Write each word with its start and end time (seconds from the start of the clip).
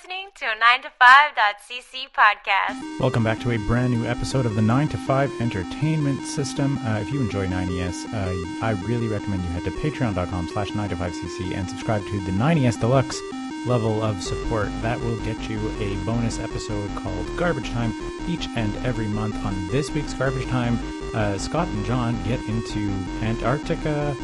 listening 0.00 0.28
to 0.34 0.46
a 0.46 0.54
9to5.cc 0.54 2.06
podcast. 2.16 3.00
Welcome 3.00 3.22
back 3.22 3.38
to 3.40 3.50
a 3.50 3.58
brand 3.58 3.92
new 3.92 4.06
episode 4.06 4.46
of 4.46 4.54
the 4.54 4.62
9 4.62 4.88
to 4.88 4.96
5 4.96 5.40
Entertainment 5.42 6.24
System. 6.24 6.78
Uh, 6.86 7.00
if 7.00 7.10
you 7.10 7.20
enjoy 7.20 7.46
90s, 7.46 8.06
uh, 8.14 8.64
I 8.64 8.70
really 8.86 9.08
recommend 9.08 9.42
you 9.42 9.50
head 9.50 9.64
to 9.64 9.70
patreon.com 9.70 10.48
slash 10.48 10.74
9 10.74 10.88
to 10.88 10.96
5cc 10.96 11.54
and 11.54 11.68
subscribe 11.68 12.02
to 12.06 12.20
the 12.20 12.30
9ES 12.30 12.80
Deluxe 12.80 13.20
level 13.66 14.02
of 14.02 14.22
support. 14.22 14.68
That 14.80 14.98
will 15.00 15.18
get 15.20 15.50
you 15.50 15.58
a 15.80 15.96
bonus 16.06 16.38
episode 16.38 16.88
called 16.96 17.36
Garbage 17.36 17.70
Time 17.70 17.92
each 18.26 18.48
and 18.56 18.74
every 18.86 19.06
month. 19.06 19.34
On 19.44 19.68
this 19.68 19.90
week's 19.90 20.14
Garbage 20.14 20.46
Time, 20.46 20.78
uh, 21.14 21.36
Scott 21.36 21.68
and 21.68 21.84
John 21.84 22.22
get 22.22 22.40
into 22.48 22.90
Antarctica 23.20 24.16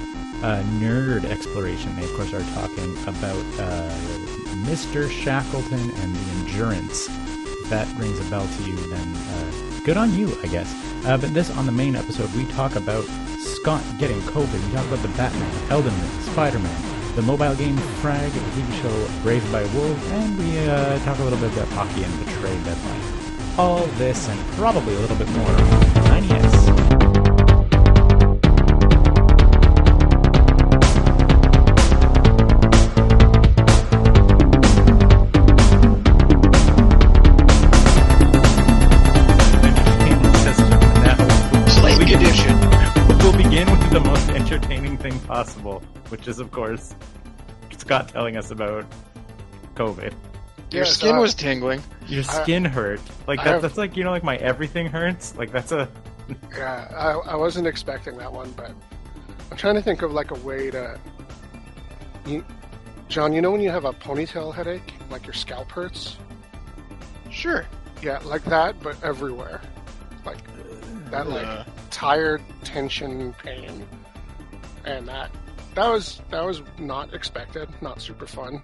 uh, 0.43 0.63
nerd 0.79 1.25
exploration. 1.25 1.95
They, 1.97 2.05
of 2.05 2.13
course, 2.15 2.33
are 2.33 2.43
talking 2.55 2.97
about 3.07 3.45
uh, 3.59 4.26
Mr. 4.67 5.09
Shackleton 5.09 5.79
and 5.79 6.17
the 6.17 6.31
Endurance. 6.33 7.09
If 7.09 7.71
that 7.71 7.87
rings 7.97 8.19
a 8.19 8.29
bell 8.29 8.47
to 8.47 8.63
you, 8.65 8.77
then 8.89 9.15
uh, 9.15 9.81
good 9.85 9.97
on 9.97 10.13
you, 10.13 10.37
I 10.43 10.49
guess. 10.49 10.75
Uh, 11.07 11.17
but 11.17 11.33
this, 11.33 11.57
on 11.57 11.67
the 11.67 11.73
main 11.73 11.95
episode, 11.95 12.33
we 12.35 12.45
talk 12.47 12.75
about 12.75 13.05
Scott 13.39 13.83
getting 13.99 14.19
COVID. 14.23 14.67
We 14.67 14.75
talk 14.75 14.85
about 14.87 15.03
the 15.03 15.09
Batman, 15.17 15.71
Elden 15.71 15.95
Ring, 15.95 16.21
Spider-Man, 16.33 17.15
the 17.15 17.23
mobile 17.23 17.55
game 17.55 17.77
Frag, 18.03 18.33
the 18.33 18.41
TV 18.41 18.83
show 18.83 19.29
Raised 19.29 19.51
by 19.53 19.63
Wolves, 19.73 20.05
and 20.11 20.37
we 20.37 20.59
uh, 20.59 20.99
talk 21.05 21.17
a 21.21 21.23
little 21.23 21.39
bit 21.39 21.53
about 21.53 21.69
hockey 21.69 22.03
and 22.03 22.13
the 22.15 22.33
trade 22.33 22.63
deadline. 22.65 23.01
All 23.57 23.87
this 23.99 24.29
and 24.29 24.41
probably 24.55 24.97
a 24.97 24.99
little 24.99 25.17
bit 25.17 25.29
more 25.31 25.57
98. 26.11 26.46
Which 46.27 46.33
is, 46.35 46.41
of 46.41 46.51
course, 46.51 46.93
Scott 47.79 48.09
telling 48.09 48.37
us 48.37 48.51
about 48.51 48.85
COVID. 49.77 50.13
Your 50.73 50.83
Yes, 50.83 50.95
skin 50.97 51.15
uh, 51.15 51.21
was 51.21 51.35
tingling. 51.35 51.81
Your 52.09 52.25
I- 52.29 52.43
skin 52.43 52.65
hurt. 52.65 53.01
Like 53.29 53.39
that, 53.39 53.47
have- 53.47 53.63
that's 53.63 53.77
like 53.77 53.97
you 53.97 54.03
know, 54.03 54.11
like 54.11 54.25
my 54.25 54.37
everything 54.39 54.87
hurts. 54.89 55.37
Like 55.37 55.53
that's 55.53 55.71
a 55.71 55.89
Yeah, 56.57 56.89
I, 56.97 57.31
I 57.31 57.37
wasn't 57.37 57.69
expecting 57.69 58.17
that 58.19 58.33
one, 58.33 58.51
but 58.57 58.73
I'm 59.53 59.57
trying 59.57 59.77
to 59.77 59.83
think 59.83 60.03
of 60.03 60.11
like 60.13 60.33
a 60.33 60.39
way 60.41 60.69
to. 60.73 60.99
You, 62.27 62.45
John, 63.07 63.33
you 63.33 63.41
know 63.41 63.53
when 63.53 63.61
you 63.61 63.71
have 63.71 63.85
a 63.85 63.93
ponytail 63.93 64.53
headache, 64.53 64.95
like 65.11 65.25
your 65.27 65.35
scalp 65.35 65.71
hurts? 65.71 66.17
Sure. 67.31 67.65
Yeah, 68.03 68.19
like 68.25 68.43
that, 68.47 68.81
but 68.83 68.97
everywhere. 69.05 69.61
Like 70.25 70.39
that, 71.13 71.29
like 71.29 71.47
Uh, 71.47 71.65
tired 71.93 72.43
tension 72.65 73.33
pain, 73.35 73.87
and 74.85 75.07
that 75.07 75.31
that 75.77 75.89
was 75.89 76.21
that 76.31 76.45
was 76.45 76.63
not 76.79 77.15
expected, 77.15 77.69
not 77.81 78.01
super 78.01 78.27
fun. 78.27 78.63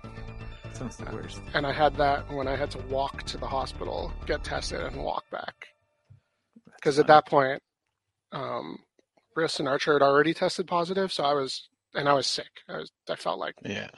sounds 0.73 0.97
the 0.97 1.05
worst. 1.13 1.41
And 1.55 1.67
I 1.67 1.73
had 1.73 1.97
that 1.97 2.31
when 2.33 2.49
I 2.49 2.57
had 2.57 2.71
to 2.73 2.79
walk 2.89 3.23
to 3.25 3.39
the 3.39 3.47
hospital, 3.47 4.13
get 4.27 4.43
tested, 4.45 4.81
and 4.81 4.97
walk 4.97 5.25
back. 5.31 5.55
Because 6.77 6.99
at 6.99 7.07
that 7.07 7.27
point, 7.27 7.63
um, 8.33 8.79
Briss 9.35 9.61
and 9.61 9.69
Archer 9.69 9.93
had 9.93 10.03
already 10.03 10.35
tested 10.35 10.67
positive, 10.67 11.13
so 11.13 11.23
I 11.25 11.33
was, 11.35 11.69
and 11.95 12.09
I 12.09 12.15
was 12.15 12.27
sick. 12.27 12.49
I 12.69 12.79
was, 12.79 12.91
I 13.09 13.15
felt 13.15 13.39
like 13.39 13.55
yeah. 13.65 13.91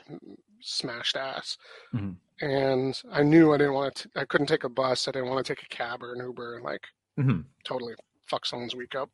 smashed 0.61 1.17
ass, 1.17 1.57
Mhm. 1.95 2.17
and 2.41 3.01
I 3.11 3.23
knew 3.23 3.55
I 3.55 3.59
didn't 3.59 3.75
want 3.75 3.95
to. 3.97 4.11
I 4.17 4.25
couldn't 4.27 4.49
take 4.49 4.65
a 4.65 4.69
bus. 4.69 5.09
I 5.09 5.13
didn't 5.13 5.29
want 5.31 5.47
to 5.47 5.55
take 5.55 5.63
a 5.65 5.69
cab 5.75 6.03
or 6.03 6.13
an 6.15 6.21
Uber. 6.21 6.61
Like 6.63 6.83
hmm 7.17 7.41
totally 7.65 7.95
fuck 8.27 8.45
someone's 8.45 8.75
week 8.75 8.95
up. 8.95 9.09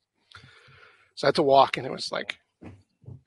So 1.14 1.26
I 1.26 1.28
had 1.28 1.34
to 1.36 1.42
walk, 1.42 1.76
and 1.76 1.86
it 1.86 1.92
was 1.92 2.10
like 2.10 2.38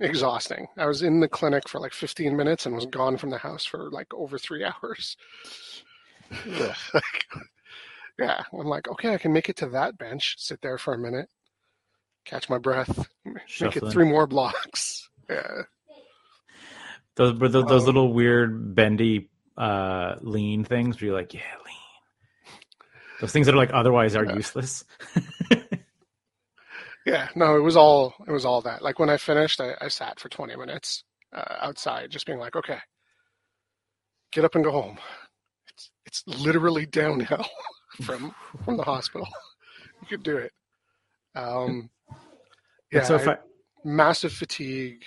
exhausting. 0.03 0.67
I 0.77 0.85
was 0.87 1.01
in 1.03 1.19
the 1.21 1.29
clinic 1.29 1.69
for 1.69 1.79
like 1.79 1.93
15 1.93 2.35
minutes 2.37 2.65
and 2.65 2.75
was 2.75 2.85
gone 2.85 3.17
from 3.17 3.31
the 3.31 3.39
house 3.39 3.65
for 3.65 3.91
like 3.91 4.13
over 4.13 4.37
three 4.39 4.63
hours. 4.83 5.17
Yeah, 8.19 8.43
I'm 8.53 8.67
like, 8.67 8.87
okay, 8.89 9.13
I 9.13 9.17
can 9.17 9.33
make 9.33 9.49
it 9.49 9.57
to 9.57 9.69
that 9.69 9.97
bench, 9.97 10.35
sit 10.37 10.61
there 10.61 10.77
for 10.77 10.93
a 10.93 10.99
minute, 10.99 11.29
catch 12.25 12.49
my 12.49 12.57
breath, 12.59 13.07
make 13.59 13.77
it 13.77 13.87
three 13.87 14.05
more 14.05 14.27
blocks. 14.27 15.09
Yeah, 15.29 15.63
Those 17.15 17.39
were 17.39 17.49
those, 17.49 17.67
those 17.67 17.85
Um, 17.85 17.87
little 17.87 18.13
weird 18.13 18.75
bendy 18.75 19.29
uh 19.57 20.15
lean 20.21 20.63
things 20.65 20.99
where 20.99 21.07
you're 21.07 21.17
like, 21.17 21.33
yeah, 21.33 21.41
lean. 21.65 21.75
Those 23.19 23.31
things 23.31 23.45
that 23.47 23.55
are 23.55 23.57
like 23.57 23.71
otherwise 23.73 24.15
are 24.15 24.25
Yeah. 24.25 24.35
useless. 24.35 24.85
Yeah. 27.05 27.29
No, 27.35 27.55
it 27.55 27.61
was 27.61 27.75
all 27.75 28.13
it 28.27 28.31
was 28.31 28.45
all 28.45 28.61
that. 28.61 28.81
Like 28.81 28.99
when 28.99 29.09
I 29.09 29.17
finished, 29.17 29.61
I, 29.61 29.75
I 29.81 29.87
sat 29.87 30.19
for 30.19 30.29
20 30.29 30.55
minutes 30.55 31.03
uh, 31.33 31.55
outside, 31.61 32.11
just 32.11 32.25
being 32.25 32.39
like, 32.39 32.55
okay, 32.55 32.79
get 34.31 34.45
up 34.45 34.55
and 34.55 34.63
go 34.63 34.71
home. 34.71 34.97
It's 35.67 35.91
it's 36.05 36.23
literally 36.27 36.85
downhill 36.91 37.45
from 38.03 38.33
from 38.63 38.77
the 38.77 38.83
hospital. 38.83 39.27
you 40.01 40.07
could 40.07 40.23
do 40.23 40.37
it. 40.37 40.51
Um, 41.35 41.89
yeah, 42.91 43.03
so 43.03 43.17
I, 43.17 43.37
massive 43.83 44.33
fatigue. 44.33 45.03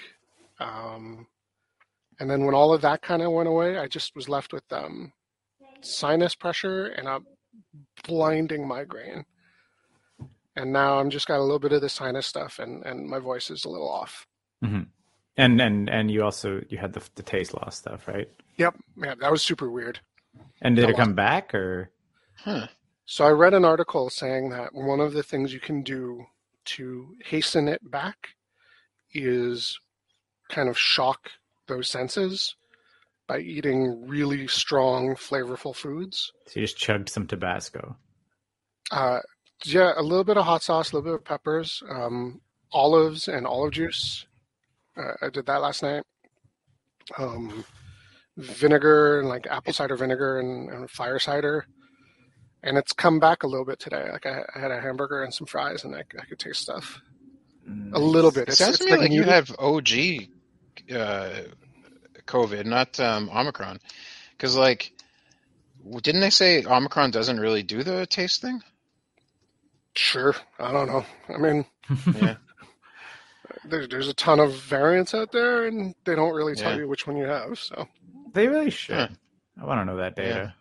Um, 0.58 1.26
and 2.18 2.30
then 2.30 2.44
when 2.44 2.54
all 2.54 2.72
of 2.72 2.80
that 2.82 3.02
kind 3.02 3.22
of 3.22 3.30
went 3.32 3.48
away, 3.48 3.78
I 3.78 3.86
just 3.86 4.16
was 4.16 4.28
left 4.28 4.52
with 4.52 4.64
um, 4.72 5.12
sinus 5.82 6.34
pressure 6.34 6.86
and 6.86 7.06
a 7.06 7.20
blinding 8.06 8.66
migraine. 8.66 9.24
And 10.56 10.72
now 10.72 10.98
I'm 10.98 11.10
just 11.10 11.26
got 11.28 11.38
a 11.38 11.42
little 11.42 11.58
bit 11.58 11.72
of 11.72 11.82
the 11.82 11.88
sinus 11.88 12.26
stuff, 12.26 12.58
and, 12.58 12.82
and 12.84 13.06
my 13.06 13.18
voice 13.18 13.50
is 13.50 13.64
a 13.64 13.68
little 13.68 13.90
off. 13.90 14.26
Mhm. 14.64 14.86
and 15.36 15.60
and 15.60 15.90
and 15.90 16.10
you 16.10 16.24
also 16.24 16.62
you 16.70 16.78
had 16.78 16.94
the 16.94 17.02
the 17.14 17.22
taste 17.22 17.52
loss 17.52 17.76
stuff, 17.76 18.08
right? 18.08 18.28
Yep, 18.56 18.74
man, 18.96 19.18
that 19.20 19.30
was 19.30 19.42
super 19.42 19.70
weird. 19.70 20.00
And 20.62 20.74
did 20.76 20.84
That 20.84 20.90
it 20.92 20.96
come 20.96 21.14
back 21.14 21.54
or? 21.54 21.90
Huh. 22.36 22.68
So 23.04 23.26
I 23.26 23.30
read 23.30 23.52
an 23.52 23.64
article 23.64 24.08
saying 24.08 24.48
that 24.50 24.74
one 24.74 25.00
of 25.00 25.12
the 25.12 25.22
things 25.22 25.52
you 25.52 25.60
can 25.60 25.82
do 25.82 26.24
to 26.76 27.14
hasten 27.24 27.68
it 27.68 27.90
back 27.90 28.28
is 29.12 29.78
kind 30.48 30.68
of 30.70 30.78
shock 30.78 31.30
those 31.68 31.88
senses 31.88 32.56
by 33.26 33.38
eating 33.40 34.06
really 34.08 34.46
strong, 34.48 35.14
flavorful 35.16 35.74
foods. 35.76 36.32
So 36.46 36.60
you 36.60 36.66
just 36.66 36.78
chugged 36.78 37.08
some 37.10 37.26
Tabasco. 37.26 37.96
Uh, 38.90 39.18
yeah, 39.64 39.92
a 39.96 40.02
little 40.02 40.24
bit 40.24 40.36
of 40.36 40.44
hot 40.44 40.62
sauce, 40.62 40.92
a 40.92 40.96
little 40.96 41.12
bit 41.12 41.20
of 41.20 41.24
peppers, 41.24 41.82
um, 41.90 42.40
olives, 42.72 43.28
and 43.28 43.46
olive 43.46 43.72
juice. 43.72 44.26
Uh, 44.96 45.12
I 45.22 45.30
did 45.30 45.46
that 45.46 45.62
last 45.62 45.82
night. 45.82 46.04
Um, 47.18 47.64
vinegar 48.36 49.20
and 49.20 49.28
like 49.28 49.46
apple 49.48 49.72
cider 49.72 49.96
vinegar 49.96 50.38
and, 50.40 50.68
and 50.70 50.90
fire 50.90 51.18
cider. 51.18 51.66
And 52.62 52.76
it's 52.78 52.92
come 52.92 53.20
back 53.20 53.42
a 53.42 53.46
little 53.46 53.64
bit 53.64 53.78
today. 53.78 54.10
Like 54.10 54.26
I, 54.26 54.42
I 54.54 54.58
had 54.60 54.70
a 54.70 54.80
hamburger 54.80 55.22
and 55.22 55.32
some 55.32 55.46
fries, 55.46 55.84
and 55.84 55.94
I, 55.94 56.00
I 56.20 56.24
could 56.26 56.38
taste 56.38 56.60
stuff 56.62 57.00
a 57.92 58.00
little 58.00 58.30
bit. 58.32 58.48
It 58.48 58.52
It's, 58.52 58.58
sounds 58.58 58.78
it's 58.78 58.78
to 58.78 58.84
me 58.84 58.96
like 58.96 59.00
like 59.00 59.12
you 59.12 59.24
have 59.24 59.54
OG 59.58 59.88
uh, 60.94 61.30
COVID, 62.26 62.64
not 62.66 62.98
um, 63.00 63.30
Omicron. 63.30 63.78
Because, 64.32 64.56
like, 64.56 64.92
didn't 66.02 66.20
they 66.20 66.30
say 66.30 66.64
Omicron 66.64 67.10
doesn't 67.10 67.40
really 67.40 67.62
do 67.62 67.82
the 67.82 68.06
taste 68.06 68.42
thing? 68.42 68.62
Sure, 69.96 70.34
I 70.58 70.72
don't 70.72 70.86
know. 70.88 71.04
I 71.28 71.38
mean, 71.38 71.64
Yeah. 72.14 72.36
there's 73.64 73.88
there's 73.88 74.08
a 74.08 74.14
ton 74.14 74.40
of 74.40 74.54
variants 74.54 75.14
out 75.14 75.32
there, 75.32 75.66
and 75.66 75.94
they 76.04 76.14
don't 76.14 76.34
really 76.34 76.54
tell 76.54 76.72
Yeah. 76.72 76.78
you 76.78 76.88
which 76.88 77.06
one 77.06 77.16
you 77.16 77.24
have. 77.24 77.58
So 77.58 77.88
They 78.32 78.46
really 78.48 78.70
should. 78.70 78.96
Huh. 78.96 79.08
I 79.60 79.64
want 79.64 79.80
to 79.80 79.84
know 79.86 79.96
that 79.96 80.14
data. 80.16 80.54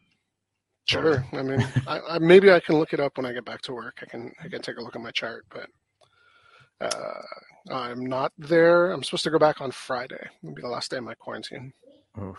sure, 0.86 1.26
I 1.34 1.42
mean, 1.44 1.62
I, 1.88 2.00
I, 2.12 2.20
maybe 2.20 2.52
I 2.52 2.60
can 2.62 2.78
look 2.78 2.94
it 2.94 3.00
up 3.02 3.18
when 3.18 3.26
I 3.26 3.34
get 3.34 3.44
back 3.46 3.62
to 3.64 3.74
work. 3.74 4.00
I 4.02 4.06
can 4.06 4.32
I 4.44 4.48
can 4.48 4.62
take 4.62 4.78
a 4.78 4.82
look 4.82 4.96
at 4.96 5.02
my 5.02 5.12
chart, 5.12 5.46
but 5.50 5.68
uh, 6.82 7.22
I'm 7.74 8.06
not 8.06 8.32
there. 8.38 8.92
I'm 8.92 9.04
supposed 9.04 9.24
to 9.26 9.32
go 9.32 9.40
back 9.40 9.60
on 9.62 9.72
Friday. 9.72 10.30
It'll 10.44 10.56
be 10.56 10.62
the 10.62 10.70
last 10.70 10.92
day 10.92 10.98
of 10.98 11.04
my 11.04 11.14
quarantine. 11.16 11.74
Oh. 12.18 12.38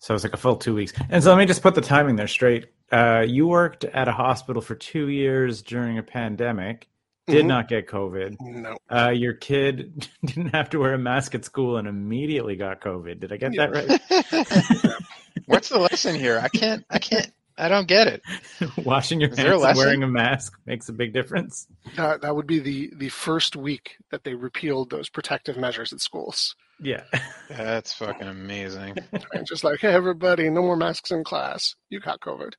So 0.00 0.14
it's 0.14 0.24
like 0.24 0.34
a 0.34 0.38
full 0.38 0.56
two 0.56 0.74
weeks. 0.74 0.92
And 1.08 1.22
so 1.22 1.30
let 1.30 1.38
me 1.38 1.46
just 1.46 1.62
put 1.62 1.74
the 1.74 1.80
timing 1.80 2.16
there 2.16 2.28
straight. 2.28 2.66
Uh, 2.94 3.22
you 3.26 3.46
worked 3.48 3.84
at 3.84 4.06
a 4.08 4.12
hospital 4.12 4.62
for 4.62 4.74
two 4.74 5.08
years 5.08 5.62
during 5.62 5.98
a 5.98 6.02
pandemic, 6.02 6.86
did 7.26 7.44
Mhm. 7.44 7.48
not 7.48 7.68
get 7.68 7.88
COVID. 7.88 8.36
No, 8.40 8.76
Uh, 8.88 9.10
your 9.10 9.32
kid 9.34 10.06
didn't 10.24 10.54
have 10.54 10.70
to 10.70 10.78
wear 10.78 10.94
a 10.94 10.98
mask 10.98 11.34
at 11.34 11.44
school 11.44 11.76
and 11.76 11.88
immediately 11.88 12.54
got 12.56 12.80
COVID. 12.80 13.20
Did 13.20 13.32
I 13.32 13.36
get 13.36 13.52
that 13.56 13.72
right? 13.72 14.94
What's 15.46 15.68
the 15.70 15.78
lesson 15.78 16.14
here? 16.14 16.38
I 16.42 16.48
can't. 16.48 16.84
I 16.90 16.98
can't. 16.98 17.30
I 17.56 17.68
don't 17.68 17.86
get 17.86 18.08
it. 18.08 18.22
Washing 18.84 19.20
your 19.20 19.30
Is 19.30 19.38
hands 19.38 19.62
and 19.62 19.76
wearing 19.76 20.02
a 20.02 20.08
mask 20.08 20.58
makes 20.66 20.88
a 20.88 20.92
big 20.92 21.12
difference. 21.12 21.66
that 21.96 22.20
that 22.22 22.34
would 22.34 22.46
be 22.46 22.58
the 22.58 22.90
the 22.96 23.08
first 23.10 23.54
week 23.56 23.96
that 24.10 24.24
they 24.24 24.34
repealed 24.34 24.90
those 24.90 25.08
protective 25.08 25.56
measures 25.56 25.92
at 25.92 26.00
schools. 26.00 26.56
Yeah. 26.80 27.04
That's 27.48 27.92
fucking 27.94 28.26
amazing. 28.26 28.96
And 29.32 29.46
just 29.46 29.62
like, 29.62 29.80
hey, 29.80 29.92
everybody, 29.94 30.50
no 30.50 30.62
more 30.62 30.76
masks 30.76 31.12
in 31.12 31.22
class. 31.22 31.76
You 31.90 32.00
got 32.00 32.20
COVID. 32.20 32.54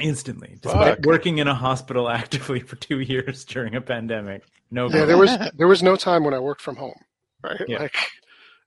Instantly, 0.00 0.58
despite 0.62 0.96
Fuck. 0.96 1.06
working 1.06 1.38
in 1.38 1.48
a 1.48 1.54
hospital 1.54 2.08
actively 2.20 2.60
for 2.60 2.76
two 2.76 3.00
years 3.00 3.44
during 3.44 3.74
a 3.74 3.80
pandemic. 3.80 4.42
No. 4.70 4.86
Yeah, 4.88 5.00
go. 5.00 5.06
there 5.06 5.18
was 5.18 5.30
there 5.54 5.68
was 5.68 5.82
no 5.82 5.96
time 5.96 6.24
when 6.24 6.32
I 6.34 6.38
worked 6.38 6.62
from 6.62 6.76
home, 6.76 6.98
right? 7.44 7.60
Yeah. 7.68 7.78
Like 7.80 7.96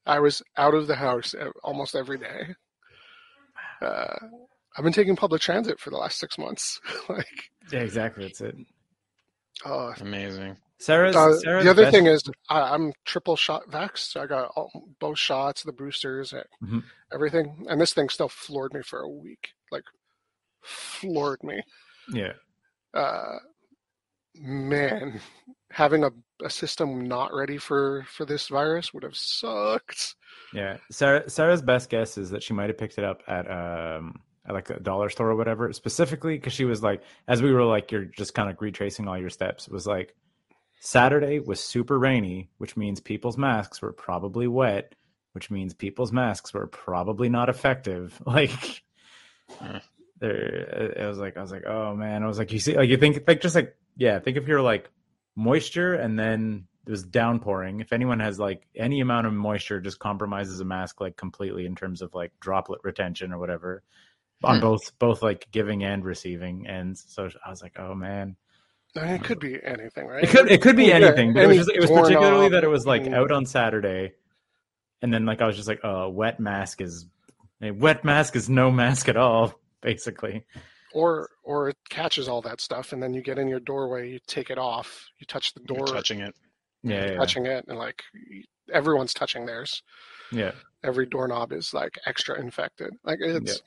I 0.05 0.19
was 0.19 0.41
out 0.57 0.73
of 0.75 0.85
the 0.87 0.95
house 0.95 1.33
almost 1.63 1.95
every 1.95 2.19
day. 2.19 2.55
Uh, 3.81 4.15
I've 4.77 4.83
been 4.83 4.93
taking 4.93 5.15
public 5.15 5.41
transit 5.41 5.79
for 5.79 5.89
the 5.89 5.97
last 5.97 6.19
six 6.19 6.37
months. 6.37 6.79
like, 7.09 7.49
Yeah, 7.71 7.79
exactly. 7.79 8.23
That's 8.25 8.41
it. 8.41 8.55
uh, 9.65 9.93
Amazing. 10.01 10.57
Sarah's, 10.77 11.15
uh, 11.15 11.37
Sarah's 11.39 11.63
the 11.63 11.69
other 11.71 11.83
best- 11.83 11.95
thing 11.95 12.05
is 12.07 12.21
I, 12.49 12.73
I'm 12.73 12.93
triple 13.05 13.35
shot 13.35 13.63
vaxxed. 13.69 14.11
So 14.11 14.21
I 14.21 14.27
got 14.27 14.51
all, 14.55 14.69
both 14.99 15.17
shots, 15.17 15.63
the 15.63 15.71
boosters, 15.71 16.33
Mhm. 16.63 16.83
everything, 17.13 17.65
and 17.69 17.79
this 17.79 17.93
thing 17.93 18.09
still 18.09 18.29
floored 18.29 18.73
me 18.73 18.81
for 18.83 18.99
a 18.99 19.09
week. 19.09 19.49
Like, 19.71 19.83
floored 20.65 21.43
me. 21.43 21.61
yeah, 22.11 22.33
uh, 22.93 23.37
man, 24.35 25.19
having 25.71 26.03
a, 26.03 26.09
a 26.43 26.49
system 26.49 27.05
not 27.07 27.33
ready 27.33 27.57
for 27.57 28.05
for 28.09 28.25
this 28.25 28.47
virus 28.47 28.93
would 28.93 29.03
have 29.03 29.15
sucked. 29.15 30.15
yeah. 30.53 30.77
Sarah, 30.91 31.29
Sarah's 31.29 31.61
best 31.61 31.89
guess 31.89 32.17
is 32.17 32.29
that 32.31 32.43
she 32.43 32.53
might 32.53 32.69
have 32.69 32.77
picked 32.77 32.97
it 32.97 33.03
up 33.03 33.21
at 33.27 33.49
um 33.49 34.19
at 34.47 34.53
like 34.53 34.69
a 34.69 34.79
dollar 34.79 35.09
store 35.09 35.31
or 35.31 35.35
whatever, 35.35 35.71
specifically 35.73 36.35
because 36.37 36.53
she 36.53 36.65
was 36.65 36.83
like, 36.83 37.01
as 37.27 37.41
we 37.41 37.51
were 37.51 37.63
like, 37.65 37.91
you're 37.91 38.05
just 38.05 38.35
kind 38.35 38.49
of 38.49 38.61
retracing 38.61 39.07
all 39.07 39.17
your 39.17 39.29
steps. 39.31 39.67
It 39.67 39.73
was 39.73 39.87
like 39.87 40.15
Saturday 40.81 41.39
was 41.39 41.59
super 41.59 41.97
rainy, 41.97 42.49
which 42.59 42.77
means 42.77 42.99
people's 42.99 43.37
masks 43.39 43.81
were 43.81 43.91
probably 43.93 44.47
wet, 44.47 44.93
which 45.31 45.49
means 45.49 45.73
people's 45.73 46.11
masks 46.11 46.53
were 46.53 46.67
probably 46.67 47.27
not 47.29 47.49
effective. 47.49 48.21
Like, 48.25 48.83
Hmm. 49.59 49.77
There, 50.19 50.91
it 50.97 51.05
was 51.07 51.17
like 51.17 51.37
I 51.37 51.41
was 51.41 51.51
like, 51.51 51.65
oh 51.65 51.95
man, 51.95 52.23
I 52.23 52.27
was 52.27 52.37
like, 52.37 52.51
you 52.51 52.59
see, 52.59 52.75
like 52.75 52.89
you 52.89 52.97
think 52.97 53.23
like 53.27 53.41
just 53.41 53.55
like 53.55 53.75
yeah, 53.97 54.19
think 54.19 54.37
of 54.37 54.47
your 54.47 54.61
like 54.61 54.89
moisture 55.35 55.93
and 55.93 56.17
then 56.17 56.67
it 56.87 56.91
was 56.91 57.03
downpouring. 57.03 57.79
If 57.79 57.91
anyone 57.93 58.19
has 58.19 58.39
like 58.39 58.67
any 58.75 59.01
amount 59.01 59.27
of 59.27 59.33
moisture, 59.33 59.81
just 59.81 59.99
compromises 59.99 60.59
a 60.59 60.65
mask 60.65 61.01
like 61.01 61.17
completely 61.17 61.65
in 61.65 61.75
terms 61.75 62.01
of 62.01 62.13
like 62.13 62.31
droplet 62.39 62.81
retention 62.83 63.31
or 63.33 63.39
whatever 63.39 63.83
on 64.43 64.57
Hmm. 64.57 64.61
both 64.61 64.97
both 64.99 65.21
like 65.23 65.47
giving 65.51 65.83
and 65.83 66.05
receiving. 66.05 66.67
And 66.67 66.97
so 66.97 67.29
I 67.45 67.49
was 67.49 67.61
like, 67.61 67.77
oh 67.79 67.95
man, 67.95 68.35
it 68.95 69.23
could 69.23 69.39
be 69.39 69.59
anything, 69.63 70.07
right? 70.07 70.23
it 70.23 70.29
could 70.29 70.51
it 70.51 70.61
could 70.61 70.75
be 70.77 70.89
Yeah, 70.89 70.95
anything, 70.95 71.33
but 71.33 71.43
it 71.43 71.47
was 71.47 71.57
just 71.57 71.69
it 71.71 71.79
was 71.79 71.89
doorknob, 71.89 72.03
particularly 72.03 72.49
that 72.49 72.63
it 72.63 72.69
was 72.69 72.85
like 72.85 73.07
out 73.07 73.31
on 73.31 73.45
Saturday, 73.45 74.13
and 75.01 75.13
then 75.13 75.25
like 75.25 75.41
I 75.41 75.47
was 75.47 75.55
just 75.55 75.67
like, 75.67 75.81
oh, 75.83 76.09
wet 76.09 76.39
mask 76.39 76.81
is 76.81 77.05
a 77.61 77.71
wet 77.71 78.05
mask 78.05 78.35
is 78.35 78.49
no 78.49 78.71
mask 78.71 79.09
at 79.09 79.17
all, 79.17 79.59
basically. 79.85 80.45
or 80.93 81.29
or 81.43 81.69
it 81.69 81.77
catches 81.89 82.27
all 82.27 82.41
that 82.41 82.59
stuff, 82.59 82.91
and 82.93 83.01
then 83.01 83.13
you 83.13 83.21
get 83.21 83.37
in 83.37 83.47
your 83.47 83.59
doorway, 83.59 84.09
you 84.09 84.19
take 84.27 84.49
it 84.49 84.57
off, 84.57 85.05
you 85.19 85.25
touch 85.27 85.53
the 85.53 85.61
You're 85.69 85.85
door, 85.85 85.87
touching 85.87 86.19
it. 86.19 86.35
Yeah, 86.83 87.11
yeah, 87.11 87.17
touching 87.17 87.45
it, 87.45 87.65
and 87.67 87.77
like 87.77 88.03
everyone's 88.73 89.13
touching 89.13 89.45
theirs. 89.45 89.81
yeah. 90.31 90.51
Every 90.83 91.07
doorknob 91.07 91.51
is 91.51 91.73
like 91.73 91.97
extra 92.05 92.39
infected. 92.39 92.91
Like 93.03 93.19
it's. 93.21 93.61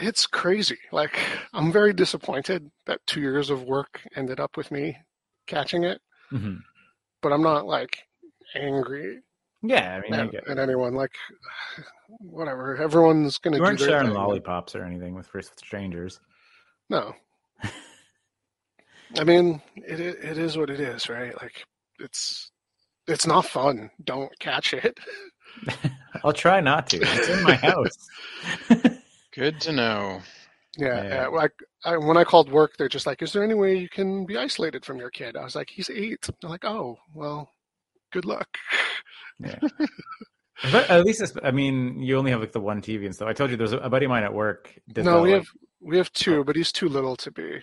It's 0.00 0.26
crazy. 0.26 0.78
Like 0.92 1.16
I'm 1.52 1.70
very 1.70 1.92
disappointed 1.92 2.70
that 2.86 3.06
two 3.06 3.20
years 3.20 3.50
of 3.50 3.64
work 3.64 4.00
ended 4.16 4.40
up 4.40 4.56
with 4.56 4.70
me 4.70 4.96
catching 5.46 5.84
it. 5.84 6.00
hmm 6.30 6.56
but 7.22 7.32
I'm 7.34 7.42
not 7.42 7.66
like 7.66 7.98
angry 8.54 9.20
Yeah, 9.62 9.96
I 9.96 10.00
mean, 10.00 10.14
I 10.14 10.24
at, 10.24 10.32
get 10.32 10.42
it. 10.44 10.48
at 10.48 10.58
anyone. 10.58 10.94
Like, 10.94 11.12
whatever. 12.08 12.76
Everyone's 12.76 13.38
gonna 13.38 13.56
you 13.56 13.60
do 13.60 13.64
weren't 13.64 13.78
their 13.78 13.88
sharing 13.88 14.06
thing. 14.08 14.14
lollipops 14.14 14.74
or 14.74 14.84
anything 14.84 15.14
with 15.14 15.32
with 15.34 15.50
strangers. 15.56 16.20
No. 16.88 17.14
I 19.18 19.24
mean, 19.24 19.60
it 19.76 20.00
it 20.00 20.38
is 20.38 20.56
what 20.56 20.70
it 20.70 20.80
is, 20.80 21.08
right? 21.08 21.34
Like, 21.40 21.64
it's 21.98 22.50
it's 23.06 23.26
not 23.26 23.44
fun. 23.46 23.90
Don't 24.04 24.36
catch 24.38 24.72
it. 24.72 24.98
I'll 26.24 26.32
try 26.32 26.60
not 26.60 26.88
to. 26.90 26.98
It's 27.02 27.28
in 27.28 27.42
my 27.42 27.54
house. 27.56 28.08
Good 29.32 29.60
to 29.62 29.72
know. 29.72 30.20
Yeah. 30.78 31.02
Yeah. 31.02 31.26
like 31.28 31.52
I, 31.84 31.96
when 31.96 32.16
I 32.16 32.24
called 32.24 32.50
work, 32.50 32.76
they're 32.76 32.88
just 32.88 33.06
like, 33.06 33.20
"Is 33.22 33.32
there 33.32 33.42
any 33.42 33.54
way 33.54 33.76
you 33.76 33.88
can 33.88 34.24
be 34.26 34.36
isolated 34.38 34.84
from 34.84 34.98
your 34.98 35.10
kid?" 35.10 35.36
I 35.36 35.42
was 35.44 35.56
like, 35.56 35.68
"He's 35.70 35.90
eight. 35.90 36.28
They're 36.40 36.50
like, 36.50 36.64
"Oh, 36.64 36.96
well, 37.14 37.50
good 38.10 38.24
luck." 38.24 38.48
Yeah. 39.38 39.58
But 40.72 40.90
at 40.90 41.04
least, 41.06 41.22
it's, 41.22 41.32
I 41.42 41.52
mean, 41.52 42.02
you 42.02 42.18
only 42.18 42.30
have 42.32 42.40
like 42.40 42.52
the 42.52 42.60
one 42.60 42.82
TV 42.82 43.06
and 43.06 43.14
stuff. 43.14 43.28
I 43.28 43.32
told 43.32 43.50
you 43.50 43.56
there's 43.56 43.72
a, 43.72 43.78
a 43.78 43.88
buddy 43.88 44.04
of 44.04 44.10
mine 44.10 44.24
at 44.24 44.34
work. 44.34 44.78
No, 44.94 45.02
the, 45.02 45.22
we 45.22 45.32
like- 45.32 45.40
have 45.40 45.48
we 45.80 45.96
have 45.96 46.12
two, 46.12 46.40
oh. 46.40 46.44
but 46.44 46.54
he's 46.54 46.70
too 46.70 46.88
little 46.88 47.16
to 47.16 47.30
be 47.30 47.60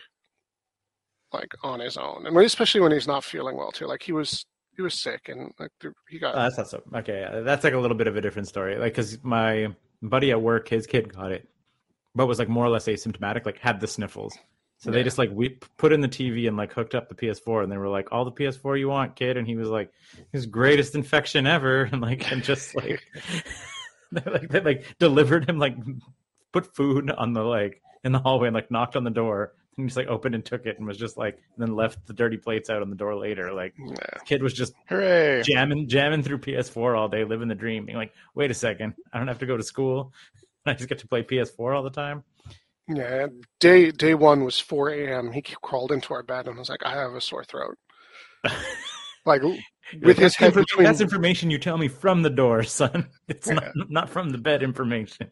like 1.31 1.51
on 1.63 1.79
his 1.79 1.97
own, 1.97 2.25
and 2.25 2.35
especially 2.37 2.81
when 2.81 2.91
he's 2.91 3.07
not 3.07 3.23
feeling 3.23 3.55
well 3.55 3.71
too. 3.71 3.85
Like 3.85 4.01
he 4.01 4.11
was 4.11 4.45
he 4.75 4.81
was 4.81 4.93
sick, 4.93 5.29
and 5.29 5.51
like 5.59 5.71
he 6.09 6.19
got 6.19 6.35
Oh, 6.35 6.39
that's 6.39 6.57
not 6.57 6.69
so. 6.69 6.81
Okay, 6.95 7.41
that's 7.43 7.63
like 7.63 7.73
a 7.73 7.79
little 7.79 7.97
bit 7.97 8.07
of 8.07 8.15
a 8.15 8.21
different 8.21 8.47
story. 8.47 8.77
Like, 8.77 8.93
because 8.93 9.23
my 9.23 9.67
buddy 10.01 10.31
at 10.31 10.41
work, 10.41 10.69
his 10.69 10.87
kid 10.87 11.13
got 11.13 11.31
it, 11.31 11.47
but 12.15 12.27
was 12.27 12.39
like 12.39 12.49
more 12.49 12.65
or 12.65 12.69
less 12.69 12.85
asymptomatic. 12.87 13.45
Like, 13.45 13.59
had 13.59 13.79
the 13.79 13.87
sniffles. 13.87 14.37
So 14.79 14.91
they 14.91 15.01
just 15.01 15.17
like 15.17 15.31
we 15.33 15.57
put 15.77 15.91
in 15.91 16.01
the 16.01 16.07
TV 16.07 16.47
and 16.47 16.55
like 16.55 16.71
hooked 16.71 16.93
up 16.93 17.09
the 17.09 17.15
PS4, 17.15 17.63
and 17.63 17.71
they 17.71 17.77
were 17.77 17.89
like, 17.89 18.11
"All 18.11 18.25
the 18.25 18.31
PS4 18.31 18.79
you 18.79 18.89
want, 18.89 19.15
kid." 19.15 19.35
And 19.35 19.47
he 19.47 19.55
was 19.55 19.69
like, 19.69 19.91
"His 20.31 20.45
greatest 20.45 20.93
infection 20.93 21.47
ever," 21.47 21.83
and 21.91 21.99
like, 21.99 22.31
and 22.31 22.43
just 22.43 22.75
like, 22.75 23.03
they 24.11 24.31
like 24.31 24.49
they 24.49 24.59
like 24.59 24.85
delivered 24.99 25.49
him 25.49 25.57
like 25.57 25.75
put 26.53 26.75
food 26.75 27.09
on 27.09 27.33
the 27.33 27.41
like 27.41 27.81
in 28.03 28.11
the 28.11 28.19
hallway 28.19 28.47
and 28.47 28.55
like 28.55 28.69
knocked 28.69 28.95
on 28.95 29.03
the 29.03 29.09
door. 29.09 29.53
And 29.77 29.87
just 29.87 29.97
like 29.97 30.07
opened 30.07 30.33
and 30.33 30.43
took 30.43 30.65
it 30.65 30.79
and 30.79 30.87
was 30.87 30.97
just 30.97 31.17
like, 31.17 31.35
and 31.35 31.67
then 31.67 31.75
left 31.75 32.07
the 32.07 32.13
dirty 32.13 32.37
plates 32.37 32.67
out 32.67 32.81
on 32.81 32.89
the 32.89 32.95
door 32.95 33.15
later. 33.15 33.53
Like, 33.53 33.75
yeah. 33.77 33.95
kid 34.25 34.41
was 34.41 34.53
just 34.55 34.73
Hooray! 34.89 35.43
jamming 35.43 35.87
jamming 35.87 36.23
through 36.23 36.39
PS4 36.39 36.97
all 36.97 37.07
day, 37.07 37.23
living 37.23 37.47
the 37.47 37.53
dream, 37.53 37.85
being 37.85 37.97
like, 37.97 38.11
wait 38.33 38.49
a 38.49 38.55
second, 38.55 38.95
I 39.13 39.19
don't 39.19 39.27
have 39.27 39.37
to 39.37 39.45
go 39.45 39.55
to 39.55 39.61
school. 39.61 40.13
I 40.65 40.73
just 40.73 40.89
get 40.89 40.97
to 40.99 41.07
play 41.07 41.21
PS4 41.21 41.75
all 41.75 41.83
the 41.83 41.91
time. 41.91 42.23
Yeah, 42.89 43.27
day 43.59 43.91
day 43.91 44.13
one 44.13 44.43
was 44.43 44.59
4 44.59 44.89
a.m. 44.89 45.31
He 45.33 45.41
crawled 45.41 45.91
into 45.91 46.13
our 46.13 46.23
bed 46.23 46.47
and 46.47 46.57
was 46.57 46.69
like, 46.69 46.85
"I 46.85 46.91
have 46.93 47.13
a 47.13 47.21
sore 47.21 47.43
throat." 47.43 47.77
Like 49.25 49.41
with 50.01 50.17
his 50.17 50.35
head 50.35 50.53
between. 50.53 50.85
that's 50.85 51.01
information 51.01 51.49
you 51.51 51.57
tell 51.59 51.77
me 51.77 51.87
from 51.87 52.21
the 52.21 52.29
door, 52.29 52.63
son. 52.63 53.07
It's 53.27 53.49
Yeah. 53.49 53.55
not 53.73 53.89
not 53.89 54.09
from 54.09 54.29
the 54.29 54.37
bed 54.37 54.63
information. 54.63 55.27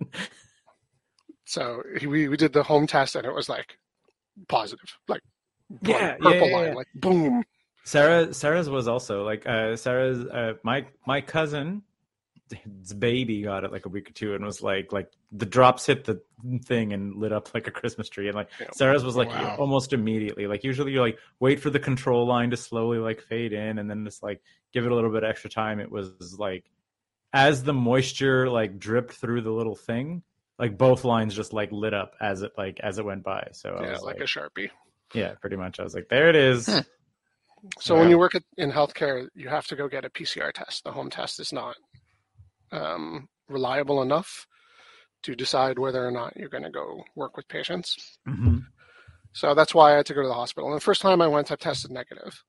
So 1.46 1.82
he, 2.00 2.08
we 2.08 2.28
we 2.28 2.38
did 2.38 2.54
the 2.54 2.64
home 2.64 2.88
test 2.88 3.16
and 3.16 3.26
it 3.26 3.34
was 3.34 3.50
like 3.50 3.78
positive, 4.50 4.98
like 5.08 5.22
Yeah, 5.82 6.18
purple 6.22 6.50
yeah, 6.50 6.66
yeah, 6.66 6.74
line, 6.74 6.76
like 6.76 6.88
boom. 6.96 7.44
Sarah 7.84 8.34
Sarah's 8.34 8.70
was 8.70 8.88
also 8.88 9.24
like 9.24 9.46
uh 9.48 9.76
Sarah's 9.76 10.26
uh 10.26 10.54
my 10.64 10.86
my 11.06 11.22
cousin 11.22 11.84
his 12.52 12.94
baby 12.94 13.42
got 13.42 13.64
it 13.64 13.72
like 13.72 13.86
a 13.86 13.90
week 13.90 14.10
or 14.10 14.14
two 14.14 14.36
and 14.36 14.46
was 14.46 14.62
like 14.62 14.92
like 14.92 15.12
the 15.32 15.46
drops 15.46 15.86
hit 15.86 16.04
the 16.06 16.22
thing 16.64 16.94
and 16.94 17.16
lit 17.16 17.32
up 17.32 17.54
like 17.54 17.68
a 17.68 17.72
Christmas 17.72 18.08
tree 18.10 18.28
and 18.28 18.36
like 18.36 18.50
Yeah. 18.60 18.68
Sarah's 18.74 19.04
was 19.04 19.16
like 19.16 19.30
Wow. 19.30 19.56
almost 19.58 19.94
immediately 19.94 20.46
like 20.48 20.64
usually 20.64 20.92
you're 20.92 21.06
like 21.06 21.18
wait 21.40 21.60
for 21.60 21.70
the 21.70 21.80
control 21.80 22.28
line 22.28 22.52
to 22.52 22.58
slowly 22.58 23.00
like 23.00 23.22
fade 23.22 23.54
in 23.54 23.80
and 23.80 23.90
then 23.90 24.06
just 24.06 24.22
like 24.22 24.42
give 24.74 24.86
it 24.86 24.92
a 24.92 24.96
little 24.96 25.12
bit 25.12 25.24
extra 25.24 25.50
time 25.50 25.80
it 25.80 25.92
was 25.92 26.36
like 26.38 26.66
as 27.34 27.64
the 27.64 27.74
moisture 27.74 28.50
like 28.50 28.80
dripped 28.80 29.14
through 29.14 29.42
the 29.42 29.52
little 29.52 29.76
thing 29.76 30.24
like 30.60 30.78
both 30.78 31.04
lines 31.04 31.36
just 31.36 31.54
like 31.54 31.72
lit 31.72 31.94
up 31.94 32.14
as 32.22 32.42
it 32.44 32.52
like 32.58 32.80
as 32.82 33.00
it 33.00 33.06
went 33.06 33.24
by 33.24 33.48
so 33.54 33.72
I 33.72 33.82
Yeah, 33.82 33.92
was 33.92 34.04
like 34.04 34.16
like, 34.16 34.20
a 34.20 34.24
sharpie. 34.24 34.70
yeah 35.14 35.34
pretty 35.42 35.56
much 35.56 35.80
I 35.80 35.84
was 35.84 35.96
like 35.96 36.08
there 36.10 36.30
it 36.30 36.36
is. 36.36 36.68
So 37.80 37.98
when 37.98 38.10
you 38.10 38.18
work 38.20 38.36
at, 38.36 38.44
in 38.58 38.72
healthcare, 38.72 39.28
you 39.34 39.50
have 39.50 39.66
to 39.68 39.76
go 39.76 39.88
get 39.88 40.06
a 40.06 40.10
PCR 40.10 40.52
test. 40.52 40.84
The 40.84 40.92
home 40.92 41.10
test 41.10 41.40
is 41.40 41.52
not 41.52 41.76
um, 42.72 43.28
reliable 43.48 44.02
enough 44.02 44.46
to 45.24 45.36
decide 45.36 45.80
whether 45.80 46.06
or 46.06 46.12
not 46.12 46.36
you're 46.36 46.50
going 46.50 46.64
to 46.64 46.70
go 46.70 47.04
work 47.16 47.36
with 47.38 47.48
patients. 47.48 48.18
Mhm. 48.28 48.62
So 49.34 49.54
that's 49.54 49.74
why 49.74 49.94
I 49.94 49.98
had 49.98 50.06
to 50.08 50.14
go 50.14 50.22
to 50.22 50.28
the 50.28 50.34
hospital. 50.34 50.70
And 50.70 50.78
the 50.78 50.84
first 50.84 51.02
time 51.02 51.22
I 51.22 51.28
went, 51.28 51.52
I 51.52 51.56
tested 51.56 51.92
negative, 51.92 52.44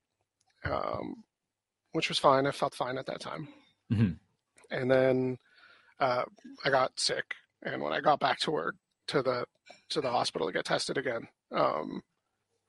um, 0.63 1.23
which 1.91 2.09
was 2.09 2.19
fine. 2.19 2.45
I 2.47 2.51
felt 2.51 2.75
fine 2.75 2.97
at 2.97 3.05
that 3.07 3.19
time. 3.19 3.47
Mhm. 3.91 4.19
And 4.71 4.91
then 4.91 5.37
uh, 5.99 6.23
I 6.63 6.69
got 6.69 6.99
sick, 6.99 7.25
and 7.63 7.81
when 7.81 7.91
I 7.91 8.01
got 8.01 8.19
back 8.19 8.37
to 8.41 8.51
work 8.51 8.75
to 9.07 9.23
the 9.23 9.45
to 9.89 9.99
the 10.01 10.11
hospital 10.11 10.47
to 10.47 10.53
get 10.53 10.65
tested 10.65 10.97
again, 10.97 11.27
um, 11.51 12.01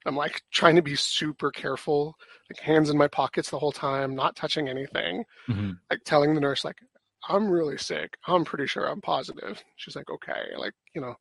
I'm 0.06 0.16
like 0.16 0.40
trying 0.50 0.76
to 0.76 0.82
be 0.82 0.96
super 0.96 1.50
careful, 1.50 2.16
like 2.50 2.58
hands 2.60 2.88
in 2.88 2.96
my 2.96 3.08
pockets 3.08 3.50
the 3.50 3.58
whole 3.58 3.72
time, 3.72 4.14
not 4.14 4.34
touching 4.36 4.68
anything, 4.68 5.24
Mhm. 5.48 5.78
like 5.90 6.02
telling 6.04 6.34
the 6.34 6.40
nurse 6.40 6.64
like 6.64 6.78
I'm 7.26 7.48
really 7.48 7.78
sick. 7.78 8.16
I'm 8.26 8.44
pretty 8.44 8.66
sure 8.66 8.84
I'm 8.86 9.00
positive. 9.00 9.62
She's 9.76 9.96
like, 9.96 10.10
okay, 10.10 10.54
like 10.56 10.74
you 10.94 11.00
know, 11.00 11.14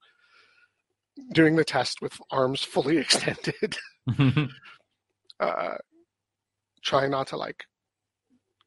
doing 1.33 1.55
the 1.55 1.63
test 1.65 2.01
with 2.01 2.13
arms 2.31 2.61
fully 2.61 2.97
extended, 2.99 3.77
uh, 5.39 5.75
trying 6.83 7.11
not 7.11 7.27
to 7.27 7.37
like 7.37 7.63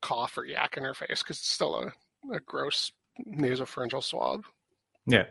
cough 0.03 0.37
or 0.39 0.45
yak 0.45 0.77
in 0.77 0.85
her 0.85 0.95
face 0.95 1.23
because 1.23 1.37
it's 1.37 1.51
still 1.53 1.75
a, 1.77 2.35
a 2.35 2.41
gross 2.41 2.91
nasopharyngeal 3.29 4.03
swab. 4.03 4.45
Yeah. 5.07 5.25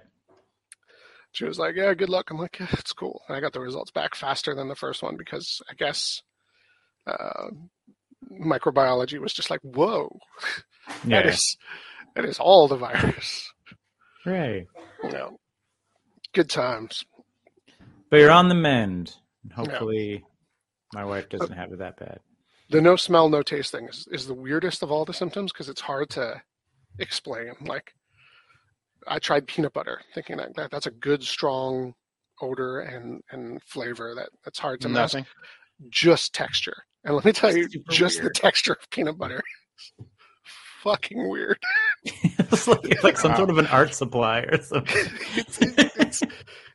She 1.31 1.45
was 1.45 1.59
like, 1.59 1.75
"Yeah, 1.75 1.93
good 1.93 2.09
luck." 2.09 2.31
I'm 2.31 2.37
like, 2.39 2.57
"Yeah, 2.59 2.67
it's 2.71 2.93
cool." 2.93 3.21
And 3.27 3.37
I 3.37 3.39
got 3.39 3.53
the 3.53 3.59
results 3.59 3.91
back 3.91 4.15
faster 4.15 4.55
than 4.55 4.67
the 4.67 4.75
first 4.75 5.03
one 5.03 5.15
because 5.15 5.61
I 5.69 5.73
guess 5.75 6.23
uh, 7.05 7.49
microbiology 8.31 9.19
was 9.19 9.33
just 9.33 9.49
like, 9.51 9.61
"Whoa, 9.61 10.17
Yeah. 11.05 11.21
that 11.21 11.27
is 11.27 11.55
that 12.19 12.27
is 12.27 12.39
all 12.39 12.67
the 12.67 12.77
virus." 12.77 13.51
Hooray. 14.23 14.67
You 15.03 15.09
know, 15.11 15.39
good 16.33 16.49
times. 16.49 17.05
But 18.09 18.19
you're 18.19 18.31
on 18.31 18.49
the 18.49 18.55
mend. 18.55 19.15
And 19.43 19.53
hopefully 19.53 20.23
my 20.93 21.05
wife 21.05 21.25
uh, 21.25 21.37
doesn't 21.37 21.55
have 21.55 21.71
it 21.71 21.79
that 21.79 21.97
bad. 21.97 22.19
The 22.69 22.81
no 22.81 22.95
smell, 22.95 23.29
no 23.29 23.41
taste 23.41 23.71
thing 23.71 23.87
is, 23.87 24.07
is 24.11 24.27
the 24.27 24.33
weirdest 24.33 24.83
of 24.83 24.91
all 24.91 25.05
the 25.05 25.13
symptoms 25.13 25.51
because 25.51 25.69
it's 25.69 25.81
hard 25.81 26.09
to 26.11 26.41
explain. 26.99 27.53
Like, 27.61 27.93
I 29.07 29.19
tried 29.19 29.47
peanut 29.47 29.73
butter, 29.73 30.01
thinking 30.13 30.37
that, 30.37 30.55
that 30.55 30.69
that's 30.69 30.85
a 30.85 30.91
good, 30.91 31.23
strong 31.23 31.93
odor 32.41 32.81
and, 32.81 33.21
and 33.31 33.61
flavor 33.63 34.13
that, 34.15 34.29
that's 34.43 34.59
hard 34.59 34.81
to 34.81 34.89
mask. 34.89 35.15
Nothing. 35.15 35.25
Just 35.89 36.33
texture. 36.33 36.83
And 37.05 37.15
let 37.15 37.25
me 37.25 37.31
tell 37.31 37.55
you, 37.55 37.69
Super 37.69 37.91
just 37.91 38.21
the 38.21 38.29
texture 38.29 38.73
of 38.73 38.89
peanut 38.91 39.17
butter 39.17 39.41
fucking 40.83 41.29
weird. 41.29 41.57
it's 42.03 42.67
like, 42.67 43.03
like 43.03 43.17
some 43.17 43.35
sort 43.35 43.49
of 43.49 43.57
an 43.57 43.67
art 43.67 43.93
supply 43.93 44.39
or 44.39 44.61
something. 44.61 45.11
it's, 45.35 45.59
it's, 45.61 46.23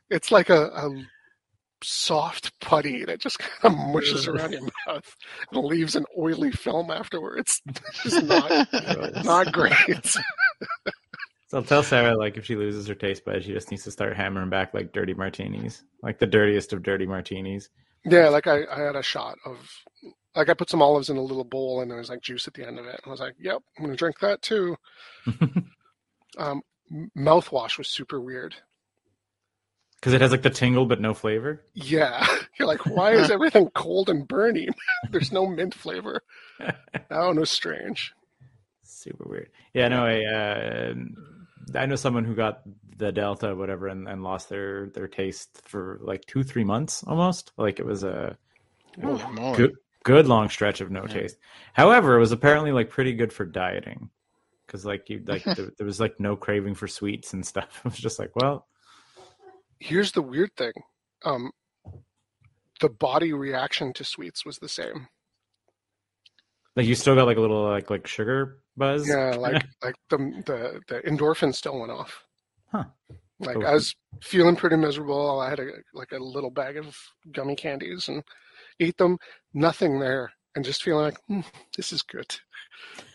it's 0.09 0.31
like 0.31 0.49
a, 0.49 0.67
a 0.67 0.89
soft 1.83 2.57
putty 2.59 3.05
that 3.05 3.19
just 3.19 3.39
kind 3.39 3.73
of 3.73 3.87
mushes 3.91 4.27
around 4.27 4.53
your 4.53 4.67
mouth 4.87 5.15
and 5.51 5.65
leaves 5.65 5.95
an 5.95 6.05
oily 6.17 6.51
film 6.51 6.91
afterwards. 6.91 7.61
It's 7.67 8.03
just 8.03 8.23
not, 8.23 9.23
not 9.23 9.51
great. 9.51 10.05
So 11.47 11.59
I'll 11.59 11.63
tell 11.63 11.83
Sarah 11.83 12.17
like 12.17 12.37
if 12.37 12.45
she 12.45 12.55
loses 12.55 12.87
her 12.87 12.95
taste 12.95 13.23
bud, 13.25 13.43
she 13.43 13.53
just 13.53 13.69
needs 13.71 13.83
to 13.83 13.91
start 13.91 14.15
hammering 14.15 14.49
back 14.49 14.73
like 14.73 14.93
dirty 14.93 15.13
martinis, 15.13 15.83
like 16.01 16.19
the 16.19 16.27
dirtiest 16.27 16.73
of 16.73 16.81
dirty 16.81 17.05
martinis. 17.05 17.69
Yeah, 18.03 18.29
like 18.29 18.47
I, 18.47 18.61
I 18.71 18.81
had 18.81 18.95
a 18.95 19.03
shot 19.03 19.37
of, 19.45 19.57
like 20.35 20.49
I 20.49 20.53
put 20.53 20.69
some 20.69 20.81
olives 20.81 21.09
in 21.09 21.17
a 21.17 21.21
little 21.21 21.43
bowl 21.43 21.81
and 21.81 21.89
there 21.89 21.97
was 21.97 22.09
like 22.09 22.21
juice 22.21 22.47
at 22.47 22.53
the 22.53 22.67
end 22.67 22.77
of 22.79 22.85
it. 22.85 22.99
And 23.03 23.07
I 23.07 23.09
was 23.09 23.19
like, 23.19 23.35
yep, 23.39 23.61
I'm 23.77 23.85
going 23.85 23.93
to 23.95 23.97
drink 23.97 24.19
that 24.19 24.41
too. 24.41 24.75
Um, 26.37 26.63
m- 26.91 27.11
mouthwash 27.17 27.77
was 27.77 27.87
super 27.87 28.19
weird. 28.19 28.55
Because 29.99 30.13
it 30.13 30.19
has 30.21 30.31
like 30.31 30.41
the 30.41 30.49
tingle 30.49 30.85
but 30.85 30.99
no 30.99 31.13
flavor. 31.13 31.63
Yeah. 31.73 32.27
You're 32.59 32.67
like, 32.67 32.85
why 32.85 33.13
is 33.13 33.31
everything 33.31 33.69
cold 33.73 34.09
and 34.09 34.27
burning? 34.27 34.69
There's 35.11 35.31
no 35.31 35.47
mint 35.47 35.73
flavor. 35.73 36.21
That 36.59 36.75
one 37.09 37.39
was 37.39 37.49
strange. 37.49 38.13
Super 38.83 39.23
weird. 39.29 39.49
Yeah, 39.73 39.87
no, 39.87 40.05
I 40.05 40.23
uh, 40.25 40.93
I 41.73 41.85
know 41.85 41.95
someone 41.95 42.25
who 42.25 42.35
got 42.35 42.61
the 42.97 43.11
Delta, 43.11 43.51
or 43.51 43.55
whatever, 43.55 43.87
and, 43.87 44.07
and 44.07 44.21
lost 44.23 44.49
their 44.49 44.87
their 44.89 45.07
taste 45.07 45.61
for 45.63 45.99
like 46.01 46.25
two, 46.25 46.43
three 46.43 46.63
months 46.63 47.03
almost. 47.07 47.51
Like 47.57 47.79
it 47.79 47.85
was 47.85 48.03
a 48.03 48.37
Holy 49.01 49.23
moly. 49.33 49.57
good 49.57 49.75
good 50.05 50.27
long 50.27 50.47
stretch 50.47 50.79
of 50.79 50.89
no 50.89 51.01
Yeah. 51.07 51.13
taste. 51.21 51.37
However, 51.73 52.15
it 52.15 52.19
was 52.21 52.31
apparently 52.31 52.71
like 52.71 52.89
pretty 52.89 53.11
good 53.13 53.33
for 53.33 53.43
dieting 53.45 54.09
because 54.65 54.85
like 54.85 55.09
you 55.09 55.21
like 55.27 55.43
there, 55.57 55.71
there 55.77 55.85
was 55.85 55.99
like 55.99 56.17
no 56.19 56.37
craving 56.37 56.75
for 56.75 56.87
sweets 56.87 57.33
and 57.33 57.45
stuff. 57.45 57.81
It 57.85 57.89
was 57.91 57.97
just 57.97 58.19
like, 58.19 58.31
well, 58.35 58.67
Here's 59.79 60.13
the 60.13 60.21
weird 60.21 60.51
thing. 60.55 60.71
Um, 61.25 61.51
the 62.79 62.87
body 62.89 63.33
reaction 63.33 63.91
to 63.93 64.05
sweets 64.05 64.45
was 64.45 64.57
the 64.59 64.69
same. 64.69 65.07
like 66.77 66.85
you 66.85 66.95
still 66.95 67.15
got 67.15 67.25
like 67.25 67.37
a 67.37 67.41
little 67.41 67.63
like 67.69 67.89
like 67.89 68.07
sugar 68.07 68.59
buzz. 68.77 69.07
Yeah, 69.07 69.31
like 69.37 69.65
like 69.83 69.95
the 70.09 70.17
the 70.45 70.81
the 70.87 71.01
endorphin 71.01 71.53
still 71.53 71.79
went 71.79 71.91
off. 71.91 72.23
Huh. 72.71 72.85
Like 73.39 73.57
Oh. 73.57 73.63
I 73.63 73.73
was 73.73 73.93
feeling 74.21 74.55
pretty 74.55 74.77
miserable. 74.77 75.41
I 75.41 75.49
had 75.49 75.59
a 75.59 75.67
like 75.93 76.11
a 76.13 76.17
little 76.23 76.51
bag 76.51 76.77
of 76.77 76.95
gummy 77.33 77.55
candies 77.55 78.07
and 78.07 78.23
ate 78.79 78.97
them. 78.97 79.17
Nothing 79.55 79.99
there, 79.99 80.31
and 80.55 80.63
just 80.63 80.83
feeling 80.83 81.05
like 81.05 81.17
"Hmm, 81.27 81.41
this 81.75 81.91
is 81.93 82.01
good. 82.03 82.35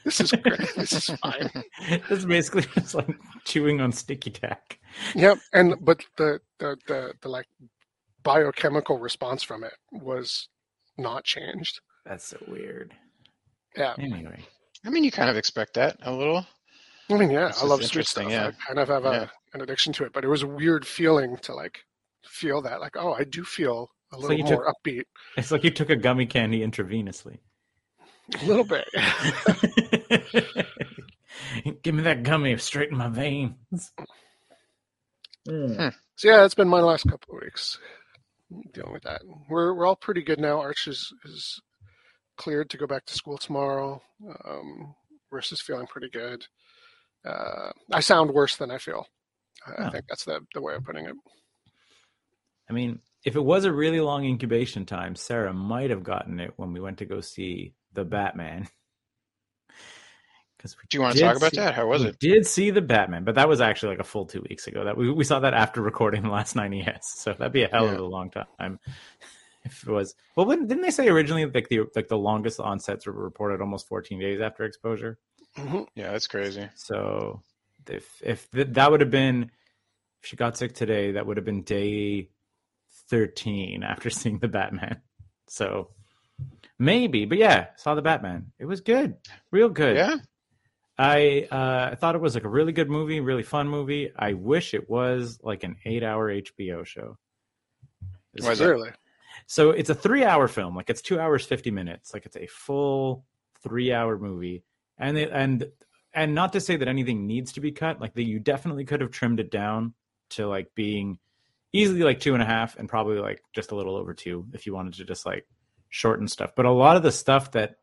This 0.04 0.20
is 0.20 0.32
great. 0.32 0.58
this 0.74 0.92
is 0.92 1.16
fine. 1.18 1.50
it's 1.82 2.24
basically 2.24 2.62
just 2.74 2.94
like 2.94 3.14
chewing 3.44 3.80
on 3.80 3.92
sticky 3.92 4.30
tack. 4.30 4.78
Yep. 5.14 5.38
And 5.52 5.74
but 5.82 6.02
the 6.16 6.40
the 6.58 6.76
the, 6.88 7.12
the 7.20 7.28
like 7.28 7.46
biochemical 8.22 8.98
response 8.98 9.42
from 9.42 9.64
it 9.64 9.74
was 9.92 10.48
not 10.98 11.24
changed. 11.24 11.80
That's 12.06 12.26
so 12.26 12.38
weird. 12.48 12.94
Yeah. 13.76 13.94
Anyway, 13.98 14.40
I 14.84 14.90
mean, 14.90 15.04
you 15.04 15.10
kind 15.12 15.30
of 15.30 15.36
expect 15.36 15.74
that 15.74 15.98
a 16.02 16.12
little. 16.12 16.46
I 17.10 17.14
mean, 17.16 17.30
yeah, 17.30 17.48
This 17.48 17.62
I 17.62 17.66
love 17.66 17.84
street 17.84 18.06
stuff. 18.06 18.30
yeah. 18.30 18.48
I 18.48 18.66
kind 18.66 18.78
of 18.78 18.88
have 18.88 19.04
a, 19.04 19.10
Yeah. 19.10 19.26
an 19.54 19.60
addiction 19.62 19.92
to 19.94 20.04
it, 20.04 20.12
but 20.12 20.24
it 20.24 20.28
was 20.28 20.42
a 20.42 20.46
weird 20.46 20.86
feeling 20.86 21.36
to 21.42 21.54
like 21.54 21.80
feel 22.24 22.62
that, 22.62 22.80
like, 22.80 22.96
oh, 22.96 23.12
I 23.12 23.24
do 23.24 23.42
feel 23.44 23.90
a 24.12 24.16
It's 24.16 24.22
little 24.22 24.38
like 24.38 24.48
you 24.50 24.56
more 24.56 24.72
upbeat, 24.74 25.04
it's 25.36 25.50
like 25.50 25.64
you 25.64 25.70
took 25.70 25.90
a 25.90 25.96
gummy 25.96 26.26
candy 26.26 26.60
intravenously. 26.60 27.38
a 28.40 28.44
little 28.46 28.64
bit. 28.64 28.86
Give 31.82 31.94
me 31.94 32.02
that 32.02 32.22
gummy 32.22 32.56
straight 32.58 32.90
in 32.90 32.96
my 32.98 33.08
veins. 33.08 33.92
so 35.46 35.90
yeah, 36.24 36.44
it's 36.44 36.54
been 36.54 36.68
my 36.68 36.80
last 36.80 37.08
couple 37.08 37.36
of 37.36 37.42
weeks 37.42 37.78
dealing 38.74 38.92
with 38.92 39.02
that. 39.04 39.22
We're 39.48 39.74
we're 39.74 39.86
all 39.86 39.96
pretty 39.96 40.22
good 40.22 40.40
now. 40.40 40.60
Arch 40.60 40.86
is 40.88 41.12
is 41.24 41.60
cleared 42.36 42.70
to 42.70 42.78
go 42.78 42.86
back 42.86 43.04
to 43.06 43.14
school 43.14 43.38
tomorrow. 43.38 44.02
Um, 44.44 44.94
Riss 45.32 45.52
is 45.52 45.60
feeling 45.60 45.86
pretty 45.86 46.10
good. 46.10 46.44
Uh, 47.24 47.70
I 47.92 48.00
sound 48.00 48.30
worse 48.32 48.56
than 48.56 48.70
I 48.70 48.78
feel. 48.78 49.06
I, 49.66 49.82
I 49.82 49.86
Oh. 49.86 49.90
think 49.90 50.06
that's 50.08 50.24
the 50.24 50.40
the 50.54 50.62
way 50.62 50.74
of 50.74 50.84
putting 50.84 51.06
it. 51.06 51.14
I 52.68 52.72
mean, 52.72 53.00
if 53.24 53.36
it 53.36 53.40
was 53.40 53.64
a 53.64 53.72
really 53.72 54.00
long 54.00 54.24
incubation 54.24 54.86
time, 54.86 55.14
Sarah 55.14 55.52
might 55.52 55.90
have 55.90 56.02
gotten 56.02 56.40
it 56.40 56.52
when 56.56 56.72
we 56.72 56.80
went 56.80 56.98
to 56.98 57.04
go 57.04 57.20
see 57.20 57.74
the 57.92 58.04
Batman. 58.04 58.68
Because 60.56 60.76
Do 60.90 60.98
you 60.98 61.00
want 61.00 61.16
to 61.16 61.22
talk 61.22 61.36
about 61.38 61.52
that? 61.54 61.72
How 61.74 61.86
was 61.86 62.02
we 62.02 62.08
it? 62.08 62.18
Did 62.18 62.46
see 62.46 62.68
the 62.70 62.82
Batman, 62.82 63.24
but 63.24 63.36
that 63.36 63.48
was 63.48 63.62
actually 63.62 63.92
like 63.96 64.00
a 64.00 64.04
full 64.04 64.26
two 64.26 64.44
weeks 64.46 64.66
ago. 64.66 64.84
That 64.84 64.94
we, 64.94 65.10
we 65.10 65.24
saw 65.24 65.40
that 65.40 65.54
after 65.54 65.80
recording 65.90 66.20
the 66.20 66.28
last 66.28 66.54
90s, 66.54 67.02
so 67.02 67.32
that'd 67.32 67.50
be 67.50 67.62
a 67.62 67.68
hell 67.68 67.88
of 67.88 67.98
a 67.98 68.02
long 68.02 68.30
time. 68.30 68.78
If 69.62 69.86
it 69.86 69.90
was 69.90 70.14
well, 70.36 70.46
didn't 70.46 70.80
they 70.80 70.90
say 70.90 71.08
originally 71.08 71.44
like 71.44 71.68
the 71.68 71.82
like 71.94 72.08
the 72.08 72.16
longest 72.16 72.60
onsets 72.60 73.06
were 73.06 73.12
reported 73.12 73.60
almost 73.60 73.88
14 73.88 74.18
days 74.18 74.40
after 74.40 74.64
exposure? 74.64 75.18
Mhm. 75.56 75.86
Yeah, 75.94 76.12
that's 76.12 76.26
crazy. 76.26 76.68
So 76.76 77.42
if 77.88 78.22
if 78.24 78.50
th- 78.50 78.68
that 78.70 78.90
would 78.90 79.00
have 79.02 79.10
been 79.10 79.50
if 80.22 80.28
she 80.28 80.36
got 80.36 80.56
sick 80.56 80.74
today, 80.74 81.12
that 81.12 81.26
would 81.26 81.36
have 81.36 81.44
been 81.44 81.62
day 81.62 82.30
13 83.10 83.82
after 83.82 84.10
seeing 84.10 84.38
the 84.38 84.48
Batman. 84.48 85.00
So 85.48 85.90
maybe, 86.78 87.26
but 87.26 87.38
yeah, 87.38 87.68
saw 87.76 87.94
the 87.94 88.02
Batman. 88.02 88.52
It 88.58 88.66
was 88.66 88.80
good, 88.80 89.16
real 89.50 89.68
good. 89.68 89.96
Yeah. 89.96 90.16
I 90.98 91.48
uh, 91.50 91.88
I 91.92 91.94
thought 91.94 92.14
it 92.14 92.20
was 92.20 92.34
like 92.34 92.44
a 92.44 92.48
really 92.48 92.72
good 92.72 92.90
movie, 92.90 93.20
really 93.20 93.42
fun 93.42 93.68
movie. 93.68 94.12
I 94.14 94.34
wish 94.34 94.74
it 94.74 94.88
was 94.88 95.38
like 95.42 95.64
an 95.64 95.76
eight-hour 95.86 96.30
HBO 96.30 96.84
show. 96.84 97.16
Why 98.38 98.52
is 98.52 98.58
that? 98.58 98.68
Really, 98.68 98.90
So 99.46 99.70
it's 99.70 99.88
a 99.88 99.94
three-hour 99.94 100.46
film, 100.46 100.76
like 100.76 100.90
it's 100.90 101.00
two 101.00 101.18
hours 101.18 101.46
fifty 101.46 101.70
minutes, 101.70 102.12
like 102.12 102.26
it's 102.26 102.36
a 102.36 102.46
full 102.46 103.24
three-hour 103.62 104.18
movie, 104.18 104.62
and 104.98 105.16
it, 105.16 105.30
and 105.32 105.70
and 106.12 106.34
not 106.34 106.52
to 106.52 106.60
say 106.60 106.76
that 106.76 106.86
anything 106.86 107.26
needs 107.26 107.52
to 107.52 107.60
be 107.60 107.72
cut, 107.72 107.98
like 107.98 108.12
that 108.12 108.24
you 108.24 108.38
definitely 108.38 108.84
could 108.84 109.00
have 109.00 109.10
trimmed 109.10 109.40
it 109.40 109.50
down 109.50 109.94
to 110.30 110.46
like 110.46 110.68
being 110.74 111.18
easily 111.72 112.02
like 112.02 112.20
two 112.20 112.34
and 112.34 112.42
a 112.42 112.46
half, 112.46 112.76
and 112.76 112.88
probably 112.88 113.18
like 113.18 113.42
just 113.52 113.72
a 113.72 113.76
little 113.76 113.96
over 113.96 114.14
two 114.14 114.46
if 114.52 114.66
you 114.66 114.74
wanted 114.74 114.94
to 114.94 115.04
just 115.04 115.26
like 115.26 115.46
shorten 115.88 116.28
stuff. 116.28 116.52
But 116.56 116.66
a 116.66 116.70
lot 116.72 116.96
of 116.96 117.02
the 117.02 117.12
stuff 117.12 117.52
that 117.52 117.76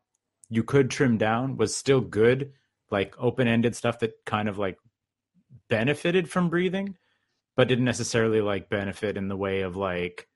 you 0.50 0.62
could 0.62 0.90
trim 0.90 1.18
down 1.18 1.56
was 1.56 1.76
still 1.76 2.00
good, 2.00 2.52
like 2.90 3.14
open-ended 3.18 3.76
stuff 3.76 3.98
that 4.00 4.24
kind 4.24 4.48
of 4.48 4.58
like 4.58 4.78
benefited 5.68 6.30
from 6.30 6.48
breathing, 6.48 6.96
but 7.56 7.68
didn't 7.68 7.84
necessarily 7.84 8.40
like 8.40 8.68
benefit 8.68 9.16
in 9.16 9.28
the 9.28 9.36
way 9.36 9.60
of 9.60 9.76
like 9.76 10.28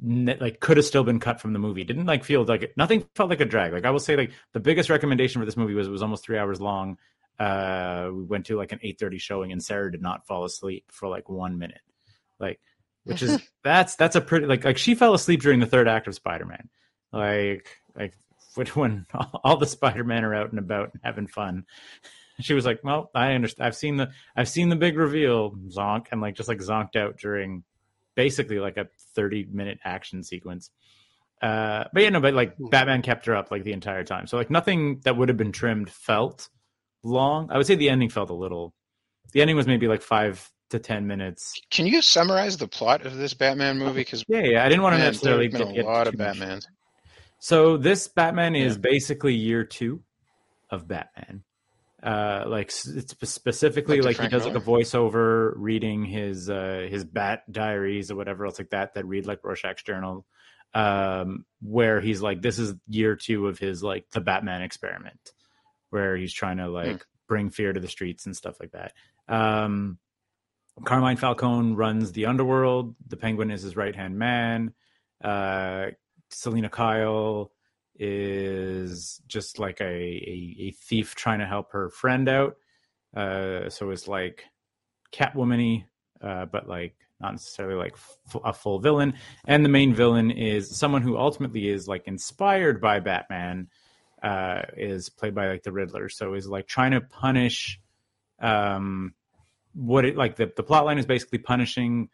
ne- 0.00 0.38
like 0.38 0.60
could 0.60 0.76
have 0.76 0.86
still 0.86 1.04
been 1.04 1.20
cut 1.20 1.40
from 1.40 1.52
the 1.52 1.58
movie. 1.58 1.84
Didn't 1.84 2.06
like 2.06 2.24
feel 2.24 2.44
like 2.44 2.72
nothing 2.76 3.06
felt 3.14 3.30
like 3.30 3.40
a 3.40 3.46
drag. 3.46 3.72
Like 3.72 3.84
I 3.84 3.90
will 3.90 3.98
say, 3.98 4.16
like 4.16 4.32
the 4.52 4.60
biggest 4.60 4.90
recommendation 4.90 5.40
for 5.40 5.46
this 5.46 5.56
movie 5.56 5.74
was 5.74 5.86
it 5.86 5.90
was 5.90 6.02
almost 6.02 6.24
three 6.24 6.38
hours 6.38 6.60
long. 6.60 6.98
Uh, 7.38 8.10
we 8.12 8.22
went 8.22 8.46
to 8.46 8.56
like 8.56 8.72
an 8.72 8.80
eight 8.82 8.98
thirty 8.98 9.18
showing, 9.18 9.52
and 9.52 9.62
Sarah 9.62 9.90
did 9.90 10.02
not 10.02 10.26
fall 10.26 10.44
asleep 10.44 10.84
for 10.90 11.08
like 11.08 11.28
one 11.28 11.58
minute. 11.58 11.80
Like, 12.44 12.60
which 13.04 13.22
is 13.22 13.40
that's 13.64 13.96
that's 13.96 14.16
a 14.16 14.20
pretty 14.20 14.46
like 14.46 14.64
like 14.64 14.78
she 14.78 14.94
fell 14.94 15.14
asleep 15.14 15.40
during 15.42 15.60
the 15.60 15.66
third 15.66 15.88
act 15.88 16.06
of 16.06 16.14
Spider 16.14 16.44
Man. 16.46 16.68
Like 17.12 17.68
like 17.96 18.14
when 18.74 19.06
all 19.44 19.56
the 19.56 19.66
Spider 19.66 20.04
Men 20.04 20.24
are 20.24 20.34
out 20.34 20.50
and 20.50 20.58
about 20.58 20.90
and 20.92 21.02
having 21.02 21.26
fun. 21.26 21.64
She 22.40 22.54
was 22.54 22.66
like, 22.66 22.80
"Well, 22.82 23.10
I 23.14 23.32
understand. 23.34 23.66
I've 23.66 23.76
seen 23.76 23.96
the 23.96 24.10
I've 24.36 24.48
seen 24.48 24.68
the 24.68 24.76
big 24.76 24.96
reveal, 24.96 25.52
zonk, 25.68 26.06
and 26.10 26.20
like 26.20 26.34
just 26.34 26.48
like 26.48 26.58
zonked 26.58 26.96
out 26.96 27.16
during 27.16 27.62
basically 28.16 28.58
like 28.58 28.76
a 28.76 28.88
30 29.14 29.46
minute 29.52 29.78
action 29.84 30.22
sequence. 30.22 30.70
Uh, 31.42 31.84
but 31.92 32.02
yeah, 32.02 32.08
no, 32.10 32.20
but 32.20 32.34
like 32.34 32.56
Hmm. 32.56 32.68
Batman 32.68 33.02
kept 33.02 33.26
her 33.26 33.36
up 33.36 33.50
like 33.50 33.64
the 33.64 33.72
entire 33.72 34.04
time. 34.04 34.26
So 34.26 34.36
like 34.36 34.50
nothing 34.50 35.00
that 35.04 35.16
would 35.16 35.28
have 35.28 35.38
been 35.38 35.52
trimmed 35.52 35.90
felt 35.90 36.48
long. 37.02 37.50
I 37.50 37.56
would 37.56 37.66
say 37.66 37.74
the 37.74 37.90
ending 37.90 38.08
felt 38.08 38.30
a 38.30 38.34
little. 38.34 38.74
The 39.32 39.40
ending 39.40 39.56
was 39.56 39.66
maybe 39.66 39.88
like 39.88 40.02
five 40.02 40.50
to 40.70 40.78
ten 40.78 41.06
minutes. 41.06 41.54
Can 41.70 41.86
you 41.86 42.02
summarize 42.02 42.56
the 42.56 42.68
plot 42.68 43.06
of 43.06 43.16
this 43.16 43.34
Batman 43.34 43.78
movie? 43.78 44.00
Because 44.00 44.24
Yeah, 44.28 44.42
yeah. 44.44 44.64
I 44.64 44.68
didn't 44.68 44.82
want 44.82 44.94
to 44.94 44.98
man, 44.98 45.08
necessarily 45.08 45.48
get 45.48 45.60
a 45.60 45.84
lot 45.84 46.06
of. 46.06 46.14
Batmans. 46.14 46.66
So 47.38 47.76
this 47.76 48.08
Batman 48.08 48.56
is 48.56 48.78
basically 48.78 49.34
year 49.34 49.64
two 49.64 50.02
of 50.70 50.88
Batman. 50.88 51.44
Uh, 52.02 52.44
like 52.46 52.66
it's 52.66 53.14
specifically 53.30 54.02
Like 54.02 54.18
like 54.18 54.24
he 54.24 54.28
does 54.28 54.44
like 54.44 54.56
a 54.56 54.60
voiceover 54.60 55.54
reading 55.56 56.04
his 56.04 56.50
uh 56.50 56.86
his 56.88 57.02
Bat 57.02 57.50
diaries 57.50 58.10
or 58.10 58.16
whatever 58.16 58.44
else 58.44 58.58
like 58.58 58.70
that 58.70 58.94
that 58.94 59.06
read 59.06 59.26
like 59.26 59.42
Rorschach's 59.42 59.82
journal, 59.82 60.26
um, 60.74 61.46
where 61.62 62.02
he's 62.02 62.20
like 62.20 62.42
this 62.42 62.58
is 62.58 62.74
year 62.88 63.16
two 63.16 63.46
of 63.46 63.58
his 63.58 63.82
like 63.82 64.04
the 64.10 64.20
Batman 64.20 64.60
experiment, 64.60 65.32
where 65.88 66.14
he's 66.16 66.32
trying 66.34 66.58
to 66.58 66.68
like 66.68 67.06
bring 67.26 67.48
fear 67.48 67.72
to 67.72 67.80
the 67.80 67.88
streets 67.88 68.26
and 68.26 68.36
stuff 68.36 68.56
like 68.60 68.72
that. 68.72 68.92
Um, 69.26 69.98
Carmine 70.82 71.16
Falcone 71.16 71.74
runs 71.74 72.12
the 72.12 72.26
underworld. 72.26 72.94
The 73.06 73.16
Penguin 73.16 73.50
is 73.50 73.62
his 73.62 73.76
right 73.76 73.94
hand 73.94 74.18
man. 74.18 74.74
Uh, 75.22 75.86
Selina 76.30 76.68
Kyle 76.68 77.52
is 77.96 79.22
just 79.28 79.58
like 79.58 79.80
a, 79.80 79.84
a, 79.84 80.56
a 80.58 80.70
thief 80.72 81.14
trying 81.14 81.38
to 81.38 81.46
help 81.46 81.72
her 81.72 81.90
friend 81.90 82.28
out. 82.28 82.56
Uh, 83.16 83.68
so 83.68 83.90
it's 83.90 84.08
like 84.08 84.44
Catwomany, 85.12 85.84
uh, 86.20 86.46
but 86.46 86.68
like 86.68 86.96
not 87.20 87.32
necessarily 87.32 87.76
like 87.76 87.92
f- 87.94 88.36
a 88.44 88.52
full 88.52 88.80
villain. 88.80 89.14
And 89.46 89.64
the 89.64 89.68
main 89.68 89.94
villain 89.94 90.32
is 90.32 90.76
someone 90.76 91.02
who 91.02 91.16
ultimately 91.16 91.68
is 91.68 91.86
like 91.86 92.08
inspired 92.08 92.80
by 92.80 93.00
Batman. 93.00 93.68
Uh, 94.22 94.62
is 94.78 95.10
played 95.10 95.34
by 95.34 95.48
like 95.48 95.62
the 95.64 95.70
Riddler, 95.70 96.08
so 96.08 96.32
is 96.32 96.48
like 96.48 96.66
trying 96.66 96.92
to 96.92 97.02
punish. 97.02 97.78
Um, 98.40 99.12
what 99.74 100.04
it 100.04 100.16
like 100.16 100.36
the 100.36 100.52
the 100.56 100.62
plot 100.62 100.84
line 100.84 100.98
is 100.98 101.06
basically 101.06 101.38
punishing 101.38 102.08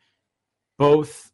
both 0.79 1.31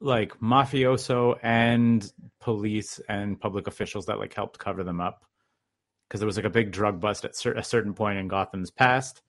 like 0.00 0.38
mafioso 0.40 1.38
and 1.42 2.10
police 2.40 3.00
and 3.08 3.38
public 3.38 3.66
officials 3.66 4.06
that 4.06 4.18
like 4.18 4.34
helped 4.34 4.58
cover 4.58 4.82
them 4.82 5.00
up. 5.00 5.24
Because 6.08 6.20
there 6.20 6.26
was 6.26 6.36
like 6.36 6.46
a 6.46 6.50
big 6.50 6.72
drug 6.72 7.00
bust 7.00 7.24
at 7.24 7.36
cer- 7.36 7.52
a 7.52 7.62
certain 7.62 7.94
point 7.94 8.18
in 8.18 8.26
Gotham's 8.26 8.70
past. 8.70 9.22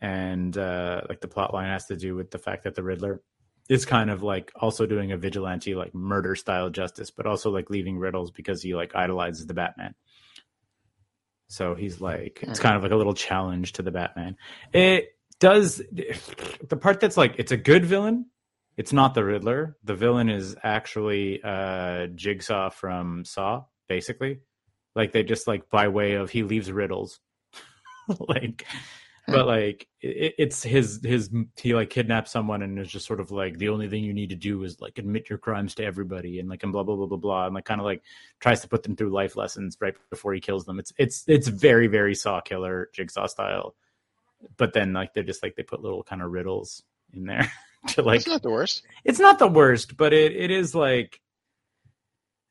And 0.00 0.56
uh 0.56 1.02
like 1.08 1.20
the 1.20 1.28
plot 1.28 1.54
line 1.54 1.68
has 1.68 1.86
to 1.86 1.96
do 1.96 2.14
with 2.14 2.30
the 2.30 2.38
fact 2.38 2.64
that 2.64 2.74
the 2.74 2.82
Riddler 2.82 3.22
is 3.68 3.84
kind 3.84 4.10
of 4.10 4.22
like 4.22 4.52
also 4.56 4.86
doing 4.86 5.12
a 5.12 5.16
vigilante 5.16 5.74
like 5.74 5.94
murder 5.94 6.36
style 6.36 6.70
justice 6.70 7.10
but 7.10 7.26
also 7.26 7.50
like 7.50 7.68
leaving 7.68 7.98
riddles 7.98 8.30
because 8.30 8.62
he 8.62 8.74
like 8.74 8.94
idolizes 8.94 9.46
the 9.46 9.54
Batman. 9.54 9.94
So 11.48 11.74
he's 11.74 12.00
like 12.00 12.40
it's 12.42 12.60
kind 12.60 12.76
of 12.76 12.82
like 12.82 12.92
a 12.92 12.96
little 12.96 13.14
challenge 13.14 13.74
to 13.74 13.82
the 13.82 13.90
Batman. 13.90 14.36
It 14.72 15.15
does 15.38 15.82
the 16.68 16.76
part 16.76 17.00
that's 17.00 17.16
like 17.16 17.34
it's 17.38 17.52
a 17.52 17.56
good 17.56 17.84
villain 17.84 18.26
it's 18.76 18.92
not 18.92 19.14
the 19.14 19.24
riddler. 19.24 19.76
The 19.84 19.94
villain 19.94 20.28
is 20.28 20.54
actually 20.62 21.40
uh 21.42 22.08
jigsaw 22.08 22.70
from 22.70 23.24
saw 23.24 23.64
basically. 23.88 24.40
Like 24.94 25.12
they 25.12 25.22
just 25.22 25.46
like 25.46 25.70
by 25.70 25.88
way 25.88 26.14
of 26.14 26.30
he 26.30 26.42
leaves 26.42 26.70
riddles. 26.70 27.20
Like 28.20 28.64
but 29.26 29.48
like 29.48 29.88
it, 30.00 30.34
it's 30.38 30.62
his 30.62 31.00
his 31.02 31.28
he 31.60 31.74
like 31.74 31.90
kidnaps 31.90 32.30
someone 32.30 32.62
and 32.62 32.78
is 32.78 32.88
just 32.88 33.04
sort 33.04 33.18
of 33.18 33.32
like 33.32 33.58
the 33.58 33.70
only 33.70 33.88
thing 33.88 34.04
you 34.04 34.14
need 34.14 34.30
to 34.30 34.36
do 34.36 34.62
is 34.62 34.80
like 34.80 34.98
admit 34.98 35.28
your 35.28 35.40
crimes 35.40 35.74
to 35.74 35.84
everybody 35.84 36.38
and 36.38 36.48
like 36.48 36.62
and 36.62 36.70
blah 36.70 36.84
blah 36.84 36.94
blah 36.94 37.06
blah 37.06 37.18
blah 37.18 37.46
and 37.46 37.54
like 37.56 37.64
kind 37.64 37.80
of 37.80 37.84
like 37.84 38.04
tries 38.38 38.60
to 38.60 38.68
put 38.68 38.84
them 38.84 38.94
through 38.94 39.10
life 39.10 39.34
lessons 39.34 39.76
right 39.80 39.94
before 40.08 40.34
he 40.34 40.40
kills 40.40 40.66
them. 40.66 40.78
It's 40.78 40.92
it's 40.98 41.24
it's 41.26 41.48
very 41.48 41.88
very 41.88 42.14
saw 42.14 42.40
killer 42.40 42.90
jigsaw 42.94 43.26
style 43.26 43.74
but 44.56 44.72
then 44.72 44.92
like 44.92 45.12
they're 45.14 45.22
just 45.22 45.42
like 45.42 45.56
they 45.56 45.62
put 45.62 45.82
little 45.82 46.02
kind 46.02 46.22
of 46.22 46.30
riddles 46.30 46.82
in 47.12 47.24
there 47.26 47.50
to 47.88 48.02
like 48.02 48.20
That's 48.20 48.28
not 48.28 48.42
the 48.42 48.50
worst. 48.50 48.82
it's 49.04 49.18
not 49.20 49.38
the 49.38 49.48
worst 49.48 49.96
but 49.96 50.12
it 50.12 50.32
it 50.36 50.50
is 50.50 50.74
like 50.74 51.20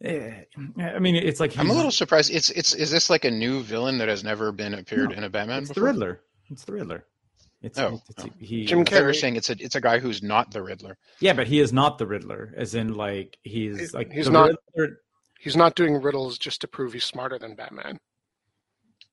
eh, 0.04 0.44
i 0.78 1.00
mean 1.00 1.16
it's 1.16 1.40
like 1.40 1.58
I'm 1.58 1.70
a 1.70 1.74
little 1.74 1.92
surprised. 1.92 2.32
It's 2.34 2.50
it's 2.50 2.74
is 2.74 2.92
this 2.92 3.10
like 3.10 3.26
a 3.26 3.32
new 3.32 3.62
villain 3.62 3.98
that 4.00 4.08
has 4.10 4.24
never 4.24 4.52
been 4.52 4.74
appeared 4.74 5.10
No, 5.12 5.16
in 5.18 5.24
a 5.24 5.30
Batman 5.30 5.64
it's 5.64 5.72
the 5.74 5.82
riddler 5.82 6.22
it's 6.50 6.64
the 6.66 6.74
riddler 6.74 7.06
it's, 7.62 7.80
Oh, 7.80 8.00
it's, 8.10 8.24
oh. 8.24 8.30
he 8.38 8.66
Jim 8.66 8.82
I 8.82 8.84
thought 8.84 8.94
Carrey. 9.02 9.16
saying 9.16 9.38
it's 9.38 9.50
a 9.50 9.56
it's 9.60 9.76
a 9.76 9.82
guy 9.82 9.98
who's 9.98 10.22
not 10.22 10.52
the 10.52 10.62
Riddler. 10.62 10.98
Yeah, 11.20 11.34
but 11.34 11.48
he 11.48 11.60
is 11.60 11.74
not 11.74 11.98
the 11.98 12.06
Riddler, 12.06 12.54
as 12.56 12.76
in 12.76 12.94
like 12.94 13.38
he's 13.42 13.80
He- 13.92 13.98
like 13.98 14.12
he's 14.12 14.30
not- 14.30 14.52
Riddler- 14.76 14.98
He's 15.40 15.56
not 15.56 15.74
doing 15.76 16.00
riddles 16.00 16.38
just 16.38 16.62
to 16.62 16.68
prove 16.68 16.94
he's 16.94 17.06
smarter 17.06 17.40
than 17.40 17.56
Batman. 17.56 17.98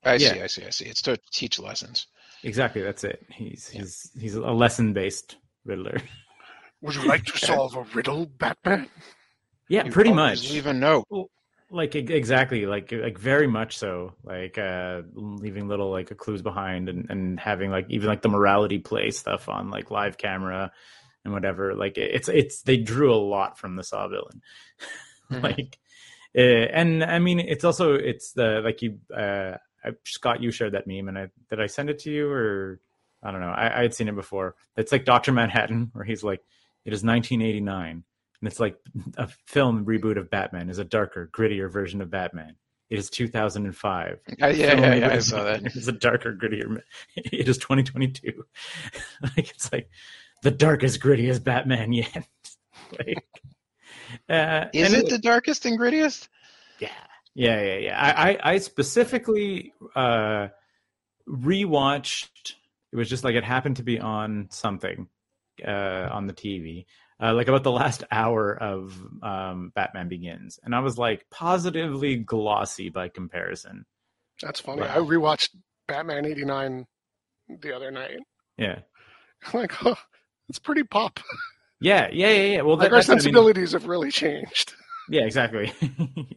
I 0.05 0.15
Yeah. 0.17 0.33
see, 0.35 0.41
I 0.43 0.47
see, 0.49 0.65
I 0.67 0.71
see. 0.71 0.85
It's 0.85 1.01
to 1.03 1.19
teach 1.31 1.59
lessons. 1.59 2.09
Exactly, 2.45 2.83
that's 2.83 3.05
it. 3.05 3.25
He's 3.31 3.69
he's 3.69 4.11
he's 4.19 4.35
a 4.35 4.41
lesson 4.41 4.93
based 4.93 5.37
Riddler. 5.65 5.99
Would 6.81 6.97
you 6.97 7.07
like 7.07 7.25
to 7.27 7.39
solve 7.39 7.77
a 7.77 7.83
riddle, 7.95 8.27
Batman? 8.27 8.89
Yeah, 9.69 9.85
You 9.85 9.93
pretty 9.93 10.13
much. 10.13 10.51
Leave 10.51 10.67
a 10.67 10.73
note. 10.73 11.07
Like 11.71 11.95
exactly, 11.95 12.67
like 12.67 12.93
like 12.93 13.17
very 13.17 13.47
much 13.47 13.79
so. 13.79 14.15
Like 14.25 14.59
uh 14.59 15.03
leaving 15.15 15.69
little 15.69 15.91
like 15.91 16.15
clues 16.19 16.43
behind 16.43 16.89
and 16.89 17.09
and 17.09 17.41
having 17.41 17.71
like 17.71 17.87
even 17.89 18.09
like 18.09 18.23
the 18.23 18.29
morality 18.29 18.79
play 18.79 19.11
stuff 19.11 19.49
on 19.49 19.71
like 19.71 19.91
live 19.91 20.19
camera 20.19 20.73
and 21.25 21.33
whatever. 21.33 21.75
Like 21.75 21.97
it's 21.97 22.29
it's 22.29 22.63
they 22.63 22.77
drew 22.77 23.15
a 23.15 23.17
lot 23.17 23.59
from 23.59 23.77
the 23.77 23.85
Saw 23.85 24.09
villain. 24.09 24.43
Mhm. 25.31 25.43
like 25.43 25.79
uh, 26.37 26.41
and 26.41 27.05
i 27.05 27.19
mean 27.19 27.39
it's 27.41 27.65
also 27.65 27.95
it's 27.95 28.33
the 28.33 28.61
like 28.65 28.83
you 28.83 28.99
uh 29.15 29.57
I, 29.85 29.91
scott 30.05 30.43
you 30.43 30.51
shared 30.51 30.73
that 30.73 30.87
meme 30.87 31.09
and 31.09 31.19
i 31.19 31.29
did 31.51 31.61
i 31.61 31.67
send 31.67 31.91
it 31.91 31.99
to 32.01 32.11
you 32.11 32.31
or 32.31 32.81
i 33.23 33.31
don't 33.31 33.41
know. 33.41 33.49
I, 33.51 33.79
I 33.79 33.83
had 33.83 33.95
seen 33.95 34.09
it 34.09 34.15
before. 34.15 34.55
It's 34.77 34.93
like 34.93 35.05
dr 35.05 35.31
manhattan 35.33 35.91
where 35.95 36.05
he's 36.05 36.23
like 36.25 36.41
it 36.85 36.93
is 36.93 37.05
1989 37.05 37.91
and 38.41 38.49
it's 38.49 38.59
like 38.59 38.77
a 39.17 39.29
film 39.47 39.85
reboot 39.85 40.19
of 40.19 40.31
batman 40.31 40.69
is 40.69 40.79
a 40.79 40.85
darker 40.85 41.29
grittier 41.33 41.71
version 41.71 42.01
of 42.01 42.11
batman. 42.11 42.57
It 42.91 42.99
is 42.99 43.09
2005 43.09 44.19
Uh, 44.43 44.47
yeah, 44.49 44.51
yeah, 44.79 44.95
yeah, 44.95 45.09
I 45.09 45.19
saw 45.21 45.45
that. 45.45 45.63
it's 45.65 45.87
a 45.89 45.93
darker 45.93 46.35
grittier 46.35 46.83
it 47.17 47.49
is 47.49 47.59
2022 47.59 48.45
like 49.23 49.51
it's 49.51 49.73
like 49.73 49.89
the 50.43 50.51
darkest 50.51 51.01
grittiest 51.01 51.45
batman 51.45 51.93
yet. 51.93 52.27
Like 52.99 53.25
uh, 54.29 54.67
Is 54.75 54.93
it 54.93 55.09
the 55.09 55.19
darkest 55.19 55.65
and 55.67 55.79
grittiest? 55.79 56.29
yeah, 56.81 56.89
yeah, 57.35 57.61
yeah, 57.63 57.77
yeah. 57.79 58.01
I, 58.01 58.31
I, 58.33 58.39
I 58.53 58.59
specifically 58.59 59.73
uh, 59.97 60.49
rewatched. 61.29 62.55
It 62.93 62.97
was 62.97 63.09
just 63.09 63.25
like 63.25 63.35
it 63.35 63.45
happened 63.45 63.77
to 63.77 63.83
be 63.83 63.99
on 63.99 64.49
something 64.51 65.09
uh, 65.67 66.09
on 66.11 66.27
the 66.27 66.33
TV, 66.35 66.87
uh, 67.23 67.33
like 67.35 67.49
about 67.49 67.63
the 67.65 67.71
last 67.73 68.05
hour 68.11 68.55
of 68.55 68.99
um, 69.23 69.73
Batman 69.75 70.09
Begins, 70.09 70.59
and 70.63 70.75
I 70.75 70.81
was 70.81 70.99
like 70.99 71.25
positively 71.31 72.17
glossy 72.17 72.91
by 72.91 73.09
comparison. 73.09 73.87
That's 74.43 74.61
funny. 74.61 74.83
Wow. 74.83 74.93
I 74.95 74.99
rewatched 74.99 75.51
Batman 75.89 76.27
'89 76.27 76.87
the 77.61 77.75
other 77.75 77.91
night. 77.91 78.19
Yeah, 78.59 78.81
like, 79.55 79.73
oh, 79.87 79.97
it's 80.49 80.59
pretty 80.59 80.83
pop. 80.85 81.21
yeah, 81.81 82.09
yeah, 82.13 82.29
yeah. 82.29 82.43
yeah. 82.57 82.61
Well, 82.63 82.77
Like 82.77 82.91
that, 82.91 82.93
our 82.93 82.99
what 82.99 83.09
I 83.09 83.13
mean. 83.13 83.21
sensibilities 83.21 83.73
have 83.73 83.87
really 83.87 84.11
changed. 84.11 84.75
Yeah, 85.09 85.23
exactly. 85.23 85.73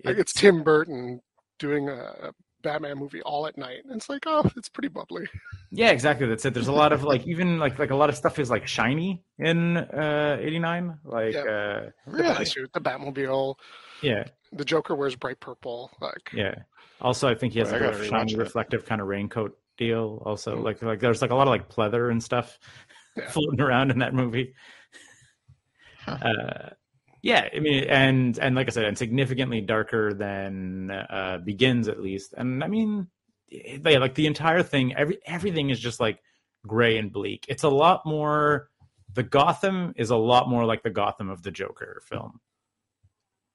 Like 0.03 0.17
it's 0.17 0.33
Tim 0.33 0.63
Burton 0.63 1.21
doing 1.59 1.89
a 1.89 2.31
Batman 2.61 2.97
movie 2.97 3.21
all 3.21 3.47
at 3.47 3.57
night. 3.57 3.79
And 3.85 3.95
it's 3.95 4.09
like, 4.09 4.23
oh, 4.27 4.49
it's 4.55 4.69
pretty 4.69 4.87
bubbly. 4.89 5.27
Yeah, 5.71 5.89
exactly. 5.91 6.27
That's 6.27 6.45
it. 6.45 6.53
There's 6.53 6.67
a 6.67 6.71
lot 6.73 6.91
of 6.93 7.03
like 7.03 7.25
even 7.27 7.57
like 7.59 7.79
like 7.79 7.91
a 7.91 7.95
lot 7.95 8.09
of 8.09 8.15
stuff 8.15 8.37
is 8.39 8.49
like 8.49 8.67
shiny 8.67 9.23
in 9.39 9.77
uh 9.77 10.37
89. 10.39 10.99
Like 11.03 11.33
Yeah. 11.33 11.39
uh 11.41 11.43
The 11.45 11.91
Really? 12.07 12.29
Batsuit, 12.45 12.71
the 12.73 12.81
Batmobile, 12.81 13.55
yeah, 14.01 14.23
the 14.51 14.65
Joker 14.65 14.95
wears 14.95 15.15
bright 15.15 15.39
purple. 15.39 15.91
Like, 16.01 16.29
yeah. 16.33 16.55
Also 17.01 17.27
I 17.27 17.35
think 17.35 17.53
he 17.53 17.59
has 17.59 17.71
like 17.71 17.81
a 17.81 18.05
shiny 18.05 18.35
reflective 18.35 18.85
kind 18.85 19.01
of 19.01 19.07
raincoat 19.07 19.57
deal 19.77 20.21
also. 20.25 20.55
Mm. 20.57 20.63
Like 20.63 20.81
like 20.81 20.99
there's 20.99 21.21
like 21.21 21.31
a 21.31 21.35
lot 21.35 21.47
of 21.47 21.51
like 21.51 21.69
pleather 21.69 22.09
and 22.11 22.23
stuff 22.23 22.57
Yeah. 23.17 23.27
floating 23.29 23.61
around 23.61 23.91
in 23.91 23.99
that 23.99 24.13
movie. 24.13 24.53
Huh. 25.99 26.11
Uh 26.13 26.69
yeah, 27.25 27.49
I 27.55 27.59
mean 27.59 27.85
and 27.85 28.37
and 28.37 28.55
like 28.55 28.67
I 28.67 28.69
said, 28.69 28.85
and 28.85 28.95
significantly 28.95 29.59
darker 29.59 30.13
than 30.13 30.91
uh 30.91 31.39
begins 31.43 31.87
at 31.87 31.99
least. 31.99 32.35
And 32.37 32.63
I 32.63 32.67
mean 32.67 33.07
yeah, 33.49 33.97
like 33.97 34.13
the 34.13 34.27
entire 34.27 34.61
thing, 34.61 34.95
every 34.95 35.17
everything 35.25 35.71
is 35.71 35.79
just 35.79 35.99
like 35.99 36.19
gray 36.67 36.97
and 36.97 37.11
bleak. 37.11 37.45
It's 37.47 37.63
a 37.63 37.69
lot 37.69 38.05
more. 38.05 38.69
The 39.11 39.23
Gotham 39.23 39.93
is 39.95 40.11
a 40.11 40.15
lot 40.15 40.49
more 40.49 40.65
like 40.65 40.83
the 40.83 40.91
Gotham 40.91 41.29
of 41.31 41.41
the 41.41 41.49
Joker 41.49 42.03
film. 42.05 42.41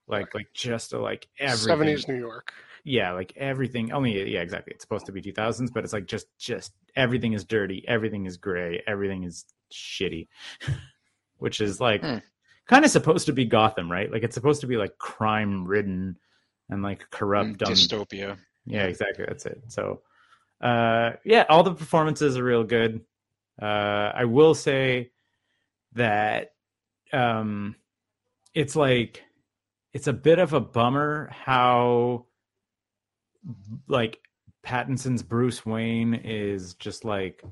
Like, 0.08 0.34
like 0.34 0.48
just 0.52 0.92
a, 0.92 0.98
like 0.98 1.28
everything. 1.38 1.96
70s 1.96 2.08
New 2.08 2.18
York. 2.18 2.52
Yeah, 2.82 3.12
like 3.12 3.34
everything. 3.36 3.92
Only 3.92 4.32
yeah, 4.32 4.40
exactly. 4.40 4.72
It's 4.72 4.82
supposed 4.82 5.06
to 5.06 5.12
be 5.12 5.22
2000s, 5.22 5.72
but 5.72 5.84
it's 5.84 5.92
like 5.92 6.06
just 6.06 6.26
just 6.38 6.72
everything 6.96 7.34
is 7.34 7.44
dirty, 7.44 7.84
everything 7.86 8.26
is 8.26 8.36
gray, 8.36 8.82
everything 8.84 9.22
is 9.22 9.44
shitty, 9.72 10.26
which 11.36 11.60
is 11.60 11.78
like 11.80 12.00
Hmm. 12.02 12.18
Kind 12.70 12.84
of 12.84 12.90
supposed 12.92 13.26
to 13.26 13.32
be 13.32 13.44
Gotham, 13.44 13.90
right? 13.90 14.10
Like 14.10 14.22
it's 14.22 14.36
supposed 14.36 14.60
to 14.60 14.68
be 14.68 14.76
like 14.76 14.96
crime 14.96 15.66
ridden 15.66 16.16
and 16.68 16.84
like 16.84 17.04
corrupt, 17.10 17.58
dumb. 17.58 17.72
Dystopia. 17.72 18.38
Yeah, 18.64 18.84
exactly. 18.84 19.24
That's 19.26 19.44
it. 19.44 19.60
So, 19.66 20.02
uh, 20.60 21.14
yeah, 21.24 21.46
all 21.48 21.64
the 21.64 21.74
performances 21.74 22.36
are 22.36 22.44
real 22.44 22.62
good. 22.62 23.00
Uh, 23.60 24.12
I 24.14 24.24
will 24.26 24.54
say 24.54 25.10
that 25.94 26.52
um, 27.12 27.74
it's 28.54 28.76
like 28.76 29.24
it's 29.92 30.06
a 30.06 30.12
bit 30.12 30.38
of 30.38 30.52
a 30.52 30.60
bummer 30.60 31.28
how 31.32 32.26
like 33.88 34.20
Pattinson's 34.62 35.24
Bruce 35.24 35.66
Wayne 35.66 36.14
is 36.14 36.74
just 36.74 37.04
like 37.04 37.42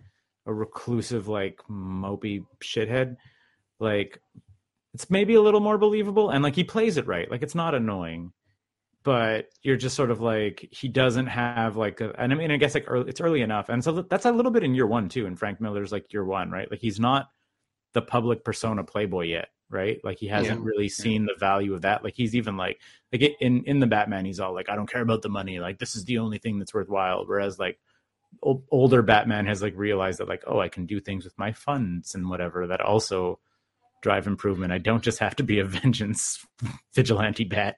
a 0.46 0.54
reclusive, 0.54 1.26
like 1.26 1.60
mopey 1.68 2.46
shithead. 2.62 3.16
Like 3.80 4.20
it's 4.98 5.08
maybe 5.10 5.34
a 5.34 5.40
little 5.40 5.60
more 5.60 5.78
believable, 5.78 6.30
and 6.30 6.42
like 6.42 6.56
he 6.56 6.64
plays 6.64 6.96
it 6.96 7.06
right. 7.06 7.30
Like 7.30 7.42
it's 7.42 7.54
not 7.54 7.72
annoying, 7.72 8.32
but 9.04 9.48
you're 9.62 9.76
just 9.76 9.94
sort 9.94 10.10
of 10.10 10.20
like 10.20 10.66
he 10.72 10.88
doesn't 10.88 11.28
have 11.28 11.76
like 11.76 12.00
a, 12.00 12.12
and 12.20 12.32
I 12.32 12.36
mean 12.36 12.50
I 12.50 12.56
guess 12.56 12.74
like 12.74 12.84
early, 12.88 13.08
it's 13.08 13.20
early 13.20 13.42
enough, 13.42 13.68
and 13.68 13.82
so 13.84 14.02
that's 14.02 14.24
a 14.24 14.32
little 14.32 14.50
bit 14.50 14.64
in 14.64 14.74
year 14.74 14.88
one 14.88 15.08
too. 15.08 15.26
And 15.26 15.38
Frank 15.38 15.60
Miller's 15.60 15.92
like 15.92 16.12
year 16.12 16.24
one, 16.24 16.50
right? 16.50 16.68
Like 16.68 16.80
he's 16.80 16.98
not 16.98 17.28
the 17.94 18.02
public 18.02 18.42
persona 18.44 18.82
playboy 18.84 19.26
yet 19.26 19.48
right 19.70 20.00
like 20.02 20.18
he 20.18 20.26
hasn't 20.26 20.60
Yeah. 20.60 20.66
really 20.66 20.88
seen 20.88 21.26
the 21.26 21.34
value 21.38 21.74
of 21.74 21.82
that 21.82 22.02
like 22.02 22.14
he's 22.16 22.34
even 22.34 22.56
like 22.56 22.80
like 23.12 23.22
in 23.40 23.64
in 23.64 23.80
the 23.80 23.86
batman 23.86 24.24
he's 24.24 24.40
all 24.40 24.54
like 24.54 24.70
i 24.70 24.74
don't 24.74 24.90
care 24.90 25.02
about 25.02 25.20
the 25.20 25.28
money 25.28 25.58
like 25.60 25.78
this 25.78 25.94
is 25.94 26.04
the 26.04 26.16
only 26.18 26.38
thing 26.38 26.58
that's 26.58 26.72
worthwhile 26.72 27.24
whereas 27.26 27.58
like 27.58 27.78
o- 28.42 28.62
older 28.70 29.02
batman 29.02 29.44
has 29.46 29.60
like 29.60 29.74
realized 29.76 30.20
that 30.20 30.28
like 30.28 30.42
oh 30.46 30.58
i 30.58 30.68
can 30.68 30.86
do 30.86 31.00
things 31.00 31.22
with 31.24 31.36
my 31.38 31.52
funds 31.52 32.14
and 32.14 32.30
whatever 32.30 32.66
that 32.66 32.80
also 32.80 33.38
drive 34.02 34.26
improvement. 34.26 34.72
I 34.72 34.78
don't 34.78 35.02
just 35.02 35.18
have 35.18 35.36
to 35.36 35.42
be 35.42 35.58
a 35.60 35.64
vengeance 35.78 36.44
vigilante 36.94 37.44
bat. 37.44 37.76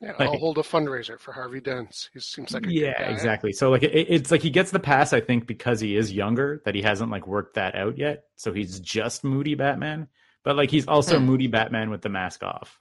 Yeah, 0.00 0.12
Like- 0.18 0.28
I'll 0.30 0.38
hold 0.38 0.58
a 0.58 0.62
fundraiser 0.62 1.18
for 1.18 1.32
Harvey 1.32 1.60
Dent. 1.60 2.10
He 2.12 2.20
seems 2.20 2.52
like 2.52 2.64
a 2.64 2.66
good 2.66 2.74
yeah 2.74 2.94
guy. 2.98 3.10
exactly. 3.10 3.52
So 3.52 3.70
like 3.70 3.82
it, 3.84 3.92
it's 3.94 4.30
like 4.30 4.42
he 4.42 4.50
gets 4.50 4.70
the 4.70 4.80
pass 4.80 5.12
i 5.12 5.20
think 5.20 5.46
because 5.46 5.80
he 5.80 5.96
is 5.96 6.12
younger 6.12 6.60
that 6.64 6.74
he 6.74 6.82
hasn't 6.82 7.10
like 7.10 7.26
worked 7.26 7.54
that 7.54 7.74
out 7.74 7.96
yet. 7.96 8.24
So 8.36 8.52
he's 8.52 8.80
just 8.80 9.24
moody 9.24 9.54
batman 9.54 10.08
but 10.42 10.56
like 10.56 10.70
he's 10.70 10.86
also 10.86 11.18
Hmm. 11.18 11.24
moody 11.26 11.46
batman 11.46 11.88
with 11.90 12.02
the 12.02 12.10
mask 12.10 12.42
off. 12.42 12.78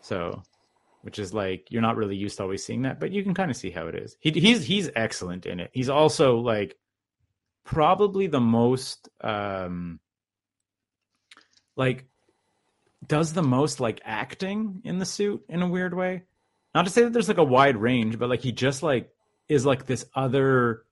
So 0.00 0.42
which 1.02 1.18
is 1.18 1.32
like 1.34 1.66
you're 1.70 1.82
not 1.82 1.96
really 1.96 2.16
used 2.16 2.36
to 2.38 2.42
always 2.42 2.64
seeing 2.64 2.82
that 2.82 3.00
but 3.00 3.10
you 3.10 3.22
can 3.22 3.34
kind 3.34 3.50
of 3.50 3.56
see 3.56 3.70
how 3.70 3.86
it 3.86 3.94
is. 3.94 4.16
He, 4.20 4.30
he's 4.30 4.64
he's 4.64 4.88
excellent 4.96 5.46
in 5.46 5.60
it. 5.60 5.70
He's 5.74 5.88
also 5.90 6.38
like 6.38 6.76
probably 7.64 8.26
the 8.28 8.40
most 8.40 9.08
um 9.20 10.00
like 11.80 12.04
does 13.06 13.32
the 13.32 13.42
most 13.42 13.80
like 13.80 14.00
acting 14.04 14.82
in 14.84 14.98
the 14.98 15.06
suit 15.06 15.42
in 15.48 15.62
a 15.62 15.68
weird 15.68 15.94
way? 15.94 16.24
Not 16.74 16.84
to 16.84 16.90
say 16.92 17.02
that 17.02 17.12
there's 17.12 17.28
like 17.28 17.38
a 17.38 17.44
wide 17.44 17.76
range 17.76 18.18
but 18.18 18.28
like 18.28 18.42
he 18.42 18.52
just 18.52 18.82
like 18.82 19.10
is 19.48 19.64
like 19.66 19.86
this 19.86 20.04
other 20.14 20.84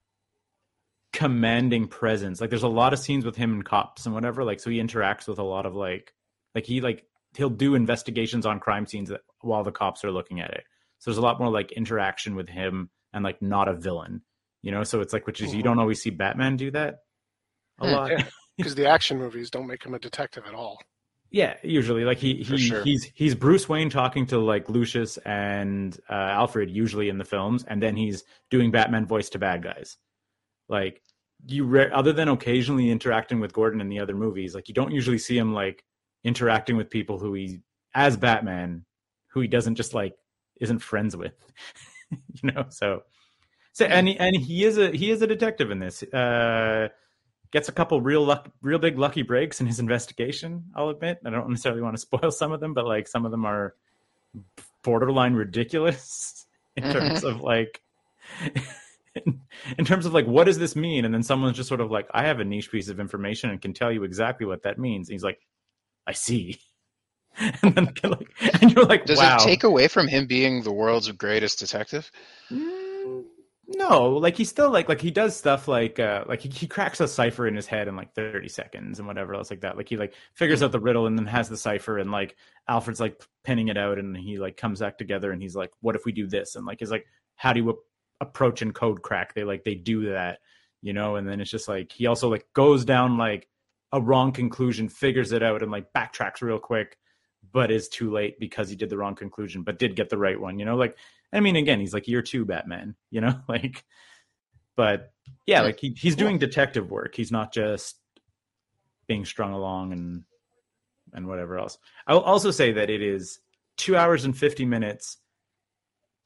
commanding 1.12 1.86
presence. 1.88 2.40
Like 2.40 2.50
there's 2.50 2.62
a 2.62 2.68
lot 2.68 2.92
of 2.92 2.98
scenes 2.98 3.24
with 3.24 3.36
him 3.36 3.52
and 3.52 3.64
cops 3.64 4.06
and 4.06 4.14
whatever 4.14 4.44
like 4.44 4.60
so 4.60 4.70
he 4.70 4.78
interacts 4.80 5.28
with 5.28 5.38
a 5.38 5.42
lot 5.44 5.66
of 5.66 5.74
like 5.74 6.12
like 6.54 6.64
he 6.66 6.80
like 6.80 7.04
he'll 7.36 7.50
do 7.50 7.74
investigations 7.74 8.46
on 8.46 8.58
crime 8.58 8.86
scenes 8.86 9.10
that, 9.10 9.20
while 9.42 9.62
the 9.64 9.72
cops 9.72 10.04
are 10.04 10.10
looking 10.10 10.40
at 10.40 10.50
it. 10.50 10.64
So 10.98 11.10
there's 11.10 11.18
a 11.18 11.22
lot 11.22 11.38
more 11.38 11.50
like 11.50 11.72
interaction 11.72 12.34
with 12.34 12.48
him 12.48 12.90
and 13.12 13.22
like 13.24 13.40
not 13.42 13.68
a 13.68 13.74
villain 13.74 14.22
you 14.62 14.72
know? 14.72 14.82
So 14.82 15.00
it's 15.00 15.12
like 15.12 15.26
which 15.26 15.40
is 15.40 15.54
you 15.54 15.60
Mhm. 15.60 15.64
don't 15.64 15.78
always 15.78 16.02
see 16.02 16.10
batman 16.10 16.56
do 16.56 16.70
that 16.72 17.00
a 17.78 17.86
Hmm, 17.86 17.92
lot. 17.92 18.10
yeah. 18.10 18.24
Because 18.58 18.74
the 18.74 18.86
action 18.86 19.16
movies 19.16 19.50
don't 19.50 19.66
make 19.66 19.86
him 19.86 19.94
a 19.94 19.98
detective 19.98 20.44
at 20.46 20.54
all. 20.54 20.78
Yeah, 21.30 21.56
usually 21.62 22.04
like 22.04 22.18
he, 22.18 22.42
he 22.42 22.56
sure. 22.56 22.82
he's 22.82 23.10
he's 23.14 23.34
Bruce 23.34 23.68
Wayne 23.68 23.90
talking 23.90 24.26
to 24.26 24.38
like 24.38 24.68
Lucius 24.70 25.18
and 25.18 25.98
uh, 26.08 26.14
Alfred 26.14 26.70
usually 26.70 27.10
in 27.10 27.18
the 27.18 27.24
films, 27.24 27.64
and 27.64 27.82
then 27.82 27.96
he's 27.96 28.24
doing 28.50 28.70
Batman 28.70 29.06
voice 29.06 29.28
to 29.30 29.38
bad 29.38 29.62
guys. 29.62 29.98
Like 30.68 31.02
you, 31.46 31.64
re- 31.64 31.90
other 31.92 32.14
than 32.14 32.28
occasionally 32.28 32.90
interacting 32.90 33.40
with 33.40 33.52
Gordon 33.52 33.80
in 33.80 33.90
the 33.90 34.00
other 34.00 34.14
movies, 34.14 34.54
like 34.54 34.68
you 34.68 34.74
don't 34.74 34.90
usually 34.90 35.18
see 35.18 35.36
him 35.36 35.52
like 35.52 35.84
interacting 36.24 36.76
with 36.76 36.88
people 36.88 37.18
who 37.18 37.34
he 37.34 37.60
as 37.94 38.16
Batman, 38.16 38.86
who 39.28 39.40
he 39.40 39.48
doesn't 39.48 39.74
just 39.74 39.92
like 39.92 40.14
isn't 40.60 40.78
friends 40.78 41.14
with, 41.14 41.34
you 42.10 42.52
know. 42.52 42.64
So, 42.70 43.02
so 43.72 43.84
and 43.84 44.08
he, 44.08 44.18
and 44.18 44.34
he 44.34 44.64
is 44.64 44.78
a 44.78 44.90
he 44.92 45.10
is 45.10 45.20
a 45.20 45.26
detective 45.26 45.70
in 45.70 45.78
this. 45.78 46.02
Uh, 46.02 46.88
gets 47.50 47.68
a 47.68 47.72
couple 47.72 48.00
real 48.00 48.24
luck, 48.24 48.50
real 48.62 48.78
big 48.78 48.98
lucky 48.98 49.22
breaks 49.22 49.60
in 49.60 49.66
his 49.66 49.80
investigation. 49.80 50.64
I'll 50.74 50.90
admit. 50.90 51.18
I 51.24 51.30
don't 51.30 51.48
necessarily 51.48 51.82
want 51.82 51.96
to 51.96 52.00
spoil 52.00 52.30
some 52.30 52.52
of 52.52 52.60
them, 52.60 52.74
but 52.74 52.86
like 52.86 53.08
some 53.08 53.24
of 53.24 53.30
them 53.30 53.44
are 53.44 53.74
borderline 54.82 55.34
ridiculous 55.34 56.46
in 56.76 56.84
terms 56.84 57.24
of 57.24 57.40
like. 57.40 57.82
In, 59.26 59.40
in 59.76 59.84
terms 59.84 60.06
of 60.06 60.14
like 60.14 60.26
what 60.26 60.44
does 60.44 60.58
this 60.58 60.76
mean 60.76 61.04
and 61.04 61.12
then 61.12 61.24
someone's 61.24 61.56
just 61.56 61.68
sort 61.68 61.80
of 61.80 61.90
like 61.90 62.06
i 62.12 62.22
have 62.22 62.38
a 62.38 62.44
niche 62.44 62.70
piece 62.70 62.88
of 62.88 63.00
information 63.00 63.50
and 63.50 63.60
can 63.60 63.72
tell 63.72 63.90
you 63.90 64.04
exactly 64.04 64.46
what 64.46 64.62
that 64.62 64.78
means 64.78 65.08
and 65.08 65.14
he's 65.14 65.24
like 65.24 65.40
i 66.06 66.12
see 66.12 66.60
and 67.62 67.74
then 67.74 67.92
like 68.04 68.28
and 68.60 68.72
you're 68.72 68.84
like 68.84 69.04
Does 69.04 69.18
wow 69.18 69.36
it 69.36 69.44
take 69.44 69.64
away 69.64 69.88
from 69.88 70.08
him 70.08 70.26
being 70.26 70.62
the 70.62 70.72
world's 70.72 71.10
greatest 71.12 71.58
detective? 71.58 72.10
Mm, 72.50 72.87
no, 73.70 74.12
like 74.12 74.36
he 74.36 74.44
still 74.44 74.70
like 74.70 74.88
like 74.88 75.00
he 75.00 75.10
does 75.10 75.36
stuff 75.36 75.68
like 75.68 75.98
uh 75.98 76.24
like 76.26 76.40
he, 76.40 76.48
he 76.48 76.66
cracks 76.66 77.00
a 77.00 77.06
cipher 77.08 77.46
in 77.46 77.54
his 77.54 77.66
head 77.66 77.86
in 77.86 77.96
like 77.96 78.14
30 78.14 78.48
seconds 78.48 78.98
and 78.98 79.06
whatever 79.06 79.34
else 79.34 79.50
like 79.50 79.60
that. 79.60 79.76
Like 79.76 79.90
he 79.90 79.98
like 79.98 80.14
figures 80.34 80.62
out 80.62 80.72
the 80.72 80.80
riddle 80.80 81.06
and 81.06 81.18
then 81.18 81.26
has 81.26 81.50
the 81.50 81.56
cipher 81.56 81.98
and 81.98 82.10
like 82.10 82.34
Alfred's 82.66 82.98
like 82.98 83.22
pinning 83.44 83.68
it 83.68 83.76
out 83.76 83.98
and 83.98 84.16
he 84.16 84.38
like 84.38 84.56
comes 84.56 84.80
back 84.80 84.96
together 84.96 85.32
and 85.32 85.42
he's 85.42 85.54
like, 85.54 85.70
what 85.80 85.96
if 85.96 86.06
we 86.06 86.12
do 86.12 86.26
this? 86.26 86.56
And 86.56 86.64
like 86.64 86.78
he's 86.80 86.90
like, 86.90 87.04
how 87.36 87.52
do 87.52 87.60
you 87.60 87.78
approach 88.22 88.62
and 88.62 88.74
code 88.74 89.02
crack? 89.02 89.34
They 89.34 89.44
like 89.44 89.64
they 89.64 89.74
do 89.74 90.12
that, 90.12 90.38
you 90.80 90.94
know, 90.94 91.16
and 91.16 91.28
then 91.28 91.38
it's 91.38 91.50
just 91.50 91.68
like 91.68 91.92
he 91.92 92.06
also 92.06 92.30
like 92.30 92.46
goes 92.54 92.86
down 92.86 93.18
like 93.18 93.48
a 93.92 94.00
wrong 94.00 94.32
conclusion, 94.32 94.88
figures 94.88 95.32
it 95.32 95.42
out 95.42 95.62
and 95.62 95.70
like 95.70 95.92
backtracks 95.92 96.40
real 96.40 96.58
quick, 96.58 96.96
but 97.52 97.70
is 97.70 97.88
too 97.88 98.10
late 98.10 98.38
because 98.38 98.68
he 98.68 98.76
did 98.76 98.90
the 98.90 98.98
wrong 98.98 99.14
conclusion, 99.14 99.62
but 99.62 99.78
did 99.78 99.96
get 99.96 100.08
the 100.08 100.18
right 100.18 100.40
one, 100.40 100.58
you 100.58 100.64
know, 100.64 100.76
like 100.76 100.96
I 101.32 101.40
mean, 101.40 101.56
again, 101.56 101.80
he's 101.80 101.92
like 101.92 102.08
year 102.08 102.22
two 102.22 102.44
Batman, 102.44 102.94
you 103.10 103.20
know, 103.20 103.40
like, 103.48 103.84
but 104.76 105.12
yeah, 105.46 105.62
like 105.62 105.80
he, 105.80 105.94
he's 105.98 106.16
doing 106.16 106.38
detective 106.38 106.90
work. 106.90 107.14
He's 107.14 107.32
not 107.32 107.52
just 107.52 107.98
being 109.06 109.24
strung 109.24 109.52
along 109.52 109.92
and 109.92 110.24
and 111.12 111.26
whatever 111.26 111.58
else. 111.58 111.78
I'll 112.06 112.20
also 112.20 112.50
say 112.50 112.72
that 112.72 112.90
it 112.90 113.02
is 113.02 113.40
two 113.76 113.96
hours 113.96 114.24
and 114.24 114.36
fifty 114.36 114.64
minutes. 114.64 115.18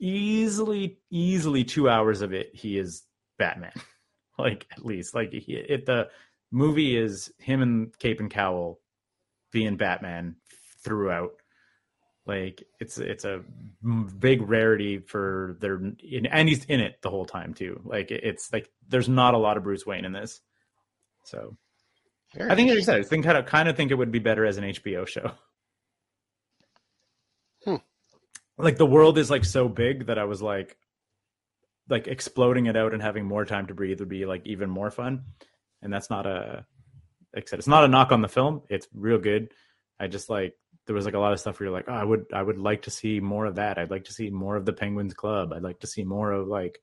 Easily, 0.04 0.98
easily 1.10 1.62
two 1.62 1.88
hours 1.88 2.22
of 2.22 2.32
it, 2.32 2.50
he 2.52 2.76
is 2.76 3.04
Batman. 3.38 3.72
like 4.38 4.66
at 4.72 4.84
least, 4.84 5.14
like 5.14 5.32
he, 5.32 5.54
it. 5.54 5.86
The 5.86 6.08
movie 6.50 6.96
is 6.96 7.32
him 7.38 7.62
and 7.62 7.98
Cape 7.98 8.20
and 8.20 8.30
Cowl 8.30 8.80
being 9.52 9.76
Batman 9.76 10.36
throughout 10.82 11.32
like 12.26 12.62
it's 12.78 12.98
it's 12.98 13.24
a 13.24 13.42
big 14.18 14.42
rarity 14.42 14.98
for 14.98 15.56
their 15.60 15.76
in, 15.76 16.26
and 16.26 16.48
he's 16.48 16.64
in 16.66 16.80
it 16.80 16.96
the 17.02 17.10
whole 17.10 17.24
time 17.24 17.54
too 17.54 17.80
like 17.84 18.10
it's 18.10 18.52
like 18.52 18.70
there's 18.88 19.08
not 19.08 19.34
a 19.34 19.38
lot 19.38 19.56
of 19.56 19.64
bruce 19.64 19.84
wayne 19.84 20.04
in 20.04 20.12
this 20.12 20.40
so 21.24 21.56
Very 22.34 22.50
i 22.50 22.54
think 22.54 22.70
like 22.70 22.78
I 22.78 22.82
said, 22.82 23.00
I 23.00 23.02
think 23.02 23.24
kind 23.24 23.38
of 23.38 23.46
kind 23.46 23.68
of 23.68 23.76
think 23.76 23.90
it 23.90 23.96
would 23.96 24.12
be 24.12 24.20
better 24.20 24.46
as 24.46 24.56
an 24.56 24.64
hbo 24.64 25.06
show 25.06 25.32
Hmm. 27.64 27.76
like 28.58 28.76
the 28.76 28.86
world 28.86 29.18
is 29.18 29.30
like 29.30 29.44
so 29.44 29.68
big 29.68 30.06
that 30.06 30.18
i 30.18 30.24
was 30.24 30.42
like 30.42 30.76
like 31.88 32.08
exploding 32.08 32.66
it 32.66 32.76
out 32.76 32.92
and 32.92 33.02
having 33.02 33.24
more 33.24 33.44
time 33.44 33.66
to 33.66 33.74
breathe 33.74 34.00
would 34.00 34.08
be 34.08 34.26
like 34.26 34.42
even 34.46 34.68
more 34.68 34.90
fun 34.90 35.24
and 35.80 35.92
that's 35.92 36.10
not 36.10 36.26
a 36.26 36.64
like 37.34 37.44
I 37.44 37.48
said, 37.48 37.58
it's 37.60 37.68
not 37.68 37.84
a 37.84 37.88
knock 37.88 38.12
on 38.12 38.20
the 38.20 38.28
film. 38.28 38.62
It's 38.68 38.86
real 38.94 39.18
good. 39.18 39.52
I 39.98 40.06
just 40.06 40.28
like 40.28 40.54
there 40.86 40.94
was 40.94 41.04
like 41.04 41.14
a 41.14 41.18
lot 41.18 41.32
of 41.32 41.40
stuff 41.40 41.58
where 41.58 41.68
you're 41.68 41.76
like, 41.76 41.88
oh, 41.88 41.92
I 41.92 42.04
would 42.04 42.26
I 42.32 42.42
would 42.42 42.58
like 42.58 42.82
to 42.82 42.90
see 42.90 43.20
more 43.20 43.46
of 43.46 43.56
that. 43.56 43.78
I'd 43.78 43.90
like 43.90 44.04
to 44.04 44.12
see 44.12 44.30
more 44.30 44.56
of 44.56 44.64
the 44.64 44.72
Penguins 44.72 45.14
Club. 45.14 45.52
I'd 45.52 45.62
like 45.62 45.80
to 45.80 45.86
see 45.86 46.04
more 46.04 46.32
of 46.32 46.48
like 46.48 46.80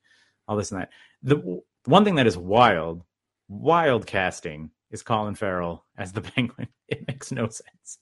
all 0.48 0.58
this 0.58 0.72
and 0.72 0.82
that. 0.82 0.90
The 1.24 1.62
one 1.86 2.06
thing 2.06 2.16
that 2.16 2.28
is 2.28 2.38
wild, 2.38 3.04
wild 3.48 4.06
casting 4.06 4.72
is 4.92 5.04
Colin 5.04 5.36
Farrell 5.36 5.86
as 5.98 6.14
the 6.14 6.22
Penguin. 6.36 6.68
It 6.88 7.08
makes 7.08 7.32
no 7.32 7.48
sense. 7.50 8.00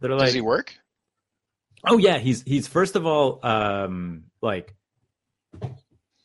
They're 0.00 0.10
like, 0.10 0.26
Does 0.26 0.34
he 0.34 0.40
work? 0.40 0.74
Oh 1.86 1.98
yeah, 1.98 2.18
he's 2.18 2.42
he's 2.42 2.66
first 2.66 2.96
of 2.96 3.06
all 3.06 3.44
um 3.46 4.24
like 4.42 4.74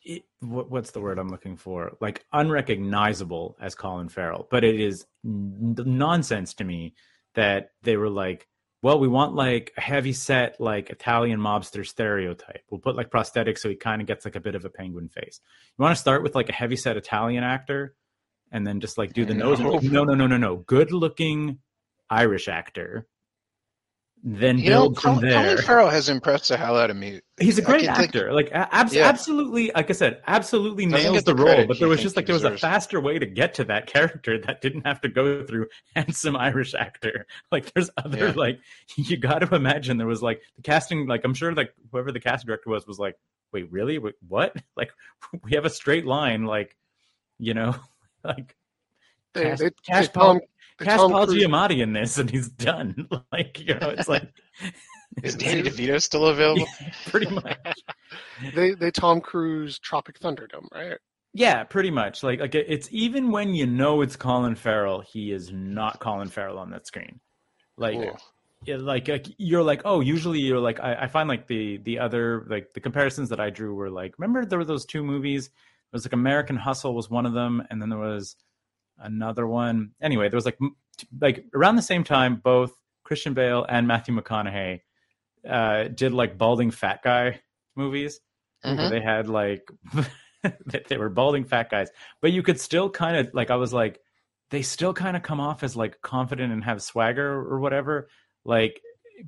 it, 0.04 0.24
what, 0.40 0.70
what's 0.70 0.90
the 0.90 1.00
word 1.00 1.18
I'm 1.18 1.28
looking 1.28 1.56
for? 1.56 1.96
Like 2.00 2.24
unrecognizable 2.32 3.56
as 3.60 3.74
Colin 3.74 4.08
Farrell, 4.08 4.46
but 4.50 4.64
it 4.64 4.78
is 4.78 5.06
n- 5.24 5.76
nonsense 5.78 6.54
to 6.54 6.64
me 6.64 6.94
that 7.34 7.70
they 7.82 7.96
were 7.96 8.10
like, 8.10 8.46
well, 8.84 8.98
we 8.98 9.08
want 9.08 9.34
like 9.34 9.72
a 9.78 9.80
heavy 9.80 10.12
set 10.12 10.60
like 10.60 10.90
Italian 10.90 11.40
mobster 11.40 11.86
stereotype. 11.86 12.60
We'll 12.68 12.82
put 12.82 12.96
like 12.96 13.08
prosthetics 13.08 13.60
so 13.60 13.70
he 13.70 13.76
kind 13.76 14.02
of 14.02 14.06
gets 14.06 14.26
like 14.26 14.36
a 14.36 14.40
bit 14.40 14.54
of 14.54 14.66
a 14.66 14.68
penguin 14.68 15.08
face. 15.08 15.40
You 15.78 15.82
want 15.82 15.96
to 15.96 16.00
start 16.00 16.22
with 16.22 16.34
like 16.34 16.50
a 16.50 16.52
heavy 16.52 16.76
set 16.76 16.98
Italian 16.98 17.44
actor 17.44 17.94
and 18.52 18.66
then 18.66 18.80
just 18.80 18.98
like 18.98 19.14
do 19.14 19.24
the 19.24 19.32
nose. 19.32 19.58
No. 19.58 19.78
No, 19.78 20.04
no, 20.04 20.12
no, 20.12 20.26
no, 20.26 20.36
no. 20.36 20.56
Good 20.56 20.92
looking 20.92 21.60
Irish 22.10 22.46
actor 22.46 23.08
then 24.26 24.56
You 24.58 24.70
know, 24.70 24.80
build 24.84 25.00
from 25.00 25.14
Colin, 25.16 25.28
there. 25.28 25.42
Colin 25.50 25.62
Farrell 25.66 25.90
has 25.90 26.08
impressed 26.08 26.48
the 26.48 26.56
hell 26.56 26.78
out 26.78 26.88
of 26.88 26.96
me. 26.96 27.20
He's 27.38 27.58
a 27.58 27.62
great 27.62 27.84
can 27.84 27.94
think- 27.94 28.08
actor. 28.08 28.32
Like 28.32 28.48
a- 28.52 28.74
abs- 28.74 28.94
Yeah. 28.94 29.06
absolutely, 29.06 29.70
like 29.74 29.90
I 29.90 29.92
said, 29.92 30.22
absolutely 30.26 30.86
nails 30.86 31.24
the 31.24 31.34
the 31.34 31.44
role. 31.44 31.66
But 31.66 31.78
there 31.78 31.88
was 31.88 32.00
just 32.00 32.16
like 32.16 32.24
there 32.24 32.32
was 32.34 32.42
a 32.44 32.56
faster 32.56 33.00
way 33.02 33.18
to 33.18 33.26
get 33.26 33.52
to 33.54 33.64
that 33.64 33.86
character 33.94 34.38
that 34.40 34.62
didn't 34.62 34.86
have 34.86 35.02
to 35.02 35.10
go 35.10 35.44
through 35.44 35.66
handsome 35.94 36.36
Irish 36.36 36.72
actor. 36.72 37.26
Like 37.52 37.70
there's 37.74 37.90
other 37.98 38.28
Yeah. 38.28 38.32
like 38.34 38.60
you 38.96 39.18
got 39.18 39.40
to 39.40 39.54
imagine 39.54 39.98
there 39.98 40.06
was 40.06 40.22
like 40.22 40.40
the 40.56 40.62
casting. 40.62 41.06
Like 41.06 41.22
I'm 41.24 41.34
sure 41.34 41.52
like 41.52 41.74
whoever 41.92 42.10
the 42.10 42.20
casting 42.20 42.46
director 42.46 42.70
was 42.70 42.86
was 42.86 42.98
like, 42.98 43.16
wait, 43.52 43.70
really? 43.70 43.98
Wait, 43.98 44.14
what? 44.26 44.56
Like 44.76 44.90
we 45.42 45.52
have 45.52 45.66
a 45.66 45.70
straight 45.70 46.06
line. 46.06 46.44
Like 46.46 46.76
you 47.38 47.52
know, 47.52 47.74
like 48.24 48.56
They, 49.34 49.42
cast, 49.42 49.60
they, 49.60 49.70
cast 49.86 50.12
they 50.14 50.18
tell 50.18 50.22
Paul, 50.22 50.32
him, 50.36 50.38
they 50.38 50.46
cast 50.78 50.96
tell 50.96 51.10
Paul 51.10 51.26
Cruise- 51.26 51.44
Giamatti 51.44 51.80
in 51.80 51.92
this, 51.92 52.18
and 52.18 52.30
he's 52.30 52.48
done. 52.48 53.08
like 53.32 53.60
you 53.60 53.74
know, 53.74 53.90
it's 53.90 54.08
like 54.08 54.28
Is 55.22 55.34
Danny 55.36 55.62
DeVito 55.62 56.02
still 56.02 56.26
available? 56.26 56.66
pretty 57.06 57.30
much. 57.30 57.56
they 58.54 58.72
they 58.74 58.90
Tom 58.90 59.20
Cruise 59.20 59.78
Tropic 59.78 60.18
Thunderdome, 60.18 60.66
right? 60.72 60.98
Yeah, 61.32 61.64
pretty 61.64 61.90
much. 61.90 62.22
Like 62.22 62.40
like 62.40 62.54
it's 62.54 62.88
even 62.92 63.30
when 63.30 63.54
you 63.54 63.66
know 63.66 64.02
it's 64.02 64.16
Colin 64.16 64.54
Farrell, 64.54 65.00
he 65.00 65.32
is 65.32 65.52
not 65.52 66.00
Colin 66.00 66.28
Farrell 66.28 66.58
on 66.58 66.70
that 66.70 66.86
screen. 66.86 67.20
Like 67.76 67.94
Cool. 67.94 68.18
yeah, 68.66 68.76
like, 68.76 69.08
like 69.08 69.26
you're 69.38 69.62
like, 69.62 69.82
oh, 69.84 70.00
usually 70.00 70.38
you're 70.38 70.60
like 70.60 70.80
I, 70.80 70.94
I 71.02 71.06
find 71.08 71.28
like 71.28 71.46
the 71.48 71.78
the 71.78 71.98
other 71.98 72.46
like 72.48 72.72
the 72.74 72.80
comparisons 72.80 73.28
that 73.30 73.40
I 73.40 73.50
drew 73.50 73.74
were 73.74 73.90
like 73.90 74.14
remember 74.18 74.44
there 74.44 74.58
were 74.58 74.64
those 74.64 74.84
two 74.86 75.02
movies? 75.02 75.46
it 75.46 75.52
was 75.92 76.04
like 76.04 76.12
American 76.12 76.56
Hustle 76.56 76.94
was 76.94 77.08
one 77.10 77.24
of 77.26 77.34
them, 77.34 77.62
and 77.70 77.80
then 77.80 77.88
there 77.88 77.98
was 77.98 78.36
another 78.98 79.46
one. 79.46 79.92
Anyway, 80.00 80.28
there 80.28 80.36
was 80.36 80.44
like 80.44 80.58
like 81.20 81.44
around 81.54 81.76
the 81.76 81.82
same 81.82 82.04
time, 82.04 82.36
both 82.36 82.72
Christian 83.04 83.34
Bale 83.34 83.64
and 83.68 83.86
Matthew 83.86 84.14
McConaughey 84.18 84.80
uh, 85.48 85.84
did 85.88 86.12
like 86.12 86.38
balding 86.38 86.70
fat 86.70 87.02
guy 87.02 87.40
movies 87.76 88.20
where 88.62 88.74
Mhm. 88.76 88.90
they 88.90 89.00
had 89.00 89.28
like 89.28 89.68
they 90.88 90.96
were 90.96 91.10
balding 91.10 91.44
fat 91.44 91.70
guys, 91.70 91.90
but 92.22 92.32
you 92.32 92.42
could 92.42 92.60
still 92.60 92.88
kind 92.88 93.16
of 93.16 93.34
like 93.34 93.50
I 93.50 93.56
was 93.56 93.72
like 93.72 94.00
they 94.50 94.62
still 94.62 94.94
kind 94.94 95.16
of 95.16 95.22
come 95.22 95.40
off 95.40 95.62
as 95.62 95.76
like 95.76 96.00
confident 96.00 96.52
and 96.52 96.62
have 96.64 96.82
swagger 96.82 97.32
or 97.32 97.58
whatever, 97.60 98.08
like 98.44 98.80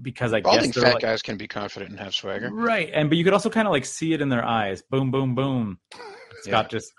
because 0.03 0.33
I 0.33 0.41
Balding 0.41 0.71
guess 0.71 0.83
fat 0.83 0.95
like, 0.95 1.03
guys 1.03 1.23
can 1.23 1.37
be 1.37 1.47
confident 1.49 1.91
and 1.91 2.01
have 2.01 2.15
swagger. 2.15 2.51
right, 2.51 2.91
and 2.95 3.09
but 3.09 3.19
you 3.19 3.25
could 3.25 3.33
also 3.33 3.51
kind 3.51 3.67
of 3.69 3.73
like 3.73 3.85
see 3.85 4.13
it 4.13 4.21
in 4.21 4.29
their 4.29 4.45
eyes. 4.45 4.83
Boom, 4.83 5.11
boom, 5.11 5.35
boom. 5.35 5.79
Scott 6.43 6.67
Yeah. 6.67 6.69
just 6.79 6.93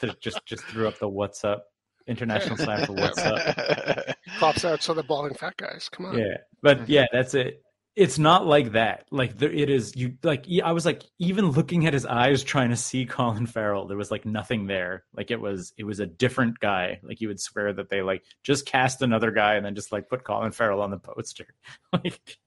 just 0.00 0.20
just 0.20 0.46
just 0.46 0.64
threw 0.66 0.88
up 0.88 0.98
the 0.98 1.08
what's 1.08 1.44
up 1.44 1.66
international 2.08 2.56
slam 2.58 2.86
for 2.86 2.92
what's 2.92 3.18
up. 3.18 4.16
Props 4.38 4.64
out 4.64 4.80
to 4.82 4.94
the 4.94 5.02
balding 5.02 5.34
fat 5.34 5.56
guys. 5.56 5.88
Come 5.88 6.06
on. 6.06 6.18
Yeah, 6.18 6.38
but 6.62 6.78
mm-hmm. 6.78 6.92
yeah, 6.92 7.06
that's 7.12 7.34
it. 7.34 7.62
It's 7.94 8.18
not 8.18 8.46
like 8.46 8.72
that. 8.72 9.06
Like 9.10 9.38
there, 9.38 9.50
it 9.50 9.70
is. 9.70 9.96
You 9.96 10.14
like. 10.22 10.46
I 10.62 10.72
was 10.72 10.86
like, 10.86 11.02
even 11.18 11.50
looking 11.50 11.86
at 11.86 11.92
his 11.92 12.06
eyes, 12.06 12.44
trying 12.44 12.70
to 12.70 12.76
see 12.76 13.06
Colin 13.06 13.46
Farrell, 13.46 13.86
there 13.86 13.96
was 13.96 14.10
like 14.10 14.24
nothing 14.24 14.66
there. 14.66 15.04
Like 15.14 15.30
it 15.30 15.40
was, 15.40 15.72
it 15.76 15.84
was 15.84 16.00
a 16.00 16.06
different 16.06 16.60
guy. 16.60 17.00
Like 17.02 17.20
you 17.20 17.28
would 17.28 17.40
swear 17.40 17.72
that 17.72 17.88
they 17.88 18.02
like 18.02 18.22
just 18.42 18.66
cast 18.66 19.02
another 19.02 19.30
guy 19.30 19.54
and 19.54 19.66
then 19.66 19.74
just 19.74 19.92
like 19.92 20.08
put 20.08 20.24
Colin 20.24 20.52
Farrell 20.52 20.80
on 20.80 20.90
the 20.90 20.98
poster. 20.98 21.46
like 21.92 22.38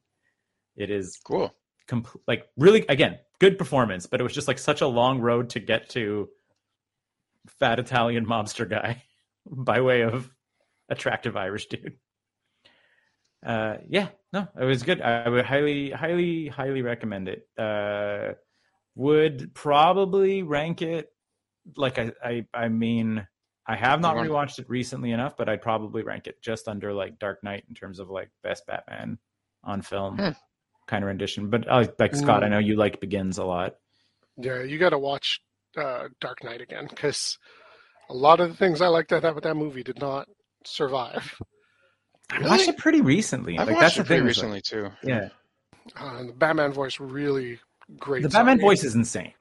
it 0.78 0.89
is 0.89 1.19
cool. 1.24 1.54
compl- 1.88 2.21
like 2.28 2.47
really 2.58 2.86
again 2.88 3.19
good 3.39 3.58
performance, 3.58 4.06
but 4.06 4.21
it 4.21 4.24
was 4.24 4.34
just 4.34 4.47
like 4.47 4.60
such 4.60 4.82
a 4.82 4.88
long 4.88 5.19
road 5.19 5.50
to 5.50 5.60
get 5.60 5.89
to 5.89 6.30
fat 7.60 7.80
Italian 7.80 8.26
mobster 8.26 8.69
guy 8.69 9.04
by 9.49 9.82
way 9.82 10.01
of 10.01 10.30
attractive 10.89 11.36
Irish 11.38 11.67
dude. 11.67 11.97
Uh, 13.45 13.77
yeah, 13.89 14.10
no, 14.34 14.47
it 14.60 14.65
was 14.65 14.84
good. 14.84 15.01
I 15.01 15.27
would 15.27 15.45
highly, 15.45 15.89
highly, 15.89 16.47
highly 16.47 16.82
recommend 16.84 17.27
it. 17.27 17.47
Uh, 17.58 18.34
would 18.95 19.54
probably 19.54 20.43
rank 20.43 20.82
it 20.82 21.10
like 21.75 21.97
I, 21.97 22.12
I, 22.23 22.45
I 22.54 22.67
mean, 22.67 23.25
I 23.65 23.75
have 23.75 24.01
not 24.01 24.15
rewatched 24.17 24.60
it 24.60 24.69
recently 24.69 25.12
enough, 25.12 25.38
but 25.38 25.47
I'd 25.49 25.62
probably 25.62 26.04
rank 26.04 26.27
it 26.27 26.41
just 26.41 26.67
under 26.67 26.93
like 26.93 27.17
Dark 27.19 27.43
Knight 27.43 27.63
in 27.69 27.73
terms 27.73 27.99
of 27.99 28.10
like 28.10 28.30
best 28.43 28.65
Batman 28.67 29.17
on 29.63 29.82
film 29.82 30.17
Hmm. 30.17 30.30
kind 30.88 31.04
of 31.04 31.08
rendition. 31.08 31.49
But 31.49 31.67
uh, 31.67 31.88
like 31.97 32.15
Scott, 32.15 32.41
Mm. 32.41 32.45
I 32.45 32.49
know 32.49 32.60
you 32.60 32.75
liked 32.75 32.99
Begins 32.99 33.38
a 33.38 33.45
lot. 33.45 33.75
Yeah, 34.38 34.62
you 34.63 34.77
got 34.77 34.89
to 34.89 34.99
watch 34.99 35.41
uh, 35.77 36.10
Dark 36.19 36.43
Knight 36.43 36.62
again 36.62 36.88
because 36.89 37.38
a 38.12 38.13
lot 38.13 38.39
of 38.39 38.50
the 38.50 38.56
things 38.58 38.82
I 38.82 38.88
liked 38.88 39.12
about 39.12 39.41
that 39.41 39.56
movie 39.56 39.84
did 39.84 40.00
not 40.00 40.28
survive. 40.65 41.34
I 42.30 42.38
Really? 42.38 42.50
watched 42.50 42.67
it 42.67 42.78
pretty 42.78 43.02
recently. 43.02 43.58
I've 43.58 43.67
like 43.67 43.76
watched 43.78 43.82
that's 43.82 43.95
the 43.95 44.02
it 44.02 44.08
pretty 44.08 44.34
thing. 44.34 44.50
like, 44.52 44.62
recently 44.62 44.62
too. 44.62 44.89
yeah, 45.04 45.30
Uh, 45.95 46.24
the 46.24 46.34
Batman 46.34 46.71
voice 46.74 47.00
really 47.00 47.60
great. 47.97 48.24
the 48.24 48.30
Batman 48.30 48.54
Zombie. 48.58 48.62
voice 48.62 48.84
is 48.84 48.95
insane. 48.95 49.34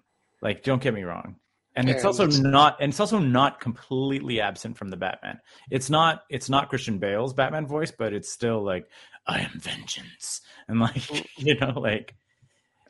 Like, 0.42 0.62
don't 0.62 0.82
get 0.82 0.94
me 0.94 1.02
wrong. 1.02 1.36
And 1.76 1.88
it's 1.88 1.98
And 1.98 2.06
also 2.06 2.24
it's- 2.24 2.40
not, 2.40 2.78
and 2.80 2.90
it's 2.90 2.98
also 3.00 3.18
not 3.20 3.60
completely 3.60 4.40
absent 4.40 4.76
from 4.76 4.88
the 4.90 4.96
Batman. 4.96 5.38
It's 5.70 5.88
not, 5.90 6.24
it's 6.28 6.48
not 6.50 6.68
Christian 6.68 6.98
Bale's 6.98 7.32
Batman 7.34 7.66
voice, 7.66 7.92
but 7.96 8.12
it's 8.12 8.30
still 8.30 8.64
like, 8.64 8.88
I 9.26 9.40
am 9.40 9.52
vengeance, 9.60 10.40
and 10.66 10.80
like, 10.80 11.08
you 11.38 11.56
know, 11.60 11.78
like, 11.78 12.16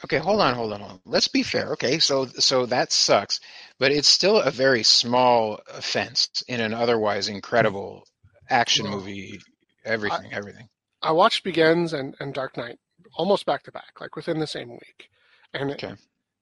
Okay, 0.04 0.18
hold 0.18 0.40
on, 0.40 0.54
hold 0.54 0.72
on, 0.72 0.80
hold 0.80 0.92
on. 0.92 1.00
Let's 1.04 1.28
be 1.28 1.42
fair. 1.42 1.72
Okay, 1.72 1.98
so 1.98 2.26
so 2.26 2.64
that 2.66 2.90
sucks, 2.92 3.40
but 3.78 3.92
it's 3.92 4.08
still 4.08 4.40
a 4.40 4.50
very 4.50 4.82
small 4.82 5.60
offense 5.72 6.42
in 6.48 6.60
an 6.60 6.72
otherwise 6.72 7.28
incredible 7.28 8.04
action 8.48 8.86
Well, 8.86 8.96
movie. 8.98 9.38
Everything, 9.84 10.32
everything. 10.32 10.68
I 11.02 11.12
watched 11.12 11.42
Begins 11.44 11.92
and, 11.94 12.14
and 12.20 12.34
Dark 12.34 12.56
Knight 12.56 12.78
almost 13.14 13.46
back 13.46 13.62
to 13.64 13.72
back, 13.72 14.00
like 14.00 14.14
within 14.16 14.38
the 14.38 14.46
same 14.46 14.70
week, 14.70 15.08
and 15.54 15.70
it- 15.70 15.98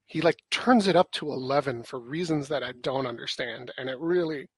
he 0.07 0.21
like 0.23 0.39
turns 0.51 0.87
it 0.87 0.97
up 0.97 1.11
to 1.13 1.31
eleven 1.31 1.83
for 1.83 1.99
reasons 2.01 2.49
that 2.49 2.63
I 2.63 2.73
don't 2.81 3.07
understand, 3.07 3.73
and 3.77 3.91
it 3.91 3.99
really 3.99 4.49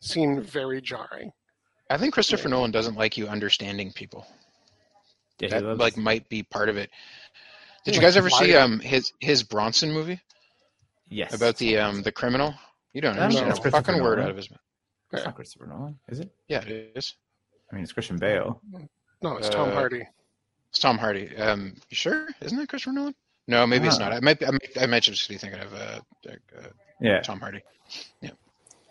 seemed 0.00 0.44
very 0.44 0.80
jarring. 0.82 1.32
I 1.88 1.96
think 1.96 2.12
Christopher 2.12 2.48
Nolan 2.48 2.72
doesn't 2.72 2.96
like 2.96 3.16
you 3.16 3.26
understanding 3.28 3.92
people. 3.92 4.26
yeah, 5.38 5.48
That 5.48 5.64
loves- 5.64 5.80
like 5.80 5.96
might 5.96 6.28
be 6.28 6.42
part 6.42 6.68
of 6.68 6.76
it. 6.76 6.90
Did 7.86 7.94
you 7.94 8.00
Like, 8.00 8.08
guys 8.08 8.16
ever 8.18 8.28
see 8.30 8.54
um 8.54 8.80
his 8.80 9.12
his 9.20 9.42
Bronson 9.42 9.92
movie 9.92 10.20
yes, 11.08 11.32
about 11.34 11.56
the 11.56 11.78
um 11.78 12.02
the 12.02 12.12
criminal? 12.12 12.52
You 12.92 13.00
don't 13.00 13.12
don't 13.12 13.16
know. 13.16 13.22
understand 13.24 13.48
It's 13.50 13.58
a 13.58 13.62
Christopher 13.62 13.84
fucking 13.84 14.02
word 14.02 14.20
out 14.20 14.28
of 14.30 14.36
his 14.36 14.50
mouth. 14.50 14.60
It's 15.12 15.24
not 15.24 15.34
Christopher 15.36 15.66
Nolan, 15.66 15.98
is 16.08 16.18
it? 16.20 16.30
Yeah, 16.48 16.62
it 16.62 16.92
is. 16.96 17.14
I 17.70 17.76
mean, 17.76 17.84
it's 17.84 17.92
Christian 17.92 18.16
Bale. 18.18 18.60
No, 19.22 19.36
it's 19.36 19.48
Tom 19.48 19.68
Uh, 19.70 19.72
Hardy. 19.74 20.04
It's 20.70 20.78
Tom 20.80 20.98
Hardy. 20.98 21.34
Um, 21.36 21.74
you 21.88 21.94
sure? 21.96 22.28
Isn't 22.42 22.58
that 22.58 22.68
Christopher 22.68 22.92
Nolan? 22.92 23.14
No, 23.46 23.64
maybe 23.66 23.86
it's 23.86 23.98
not. 24.00 24.12
I 24.12 24.18
might. 24.20 24.42
I 24.46 24.50
might, 24.50 24.76
I 24.80 24.86
might 24.86 25.04
just 25.04 25.28
be 25.28 25.38
thinking 25.38 25.60
of 25.60 25.72
uh, 25.72 26.00
uh, 26.28 26.68
Yeah, 27.00 27.20
Tom 27.20 27.38
Hardy. 27.38 27.62
Yeah. 28.20 28.30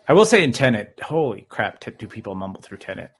I 0.08 0.14
will 0.14 0.24
say 0.24 0.42
in 0.42 0.52
Tenet, 0.52 0.98
holy 1.02 1.44
crap, 1.50 1.80
t- 1.80 1.90
do 1.90 2.06
people 2.06 2.34
mumble 2.34 2.62
through 2.62 2.78
Tenet? 2.78 3.10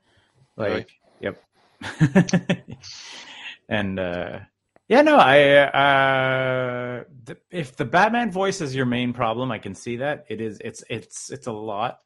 Like, 0.57 0.89
yep. 1.21 1.43
and 3.69 3.99
uh, 3.99 4.39
yeah, 4.89 5.03
no, 5.03 5.17
I 5.17 5.57
uh, 5.57 7.05
the, 7.25 7.37
if 7.51 7.77
the 7.77 7.85
Batman 7.85 8.31
voice 8.31 8.61
is 8.61 8.75
your 8.75 8.87
main 8.87 9.13
problem, 9.13 9.51
I 9.51 9.59
can 9.59 9.75
see 9.75 9.97
that 9.97 10.27
it 10.29 10.41
is. 10.41 10.61
It's 10.65 10.85
it's 10.89 11.31
it's 11.31 11.49
a 11.49 11.53
lot, 11.53 11.99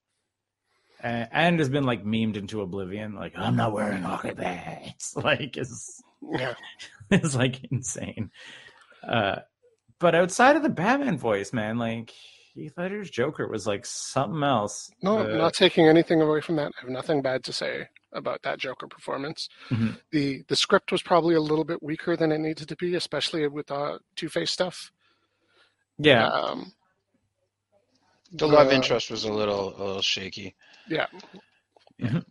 uh, 1.04 1.26
and 1.30 1.58
has 1.58 1.68
been 1.68 1.84
like 1.84 2.04
memed 2.04 2.36
into 2.36 2.62
oblivion. 2.62 3.14
Like 3.14 3.34
I'm 3.36 3.56
not 3.56 3.72
wearing 3.72 4.02
hockey. 4.02 4.32
Like 5.16 5.56
it's 5.56 6.02
Yeah, 6.22 6.54
it's 7.10 7.34
like 7.34 7.64
insane. 7.70 8.30
Uh, 9.06 9.40
but 9.98 10.14
outside 10.14 10.56
of 10.56 10.62
the 10.62 10.68
Batman 10.70 11.18
voice, 11.18 11.52
man, 11.52 11.76
like 11.76 12.12
Heath 12.54 12.72
Ledger's 12.78 13.10
Joker 13.10 13.46
was 13.46 13.66
like 13.66 13.84
something 13.84 14.42
else. 14.42 14.90
no, 15.02 15.18
Uh, 15.18 15.24
I'm 15.24 15.38
not 15.38 15.52
taking 15.52 15.86
anything 15.86 16.22
away 16.22 16.40
from 16.40 16.56
that. 16.56 16.72
I 16.78 16.80
have 16.80 16.90
nothing 16.90 17.20
bad 17.20 17.44
to 17.44 17.52
say 17.52 17.88
about 18.12 18.42
that 18.42 18.58
Joker 18.58 18.86
performance. 18.88 19.48
Mhm. 19.68 20.00
the 20.10 20.42
The 20.48 20.56
script 20.56 20.90
was 20.92 21.02
probably 21.02 21.34
a 21.34 21.40
little 21.40 21.64
bit 21.64 21.82
weaker 21.82 22.16
than 22.16 22.32
it 22.32 22.38
needed 22.38 22.68
to 22.68 22.76
be, 22.76 22.94
especially 22.94 23.46
with 23.48 23.66
the 23.68 24.00
Two 24.16 24.28
Face 24.28 24.50
stuff. 24.50 24.90
yeah, 25.98 26.26
Um, 26.28 26.72
The 28.32 28.46
love 28.48 28.68
the- 28.68 28.74
interest 28.76 29.10
was 29.10 29.24
a 29.24 29.32
little 29.32 29.74
a 29.76 29.82
little 29.84 30.02
shaky. 30.02 30.54
Yeah. 30.88 31.06
Mhm. 32.00 32.24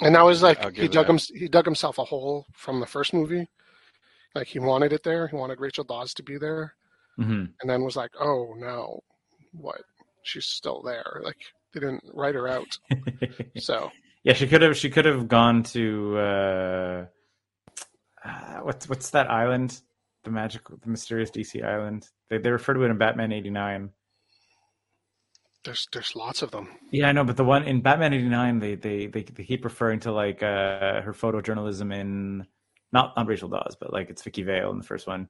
And 0.00 0.14
that 0.14 0.22
was 0.24 0.42
like 0.42 0.58
he 0.76 0.88
dug 0.88 1.08
him 1.08 1.18
he 1.18 1.48
dug 1.48 1.64
himself 1.64 1.98
a 1.98 2.04
hole 2.04 2.46
from 2.54 2.80
the 2.80 2.86
first 2.86 3.12
movie. 3.14 3.48
Like 4.34 4.46
he 4.48 4.58
wanted 4.58 4.92
it 4.92 5.02
there. 5.02 5.26
He 5.28 5.36
wanted 5.36 5.58
Rachel 5.60 5.84
Dawes 5.84 6.12
to 6.14 6.22
be 6.22 6.38
there, 6.38 6.74
hmm 7.16 7.46
and 7.60 7.68
then 7.70 7.82
was 7.82 7.96
like, 7.96 8.12
"Oh 8.20 8.54
no, 8.56 9.02
what? 9.52 9.82
She's 10.22 10.46
still 10.46 10.82
there." 10.82 11.20
Like 11.24 11.38
they 11.72 11.80
didn't 11.80 12.04
write 12.12 12.34
her 12.34 12.46
out. 12.48 12.78
So 13.58 13.90
yeah. 14.24 14.32
She 14.34 14.46
could 14.46 14.62
have. 14.62 14.76
She 14.76 14.90
could 14.90 15.04
have 15.06 15.28
gone 15.28 15.62
to 15.64 16.18
uh, 16.18 17.06
uh, 18.24 18.58
what's 18.62 18.88
what's 18.88 19.10
that 19.10 19.30
island? 19.30 19.80
The 20.24 20.30
magical, 20.30 20.76
the 20.82 20.90
mysterious 20.90 21.30
DC 21.30 21.64
island. 21.64 22.08
They 22.30 22.38
they 22.38 22.50
refer 22.50 22.74
to 22.74 22.82
it 22.82 22.90
in 22.90 22.98
Batman 22.98 23.32
eighty 23.32 23.50
nine. 23.50 23.90
there's 25.64 25.88
there's 25.92 26.14
lots 26.16 26.42
of 26.42 26.50
them. 26.50 26.68
Yeah, 26.90 27.08
I 27.08 27.12
know, 27.12 27.24
but 27.24 27.36
the 27.36 27.44
one 27.44 27.64
in 27.64 27.80
Batman 27.82 28.14
eighty 28.14 28.28
nine, 28.28 28.58
they, 28.58 28.74
they 28.74 29.06
they 29.06 29.22
they 29.22 29.44
keep 29.44 29.64
referring 29.64 30.00
to 30.00 30.12
like 30.12 30.42
uh, 30.42 31.02
her 31.02 31.12
photojournalism 31.12 31.94
in 31.94 32.46
Not 32.92 33.14
not 33.16 33.26
Rachel 33.26 33.48
Dawes, 33.48 33.76
but 33.80 33.92
like 33.92 34.10
it's 34.10 34.22
Vicki 34.22 34.42
Vale 34.42 34.70
in 34.70 34.78
the 34.78 34.84
first 34.84 35.06
one. 35.06 35.28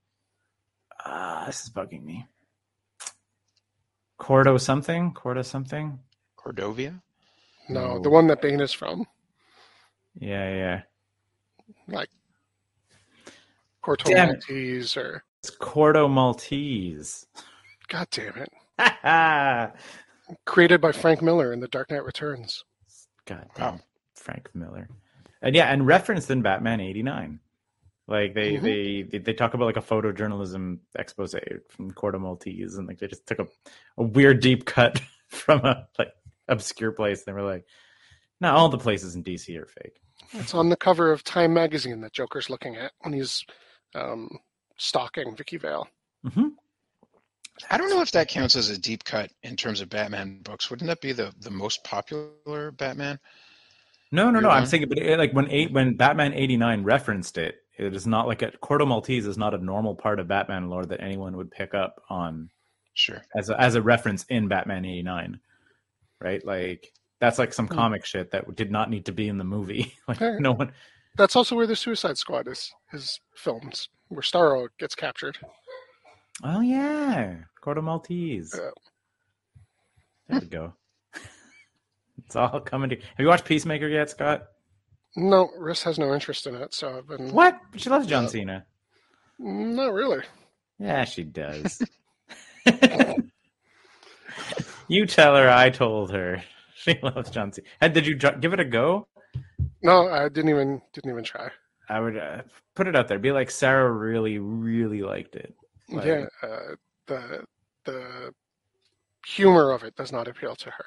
Ah, 1.04 1.44
this 1.46 1.62
is 1.64 1.70
bugging 1.70 2.04
me. 2.04 2.26
Cordo 4.20 4.58
something, 4.60 5.12
Cordo 5.14 5.44
something. 5.44 5.98
Cordovia. 6.38 7.00
No, 7.68 7.94
No. 7.94 7.98
the 8.00 8.10
one 8.10 8.26
that 8.28 8.40
Bane 8.42 8.60
is 8.60 8.72
from, 8.72 9.06
Yeah, 10.18 10.48
yeah. 10.54 10.82
like 11.88 12.08
Porto 13.84 14.08
Damn 14.10 14.30
it. 14.30 14.32
Maltese 14.48 14.96
or 14.96 15.24
It's 15.42 15.50
Corto 15.56 16.10
Maltese. 16.10 17.26
God 17.88 18.08
damn 18.10 18.36
it. 18.36 18.52
God 19.02 19.72
Created 20.44 20.80
by 20.80 20.92
Frank 20.92 21.22
Miller 21.22 21.52
in 21.54 21.60
The 21.60 21.68
Dark 21.68 21.90
Knight 21.90 22.04
Returns. 22.04 22.64
damn, 23.24 23.46
Wow. 23.58 23.80
Frank 24.14 24.50
Miller, 24.54 24.88
and 25.40 25.54
yeah, 25.54 25.72
and 25.72 25.86
referenced 25.86 26.30
in 26.30 26.42
Batman 26.42 26.80
'89. 26.80 27.40
Like 28.06 28.34
they, 28.34 28.54
Mhm. 28.54 28.62
they 28.62 29.02
they 29.02 29.18
they 29.18 29.32
talk 29.32 29.54
about 29.54 29.66
like 29.66 29.76
a 29.78 29.82
photojournalism 29.82 30.80
expose 30.98 31.34
from 31.70 31.90
Corto 31.92 32.20
Maltese, 32.20 32.76
and 32.76 32.86
like 32.88 32.98
they 32.98 33.06
just 33.06 33.26
took 33.26 33.38
a, 33.38 33.46
a 33.96 34.02
weird 34.02 34.40
deep 34.40 34.64
cut 34.66 35.00
from 35.28 35.60
a 35.64 35.86
like 35.98 36.12
obscure 36.48 36.92
place. 36.92 37.24
They 37.24 37.32
were 37.32 37.42
like, 37.42 37.64
not 38.40 38.54
all 38.54 38.68
the 38.68 38.78
places 38.78 39.14
in 39.14 39.22
DC 39.24 39.56
are 39.60 39.66
fake." 39.66 40.00
It's 40.32 40.54
on 40.54 40.68
the 40.68 40.76
cover 40.76 41.12
of 41.12 41.24
Time 41.24 41.54
magazine 41.54 42.00
that 42.02 42.12
Joker's 42.12 42.50
looking 42.50 42.76
at 42.76 42.92
when 43.00 43.12
he's 43.14 43.44
um, 43.94 44.28
stalking 44.76 45.36
Vicki 45.36 45.56
Vale. 45.56 45.88
hmm 46.24 46.48
I 47.70 47.76
don't 47.76 47.90
know 47.90 48.02
if 48.02 48.12
that 48.12 48.28
counts 48.28 48.54
as 48.54 48.70
a 48.70 48.78
deep 48.78 49.02
cut 49.02 49.32
in 49.42 49.56
terms 49.56 49.80
of 49.80 49.88
Batman 49.88 50.40
books. 50.42 50.70
Wouldn't 50.70 50.86
that 50.86 51.00
be 51.00 51.12
the, 51.12 51.34
the 51.40 51.50
most 51.50 51.82
popular 51.82 52.70
Batman? 52.70 53.18
No, 54.12 54.30
no, 54.30 54.38
no. 54.38 54.48
You're 54.48 54.50
I'm 54.50 54.60
one? 54.62 54.66
saying, 54.66 54.86
but 54.88 54.98
it, 54.98 55.18
like 55.18 55.32
when 55.32 55.50
eight 55.50 55.72
when 55.72 55.96
Batman 55.96 56.34
'89 56.34 56.84
referenced 56.84 57.36
it, 57.36 57.56
it 57.76 57.94
is 57.96 58.06
not 58.06 58.26
like 58.28 58.42
a 58.42 58.52
Corto 58.52 58.86
Maltese 58.86 59.26
is 59.26 59.36
not 59.36 59.54
a 59.54 59.58
normal 59.58 59.94
part 59.96 60.20
of 60.20 60.28
Batman 60.28 60.68
lore 60.70 60.86
that 60.86 61.00
anyone 61.00 61.36
would 61.36 61.50
pick 61.50 61.74
up 61.74 62.00
on 62.08 62.50
Sure. 62.94 63.22
as 63.36 63.48
a, 63.50 63.60
as 63.60 63.74
a 63.74 63.82
reference 63.82 64.24
in 64.28 64.48
Batman 64.48 64.84
'89, 64.84 65.40
right? 66.20 66.44
Like 66.44 66.92
that's 67.20 67.38
like 67.38 67.52
some 67.52 67.66
Hmm. 67.66 67.74
comic 67.74 68.04
shit 68.04 68.30
that 68.32 68.54
did 68.56 68.70
not 68.70 68.90
need 68.90 69.06
to 69.06 69.12
be 69.12 69.28
in 69.28 69.38
the 69.38 69.44
movie. 69.44 69.94
like 70.08 70.20
no 70.20 70.52
one. 70.52 70.72
That's 71.16 71.34
also 71.36 71.56
where 71.56 71.66
the 71.66 71.74
Suicide 71.76 72.16
Squad 72.16 72.46
is, 72.46 72.72
is 72.92 73.18
filmed, 73.34 73.88
where 74.08 74.20
Starro 74.22 74.68
gets 74.78 74.94
captured. 74.94 75.36
Oh 76.44 76.60
yeah, 76.60 77.38
Corto 77.64 77.82
Maltese. 77.82 78.54
Yeah. 78.56 78.70
There 80.28 80.40
we 80.40 80.46
go. 80.46 80.74
it's 82.24 82.36
all 82.36 82.60
coming 82.60 82.90
to. 82.90 82.96
Have 82.96 83.04
you 83.18 83.26
watched 83.26 83.46
Peacemaker 83.46 83.88
yet, 83.88 84.10
Scott? 84.10 84.44
No, 85.16 85.48
Riss 85.58 85.82
has 85.82 85.98
no 85.98 86.12
interest 86.14 86.46
in 86.46 86.54
it, 86.54 86.72
so 86.74 86.98
I've 86.98 87.08
been. 87.08 87.32
What? 87.32 87.58
She 87.76 87.90
loves 87.90 88.06
John 88.06 88.24
Yeah. 88.24 88.28
Cena. 88.28 88.66
Not 89.40 89.92
really. 89.92 90.22
Yeah, 90.78 91.04
she 91.04 91.24
does. 91.24 91.82
you 94.88 95.06
tell 95.06 95.36
her 95.36 95.48
I 95.50 95.70
told 95.70 96.10
her. 96.12 96.42
She 96.80 96.96
loves 97.02 97.30
John 97.30 97.52
Cena. 97.52 97.66
And 97.80 97.92
did 97.92 98.06
you 98.06 98.14
give 98.14 98.52
it 98.52 98.60
a 98.60 98.64
go? 98.64 99.08
No, 99.82 100.08
I 100.10 100.28
didn't 100.28 100.48
even 100.50 100.80
didn't 100.92 101.10
even 101.10 101.24
try. 101.24 101.50
I 101.88 101.98
would 101.98 102.16
uh, 102.16 102.42
put 102.76 102.86
it 102.86 102.94
out 102.94 103.08
there. 103.08 103.18
Be 103.18 103.32
like 103.32 103.50
Sarah 103.50 103.90
really, 103.90 104.38
really 104.38 105.02
liked 105.02 105.34
it. 105.34 105.56
Like- 105.88 106.06
yeah, 106.06 106.26
uh, 106.40 106.76
the 107.06 107.44
the 107.84 108.32
humor 109.26 109.72
of 109.72 109.82
it 109.82 109.96
does 109.96 110.12
not 110.12 110.28
appeal 110.28 110.54
to 110.54 110.70
her. 110.70 110.84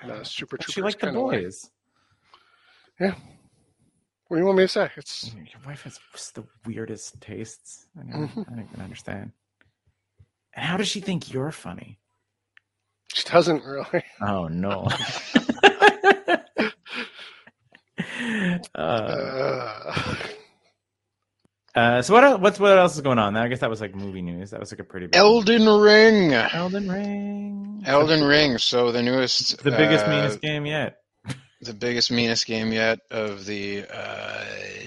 And, 0.00 0.12
uh, 0.12 0.24
Super 0.24 0.56
Troopers 0.56 0.72
she 0.72 0.80
liked 0.80 1.00
the 1.00 1.08
kinda 1.08 1.20
like- 1.20 1.40
boys. 1.42 1.70
what 2.98 3.14
do 4.30 4.38
you 4.38 4.46
want 4.46 4.56
me 4.58 4.64
to 4.64 4.68
say? 4.68 4.90
It's 4.96 5.30
Your 5.34 5.60
wife 5.66 5.82
has 5.82 5.98
the 6.34 6.44
weirdest 6.66 7.20
tastes. 7.20 7.86
I 7.98 8.10
don't, 8.10 8.28
Mhm. 8.28 8.46
I 8.50 8.54
don't 8.56 8.68
even 8.72 8.80
understand. 8.82 9.32
And 10.54 10.64
how 10.64 10.78
does 10.78 10.88
she 10.88 11.00
think 11.00 11.32
you're 11.32 11.52
funny? 11.52 11.97
She 13.12 13.28
doesn't 13.28 13.62
really. 13.64 14.04
Oh 14.20 14.48
no. 14.48 14.88
uh, 18.74 18.74
Uh, 18.74 20.14
uh, 21.74 22.02
so 22.02 22.14
what? 22.14 22.24
el- 22.24 22.38
What's 22.38 22.58
what 22.58 22.76
else 22.76 22.94
is 22.96 23.00
going 23.02 23.18
on? 23.18 23.36
I 23.36 23.48
guess 23.48 23.60
that 23.60 23.70
was 23.70 23.80
like 23.80 23.94
movie 23.94 24.22
news. 24.22 24.50
That 24.50 24.60
was 24.60 24.72
like 24.72 24.80
a 24.80 24.84
pretty 24.84 25.06
big 25.06 25.16
Elden 25.16 25.66
Ring. 25.80 26.32
Elden 26.32 26.90
Ring. 26.90 27.82
Elden 27.86 28.24
Ring. 28.24 28.58
So 28.58 28.90
the 28.92 29.02
newest, 29.02 29.62
the 29.62 29.70
biggest, 29.70 30.06
uh, 30.06 30.10
meanest 30.10 30.40
game 30.40 30.66
yet. 30.66 30.96
The 31.60 31.74
biggest, 31.74 32.12
meanest 32.12 32.46
game 32.46 32.72
yet 32.72 33.00
of 33.10 33.44
the 33.44 33.84
uh, 33.92 34.44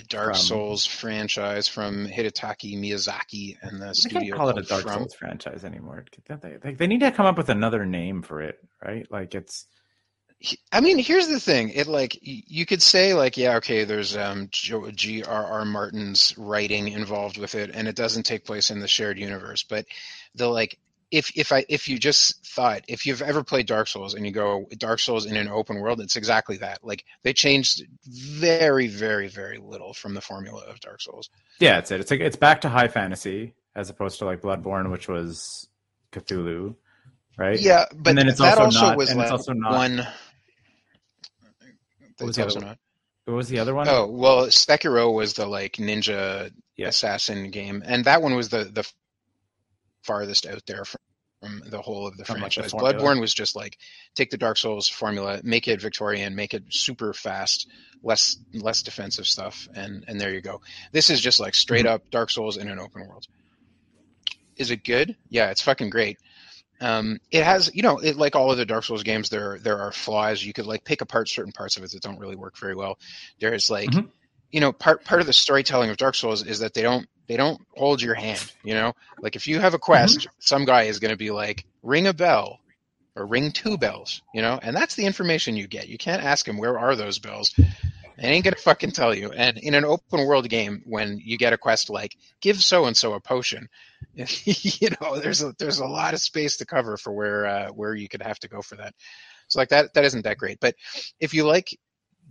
Dark 0.08 0.36
From- 0.36 0.36
Souls 0.36 0.86
franchise 0.86 1.68
from 1.68 2.08
Hidetaka 2.08 2.76
Miyazaki 2.80 3.58
and 3.62 3.82
the 3.82 3.88
They 3.88 3.94
studio 3.94 4.20
can't 4.22 4.36
call 4.36 4.50
it 4.50 4.58
a 4.58 4.62
Dark 4.62 4.84
From. 4.84 5.00
Souls 5.00 5.14
franchise 5.14 5.66
anymore. 5.66 6.06
They? 6.28 6.58
They, 6.64 6.74
they 6.76 6.88
need 6.88 7.02
to 7.02 7.12
come 7.12 7.26
up 7.26 7.38
with 7.38 7.50
another 7.50 7.86
name 7.86 8.22
for 8.22 8.42
it, 8.42 8.58
right? 8.82 9.06
Like 9.12 9.36
it's 9.36 9.66
I 10.72 10.82
mean, 10.82 10.98
here's 10.98 11.28
the 11.28 11.40
thing. 11.40 11.70
It 11.70 11.88
like 11.88 12.18
you 12.22 12.66
could 12.66 12.82
say 12.82 13.14
like, 13.14 13.38
yeah, 13.38 13.58
okay, 13.58 13.84
there's 13.84 14.18
um 14.18 14.48
G.R.R. 14.52 15.66
Martin's 15.66 16.36
writing 16.38 16.88
involved 16.88 17.38
with 17.38 17.54
it, 17.56 17.72
and 17.74 17.88
it 17.88 17.96
doesn't 17.96 18.24
take 18.24 18.46
place 18.46 18.72
in 18.72 18.80
the 18.80 18.88
shared 18.88 19.20
universe. 19.20 19.64
But 19.64 19.86
the 20.36 20.48
like, 20.48 20.80
if 21.12 21.36
if 21.38 21.52
I 21.52 21.66
if 21.68 21.88
you 21.90 22.00
just 22.00 22.46
thought 22.48 22.84
if 22.88 23.06
you've 23.06 23.22
ever 23.22 23.44
played 23.44 23.66
Dark 23.68 23.88
Souls 23.88 24.14
and 24.14 24.26
you 24.26 24.32
go 24.32 24.66
Dark 24.78 25.00
Souls 25.00 25.26
in 25.26 25.36
an 25.36 25.48
open 25.50 25.80
world, 25.80 26.00
it's 26.00 26.16
exactly 26.16 26.58
that. 26.58 26.80
Like 26.84 27.04
they 27.24 27.34
changed 27.34 27.84
very 28.06 28.88
very 28.88 29.28
very 29.28 29.58
little 29.58 29.94
from 29.94 30.14
the 30.14 30.22
formula 30.22 30.64
of 30.70 30.80
Dark 30.80 31.02
Souls. 31.02 31.30
yeah, 31.60 31.78
it's 31.80 31.92
it. 31.92 32.00
It's 32.00 32.12
like 32.12 32.22
it's 32.22 32.38
back 32.38 32.62
to 32.62 32.70
high 32.70 32.88
fantasy 32.88 33.54
as 33.76 33.90
opposed 33.90 34.20
to 34.20 34.26
like 34.26 34.42
Bloodborne, 34.42 34.90
which 34.92 35.08
was 35.08 35.68
Cthulhu, 36.14 36.76
right? 37.38 37.60
Yeah, 37.60 37.86
but 37.94 38.16
then 38.16 38.28
it's 38.28 38.40
that 38.40 38.58
also 38.58 38.66
also 38.66 38.82
not- 38.88 38.98
was 38.98 39.10
and 39.12 39.20
it's 39.22 39.30
like 39.30 39.38
also 39.40 39.54
not- 39.54 39.72
one. 39.72 40.08
What 42.18 42.28
was 42.28 42.36
the 42.36 42.46
other 42.46 42.60
not. 42.60 42.78
What 43.26 43.36
was 43.36 43.50
the 43.50 43.60
other 43.60 43.74
one? 43.76 43.88
Oh 43.88 44.08
well, 44.08 44.46
Sekiro 44.48 45.14
was 45.14 45.34
the 45.34 45.46
like 45.46 45.74
ninja 45.74 46.52
Yeah. 46.76 46.88
assassin 46.88 47.50
game, 47.52 47.82
and 47.86 48.06
that 48.06 48.22
one 48.22 48.36
was 48.36 48.50
the 48.50 48.66
the 48.66 48.90
farthest 50.04 50.46
out 50.46 50.62
there 50.66 50.86
from, 50.86 51.00
from 51.42 51.62
the 51.70 51.82
whole 51.82 52.08
of 52.08 52.18
the 52.18 52.26
From, 52.26 52.42
like, 52.42 52.54
the 52.54 52.62
franchise. 52.64 52.80
Bloodborne 52.80 53.20
was 53.20 53.34
just 53.34 53.56
like 53.56 53.78
take 54.16 54.30
the 54.30 54.38
Dark 54.38 54.58
Souls 54.58 54.88
formula, 54.88 55.40
make 55.44 55.68
it 55.68 55.82
Victorian, 55.82 56.36
make 56.36 56.54
it 56.54 56.64
super 56.70 57.14
fast, 57.14 57.68
less 58.04 58.38
less 58.54 58.84
defensive 58.84 59.26
stuff, 59.26 59.68
and 59.74 60.04
and 60.08 60.20
there 60.22 60.34
you 60.34 60.42
go. 60.42 60.62
This 60.92 61.10
is 61.10 61.20
just 61.22 61.40
like 61.40 61.56
straight 61.56 61.86
Mm-hmm. 61.86 61.96
up 61.96 62.10
Dark 62.12 62.30
Souls 62.30 62.58
in 62.58 62.68
an 62.70 62.80
open 62.80 63.08
world. 63.08 63.26
Is 64.58 64.70
it 64.72 64.84
good? 64.84 65.16
Yeah, 65.30 65.50
it's 65.50 65.62
fucking 65.62 65.90
great. 65.90 66.18
Um, 66.80 67.20
it 67.30 67.44
has, 67.44 67.70
you 67.76 67.84
know, 67.84 68.00
it, 68.00 68.16
like 68.18 68.36
all 68.36 68.52
of 68.52 68.58
the 68.58 68.66
Dark 68.66 68.84
Souls 68.84 69.04
games, 69.04 69.30
there 69.30 69.60
there 69.60 69.80
are 69.80 69.92
flaws. 69.92 70.44
You 70.44 70.54
could 70.54 70.66
like 70.66 70.84
pick 70.84 71.02
apart 71.02 71.30
certain 71.30 71.52
parts 71.52 71.78
of 71.78 71.84
it 71.84 71.92
that 71.92 72.02
don't 72.02 72.20
really 72.20 72.36
work 72.36 72.58
very 72.58 72.76
well. 72.76 72.98
There's 73.40 73.70
like, 73.70 73.90
Mhm. 73.92 74.10
You 74.52 74.60
know, 74.60 74.72
part 74.72 75.04
part 75.06 75.22
of 75.22 75.28
the 75.28 75.34
storytelling 75.34 75.90
of 75.90 75.98
Dark 75.98 76.16
Souls 76.16 76.46
is 76.46 76.60
that 76.60 76.74
they 76.74 76.82
don't 76.82 77.08
they 77.28 77.38
don't 77.38 77.62
hold 77.76 78.02
your 78.02 78.16
hand. 78.16 78.52
You 78.64 78.74
know, 78.74 78.94
like 79.20 79.36
if 79.36 79.48
you 79.48 79.60
have 79.60 79.74
a 79.74 79.80
quest, 79.80 80.28
some 80.40 80.66
guy 80.66 80.84
is 80.84 81.00
going 81.00 81.12
to 81.12 81.18
be 81.18 81.32
like, 81.32 81.66
ring 81.82 82.08
a 82.08 82.14
bell 82.14 82.60
or 83.16 83.26
ring 83.26 83.52
two 83.52 83.78
bells. 83.78 84.22
You 84.34 84.42
know, 84.42 84.60
and 84.62 84.76
that's 84.76 84.96
the 84.96 85.06
information 85.06 85.56
you 85.56 85.68
get. 85.68 85.88
You 85.88 85.98
can't 85.98 86.24
ask 86.24 86.48
him 86.48 86.58
where 86.58 86.78
are 86.78 86.96
those 86.96 87.20
bells. 87.20 87.54
It 87.58 88.28
ain't 88.28 88.44
gonna 88.46 88.58
fucking 88.58 88.92
tell 88.92 89.16
you. 89.16 89.32
And 89.32 89.58
in 89.58 89.74
an 89.74 89.86
open 89.86 90.28
world 90.28 90.48
game, 90.48 90.84
when 90.86 91.20
you 91.24 91.38
get 91.38 91.54
a 91.54 91.58
quest 91.58 91.90
like 91.90 92.16
give 92.40 92.62
so 92.62 92.86
and 92.86 92.96
so 92.96 93.14
a 93.14 93.20
potion, 93.20 93.68
you 94.16 94.90
know, 95.02 95.18
there's 95.20 95.42
a 95.42 95.56
there's 95.58 95.80
a 95.80 95.88
lot 95.88 96.14
of 96.14 96.20
space 96.20 96.58
to 96.58 96.66
cover 96.66 96.98
for 96.98 97.12
where 97.12 97.46
uh, 97.46 97.68
where 97.70 97.96
you 97.96 98.08
could 98.08 98.22
have 98.22 98.38
to 98.40 98.48
go 98.48 98.62
for 98.62 98.76
that. 98.76 98.94
So 99.48 99.60
like 99.60 99.70
that 99.70 99.94
that 99.96 100.06
isn't 100.06 100.24
that 100.24 100.38
great. 100.38 100.60
But 100.60 100.76
if 101.20 101.34
you 101.34 101.46
like 101.48 101.78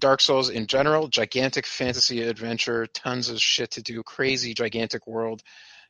Dark 0.00 0.20
Souls 0.20 0.50
in 0.50 0.66
general, 0.66 1.08
gigantic 1.08 1.66
fantasy 1.66 2.22
adventure, 2.22 2.86
tons 2.86 3.28
of 3.28 3.40
shit 3.40 3.70
to 3.72 3.82
do, 3.82 4.02
crazy 4.02 4.54
gigantic 4.54 5.06
world, 5.06 5.42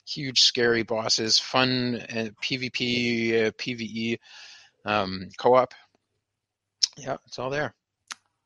huge 0.07 0.41
scary 0.41 0.83
bosses, 0.83 1.39
fun 1.39 1.97
uh, 2.11 2.29
PvP, 2.43 3.47
uh, 3.47 3.51
PvE, 3.53 4.19
um, 4.85 5.29
co-op. 5.39 5.73
Yeah, 6.97 7.17
it's 7.27 7.39
all 7.39 7.51
there. 7.51 7.75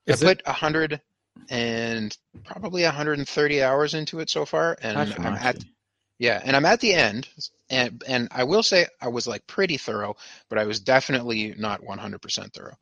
Is 0.06 0.22
I 0.22 0.26
put 0.26 0.42
a 0.46 0.52
hundred 0.52 1.00
and 1.48 2.16
probably 2.44 2.82
130 2.82 3.62
hours 3.62 3.94
into 3.94 4.20
it 4.20 4.30
so 4.30 4.44
far, 4.44 4.76
and 4.80 4.98
I'm 4.98 5.26
at 5.26 5.56
yeah, 6.18 6.40
and 6.44 6.54
I'm 6.54 6.66
at 6.66 6.80
the 6.80 6.94
end, 6.94 7.28
and 7.70 8.02
and 8.06 8.28
I 8.30 8.44
will 8.44 8.62
say 8.62 8.86
I 9.00 9.08
was 9.08 9.26
like 9.26 9.46
pretty 9.46 9.78
thorough, 9.78 10.16
but 10.48 10.58
I 10.58 10.64
was 10.64 10.80
definitely 10.80 11.54
not 11.58 11.82
100% 11.82 12.52
thorough. 12.52 12.76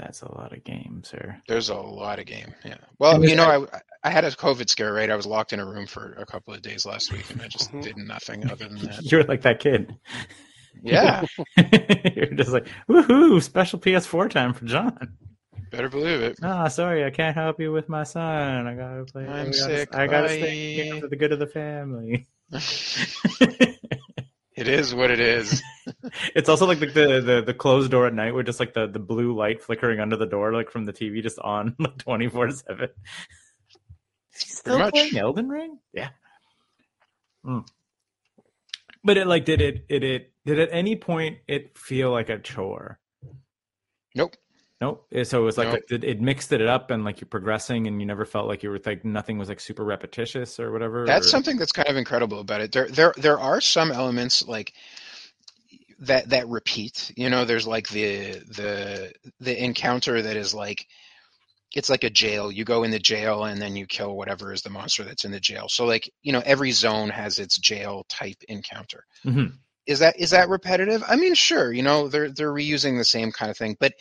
That's 0.00 0.22
a 0.22 0.34
lot 0.34 0.52
of 0.54 0.64
games, 0.64 1.08
sir. 1.10 1.36
There's 1.46 1.68
a 1.68 1.74
lot 1.76 2.18
of 2.18 2.24
game. 2.26 2.54
Yeah. 2.64 2.78
Well, 2.98 3.16
And 3.16 3.28
you 3.28 3.36
know, 3.36 3.66
I 3.70 3.80
I 4.02 4.10
had 4.10 4.24
a 4.24 4.30
COVID 4.30 4.68
scare, 4.70 4.92
right? 4.94 5.10
I 5.10 5.14
was 5.16 5.26
locked 5.26 5.52
in 5.52 5.60
a 5.60 5.66
room 5.66 5.86
for 5.86 6.14
a 6.14 6.24
couple 6.24 6.54
of 6.54 6.62
days 6.62 6.86
last 6.86 7.12
week, 7.12 7.30
and 7.30 7.42
I 7.42 7.48
just 7.48 7.70
Mhm. 7.70 7.82
did 7.82 7.96
nothing 7.98 8.50
other 8.50 8.66
than 8.66 8.78
that. 8.86 9.02
You're 9.12 9.24
like 9.24 9.42
that 9.42 9.60
kid. 9.60 9.94
Yeah. 10.82 11.22
You're 12.14 12.32
just 12.34 12.50
like, 12.52 12.66
woohoo, 12.88 13.42
special 13.42 13.78
PS4 13.78 14.30
time 14.30 14.54
for 14.54 14.64
John. 14.64 15.16
Better 15.70 15.88
believe 15.90 16.20
it. 16.22 16.38
Ah, 16.42 16.68
sorry, 16.68 17.04
I 17.04 17.10
can't 17.10 17.36
help 17.36 17.60
you 17.60 17.70
with 17.72 17.88
my 17.88 18.02
son. 18.04 18.66
I 18.66 18.74
gotta 18.74 19.04
play. 19.04 19.26
I 19.26 19.40
I'm 19.40 19.46
gotta, 19.50 19.52
sick, 19.52 19.94
I 19.94 20.06
gotta 20.06 20.28
bye." 20.28 20.38
stay 20.38 20.74
here 20.74 21.00
for 21.00 21.08
the 21.08 21.16
good 21.16 21.32
of 21.32 21.38
the 21.38 21.46
family. 21.46 22.26
It 24.60 24.68
is 24.68 24.94
what 24.94 25.10
it 25.10 25.20
is. 25.20 25.62
it's 26.34 26.50
also 26.50 26.66
like 26.66 26.80
the, 26.80 26.86
the 26.86 27.20
the 27.20 27.42
the 27.46 27.54
closed 27.54 27.90
door 27.90 28.06
at 28.06 28.12
night 28.12 28.34
with 28.34 28.44
just 28.44 28.60
like 28.60 28.74
the 28.74 28.86
the 28.86 28.98
blue 28.98 29.34
light 29.34 29.62
flickering 29.62 30.00
under 30.00 30.16
the 30.16 30.26
door, 30.26 30.52
like 30.52 30.70
from 30.70 30.84
the 30.84 30.92
TV, 30.92 31.22
just 31.22 31.38
on 31.38 31.74
like 31.78 31.96
twenty 31.96 32.28
four 32.28 32.50
seven. 32.50 32.90
Still 34.32 34.78
much. 34.78 34.92
playing 34.92 35.16
Elden 35.16 35.48
Ring? 35.48 35.78
Yeah. 35.94 36.10
Mm. 37.44 37.66
But 39.02 39.16
it 39.16 39.26
like 39.26 39.46
did 39.46 39.62
it 39.62 39.86
it 39.88 40.04
it 40.04 40.32
did 40.44 40.60
at 40.60 40.68
any 40.72 40.94
point 40.94 41.38
it 41.48 41.78
feel 41.78 42.10
like 42.10 42.28
a 42.28 42.38
chore? 42.38 42.98
Nope. 44.14 44.36
Nope. 44.80 45.06
Eh, 45.12 45.24
So 45.24 45.42
it 45.42 45.44
was 45.44 45.58
like, 45.58 45.68
Nope. 45.68 45.82
like 45.90 46.04
it, 46.04 46.20
mixed 46.20 46.52
it 46.52 46.62
up 46.62 46.90
and 46.90 47.04
like 47.04 47.20
you're 47.20 47.28
progressing 47.28 47.86
and 47.86 48.00
you 48.00 48.06
never 48.06 48.24
felt 48.24 48.48
like 48.48 48.62
you 48.62 48.70
were 48.70 48.80
like 48.84 49.04
nothing 49.04 49.36
was 49.38 49.48
like 49.48 49.60
super 49.60 49.84
repetitious 49.84 50.58
or 50.58 50.72
whatever. 50.72 51.04
That's 51.06 51.26
or- 51.26 51.30
something 51.30 51.56
that's 51.58 51.72
kind 51.72 51.88
of 51.88 51.96
incredible 51.96 52.40
about 52.40 52.60
it. 52.62 52.72
There, 52.72 52.88
there, 52.88 53.12
there 53.16 53.38
are 53.38 53.60
some 53.60 53.92
elements 53.92 54.46
like 54.46 54.72
that 56.00 56.30
that 56.30 56.48
repeat. 56.48 57.12
You 57.16 57.28
know, 57.28 57.44
there's 57.44 57.66
like 57.66 57.88
the 57.88 58.32
the 58.48 59.12
the 59.40 59.62
encounter 59.62 60.22
that 60.22 60.36
is 60.36 60.54
like 60.54 60.86
it's 61.74 61.90
like 61.90 62.02
a 62.04 62.10
jail. 62.10 62.50
You 62.50 62.64
go 62.64 62.82
in 62.82 62.90
the 62.90 62.98
jail 62.98 63.44
and 63.44 63.60
then 63.60 63.76
you 63.76 63.86
kill 63.86 64.16
whatever 64.16 64.52
is 64.52 64.62
the 64.62 64.70
monster 64.70 65.04
that's 65.04 65.24
in 65.24 65.30
the 65.30 65.40
jail. 65.40 65.66
So 65.68 65.84
like 65.84 66.10
you 66.22 66.32
know, 66.32 66.42
every 66.46 66.70
zone 66.72 67.10
has 67.10 67.38
its 67.38 67.58
jail 67.58 68.06
type 68.08 68.38
encounter. 68.48 69.04
Mhm. 69.26 69.52
Is 69.86 69.98
that 69.98 70.18
is 70.18 70.30
that 70.30 70.48
repetitive? 70.48 71.02
I 71.06 71.16
mean, 71.16 71.34
sure. 71.34 71.70
You 71.72 71.82
know, 71.82 72.08
they're 72.08 72.30
they're 72.30 72.52
reusing 72.52 72.96
the 72.96 73.04
same 73.04 73.30
kind 73.30 73.50
of 73.50 73.58
thing, 73.58 73.76
but 73.78 73.92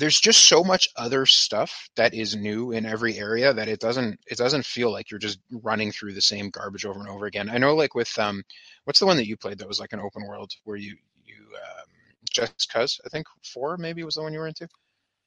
there's 0.00 0.18
just 0.18 0.46
so 0.46 0.64
much 0.64 0.88
other 0.96 1.26
stuff 1.26 1.88
that 1.94 2.14
is 2.14 2.34
new 2.34 2.72
in 2.72 2.86
every 2.86 3.18
area 3.18 3.52
that 3.52 3.68
it 3.68 3.78
doesn't 3.80 4.18
it 4.26 4.38
doesn't 4.38 4.64
feel 4.64 4.90
like 4.90 5.10
you're 5.10 5.20
just 5.20 5.38
running 5.62 5.92
through 5.92 6.14
the 6.14 6.22
same 6.22 6.48
garbage 6.50 6.86
over 6.86 6.98
and 6.98 7.08
over 7.08 7.26
again. 7.26 7.50
I 7.50 7.58
know 7.58 7.74
like 7.74 7.94
with 7.94 8.18
um 8.18 8.42
what's 8.84 8.98
the 8.98 9.06
one 9.06 9.18
that 9.18 9.26
you 9.26 9.36
played 9.36 9.58
that 9.58 9.68
was 9.68 9.78
like 9.78 9.92
an 9.92 10.00
open 10.00 10.26
world 10.26 10.52
where 10.64 10.76
you 10.76 10.96
you 11.26 11.36
um 11.36 11.86
just 12.30 12.72
cuz 12.72 12.98
I 13.04 13.10
think 13.10 13.26
4 13.44 13.76
maybe 13.76 14.02
was 14.02 14.14
the 14.14 14.22
one 14.22 14.32
you 14.32 14.40
were 14.40 14.48
into. 14.48 14.68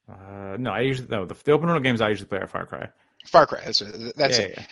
Uh, 0.08 0.56
no, 0.58 0.70
I 0.70 0.80
usually 0.80 1.08
no 1.08 1.24
the, 1.24 1.34
the 1.34 1.52
open 1.52 1.68
world 1.68 1.84
games 1.84 2.00
I 2.00 2.08
usually 2.08 2.28
play 2.28 2.38
are 2.38 2.48
Far 2.48 2.66
Cry. 2.66 2.88
Far 3.26 3.46
Cry. 3.46 3.62
That's 3.64 3.80
it. 3.80 4.16
That's 4.16 4.38
yeah, 4.38 4.44
it. 4.46 4.54
yeah. 4.56 4.64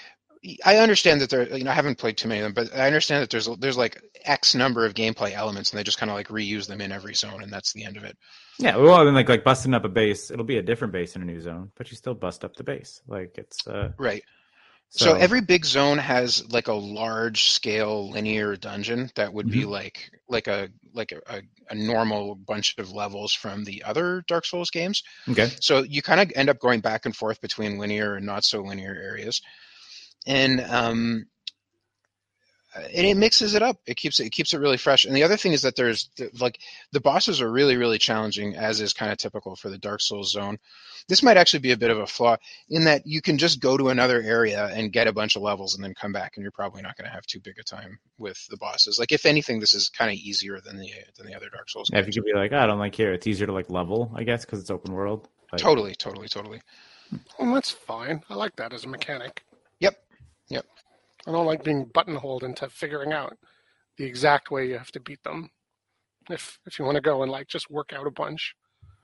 I 0.64 0.78
understand 0.78 1.20
that 1.20 1.30
there, 1.30 1.56
you 1.56 1.64
know, 1.64 1.70
I 1.70 1.74
haven't 1.74 1.98
played 1.98 2.16
too 2.16 2.28
many 2.28 2.40
of 2.40 2.52
them, 2.52 2.64
but 2.64 2.76
I 2.76 2.86
understand 2.86 3.22
that 3.22 3.30
there's 3.30 3.48
there's 3.58 3.76
like 3.76 4.02
X 4.24 4.54
number 4.54 4.84
of 4.84 4.94
gameplay 4.94 5.32
elements, 5.32 5.70
and 5.70 5.78
they 5.78 5.84
just 5.84 5.98
kind 5.98 6.10
of 6.10 6.16
like 6.16 6.28
reuse 6.28 6.66
them 6.66 6.80
in 6.80 6.90
every 6.90 7.14
zone, 7.14 7.42
and 7.42 7.52
that's 7.52 7.72
the 7.72 7.84
end 7.84 7.96
of 7.96 8.04
it. 8.04 8.16
Yeah, 8.58 8.76
well, 8.76 8.96
I 8.96 9.04
mean, 9.04 9.14
like 9.14 9.28
like 9.28 9.44
busting 9.44 9.74
up 9.74 9.84
a 9.84 9.88
base, 9.88 10.30
it'll 10.30 10.44
be 10.44 10.58
a 10.58 10.62
different 10.62 10.92
base 10.92 11.14
in 11.14 11.22
a 11.22 11.24
new 11.24 11.40
zone, 11.40 11.70
but 11.76 11.90
you 11.90 11.96
still 11.96 12.14
bust 12.14 12.44
up 12.44 12.56
the 12.56 12.64
base. 12.64 13.02
Like 13.06 13.38
it's 13.38 13.66
uh, 13.68 13.92
Right. 13.98 14.24
So, 14.94 15.14
every 15.14 15.40
big 15.40 15.64
zone 15.64 15.96
has 15.96 16.52
like 16.52 16.68
a 16.68 16.74
large 16.74 17.50
scale 17.50 18.10
linear 18.10 18.56
dungeon 18.56 19.10
that 19.14 19.32
would 19.32 19.50
be 19.50 19.64
like 19.64 20.10
like 20.28 20.48
a 20.48 20.68
like 20.92 21.12
a, 21.12 21.20
a, 21.34 21.42
a 21.70 21.74
normal 21.74 22.34
bunch 22.34 22.76
of 22.76 22.92
levels 22.92 23.32
from 23.32 23.64
the 23.64 23.84
other 23.84 24.22
Dark 24.28 24.44
Souls 24.44 24.70
games. 24.70 25.02
okay. 25.30 25.50
So 25.60 25.82
you 25.82 26.02
kind 26.02 26.20
of 26.20 26.30
end 26.36 26.50
up 26.50 26.58
going 26.58 26.80
back 26.80 27.06
and 27.06 27.16
forth 27.16 27.40
between 27.40 27.78
linear 27.78 28.16
and 28.16 28.26
not 28.26 28.44
so 28.44 28.60
linear 28.60 28.94
areas, 28.94 29.40
and 30.26 30.60
um, 30.60 31.26
and 32.74 33.06
it 33.06 33.16
mixes 33.16 33.54
it 33.54 33.62
up. 33.62 33.76
It 33.86 33.96
keeps 33.96 34.18
it, 34.18 34.26
it 34.26 34.32
keeps 34.32 34.54
it 34.54 34.58
really 34.58 34.78
fresh. 34.78 35.04
And 35.04 35.14
the 35.14 35.24
other 35.24 35.36
thing 35.36 35.52
is 35.52 35.62
that 35.62 35.76
there's 35.76 36.08
like 36.40 36.58
the 36.92 37.00
bosses 37.00 37.40
are 37.40 37.50
really 37.50 37.76
really 37.76 37.98
challenging, 37.98 38.56
as 38.56 38.80
is 38.80 38.92
kind 38.92 39.12
of 39.12 39.18
typical 39.18 39.56
for 39.56 39.68
the 39.68 39.78
Dark 39.78 40.00
Souls 40.00 40.32
zone. 40.32 40.58
This 41.08 41.22
might 41.22 41.36
actually 41.36 41.60
be 41.60 41.72
a 41.72 41.76
bit 41.76 41.90
of 41.90 41.98
a 41.98 42.06
flaw 42.06 42.36
in 42.70 42.84
that 42.84 43.02
you 43.04 43.20
can 43.20 43.36
just 43.36 43.60
go 43.60 43.76
to 43.76 43.88
another 43.88 44.22
area 44.22 44.70
and 44.72 44.92
get 44.92 45.08
a 45.08 45.12
bunch 45.12 45.36
of 45.36 45.42
levels 45.42 45.74
and 45.74 45.84
then 45.84 45.94
come 45.94 46.12
back, 46.12 46.32
and 46.36 46.42
you're 46.42 46.52
probably 46.52 46.80
not 46.80 46.96
going 46.96 47.08
to 47.08 47.14
have 47.14 47.26
too 47.26 47.40
big 47.40 47.58
a 47.58 47.62
time 47.64 47.98
with 48.18 48.46
the 48.48 48.56
bosses. 48.56 48.98
Like 48.98 49.12
if 49.12 49.26
anything, 49.26 49.60
this 49.60 49.74
is 49.74 49.88
kind 49.88 50.10
of 50.10 50.16
easier 50.16 50.60
than 50.60 50.78
the 50.78 50.90
than 51.18 51.26
the 51.26 51.34
other 51.34 51.50
Dark 51.50 51.68
Souls. 51.68 51.90
Yeah, 51.92 51.98
if 51.98 52.06
games. 52.06 52.16
you 52.16 52.22
could 52.22 52.32
be 52.32 52.38
like, 52.38 52.52
"Ah, 52.54 52.62
I 52.62 52.66
don't 52.66 52.78
like 52.78 52.94
here, 52.94 53.12
it's 53.12 53.26
easier 53.26 53.46
to 53.46 53.52
like 53.52 53.68
level, 53.68 54.12
I 54.14 54.24
guess, 54.24 54.44
because 54.44 54.60
it's 54.60 54.70
open 54.70 54.94
world. 54.94 55.28
Like, 55.52 55.60
Totally, 55.60 55.94
totally, 55.94 56.28
totally. 56.28 56.62
Well, 57.38 57.52
that's 57.52 57.70
fine. 57.70 58.22
I 58.30 58.34
like 58.34 58.56
that 58.56 58.72
as 58.72 58.84
a 58.84 58.88
mechanic. 58.88 59.44
Yep, 61.26 61.26
yep. 61.26 61.34
I 61.34 61.36
don't 61.36 61.46
like 61.46 61.64
being 61.64 61.84
buttonholed 61.92 62.44
into 62.44 62.68
figuring 62.68 63.12
out 63.12 63.36
the 63.98 64.04
exact 64.04 64.50
way 64.50 64.66
you 64.68 64.78
have 64.78 64.92
to 64.92 65.00
beat 65.00 65.22
them. 65.24 65.50
If 66.30 66.58
if 66.66 66.78
you 66.78 66.84
want 66.84 66.96
to 66.96 67.00
go 67.02 67.22
and 67.22 67.32
like 67.32 67.48
just 67.48 67.70
work 67.70 67.92
out 67.92 68.06
a 68.06 68.10
bunch. 68.10 68.54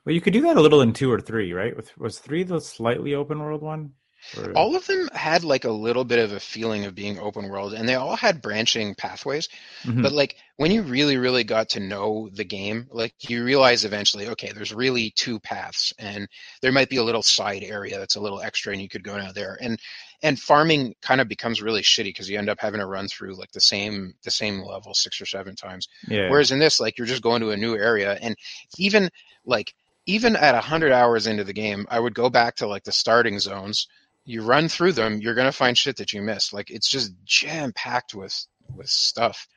Well, 0.04 0.14
you 0.14 0.20
could 0.20 0.32
do 0.32 0.42
that 0.42 0.56
a 0.56 0.60
little 0.60 0.80
in 0.80 0.92
two 0.92 1.12
or 1.12 1.20
three, 1.20 1.52
right? 1.52 1.76
With 1.76 1.96
was 1.98 2.18
three 2.18 2.44
the 2.44 2.60
slightly 2.60 3.14
open 3.14 3.40
world 3.40 3.62
one? 3.62 3.92
Or- 4.36 4.52
all 4.54 4.74
of 4.74 4.84
them 4.86 5.08
had 5.12 5.44
like 5.44 5.64
a 5.64 5.70
little 5.70 6.04
bit 6.04 6.18
of 6.18 6.32
a 6.32 6.40
feeling 6.40 6.84
of 6.86 6.94
being 6.94 7.20
open 7.20 7.48
world 7.48 7.72
and 7.72 7.88
they 7.88 7.94
all 7.94 8.16
had 8.16 8.42
branching 8.42 8.96
pathways 8.96 9.48
Mhm. 9.84 10.02
but 10.02 10.10
like 10.12 10.36
when 10.56 10.72
you 10.72 10.82
really 10.82 11.16
really 11.16 11.44
got 11.44 11.68
to 11.70 11.80
know 11.80 12.28
the 12.32 12.42
game 12.44 12.88
like 12.90 13.14
you 13.30 13.44
realize 13.44 13.84
eventually 13.84 14.26
okay 14.28 14.50
there's 14.52 14.74
really 14.74 15.12
two 15.14 15.38
paths 15.38 15.92
and 16.00 16.28
there 16.62 16.72
might 16.72 16.88
be 16.88 16.96
a 16.96 17.04
little 17.04 17.22
side 17.22 17.62
area 17.62 17.96
that's 17.96 18.16
a 18.16 18.20
little 18.20 18.40
extra 18.40 18.72
and 18.72 18.82
you 18.82 18.88
could 18.88 19.04
go 19.04 19.16
down 19.16 19.32
there 19.34 19.56
and 19.60 19.78
and 20.22 20.38
farming 20.38 20.94
kind 21.02 21.20
of 21.20 21.28
becomes 21.28 21.62
really 21.62 21.82
shitty 21.82 22.04
because 22.04 22.28
you 22.28 22.38
end 22.38 22.48
up 22.48 22.58
having 22.60 22.80
to 22.80 22.86
run 22.86 23.08
through 23.08 23.34
like 23.34 23.52
the 23.52 23.60
same 23.60 24.14
the 24.24 24.30
same 24.30 24.60
level 24.62 24.94
six 24.94 25.20
or 25.20 25.26
seven 25.26 25.54
times 25.54 25.88
yeah. 26.06 26.30
Whereas 26.30 26.52
in 26.52 26.58
this, 26.58 26.80
like 26.80 26.98
you're 26.98 27.06
just 27.06 27.22
going 27.22 27.40
to 27.40 27.50
a 27.50 27.56
new 27.56 27.76
area, 27.76 28.18
and 28.20 28.36
even 28.76 29.10
like 29.44 29.74
even 30.06 30.36
at 30.36 30.54
hundred 30.62 30.92
hours 30.92 31.26
into 31.26 31.44
the 31.44 31.52
game, 31.52 31.86
I 31.90 32.00
would 32.00 32.14
go 32.14 32.30
back 32.30 32.56
to 32.56 32.66
like 32.66 32.84
the 32.84 32.92
starting 32.92 33.38
zones. 33.38 33.88
You 34.24 34.42
run 34.42 34.68
through 34.68 34.92
them, 34.92 35.20
you're 35.20 35.34
gonna 35.34 35.52
find 35.52 35.76
shit 35.76 35.96
that 35.96 36.12
you 36.12 36.22
missed. 36.22 36.52
Like 36.52 36.70
it's 36.70 36.88
just 36.88 37.12
jam 37.24 37.72
packed 37.72 38.14
with 38.14 38.46
with 38.74 38.88
stuff. 38.88 39.48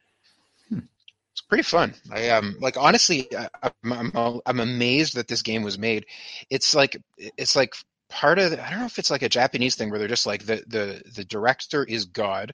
It's 0.72 1.41
pretty 1.47 1.64
fun. 1.64 1.93
I 2.12 2.30
um 2.30 2.57
like 2.59 2.78
honestly, 2.78 3.28
I, 3.36 3.47
I'm, 3.84 4.12
I'm 4.16 4.41
I'm 4.45 4.59
amazed 4.59 5.16
that 5.16 5.28
this 5.28 5.41
game 5.41 5.64
was 5.64 5.78
made. 5.78 6.05
It's 6.49 6.76
like 6.76 6.97
it's 7.18 7.55
like 7.55 7.74
part 8.12 8.38
of 8.38 8.51
the, 8.51 8.64
I 8.64 8.70
don't 8.70 8.80
know 8.82 8.86
if 8.86 8.99
it's 8.99 9.09
like 9.09 9.24
a 9.24 9.30
Japanese 9.30 9.76
thing 9.76 9.89
where 9.89 9.97
they're 9.97 10.07
just 10.07 10.28
like 10.28 10.45
the 10.45 10.64
the 10.68 11.01
the 11.16 11.26
director 11.26 11.84
is 11.84 12.05
God. 12.05 12.53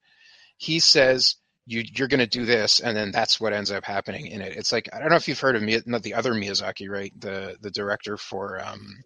He 0.57 0.79
says 0.79 1.35
you 1.65 1.83
you're 1.95 2.07
going 2.07 2.21
to 2.21 2.27
do 2.27 2.45
this 2.45 2.79
and 2.79 2.95
then 2.95 3.11
that's 3.11 3.41
what 3.41 3.51
ends 3.53 3.71
up 3.71 3.83
happening 3.83 4.27
in 4.27 4.41
it. 4.41 4.55
It's 4.55 4.71
like 4.71 4.87
i 4.93 4.99
don't 4.99 5.09
know 5.09 5.17
if 5.17 5.27
you've 5.27 5.39
heard 5.39 5.57
of 5.57 5.61
Miya, 5.63 5.81
not 5.85 6.03
the 6.03 6.13
other 6.13 6.33
miyazaki 6.33 6.89
right? 6.89 7.11
The 7.19 7.57
the 7.59 7.71
director 7.71 8.15
for 8.17 8.61
um 8.65 9.03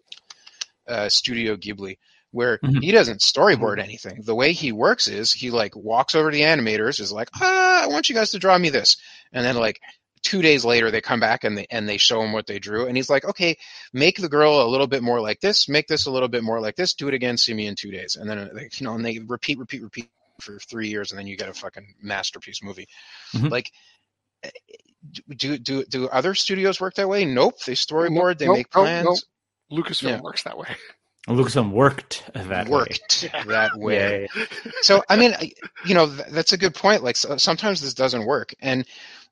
uh 0.88 1.08
studio 1.08 1.56
ghibli 1.56 1.96
where 2.30 2.58
Mhm. 2.64 2.82
he 2.82 2.92
doesn't 2.92 3.20
storyboard 3.20 3.78
anything. 3.82 4.22
The 4.24 4.34
way 4.34 4.52
he 4.52 4.72
works 4.72 5.06
is 5.08 5.32
he 5.32 5.50
like 5.50 5.74
walks 5.76 6.14
over 6.14 6.30
to 6.30 6.36
the 6.36 6.44
animators 6.44 7.00
is 7.00 7.12
like 7.12 7.28
ah 7.40 7.82
i 7.84 7.86
want 7.88 8.08
you 8.08 8.14
guys 8.14 8.30
to 8.30 8.38
draw 8.38 8.56
me 8.56 8.70
this. 8.70 8.96
And 9.32 9.44
then 9.44 9.56
like 9.56 9.80
two 10.22 10.42
days 10.42 10.64
later 10.64 10.90
they 10.90 11.00
come 11.00 11.20
back 11.20 11.44
and 11.44 11.56
they 11.58 11.66
and 11.70 11.88
they 11.88 11.96
show 11.98 12.22
him 12.22 12.32
what 12.32 12.46
they 12.46 12.58
drew 12.58 12.86
and 12.86 12.96
he's 12.96 13.10
like 13.10 13.24
okay 13.24 13.56
make 13.92 14.16
the 14.20 14.28
girl 14.28 14.62
a 14.62 14.68
little 14.68 14.86
bit 14.86 15.02
more 15.02 15.20
like 15.20 15.40
this 15.40 15.68
make 15.68 15.86
this 15.88 16.06
a 16.06 16.10
little 16.10 16.28
bit 16.28 16.44
more 16.44 16.60
like 16.60 16.76
this 16.76 16.94
do 16.94 17.08
it 17.08 17.14
again 17.14 17.36
see 17.36 17.52
me 17.54 17.66
in 17.66 17.74
two 17.74 17.90
days 17.90 18.16
and 18.16 18.28
then 18.30 18.38
uh, 18.38 18.48
they, 18.54 18.68
you 18.74 18.84
know 18.86 18.94
and 18.94 19.04
they 19.04 19.18
repeat 19.26 19.58
repeat 19.58 19.82
repeat 19.82 20.08
for 20.40 20.58
three 20.60 20.88
years 20.88 21.10
and 21.12 21.18
then 21.18 21.26
you 21.26 21.36
get 21.36 21.48
a 21.48 21.54
fucking 21.54 21.94
masterpiece 22.02 22.62
movie 22.62 22.86
Mhm. 23.34 23.50
like 23.50 23.70
eh, 24.44 24.50
do 25.36 25.58
do 25.58 25.84
do 25.84 26.08
other 26.08 26.34
studios 26.34 26.80
work 26.80 26.94
that 26.94 27.08
way 27.08 27.24
nope 27.24 27.58
they 27.64 27.74
storyboard 27.74 28.38
they 28.38 28.46
Nope, 28.46 28.58
make 28.58 28.66
nope, 28.74 28.74
plans 28.74 29.04
nope. 29.04 29.84
Lucasfilm 29.86 30.08
Yeah. 30.16 30.20
works 30.20 30.42
that 30.44 30.56
way. 30.58 30.68
Lucasfilm 31.28 31.70
worked 31.70 32.24
that 32.34 32.66
way. 32.66 32.70
worked 32.70 33.22
that 33.46 33.76
way. 33.78 34.28
Yeah, 34.34 34.44
so 34.80 35.02
i 35.08 35.16
mean 35.16 35.34
I- 35.34 35.52
you 35.86 35.94
know 35.94 36.06
th- 36.06 36.28
that's 36.30 36.52
a 36.52 36.58
good 36.58 36.74
point. 36.74 37.04
Like 37.04 37.16
so, 37.16 37.36
sometimes 37.36 37.80
this 37.80 37.94
doesn't 37.94 38.26
work. 38.26 38.54
And 38.60 38.84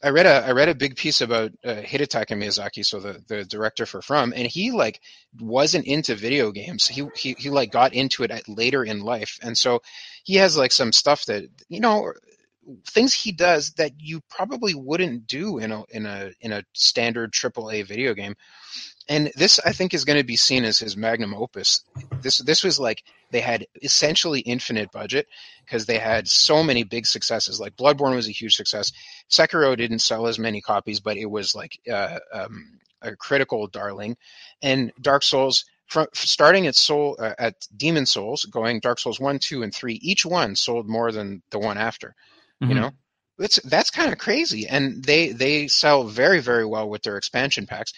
i 0.03 0.09
read 0.11 0.25
a 0.27 0.47
i 0.47 0.53
read 0.53 0.69
a 0.69 0.75
big 0.75 0.97
piece 0.97 1.21
about 1.21 1.51
uh, 1.65 1.83
hidetaka 1.83 2.29
miyazaki 2.37 2.85
so 2.87 3.01
the 3.01 3.23
the 3.29 3.45
director 3.45 3.85
for 3.87 4.01
from 4.03 4.33
and 4.37 4.47
he 4.47 4.71
like 4.71 5.01
wasn't 5.41 5.85
into 5.87 6.15
video 6.15 6.53
games. 6.53 6.87
He 6.87 7.07
he, 7.17 7.35
he 7.39 7.51
like 7.51 7.73
got 7.73 7.93
into 7.93 8.23
it 8.23 8.31
at 8.31 8.49
later 8.49 8.85
in 8.85 9.01
life. 9.01 9.39
And 9.43 9.59
so 9.59 9.81
he 10.23 10.37
has 10.37 10.57
like 10.57 10.73
some 10.73 10.93
stuff 10.93 11.25
that 11.27 11.45
you 11.69 11.81
know 11.81 12.13
things 12.87 13.13
he 13.15 13.33
does 13.33 13.73
that 13.73 13.91
you 13.99 14.21
probably 14.31 14.75
wouldn't 14.75 15.27
do 15.27 15.59
in 15.59 15.73
a 15.73 15.83
in 15.91 16.07
a 16.07 16.31
in 16.41 16.53
a 16.53 16.63
standard 16.73 17.33
AAA 17.33 17.85
video 17.85 18.15
game 18.15 18.37
and 19.11 19.33
this 19.35 19.59
I 19.59 19.73
think 19.73 19.93
is 19.93 20.05
going 20.05 20.19
to 20.19 20.25
be 20.25 20.37
seen 20.37 20.65
as 20.65 20.79
his 20.79 20.97
magnum 20.97 21.35
opus. 21.35 21.83
This 22.23 22.39
this 22.39 22.63
was 22.63 22.79
like 22.79 23.03
they 23.33 23.41
had 23.41 23.67
essentially 23.83 24.41
infinite 24.41 24.93
budget 24.93 25.27
because 25.65 25.85
they 25.85 25.99
had 25.99 26.29
so 26.29 26.63
many 26.63 26.85
big 26.85 27.07
successes. 27.07 27.59
Like 27.59 27.77
Bloodborne 27.77 28.15
was 28.15 28.29
a 28.29 28.33
huge 28.33 28.55
success. 28.55 28.93
Sekiro 29.29 29.77
didn't 29.77 29.99
sell 29.99 30.29
as 30.29 30.39
many 30.39 30.61
copies, 30.61 31.01
but 31.01 31.17
it 31.17 31.27
was 31.27 31.57
like 31.57 31.79
uh, 31.93 32.21
um, 32.33 32.79
a 33.03 33.17
critical 33.17 33.67
darling. 33.67 34.17
And 34.63 34.93
Dark 35.01 35.25
Souls, 35.25 35.65
from 35.89 36.07
starting 36.15 36.69
at 36.69 36.77
Soul 36.77 37.17
uh, 37.19 37.35
at 37.37 37.55
Demon 37.77 38.07
Souls, 38.07 38.45
going 38.45 38.79
Dark 38.79 39.01
Souls 39.01 39.19
one, 39.19 39.41
two, 39.41 39.65
and 39.65 39.75
three, 39.75 39.95
each 39.95 40.25
one 40.25 40.55
sold 40.55 40.89
more 40.89 41.11
than 41.11 41.43
the 41.51 41.59
one 41.59 41.79
after. 41.79 42.15
Mhm. 42.63 42.69
You 42.69 42.75
know, 42.77 42.91
That's 43.41 43.59
that's 43.63 43.91
kind 43.91 44.13
of 44.13 44.19
crazy, 44.19 44.67
and 44.69 45.03
they 45.03 45.31
they 45.33 45.67
sell 45.67 46.05
very 46.05 46.41
very 46.41 46.67
well 46.67 46.91
with 46.91 47.03
their 47.03 47.17
expansion 47.17 47.67
packs, 47.67 47.95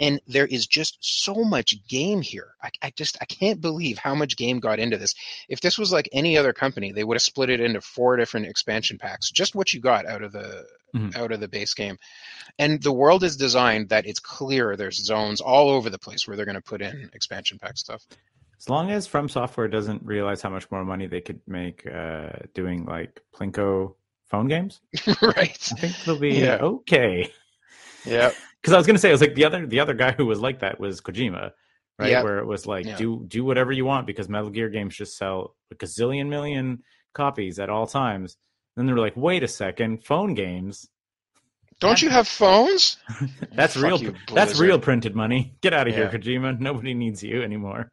and 0.00 0.20
there 0.26 0.46
is 0.46 0.66
just 0.66 0.98
so 1.00 1.44
much 1.44 1.76
game 1.86 2.20
here. 2.22 2.54
I, 2.60 2.70
I 2.82 2.90
just 2.96 3.16
I 3.20 3.24
can't 3.24 3.60
believe 3.60 3.98
how 3.98 4.16
much 4.16 4.36
game 4.36 4.58
got 4.58 4.80
into 4.80 4.98
this. 4.98 5.14
If 5.48 5.60
this 5.60 5.78
was 5.78 5.92
like 5.92 6.08
any 6.12 6.36
other 6.36 6.52
company, 6.52 6.90
they 6.90 7.04
would 7.04 7.14
have 7.14 7.22
split 7.22 7.50
it 7.50 7.60
into 7.60 7.80
four 7.80 8.16
different 8.16 8.46
expansion 8.46 8.98
packs. 8.98 9.30
Just 9.30 9.54
what 9.54 9.72
you 9.72 9.80
got 9.80 10.06
out 10.06 10.22
of 10.24 10.32
the 10.32 10.66
Mhm. 10.92 11.14
out 11.16 11.30
of 11.30 11.38
the 11.38 11.46
base 11.46 11.72
game, 11.72 11.96
and 12.58 12.82
the 12.82 12.92
world 12.92 13.22
is 13.22 13.36
designed 13.36 13.90
that 13.90 14.06
it's 14.06 14.18
clear. 14.18 14.74
There's 14.74 14.96
zones 14.96 15.40
all 15.40 15.70
over 15.70 15.88
the 15.88 16.00
place 16.00 16.26
where 16.26 16.36
they're 16.36 16.44
going 16.44 16.56
to 16.56 16.60
put 16.60 16.82
in 16.82 17.08
expansion 17.14 17.60
pack 17.60 17.78
stuff. 17.78 18.02
As 18.58 18.68
long 18.68 18.90
as 18.90 19.06
From 19.06 19.28
Software 19.28 19.68
doesn't 19.68 20.02
realize 20.02 20.42
how 20.42 20.50
much 20.50 20.68
more 20.68 20.84
money 20.84 21.06
they 21.06 21.20
could 21.20 21.40
make 21.46 21.86
uh, 21.86 22.30
doing 22.54 22.86
like 22.86 23.20
Plinko 23.32 23.94
phone 24.30 24.48
games, 24.48 24.80
right? 25.22 25.36
I 25.72 25.74
think 25.80 25.96
they'll 26.04 26.18
be 26.18 26.30
Yeah. 26.34 26.56
okay. 26.56 27.30
Yeah. 28.04 28.32
Because 28.60 28.74
I 28.74 28.76
was 28.76 28.86
gonna 28.86 28.98
say, 28.98 29.08
I 29.08 29.12
was 29.12 29.22
like 29.22 29.34
the 29.34 29.46
other 29.46 29.66
the 29.66 29.80
other 29.80 29.94
guy 29.94 30.12
who 30.12 30.26
was 30.26 30.38
like 30.38 30.60
that 30.60 30.78
was 30.78 31.00
Kojima, 31.00 31.52
right? 31.98 32.10
Yeah. 32.10 32.22
Where 32.22 32.40
it 32.40 32.44
was 32.46 32.66
like 32.66 32.84
Yeah. 32.84 32.96
do 32.98 33.24
do 33.26 33.42
whatever 33.42 33.72
you 33.72 33.86
want 33.86 34.06
because 34.06 34.28
Metal 34.28 34.50
Gear 34.50 34.68
games 34.68 34.94
just 34.94 35.16
sell 35.16 35.56
a 35.72 35.74
gazillion 35.76 36.28
million 36.28 36.82
copies 37.14 37.58
at 37.58 37.70
all 37.70 37.86
times. 37.86 38.36
Then 38.76 38.84
they 38.84 38.92
were 38.92 38.98
like, 38.98 39.16
wait 39.16 39.42
a 39.42 39.48
second, 39.48 40.04
phone 40.04 40.34
games. 40.34 40.86
Don't 41.80 42.02
you 42.02 42.10
have 42.10 42.28
phones? 42.28 42.98
That's 43.54 43.72
Fuck 43.76 43.82
real. 43.84 44.02
you, 44.02 44.14
that's 44.34 44.60
real 44.60 44.78
printed 44.78 45.16
money. 45.16 45.54
Get 45.62 45.72
out 45.72 45.88
of 45.88 45.94
Yeah. 45.96 46.10
here, 46.10 46.18
Kojima. 46.20 46.60
Nobody 46.60 46.92
needs 46.92 47.22
you 47.22 47.42
anymore. 47.42 47.90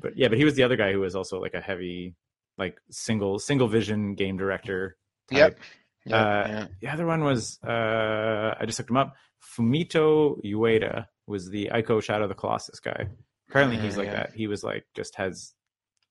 But 0.00 0.16
yeah, 0.16 0.28
but 0.28 0.38
he 0.38 0.44
was 0.44 0.54
the 0.54 0.62
other 0.62 0.76
guy 0.76 0.92
who 0.92 1.00
was 1.00 1.16
also 1.16 1.40
like 1.40 1.54
a 1.54 1.60
heavy, 1.60 2.14
like 2.58 2.78
single 2.92 3.40
single 3.40 3.66
vision 3.66 4.14
game 4.14 4.36
director. 4.36 4.96
Type. 5.30 5.38
Yep. 5.38 5.58
Yep, 6.06 6.14
Uh, 6.14 6.48
yeah. 6.48 6.66
The 6.80 6.88
other 6.88 7.06
one 7.06 7.24
was 7.24 7.58
uh, 7.66 8.54
I 8.60 8.64
just 8.66 8.78
looked 8.78 8.90
him 8.90 8.96
up. 8.98 9.14
Fumito 9.56 10.42
Ueda 10.44 11.06
was 11.26 11.48
the 11.48 11.70
Ico 11.72 12.02
Shadow 12.02 12.24
of 12.24 12.28
the 12.28 12.34
Colossus 12.34 12.80
guy. 12.80 13.06
Apparently, 13.48 13.78
he's 13.78 13.96
like 13.96 14.06
yeah. 14.06 14.14
that. 14.14 14.34
He 14.34 14.46
was 14.46 14.62
like 14.64 14.84
just 14.94 15.14
has 15.16 15.52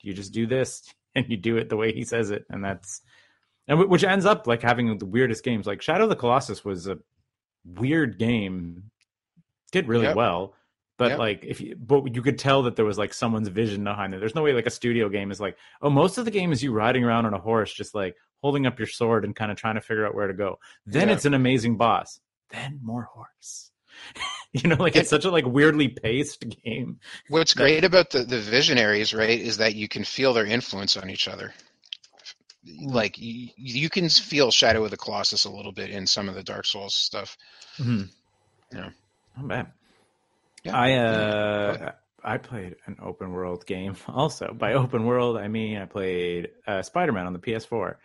you 0.01 0.13
just 0.13 0.33
do 0.33 0.45
this 0.47 0.81
and 1.15 1.25
you 1.29 1.37
do 1.37 1.57
it 1.57 1.69
the 1.69 1.77
way 1.77 1.93
he 1.93 2.03
says 2.03 2.31
it, 2.31 2.45
and 2.49 2.63
that's 2.63 3.01
and 3.67 3.79
which 3.89 4.03
ends 4.03 4.25
up 4.25 4.47
like 4.47 4.61
having 4.61 4.97
the 4.97 5.05
weirdest 5.05 5.43
games. 5.43 5.65
Like 5.67 5.81
Shadow 5.81 6.03
of 6.03 6.09
the 6.09 6.15
Colossus 6.15 6.65
was 6.65 6.87
a 6.87 6.97
weird 7.65 8.17
game, 8.19 8.91
did 9.71 9.87
really 9.87 10.05
Yep. 10.07 10.15
well. 10.15 10.55
But 10.97 11.11
Yep. 11.11 11.19
like 11.19 11.43
if 11.43 11.61
you, 11.61 11.75
but 11.75 12.13
you 12.15 12.21
could 12.21 12.37
tell 12.37 12.63
that 12.63 12.75
there 12.75 12.85
was 12.85 12.97
like 12.97 13.13
someone's 13.13 13.47
vision 13.47 13.83
behind 13.83 14.13
it. 14.13 14.19
There's 14.19 14.35
no 14.35 14.43
way 14.43 14.53
like 14.53 14.67
a 14.67 14.71
studio 14.71 15.09
game 15.09 15.31
is 15.31 15.39
like, 15.41 15.57
oh, 15.81 15.89
most 15.89 16.17
of 16.17 16.25
the 16.25 16.31
game 16.31 16.51
is 16.51 16.61
you 16.63 16.71
riding 16.71 17.03
around 17.03 17.25
on 17.25 17.33
a 17.33 17.39
horse, 17.39 17.73
just 17.73 17.95
like 17.95 18.15
holding 18.43 18.67
up 18.67 18.77
your 18.77 18.87
sword 18.87 19.25
and 19.25 19.35
kind 19.35 19.49
of 19.51 19.57
trying 19.57 19.75
to 19.75 19.81
figure 19.81 20.05
out 20.05 20.13
where 20.13 20.27
to 20.27 20.33
go. 20.35 20.59
Then 20.85 21.07
Yeah. 21.07 21.15
it's 21.15 21.25
an 21.25 21.33
amazing 21.33 21.77
boss. 21.77 22.19
Then 22.51 22.79
more 22.83 23.03
horse. 23.03 23.71
you 24.51 24.69
know, 24.69 24.75
like 24.75 24.93
Yeah. 24.95 25.01
it's 25.01 25.09
such 25.09 25.25
a 25.25 25.31
like 25.31 25.45
weirdly 25.47 25.87
paced 25.87 26.45
game. 26.63 26.99
What's 27.29 27.53
that- 27.55 27.61
great 27.63 27.83
about 27.83 28.11
the, 28.11 28.19
the 28.23 28.39
visionaries, 28.39 29.13
right, 29.13 29.39
is 29.39 29.57
that 29.57 29.73
you 29.75 29.87
can 29.87 30.03
feel 30.03 30.33
their 30.33 30.45
influence 30.45 30.95
on 30.97 31.09
each 31.09 31.27
other. 31.27 31.53
Like 32.85 33.17
you, 33.17 33.49
you 33.57 33.89
can 33.89 34.07
feel 34.09 34.49
Shadow 34.51 34.85
of 34.85 34.91
the 34.91 34.97
Colossus 34.97 35.45
a 35.45 35.49
little 35.51 35.71
bit 35.73 35.89
in 35.89 36.05
some 36.07 36.29
of 36.29 36.35
the 36.35 36.43
Dark 36.43 36.65
Souls 36.65 36.93
stuff. 36.95 37.37
Mhm. 37.77 38.09
Yeah. 38.73 38.89
Not 39.37 39.47
bad. 39.47 39.67
Yeah. 40.63 40.77
I 40.77 40.93
uh 40.93 41.91
I 42.23 42.37
played 42.37 42.77
an 42.85 42.95
open 43.01 43.33
world 43.33 43.65
game 43.65 43.97
also. 44.07 44.53
By 44.53 44.73
open 44.73 45.05
world 45.05 45.37
I 45.37 45.47
mean 45.49 45.77
I 45.77 45.85
played 45.85 46.51
uh, 46.65 46.81
Spider-Man 46.81 47.25
on 47.27 47.33
the 47.33 47.39
PS4. 47.39 47.95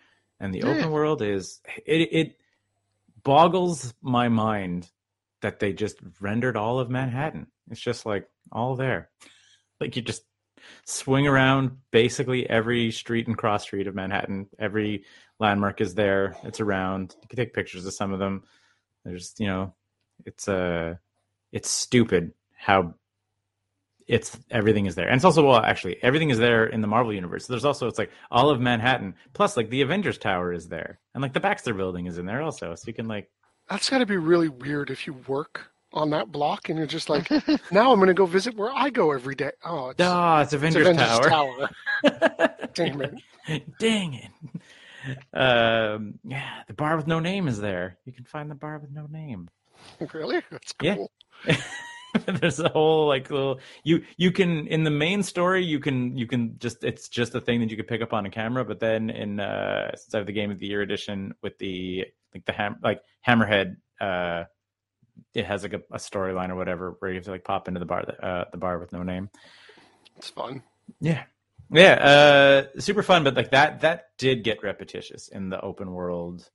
And 0.40 0.54
the 0.54 0.60
Yeah. 0.60 0.66
open 0.66 0.90
world 0.90 1.22
is 1.22 1.60
it 1.84 2.08
it 2.12 2.40
boggles 3.22 3.94
my 4.00 4.28
mind 4.28 4.90
that 5.42 5.58
they 5.60 5.72
just 5.72 5.98
rendered 6.20 6.56
all 6.56 6.80
of 6.80 6.90
Manhattan. 6.90 7.46
It's 7.70 7.80
just 7.80 8.06
like 8.06 8.28
all 8.50 8.76
there. 8.76 9.10
Like 9.80 9.96
you 9.96 10.02
just 10.02 10.24
swing 10.84 11.26
around 11.26 11.78
basically 11.90 12.48
every 12.48 12.90
street 12.90 13.26
and 13.26 13.36
cross 13.36 13.62
street 13.62 13.86
of 13.86 13.94
Manhattan. 13.94 14.48
Every 14.58 15.04
landmark 15.38 15.80
is 15.80 15.94
there. 15.94 16.36
It's 16.44 16.60
around. 16.60 17.14
You 17.22 17.28
can 17.28 17.36
take 17.36 17.54
pictures 17.54 17.86
of 17.86 17.94
some 17.94 18.12
of 18.12 18.18
them. 18.18 18.44
There's, 19.04 19.34
you 19.38 19.46
know, 19.46 19.74
it's 20.24 20.48
uh 20.48 20.96
it's 21.52 21.70
stupid 21.70 22.32
how 22.56 22.94
it's 24.08 24.38
everything 24.50 24.86
is 24.86 24.94
there. 24.94 25.06
And 25.06 25.16
it's 25.16 25.24
also 25.24 25.46
well 25.46 25.58
actually 25.58 26.02
everything 26.02 26.30
is 26.30 26.38
there 26.38 26.66
in 26.66 26.80
the 26.80 26.88
Marvel 26.88 27.12
universe. 27.12 27.46
There's 27.46 27.64
also 27.64 27.86
it's 27.86 27.98
like 27.98 28.10
all 28.30 28.50
of 28.50 28.60
Manhattan 28.60 29.14
plus 29.34 29.56
like 29.56 29.70
the 29.70 29.82
Avengers 29.82 30.18
Tower 30.18 30.52
is 30.52 30.68
there. 30.68 30.98
And 31.14 31.22
like 31.22 31.34
the 31.34 31.40
Baxter 31.40 31.74
building 31.74 32.06
is 32.06 32.18
in 32.18 32.26
there 32.26 32.42
also. 32.42 32.74
So 32.74 32.84
you 32.86 32.94
can 32.94 33.06
like 33.06 33.30
That's 33.68 33.88
got 33.90 33.98
to 33.98 34.06
be 34.06 34.16
really 34.16 34.48
weird 34.48 34.90
if 34.90 35.06
you 35.06 35.12
work 35.28 35.70
on 35.92 36.10
that 36.10 36.32
block 36.32 36.68
and 36.68 36.78
you're 36.78 36.86
just 36.86 37.08
like, 37.08 37.30
now 37.70 37.92
I'm 37.92 37.98
going 37.98 38.08
to 38.08 38.14
go 38.14 38.26
visit 38.26 38.56
where 38.56 38.70
I 38.74 38.90
go 38.90 39.12
every 39.12 39.34
day. 39.34 39.52
Oh, 39.64 39.90
it's, 39.90 40.00
Oh, 40.02 40.38
it's 40.38 40.52
it's 40.52 40.52
Avengers, 40.54 40.86
Avengers 40.86 41.18
Tower. 41.20 41.28
Tower. 41.28 42.66
Damn 42.74 43.02
it. 43.02 43.78
Dang 43.78 44.14
it. 44.14 44.30
Um, 45.32 46.18
yeah, 46.24 46.62
the 46.66 46.74
bar 46.74 46.96
with 46.96 47.06
no 47.06 47.20
name 47.20 47.48
is 47.48 47.60
there. 47.60 47.96
You 48.04 48.12
can 48.12 48.24
find 48.24 48.50
the 48.50 48.54
bar 48.54 48.78
with 48.78 48.90
no 48.90 49.06
name. 49.06 49.48
Really? 50.12 50.42
That's 50.50 50.74
Yeah. 50.82 50.96
There's 52.26 52.58
a 52.60 52.68
whole 52.70 53.06
like 53.06 53.30
little 53.30 53.60
you 53.84 54.02
you 54.16 54.32
can 54.32 54.66
in 54.66 54.82
the 54.84 54.90
main 54.90 55.22
story 55.22 55.64
you 55.64 55.78
can 55.78 56.16
you 56.16 56.26
can 56.26 56.56
just 56.58 56.82
it's 56.84 57.08
just 57.08 57.34
a 57.34 57.40
thing 57.40 57.60
that 57.60 57.70
you 57.70 57.76
could 57.76 57.88
pick 57.88 58.02
up 58.02 58.12
on 58.12 58.24
a 58.26 58.30
camera, 58.30 58.64
but 58.64 58.80
then 58.80 59.10
in 59.10 59.40
uh 59.40 59.90
since 59.94 60.14
I 60.14 60.18
have 60.18 60.26
the 60.26 60.32
game 60.32 60.50
of 60.50 60.58
the 60.58 60.66
year 60.66 60.82
edition 60.82 61.34
with 61.42 61.58
the 61.58 62.06
like 62.34 62.44
the 62.46 62.52
ham 62.52 62.76
like 62.82 63.00
Hammerhead 63.26 63.76
uh 64.00 64.44
it 65.34 65.44
has 65.44 65.62
like 65.62 65.72
a, 65.74 65.80
a 65.92 65.98
storyline 65.98 66.50
or 66.50 66.54
whatever 66.56 66.96
where 66.98 67.10
you 67.10 67.16
have 67.16 67.24
to 67.24 67.30
like 67.32 67.44
pop 67.44 67.68
into 67.68 67.80
the 67.80 67.86
bar 67.86 68.04
uh 68.22 68.44
the 68.52 68.58
bar 68.58 68.78
with 68.78 68.92
no 68.92 69.02
name. 69.02 69.28
It's 70.16 70.30
fun. 70.30 70.62
Yeah. 71.00 71.24
Yeah, 71.70 71.92
uh 72.74 72.80
super 72.80 73.02
fun, 73.02 73.24
but 73.24 73.34
like 73.34 73.50
that 73.50 73.80
that 73.82 74.16
did 74.16 74.44
get 74.44 74.62
repetitious 74.62 75.28
in 75.28 75.50
the 75.50 75.60
open 75.60 75.92
world 75.92 76.48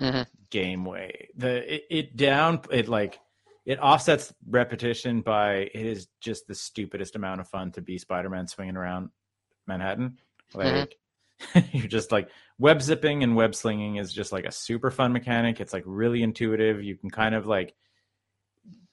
Mhm. 0.00 0.26
game 0.50 0.84
way. 0.84 1.28
The 1.36 1.74
it, 1.74 1.82
it 1.90 2.16
down 2.16 2.60
it 2.70 2.88
like 2.88 3.18
it 3.66 3.80
offsets 3.80 4.32
repetition 4.48 5.20
by 5.20 5.68
it 5.74 5.86
is 5.86 6.06
just 6.20 6.46
the 6.46 6.54
stupidest 6.54 7.16
amount 7.16 7.40
of 7.40 7.48
fun 7.48 7.72
to 7.72 7.82
be 7.82 7.98
Spider-Man 7.98 8.46
swinging 8.46 8.76
around 8.76 9.10
Manhattan. 9.66 10.18
Mm-hmm. 10.54 10.76
Like 10.76 10.96
you're 11.72 11.88
just 11.88 12.12
like 12.12 12.30
web 12.58 12.80
zipping 12.80 13.24
and 13.24 13.34
web 13.34 13.54
slinging 13.54 13.96
is 13.96 14.12
just 14.12 14.32
like 14.32 14.44
a 14.44 14.52
super 14.52 14.90
fun 14.90 15.12
mechanic. 15.12 15.60
It's 15.60 15.72
like 15.72 15.82
really 15.84 16.22
intuitive. 16.22 16.82
You 16.82 16.96
can 16.96 17.10
kind 17.10 17.34
of 17.34 17.46
like 17.46 17.74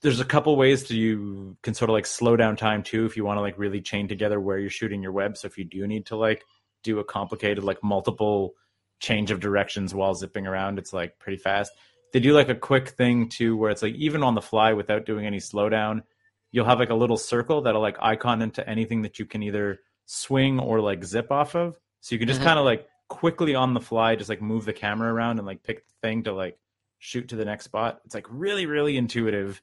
there's 0.02 0.20
a 0.20 0.26
couple 0.26 0.56
ways 0.58 0.84
to 0.86 0.98
you 0.98 1.56
can 1.62 1.76
sort 1.76 1.90
of 1.90 1.94
like 1.94 2.08
slow 2.08 2.36
down 2.36 2.58
time 2.58 2.84
too 2.84 3.06
if 3.06 3.16
you 3.16 3.24
want 3.24 3.38
to 3.38 3.42
like 3.42 3.58
really 3.58 3.80
chain 3.80 4.08
together 4.08 4.40
where 4.40 4.58
you're 4.58 4.70
shooting 4.72 5.04
your 5.04 5.14
web. 5.14 5.38
So 5.38 5.46
if 5.46 5.58
you 5.58 5.64
do 5.64 5.88
need 5.88 6.08
to 6.08 6.16
like 6.16 6.44
do 6.84 7.00
a 7.00 7.04
complicated 7.04 7.64
like 7.64 7.82
multiple 7.84 8.56
change 9.00 9.30
of 9.32 9.40
directions 9.40 9.94
while 9.94 10.16
zipping 10.16 10.48
around, 10.48 10.80
it's 10.80 10.94
like 10.94 11.20
pretty 11.20 11.38
fast. 11.38 11.72
They 12.14 12.20
do 12.20 12.34
like 12.34 12.50
a 12.50 12.56
quick 12.56 12.90
thing 12.90 13.28
too 13.28 13.58
where 13.58 13.72
it's 13.72 13.82
like 13.82 13.96
even 13.96 14.24
on 14.24 14.36
the 14.36 14.42
fly 14.42 14.74
without 14.74 15.06
doing 15.06 15.26
any 15.26 15.40
slowdown, 15.40 16.04
you'll 16.52 16.66
have 16.66 16.80
like 16.80 16.92
a 16.92 16.96
little 16.96 17.18
circle 17.18 17.62
that'll 17.62 17.82
like 17.82 17.98
icon 18.00 18.42
into 18.42 18.68
anything 18.70 19.02
that 19.02 19.18
you 19.20 19.26
can 19.26 19.42
either 19.44 19.80
swing 20.06 20.60
or 20.60 20.80
like 20.80 21.04
zip 21.04 21.32
off 21.32 21.56
of. 21.56 21.76
So 22.02 22.14
you 22.14 22.20
can 22.20 22.28
just 22.28 22.42
Mhm. 22.42 22.46
kind 22.46 22.60
of 22.60 22.66
like 22.66 22.88
quickly 23.08 23.56
on 23.56 23.74
the 23.74 23.82
fly 23.82 24.16
just 24.16 24.30
like 24.30 24.42
move 24.42 24.66
the 24.66 24.74
camera 24.74 25.12
around 25.12 25.40
and 25.40 25.48
like 25.48 25.64
pick 25.64 25.88
the 25.88 25.94
thing 26.02 26.24
to 26.24 26.34
like 26.34 26.58
shoot 27.00 27.28
to 27.30 27.36
the 27.36 27.46
next 27.46 27.66
spot. 27.66 28.02
It's 28.06 28.16
like 28.16 28.28
really, 28.30 28.66
really 28.68 28.96
intuitive 28.96 29.62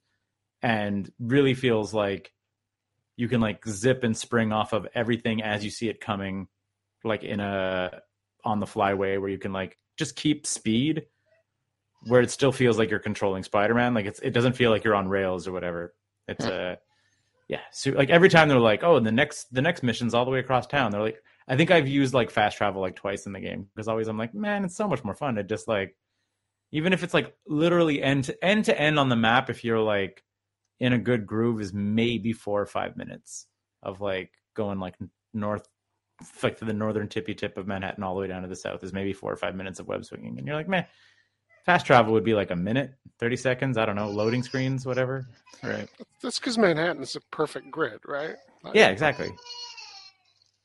and 0.63 1.11
really 1.21 1.55
feels 1.55 1.95
like 1.95 2.33
you 3.17 3.29
can 3.29 3.41
like 3.41 3.67
zip 3.67 4.03
and 4.03 4.17
spring 4.17 4.53
off 4.53 4.73
of 4.73 4.89
everything 4.95 5.43
as 5.43 5.65
you 5.65 5.71
see 5.71 5.89
it 5.89 6.01
coming, 6.01 6.49
like 7.05 7.23
in 7.23 7.39
a 7.39 8.03
on 8.45 8.59
the 8.59 8.67
fly 8.67 8.95
way 8.95 9.19
where 9.19 9.31
you 9.31 9.39
can 9.39 9.53
like 9.53 9.79
just 9.97 10.17
keep 10.17 10.47
speed 10.47 11.07
where 12.07 12.23
it 12.23 12.31
still 12.31 12.53
feels 12.53 12.79
like 12.79 12.91
you're 12.91 12.99
controlling 12.99 13.43
Spider-Man. 13.43 13.95
Like 13.95 14.07
it's 14.07 14.21
it 14.21 14.31
doesn't 14.31 14.55
feel 14.55 14.71
like 14.71 14.85
you're 14.85 14.95
on 14.95 15.09
rails 15.09 15.47
or 15.47 15.53
whatever. 15.53 15.95
It's 16.29 16.45
a, 16.45 16.55
uh 16.55 16.77
yeah. 17.49 17.61
So 17.73 17.91
like 17.91 18.11
every 18.11 18.29
time 18.29 18.49
they're 18.49 18.61
like, 18.61 18.85
oh, 18.85 19.01
the 19.01 19.11
next 19.11 19.53
the 19.53 19.63
next 19.63 19.83
mission's 19.83 20.15
all 20.15 20.25
the 20.25 20.31
way 20.31 20.39
across 20.39 20.67
town. 20.67 20.93
They're 20.93 21.03
like, 21.03 21.23
I 21.49 21.57
think 21.57 21.71
I've 21.71 21.89
used 21.89 22.15
like 22.15 22.31
fast 22.31 22.57
travel 22.57 22.81
like 22.81 22.95
twice 22.95 23.27
in 23.27 23.33
the 23.33 23.41
game 23.41 23.67
because 23.75 23.89
always 23.89 24.07
I'm 24.07 24.19
like, 24.19 24.35
man, 24.35 24.65
it's 24.65 24.77
so 24.77 24.87
much 24.87 25.03
more 25.03 25.15
fun 25.15 25.35
to 25.35 25.43
just 25.43 25.67
like, 25.67 25.97
even 26.71 26.93
if 26.93 27.03
it's 27.03 27.13
like 27.13 27.35
literally 27.49 28.01
end 28.01 28.25
to 28.25 28.45
end 28.45 28.67
to 28.67 28.81
end 28.81 28.99
on 28.99 29.09
the 29.09 29.17
map. 29.17 29.51
If 29.51 29.65
you're 29.65 29.81
like 29.81 30.23
in 30.79 30.93
a 30.93 30.99
good 30.99 31.27
groove, 31.27 31.61
is 31.61 31.75
maybe 31.75 32.33
four 32.33 32.63
or 32.63 32.67
five 32.67 32.97
minutes 32.97 33.47
of 33.83 34.01
like 34.01 34.31
going 34.55 34.79
like 34.79 34.95
north, 35.35 35.67
like 36.43 36.59
to 36.59 36.65
the 36.65 36.73
northern 36.73 37.09
tippy 37.09 37.35
tip 37.35 37.59
of 37.59 37.67
Manhattan 37.67 38.05
all 38.05 38.15
the 38.15 38.21
way 38.21 38.29
down 38.29 38.43
to 38.43 38.49
the 38.49 38.55
south 38.55 38.85
is 38.85 38.93
maybe 38.93 39.13
four 39.13 39.33
or 39.33 39.37
five 39.37 39.57
minutes 39.57 39.81
of 39.81 39.89
web 39.89 40.05
swinging, 40.05 40.39
and 40.39 40.47
you're 40.47 40.57
like, 40.57 40.69
man, 40.69 40.87
fast 41.65 41.87
travel 41.87 42.13
would 42.13 42.25
be 42.25 42.35
like 42.35 42.51
a 42.51 42.57
minute, 42.57 42.93
thirty 43.19 43.37
seconds. 43.37 43.77
I 43.77 43.87
don't 43.87 43.97
know, 43.97 44.11
loading 44.11 44.43
screens, 44.43 44.87
whatever. 44.87 45.27
Right. 45.63 45.89
That's 46.23 46.39
because 46.39 46.57
Manhattan 46.57 47.03
is 47.03 47.17
a 47.17 47.21
perfect 47.31 47.71
grid, 47.71 48.01
right? 48.07 48.37
Like, 48.63 48.75
Yeah, 48.75 48.89
exactly. 48.89 49.31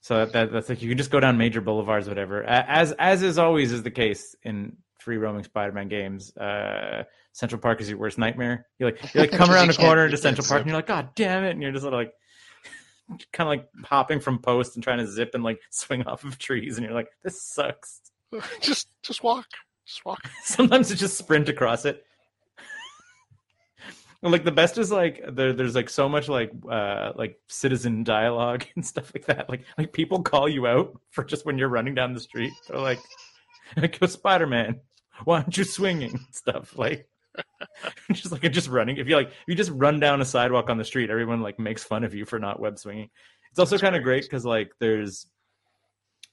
So 0.02 0.18
that, 0.18 0.34
that 0.34 0.52
that's 0.52 0.70
like 0.70 0.82
you 0.82 0.90
can 0.90 0.98
just 0.98 1.10
go 1.10 1.20
down 1.20 1.38
major 1.38 1.62
boulevards, 1.62 2.08
whatever. 2.08 2.44
As 2.44 2.92
as 2.94 3.24
is 3.24 3.38
always 3.38 3.72
is 3.72 3.84
the 3.84 3.92
case 3.92 4.36
in 4.44 4.78
free 5.00 5.18
roaming 5.18 5.44
Spider-Man 5.44 5.88
games. 5.88 6.36
Uh, 6.38 7.04
Central 7.32 7.60
Park 7.60 7.82
is 7.82 7.90
your 7.90 7.98
worst 7.98 8.18
nightmare. 8.18 8.68
You 8.80 8.86
like 8.86 9.14
you 9.16 9.22
like 9.22 9.32
come 9.34 9.50
around 9.50 9.68
the 9.68 9.74
corner 9.74 10.06
into 10.06 10.18
Central 10.18 10.46
Park 10.48 10.62
and 10.62 10.70
you're 10.70 10.78
like, 10.78 10.88
God 10.88 11.10
damn 11.16 11.44
it, 11.44 11.52
and 11.52 11.62
you're 11.62 11.72
just 11.72 11.84
sort 11.84 11.94
of 11.94 12.00
like 12.00 12.14
kind 13.34 13.48
of 13.48 13.50
like 13.50 13.68
hopping 13.86 14.20
from 14.20 14.40
posts 14.40 14.76
and 14.76 14.84
trying 14.84 15.00
to 15.00 15.08
zip 15.08 15.32
and 15.34 15.44
like 15.44 15.60
swing 15.72 16.04
off 16.04 16.24
of 16.24 16.38
trees, 16.38 16.78
and 16.78 16.86
you're 16.86 16.96
like, 16.96 17.10
this 17.24 17.42
sucks. 17.42 18.02
just 18.62 18.88
just 19.02 19.24
walk, 19.24 19.48
just 19.86 20.06
walk. 20.06 20.22
Sometimes 20.44 20.92
it's 20.92 21.00
just 21.00 21.18
sprint 21.18 21.50
across 21.50 21.86
it. 21.86 22.04
like 24.22 24.44
the 24.44 24.52
best 24.52 24.78
is 24.78 24.92
like 24.92 25.22
there, 25.32 25.54
there's 25.54 25.76
like 25.76 25.90
so 25.90 26.10
much 26.10 26.28
like 26.28 26.52
uh 26.70 27.12
like 27.16 27.40
citizen 27.48 28.04
dialogue 28.04 28.66
and 28.76 28.86
stuff 28.86 29.12
like 29.14 29.26
that. 29.26 29.50
Like 29.50 29.64
like 29.78 29.94
people 29.94 30.22
call 30.22 30.50
you 30.50 30.68
out 30.68 31.00
for 31.12 31.24
just 31.24 31.46
when 31.46 31.58
you're 31.58 31.70
running 31.70 31.96
down 31.96 32.14
the 32.14 32.20
street. 32.20 32.54
They're 32.68 32.80
like 32.80 33.00
like 33.78 34.00
go 34.00 34.08
spider-man 34.08 34.80
why 35.24 35.38
aren't 35.40 35.58
you 35.58 35.64
swinging? 35.64 36.20
Stuff 36.32 36.78
like 36.78 37.08
just 38.12 38.32
like 38.32 38.52
just 38.52 38.70
running. 38.70 38.98
If 38.98 39.08
you 39.08 39.16
like 39.16 39.28
if 39.28 39.48
you 39.48 39.56
just 39.56 39.72
run 39.72 40.00
down 40.00 40.22
a 40.22 40.26
sidewalk 40.26 40.70
on 40.70 40.78
the 40.78 40.86
street 40.86 41.10
everyone 41.10 41.42
like 41.42 41.60
makes 41.60 41.84
fun 41.84 42.04
of 42.04 42.14
you 42.14 42.26
for 42.26 42.40
not 42.40 42.60
web 42.60 42.78
swinging. 42.78 43.10
It's 43.52 43.60
also 43.60 43.78
kind 43.78 43.96
of 43.96 44.04
great 44.04 44.24
because 44.24 44.46
like 44.46 44.72
there's 44.80 45.28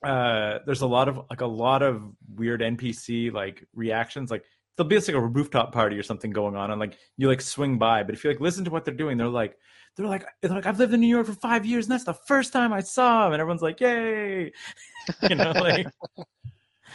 uh 0.05 0.59
there's 0.66 0.82
a 0.82 0.86
lot 0.86 1.09
of 1.09 1.20
like 1.30 1.40
a 1.40 1.46
lot 1.46 1.82
of 1.82 2.03
weird 2.34 2.61
npc 2.61 3.32
like 3.32 3.66
reactions 3.74 4.30
like 4.30 4.44
there'll 4.76 4.88
be 4.88 4.96
like 4.96 5.09
a 5.09 5.20
rooftop 5.20 5.72
party 5.72 5.96
or 5.98 6.03
something 6.03 6.30
going 6.30 6.57
on 6.57 6.70
and 6.70 6.80
like 6.80 6.96
you 7.16 7.28
like 7.28 7.40
swing 7.40 7.78
by 7.78 8.03
but 8.03 8.14
if 8.14 8.24
you 8.24 8.30
like 8.30 8.40
listen 8.40 8.64
to 8.64 8.70
what 8.70 8.84
they're 8.84 8.94
doing 8.94 9.16
they're 9.16 9.28
like 9.28 9.57
they're 9.96 10.07
like 10.07 10.24
they're 10.40 10.50
like 10.50 10.66
i've 10.66 10.78
lived 10.78 10.94
in 10.94 11.00
new 11.00 11.07
york 11.07 11.26
for 11.26 11.34
five 11.34 11.66
years 11.66 11.84
and 11.86 11.92
that's 11.92 12.05
the 12.05 12.14
first 12.14 12.53
time 12.53 12.72
i 12.72 12.80
saw 12.80 13.26
him 13.26 13.32
and 13.32 13.40
everyone's 13.40 13.62
like 13.62 13.80
yay 13.80 14.50
you 15.28 15.34
know 15.34 15.53
like 15.53 15.86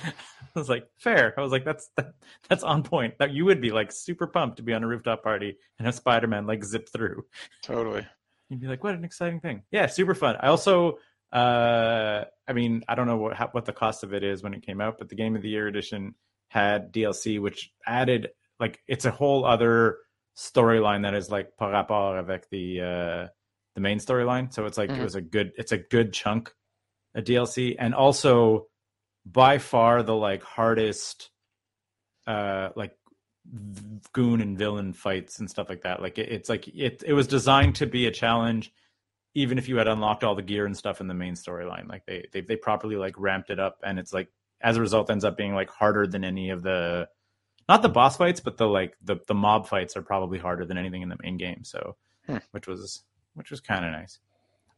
I 0.57 0.59
was 0.59 0.69
like, 0.69 0.87
fair. 0.97 1.35
I 1.37 1.41
was 1.41 1.51
like, 1.51 1.63
that's 1.63 1.91
that, 1.97 2.13
that's 2.49 2.63
on 2.63 2.81
point. 2.81 3.19
That 3.19 3.31
you 3.31 3.45
would 3.45 3.61
be 3.61 3.69
like 3.69 3.91
super 3.91 4.25
pumped 4.25 4.57
to 4.57 4.63
be 4.63 4.73
on 4.73 4.83
a 4.83 4.87
rooftop 4.87 5.21
party 5.21 5.55
and 5.77 5.85
have 5.85 5.93
Spider 5.93 6.25
Man 6.25 6.47
like 6.47 6.63
zip 6.63 6.89
through. 6.89 7.25
Totally. 7.61 8.05
You'd 8.49 8.61
be 8.61 8.67
like, 8.67 8.83
what 8.83 8.95
an 8.95 9.03
exciting 9.05 9.39
thing. 9.39 9.61
Yeah, 9.71 9.85
super 9.85 10.15
fun. 10.15 10.35
I 10.39 10.47
also, 10.47 10.97
uh, 11.31 12.23
I 12.47 12.53
mean, 12.53 12.83
I 12.87 12.95
don't 12.95 13.07
know 13.07 13.17
what 13.17 13.35
how, 13.35 13.49
what 13.51 13.65
the 13.65 13.73
cost 13.73 14.03
of 14.03 14.13
it 14.13 14.23
is 14.23 14.43
when 14.43 14.53
it 14.53 14.65
came 14.65 14.79
out, 14.81 14.97
but 14.97 15.09
the 15.09 15.15
Game 15.15 15.35
of 15.35 15.41
the 15.41 15.49
Year 15.49 15.67
edition 15.67 16.15
had 16.49 16.93
DLC, 16.93 17.39
which 17.41 17.71
added 17.85 18.29
like 18.59 18.79
it's 18.87 19.05
a 19.05 19.11
whole 19.11 19.45
other 19.45 19.97
storyline 20.37 21.03
that 21.03 21.13
is 21.13 21.29
like 21.29 21.55
par 21.57 21.71
rapport 21.71 22.17
avec 22.17 22.49
the 22.49 22.81
uh, 22.81 23.27
the 23.75 23.81
main 23.81 23.99
storyline. 23.99 24.53
So 24.53 24.65
it's 24.65 24.77
like 24.77 24.89
Mhm. 24.89 24.99
it 24.99 25.03
was 25.03 25.15
a 25.15 25.21
good, 25.21 25.51
it's 25.57 25.71
a 25.71 25.77
good 25.77 26.13
chunk 26.13 26.53
of 27.13 27.23
DLC, 27.25 27.75
and 27.77 27.93
also 27.93 28.67
by 29.25 29.57
far 29.57 30.03
the 30.03 30.15
like 30.15 30.43
hardest 30.43 31.29
uh 32.25 32.69
like 32.75 32.97
goon 34.13 34.41
and 34.41 34.57
villain 34.57 34.93
fights 34.93 35.39
and 35.39 35.49
stuff 35.49 35.69
like 35.69 35.81
that 35.83 36.01
like 36.01 36.17
it, 36.17 36.29
it's 36.29 36.49
like 36.49 36.67
it 36.67 37.01
it 37.05 37.13
was 37.13 37.27
designed 37.27 37.75
to 37.75 37.85
be 37.85 38.05
a 38.05 38.11
challenge 38.11 38.71
even 39.37 39.57
if 39.57 39.69
you 39.69 39.77
had 39.77 39.87
unlocked 39.87 40.23
all 40.23 40.35
the 40.35 40.41
gear 40.41 40.65
and 40.65 40.75
stuff 40.75 40.99
in 41.01 41.07
the 41.07 41.13
main 41.13 41.33
storyline 41.35 41.87
like 41.87 42.03
they, 42.05 42.25
they 42.33 42.41
they 42.41 42.55
properly 42.55 42.95
like 42.95 43.13
ramped 43.17 43.49
it 43.49 43.59
up 43.59 43.77
and 43.83 43.99
it's 43.99 44.13
like 44.13 44.29
as 44.61 44.77
a 44.77 44.81
result 44.81 45.09
ends 45.11 45.23
up 45.23 45.37
being 45.37 45.53
like 45.53 45.69
harder 45.69 46.07
than 46.07 46.23
any 46.23 46.49
of 46.49 46.63
the 46.63 47.07
not 47.69 47.81
the 47.81 47.89
boss 47.89 48.17
fights 48.17 48.39
but 48.39 48.57
the 48.57 48.67
like 48.67 48.95
the 49.03 49.17
the 49.27 49.35
mob 49.35 49.67
fights 49.67 49.95
are 49.95 50.01
probably 50.01 50.39
harder 50.39 50.65
than 50.65 50.77
anything 50.77 51.01
in 51.03 51.09
the 51.09 51.17
main 51.23 51.37
game 51.37 51.63
so 51.63 51.95
Hmm. 52.25 52.37
which 52.51 52.67
was 52.67 53.03
which 53.35 53.51
was 53.51 53.61
kind 53.61 53.85
of 53.85 53.91
nice 53.91 54.19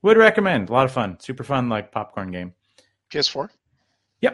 would 0.03 0.17
recommend 0.17 0.69
a 0.69 0.73
lot 0.73 0.85
of 0.85 0.91
fun 0.91 1.19
super 1.19 1.43
fun 1.43 1.69
like 1.69 1.91
popcorn 1.91 2.31
game 2.31 2.53
PS4. 3.11 3.49
yeah, 4.21 4.31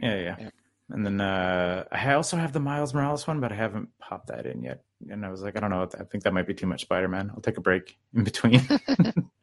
yeah. 0.00 0.36
Yeah. 0.38 0.50
And 0.90 1.04
then 1.04 1.20
uh, 1.20 1.84
I 1.90 2.14
also 2.14 2.36
have 2.36 2.52
the 2.52 2.60
Miles 2.60 2.94
Morales 2.94 3.26
one, 3.26 3.40
but 3.40 3.52
I 3.52 3.56
haven't 3.56 3.88
popped 3.98 4.28
that 4.28 4.46
in 4.46 4.62
yet. 4.62 4.82
And 5.10 5.24
I 5.26 5.30
was 5.30 5.42
like, 5.42 5.56
I 5.56 5.60
don't 5.60 5.70
know. 5.70 5.82
I 5.82 6.04
think 6.04 6.24
that 6.24 6.32
might 6.32 6.46
be 6.46 6.54
too 6.54 6.66
much 6.66 6.82
Spider 6.82 7.08
Man. 7.08 7.30
I'll 7.34 7.42
take 7.42 7.58
a 7.58 7.60
break 7.60 7.98
in 8.14 8.24
between. 8.24 8.60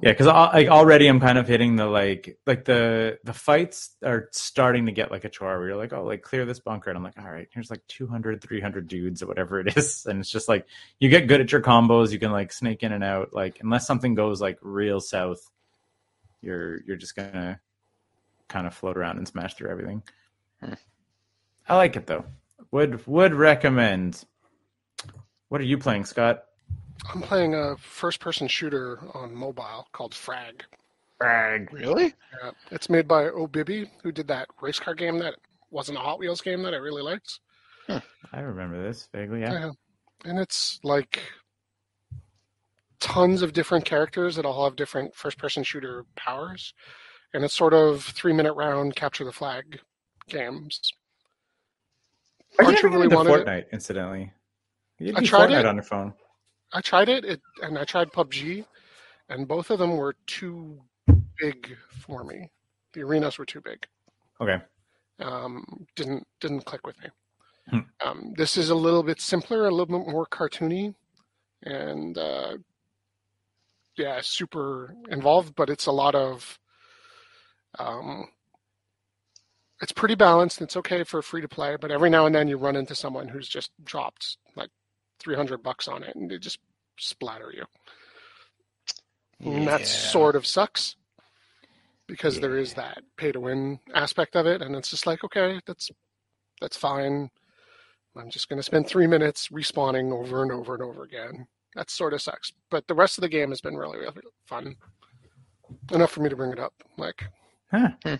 yeah, 0.00 0.12
because 0.12 0.26
like 0.26 0.68
already 0.68 1.06
I'm 1.08 1.18
kind 1.18 1.38
of 1.38 1.48
hitting 1.48 1.76
the 1.76 1.86
like 1.86 2.38
like 2.46 2.64
the 2.64 3.18
the 3.24 3.32
fights 3.32 3.96
are 4.04 4.28
starting 4.32 4.86
to 4.86 4.92
get 4.92 5.10
like 5.10 5.24
a 5.24 5.28
chore. 5.28 5.58
Where 5.58 5.68
you're 5.68 5.76
like, 5.76 5.92
oh, 5.92 6.04
like 6.04 6.22
clear 6.22 6.44
this 6.44 6.60
bunker, 6.60 6.90
and 6.90 6.96
I'm 6.96 7.02
like, 7.02 7.18
all 7.18 7.30
right, 7.30 7.48
here's 7.52 7.70
like 7.70 7.82
200, 7.88 8.42
300 8.42 8.86
dudes 8.86 9.22
or 9.22 9.26
whatever 9.26 9.60
it 9.60 9.76
is, 9.76 10.06
and 10.08 10.20
it's 10.20 10.30
just 10.30 10.48
like 10.48 10.66
you 11.00 11.08
get 11.08 11.26
good 11.26 11.40
at 11.40 11.50
your 11.50 11.62
combos. 11.62 12.12
You 12.12 12.18
can 12.18 12.32
like 12.32 12.52
snake 12.52 12.82
in 12.82 12.92
and 12.92 13.02
out. 13.02 13.32
Like 13.32 13.58
unless 13.60 13.86
something 13.86 14.14
goes 14.14 14.40
like 14.40 14.58
real 14.62 15.00
south, 15.00 15.40
you're 16.42 16.82
you're 16.82 16.96
just 16.96 17.16
gonna 17.16 17.60
kind 18.48 18.66
of 18.66 18.74
float 18.74 18.96
around 18.96 19.18
and 19.18 19.26
smash 19.26 19.54
through 19.54 19.70
everything. 19.70 20.02
Hmm. 20.62 20.74
I 21.68 21.76
like 21.76 21.96
it 21.96 22.06
though. 22.06 22.24
Would 22.70 23.06
would 23.06 23.34
recommend. 23.34 24.24
What 25.48 25.62
are 25.62 25.64
you 25.64 25.78
playing, 25.78 26.04
Scott? 26.04 26.44
I'm 27.12 27.22
playing 27.22 27.54
a 27.54 27.76
first-person 27.78 28.48
shooter 28.48 28.98
on 29.14 29.34
mobile 29.34 29.86
called 29.92 30.14
Frag. 30.14 30.64
Frag, 31.18 31.72
Really? 31.72 32.14
Uh, 32.42 32.52
it's 32.70 32.88
made 32.90 33.08
by 33.08 33.24
Obibi, 33.24 33.88
who 34.02 34.12
did 34.12 34.28
that 34.28 34.48
race 34.60 34.78
car 34.78 34.94
game 34.94 35.18
that 35.18 35.34
wasn't 35.70 35.98
a 35.98 36.00
Hot 36.00 36.18
Wheels 36.18 36.40
game 36.40 36.62
that 36.62 36.74
I 36.74 36.78
really 36.78 37.02
liked. 37.02 37.40
I 38.32 38.40
remember 38.40 38.82
this 38.82 39.08
vaguely. 39.12 39.40
Yeah. 39.40 39.52
Yeah. 39.52 39.70
And 40.24 40.38
it's 40.38 40.78
like 40.82 41.22
tons 43.00 43.42
of 43.42 43.52
different 43.52 43.84
characters 43.84 44.36
that 44.36 44.44
all 44.44 44.64
have 44.64 44.76
different 44.76 45.14
first 45.14 45.38
person 45.38 45.62
shooter 45.62 46.04
powers. 46.16 46.74
And 47.32 47.44
it's 47.44 47.54
sort 47.56 47.74
of 47.74 48.02
three 48.02 48.32
minute 48.32 48.52
round 48.54 48.94
capture 48.96 49.24
the 49.24 49.32
flag 49.32 49.80
games. 50.28 50.80
Aren't 52.58 52.82
you 52.82 52.88
never 52.88 52.88
really 52.88 53.08
get 53.08 53.18
into 53.18 53.30
wanted 53.30 53.40
it? 53.40 53.46
Fortnite? 53.46 53.72
Incidentally, 53.72 54.32
you 54.98 55.14
I 55.16 55.20
do 55.20 55.26
tried 55.26 55.50
Fortnite 55.50 55.60
it. 55.60 55.66
on 55.66 55.74
your 55.76 55.84
phone. 55.84 56.12
I 56.72 56.80
tried 56.80 57.08
it, 57.08 57.24
it 57.24 57.40
and 57.62 57.78
I 57.78 57.84
tried 57.84 58.12
PUBG, 58.12 58.64
and 59.28 59.48
both 59.48 59.70
of 59.70 59.78
them 59.78 59.96
were 59.96 60.14
too 60.26 60.80
big 61.40 61.76
for 61.90 62.24
me. 62.24 62.50
The 62.92 63.02
arenas 63.02 63.38
were 63.38 63.46
too 63.46 63.60
big. 63.60 63.86
Okay. 64.40 64.58
um, 65.20 65.86
didn't 65.96 66.26
didn't 66.40 66.64
click 66.64 66.86
with 66.86 67.00
me. 67.02 67.08
Hmm. 67.70 67.78
Um, 68.06 68.34
this 68.36 68.56
is 68.56 68.70
a 68.70 68.74
little 68.74 69.02
bit 69.02 69.20
simpler, 69.20 69.66
a 69.66 69.70
little 69.70 69.86
bit 69.86 70.08
more 70.10 70.26
cartoony, 70.26 70.94
and 71.62 72.16
uh, 72.16 72.56
yeah, 73.96 74.20
super 74.22 74.94
involved. 75.10 75.54
But 75.56 75.70
it's 75.70 75.86
a 75.86 75.92
lot 75.92 76.14
of 76.14 76.58
um, 77.78 78.28
it's 79.80 79.92
pretty 79.92 80.14
balanced. 80.14 80.60
It's 80.62 80.76
okay 80.76 81.04
for 81.04 81.22
free 81.22 81.40
to 81.42 81.48
play, 81.48 81.76
but 81.80 81.90
every 81.90 82.10
now 82.10 82.26
and 82.26 82.34
then 82.34 82.48
you 82.48 82.56
run 82.56 82.76
into 82.76 82.94
someone 82.94 83.28
who's 83.28 83.48
just 83.48 83.70
dropped 83.84 84.38
like 84.56 84.70
three 85.18 85.36
hundred 85.36 85.62
bucks 85.62 85.88
on 85.88 86.02
it, 86.02 86.14
and 86.16 86.30
they 86.30 86.38
just 86.38 86.58
splatter 86.98 87.52
you. 87.54 87.64
And 89.40 89.68
that 89.68 89.86
sort 89.86 90.34
of 90.34 90.46
sucks 90.46 90.96
because 92.06 92.40
there 92.40 92.58
is 92.58 92.74
that 92.74 93.02
pay 93.16 93.30
to 93.32 93.40
win 93.40 93.78
aspect 93.94 94.34
of 94.34 94.46
it, 94.46 94.62
and 94.62 94.74
it's 94.74 94.90
just 94.90 95.06
like, 95.06 95.22
okay, 95.24 95.60
that's 95.66 95.90
that's 96.60 96.76
fine. 96.76 97.30
I'm 98.16 98.30
just 98.30 98.48
going 98.48 98.56
to 98.56 98.64
spend 98.64 98.88
three 98.88 99.06
minutes 99.06 99.48
respawning 99.48 100.12
over 100.12 100.42
and 100.42 100.50
over 100.50 100.74
and 100.74 100.82
over 100.82 101.04
again. 101.04 101.46
That 101.76 101.90
sort 101.90 102.14
of 102.14 102.22
sucks, 102.22 102.52
but 102.70 102.88
the 102.88 102.94
rest 102.94 103.18
of 103.18 103.22
the 103.22 103.28
game 103.28 103.50
has 103.50 103.60
been 103.60 103.76
really, 103.76 103.98
really 103.98 104.22
fun. 104.46 104.74
Enough 105.92 106.10
for 106.10 106.22
me 106.22 106.30
to 106.30 106.36
bring 106.36 106.50
it 106.50 106.58
up. 106.58 106.72
Like 106.96 107.22
Huh. 107.70 107.90
Hmm. 108.04 108.14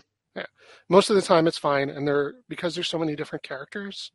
most 0.87 1.09
of 1.09 1.15
the 1.15 1.21
time, 1.21 1.47
it's 1.47 1.57
fine, 1.57 1.89
and 1.89 2.07
there 2.07 2.35
because 2.47 2.75
there's 2.75 2.87
so 2.87 2.99
many 2.99 3.15
different 3.15 3.43
characters. 3.43 4.11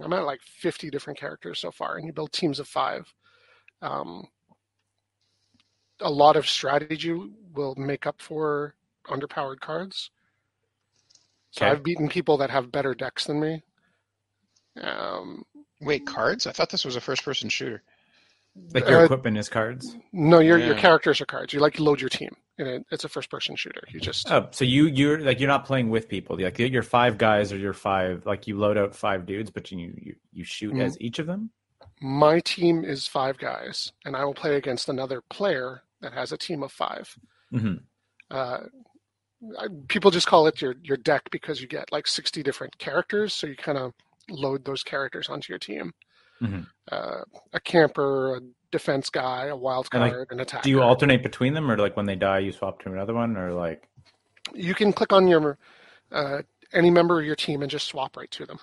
I'm 0.00 0.12
at 0.12 0.24
like 0.26 0.42
50 0.42 0.90
different 0.90 1.18
characters 1.18 1.58
so 1.60 1.70
far, 1.70 1.96
and 1.96 2.06
you 2.06 2.12
build 2.12 2.32
teams 2.32 2.60
of 2.60 2.68
five. 2.68 3.12
Um, 3.82 4.28
a 6.00 6.10
lot 6.10 6.36
of 6.36 6.48
strategy 6.48 7.12
will 7.52 7.74
make 7.76 8.06
up 8.06 8.20
for 8.22 8.74
underpowered 9.08 9.60
cards. 9.60 10.10
So 11.50 11.66
Okay. 11.66 11.66
I've 11.66 11.82
beaten 11.82 12.08
people 12.08 12.36
that 12.36 12.50
have 12.50 12.70
better 12.70 12.94
decks 12.94 13.24
than 13.24 13.40
me. 13.40 13.64
Um, 14.80 15.44
Wait, 15.80 16.04
cards? 16.04 16.46
I 16.46 16.52
thought 16.52 16.68
this 16.68 16.84
was 16.84 16.96
a 16.96 17.00
first-person 17.00 17.48
shooter. 17.48 17.82
Like 18.74 18.88
your 18.88 19.00
Uh, 19.00 19.04
equipment 19.04 19.38
is 19.38 19.48
cards. 19.48 19.96
no, 20.12 20.38
your 20.40 20.58
your 20.58 20.74
characters 20.74 21.20
are 21.20 21.26
cards. 21.26 21.52
You 21.52 21.60
like 21.60 21.78
load 21.78 22.00
your 22.00 22.08
team, 22.10 22.34
and 22.58 22.68
it, 22.68 22.86
it's 22.90 23.04
a 23.04 23.08
first-person 23.08 23.56
shooter. 23.56 23.82
You 23.90 24.00
just 24.00 24.30
Oh, 24.30 24.48
so 24.50 24.64
you 24.64 24.86
you're 24.86 25.20
like 25.20 25.40
you're 25.40 25.48
not 25.48 25.64
playing 25.66 25.88
with 25.90 26.08
people. 26.08 26.36
Like 26.38 26.58
you're 26.58 26.82
five 26.82 27.16
guys 27.18 27.52
or 27.52 27.58
you're 27.58 27.72
five. 27.72 28.24
Like 28.26 28.46
you 28.46 28.58
load 28.58 28.76
out 28.78 28.94
five 28.94 29.24
dudes, 29.26 29.50
but 29.50 29.70
you 29.70 29.78
you, 29.96 30.14
you 30.32 30.44
shoot 30.44 30.74
Mhm. 30.74 30.82
as 30.82 31.00
each 31.00 31.18
of 31.18 31.26
them. 31.26 31.50
my 32.00 32.40
team 32.40 32.84
is 32.84 33.06
five 33.06 33.38
guys, 33.38 33.92
and 34.04 34.16
I 34.16 34.24
will 34.24 34.34
play 34.34 34.56
against 34.56 34.88
another 34.88 35.22
player 35.30 35.82
that 36.00 36.12
has 36.12 36.32
a 36.32 36.36
team 36.36 36.62
of 36.62 36.72
five. 36.72 37.16
hmm 37.50 37.76
uh, 38.30 38.60
I- 39.58 39.68
people 39.88 40.10
just 40.10 40.26
call 40.26 40.46
it 40.48 40.60
your 40.60 40.74
your 40.82 40.96
deck 40.96 41.22
because 41.30 41.60
you 41.60 41.68
get 41.68 41.92
like 41.92 42.06
60 42.06 42.42
different 42.42 42.76
characters 42.78 43.32
so 43.34 43.46
you 43.46 43.54
kind 43.56 43.78
of 43.78 43.92
load 44.28 44.64
those 44.64 44.82
characters 44.82 45.28
onto 45.28 45.52
your 45.52 45.58
team 45.60 45.92
Mhm. 46.42 46.66
uh, 46.92 47.22
a 47.52 47.60
camper 47.60 48.36
a 48.36 48.40
defense 48.70 49.10
guy 49.10 49.46
a 49.46 49.56
wild 49.56 49.88
And, 49.92 50.02
like, 50.02 50.12
card 50.12 50.28
an 50.32 50.40
attacker 50.40 50.62
Do 50.64 50.70
you 50.70 50.82
alternate 50.82 51.22
between 51.22 51.54
them, 51.54 51.70
or 51.70 51.78
like 51.78 51.96
when 51.96 52.06
they 52.06 52.16
die, 52.16 52.40
you 52.40 52.52
swap 52.52 52.82
to 52.82 52.92
another 52.92 53.14
one, 53.14 53.36
or 53.36 53.52
like 53.52 53.88
you 54.54 54.74
can 54.74 54.92
click 54.92 55.12
on 55.12 55.28
your 55.28 55.58
uh, 56.12 56.42
any 56.72 56.90
member 56.90 57.18
of 57.18 57.26
your 57.26 57.36
team 57.36 57.62
and 57.62 57.70
just 57.70 57.86
swap 57.86 58.16
right 58.16 58.30
to 58.32 58.46
them. 58.46 58.58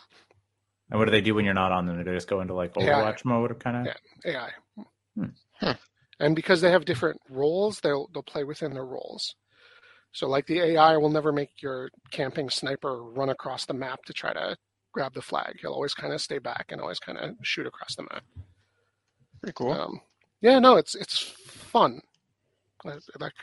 And 0.90 1.00
what 1.00 1.06
do 1.06 1.12
they 1.12 1.22
do 1.22 1.34
when 1.34 1.46
you're 1.46 1.54
not 1.54 1.72
on 1.72 1.86
them? 1.86 1.98
Do 1.98 2.04
they 2.04 2.14
just 2.14 2.28
go 2.28 2.42
into 2.42 2.54
like 2.54 2.78
AI. 2.78 2.86
Overwatch 2.86 3.26
mode, 3.26 3.52
or 3.52 3.56
kind 3.56 3.88
of? 3.88 3.96
Yeah. 4.26 4.34
AI. 4.34 4.84
Hmm. 5.16 5.26
Huh. 5.60 5.76
And 6.20 6.36
because 6.36 6.62
they 6.62 6.72
have 6.72 6.86
different 6.86 7.20
roles, 7.30 7.80
they'll 7.80 8.08
they'll 8.14 8.24
play 8.24 8.44
within 8.44 8.74
their 8.74 8.86
roles. 8.86 9.36
So 10.12 10.28
like 10.28 10.46
the 10.46 10.60
AI 10.60 10.98
will 10.98 11.10
never 11.10 11.32
make 11.32 11.62
your 11.62 11.90
camping 12.12 12.50
sniper 12.50 13.02
run 13.02 13.30
across 13.30 13.66
the 13.66 13.74
map 13.74 14.04
to 14.06 14.14
try 14.14 14.32
to 14.34 14.56
grab 14.94 15.14
the 15.14 15.22
flag. 15.22 15.58
He'll 15.60 15.74
always 15.74 15.94
kind 15.94 16.14
of 16.14 16.22
stay 16.22 16.38
back 16.38 16.68
and 16.70 16.80
always 16.80 17.00
kind 17.00 17.18
of 17.18 17.36
shoot 17.42 17.68
across 17.68 17.96
the 17.96 18.04
map. 18.04 18.24
Pretty 19.42 19.54
cool. 19.58 19.74
Um, 19.74 20.00
yeah, 20.42 20.60
no, 20.60 20.78
it's 20.78 20.96
it's 20.96 21.20
fun. 21.20 22.02
Like 23.20 23.34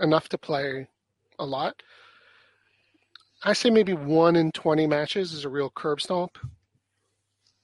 enough 0.00 0.28
to 0.30 0.38
play 0.38 0.88
a 1.38 1.46
lot. 1.46 1.82
I 3.44 3.52
say 3.52 3.70
maybe 3.70 3.92
one 3.92 4.34
in 4.36 4.50
twenty 4.52 4.86
matches 4.86 5.32
is 5.32 5.44
a 5.44 5.48
real 5.48 5.70
curb 5.70 6.00
stomp. 6.00 6.36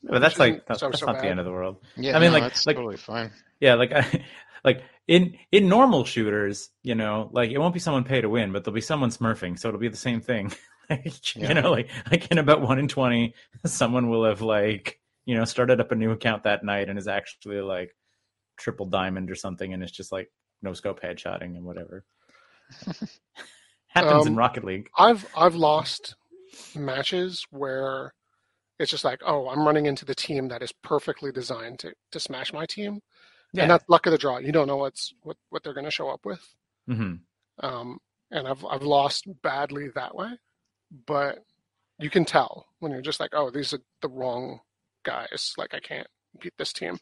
But 0.03 0.21
that's 0.21 0.39
like 0.39 0.67
that's, 0.67 0.81
so- 0.81 0.89
that's 0.89 1.01
so 1.01 1.07
not 1.07 1.21
the 1.21 1.29
end 1.29 1.41
of 1.41 1.47
the 1.47 1.53
world. 1.53 1.79
yeah, 1.97 2.17
I 2.17 2.21
mean, 2.21 2.29
no, 2.31 2.35
like- 2.39 2.43
that's 2.45 2.67
like- 2.67 2.77
totally 2.77 2.97
fine. 2.97 3.31
Yeah, 3.61 3.75
like 3.75 3.93
I, 3.93 4.25
like 4.65 4.83
in 5.09 5.37
in 5.51 5.69
normal 5.69 6.05
shooters, 6.05 6.69
you 6.83 6.95
know, 6.95 7.31
like 7.33 7.51
it 7.51 7.59
won't 7.59 7.75
be 7.75 7.81
someone 7.81 8.05
pay 8.05 8.21
to 8.21 8.29
win, 8.29 8.53
but 8.53 8.65
there'll 8.65 8.75
be 8.75 8.81
someone 8.81 9.11
smurfing, 9.11 9.59
so 9.59 9.69
it'll 9.69 9.81
be 9.81 9.89
the 9.89 9.97
same 9.97 10.21
thing. 10.21 10.53
Like, 10.91 11.37
Yeah. 11.37 11.49
You 11.49 11.55
know, 11.55 11.71
like 11.71 11.91
like 12.11 12.31
in 12.31 12.39
about 12.39 12.61
one 12.63 12.79
in 12.79 12.89
twenty, 12.89 13.35
someone 13.67 14.09
will 14.11 14.25
have 14.25 14.41
like 14.43 15.01
you 15.27 15.35
know 15.37 15.45
started 15.45 15.81
up 15.81 15.93
a 15.93 15.97
new 15.97 16.11
account 16.13 16.45
that 16.45 16.65
night 16.65 16.89
and 16.89 16.99
is 16.99 17.09
actually 17.09 17.61
like 17.61 17.95
triple 18.57 18.87
diamond 18.87 19.31
or 19.31 19.35
something, 19.35 19.73
and 19.73 19.83
it's 19.83 19.93
just 19.93 20.13
like 20.13 20.31
no 20.63 20.73
scope 20.75 21.01
headshotting 21.03 21.57
and 21.57 21.65
whatever. 21.65 22.05
Happens 23.89 24.27
in 24.27 24.35
Um, 24.35 24.37
Rocket 24.37 24.65
League. 24.65 24.91
I've 24.99 25.27
I've 25.37 25.55
lost 25.55 26.17
matches 26.75 27.47
where 27.51 28.15
it's 28.79 28.91
just 28.91 29.05
like, 29.05 29.21
oh, 29.27 29.49
I'm 29.49 29.67
running 29.67 29.87
into 29.87 30.05
the 30.05 30.15
team 30.17 30.49
that 30.49 30.63
is 30.63 30.73
perfectly 30.73 31.33
designed 31.33 31.81
to, 31.81 31.95
to 32.13 32.21
smash 32.21 32.53
my 32.53 32.67
team, 32.67 33.01
Yeah. 33.53 33.65
and 33.65 33.71
that's 33.71 33.85
luck 33.89 34.07
of 34.07 34.13
the 34.13 34.19
draw. 34.19 34.39
You 34.39 34.53
don't 34.53 34.69
know 34.69 34.77
what's 34.79 35.15
what, 35.23 35.37
what 35.51 35.63
they're 35.65 35.75
going 35.75 35.85
to 35.87 35.91
show 35.93 36.11
up 36.11 36.25
with, 36.27 36.43
hmm 36.87 37.15
um, 37.61 37.99
and 38.31 38.49
I've 38.49 38.65
I've 38.67 38.83
lost 38.83 39.27
badly 39.43 39.89
that 39.95 40.15
way, 40.15 40.31
but 41.07 41.39
you 41.99 42.11
can 42.11 42.25
tell 42.25 42.67
when 42.81 42.93
you're 42.93 43.03
just 43.03 43.21
like, 43.21 43.31
oh, 43.33 43.51
these 43.51 43.73
are 43.73 43.79
the 44.03 44.09
wrong 44.09 44.61
guys. 45.05 45.55
Like 45.59 45.75
I 45.75 45.81
can't 45.81 46.07
beat 46.41 46.53
this 46.59 46.73
team. 46.73 46.99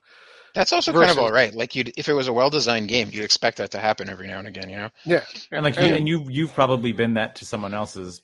That's 0.54 0.72
also 0.72 0.92
kind 0.92 1.04
of 1.04 1.08
Versus- 1.16 1.18
all 1.18 1.32
right. 1.32 1.54
Like 1.54 1.74
you, 1.74 1.84
if 1.96 2.08
it 2.08 2.12
was 2.12 2.28
a 2.28 2.32
well-designed 2.32 2.88
game, 2.88 3.08
you'd 3.10 3.24
expect 3.24 3.56
that 3.56 3.70
to 3.70 3.78
happen 3.78 4.10
every 4.10 4.26
now 4.26 4.38
and 4.38 4.46
again. 4.48 4.68
You 4.68 4.76
know, 4.76 4.90
Yeah, 5.06 5.24
And 5.50 5.64
like 5.64 5.76
you, 5.76 5.82
and 5.94 6.06
you 6.06 6.26
you've 6.28 6.52
probably 6.52 6.92
been 6.92 7.14
that 7.14 7.34
to 7.36 7.46
someone 7.46 7.72
else's 7.72 8.20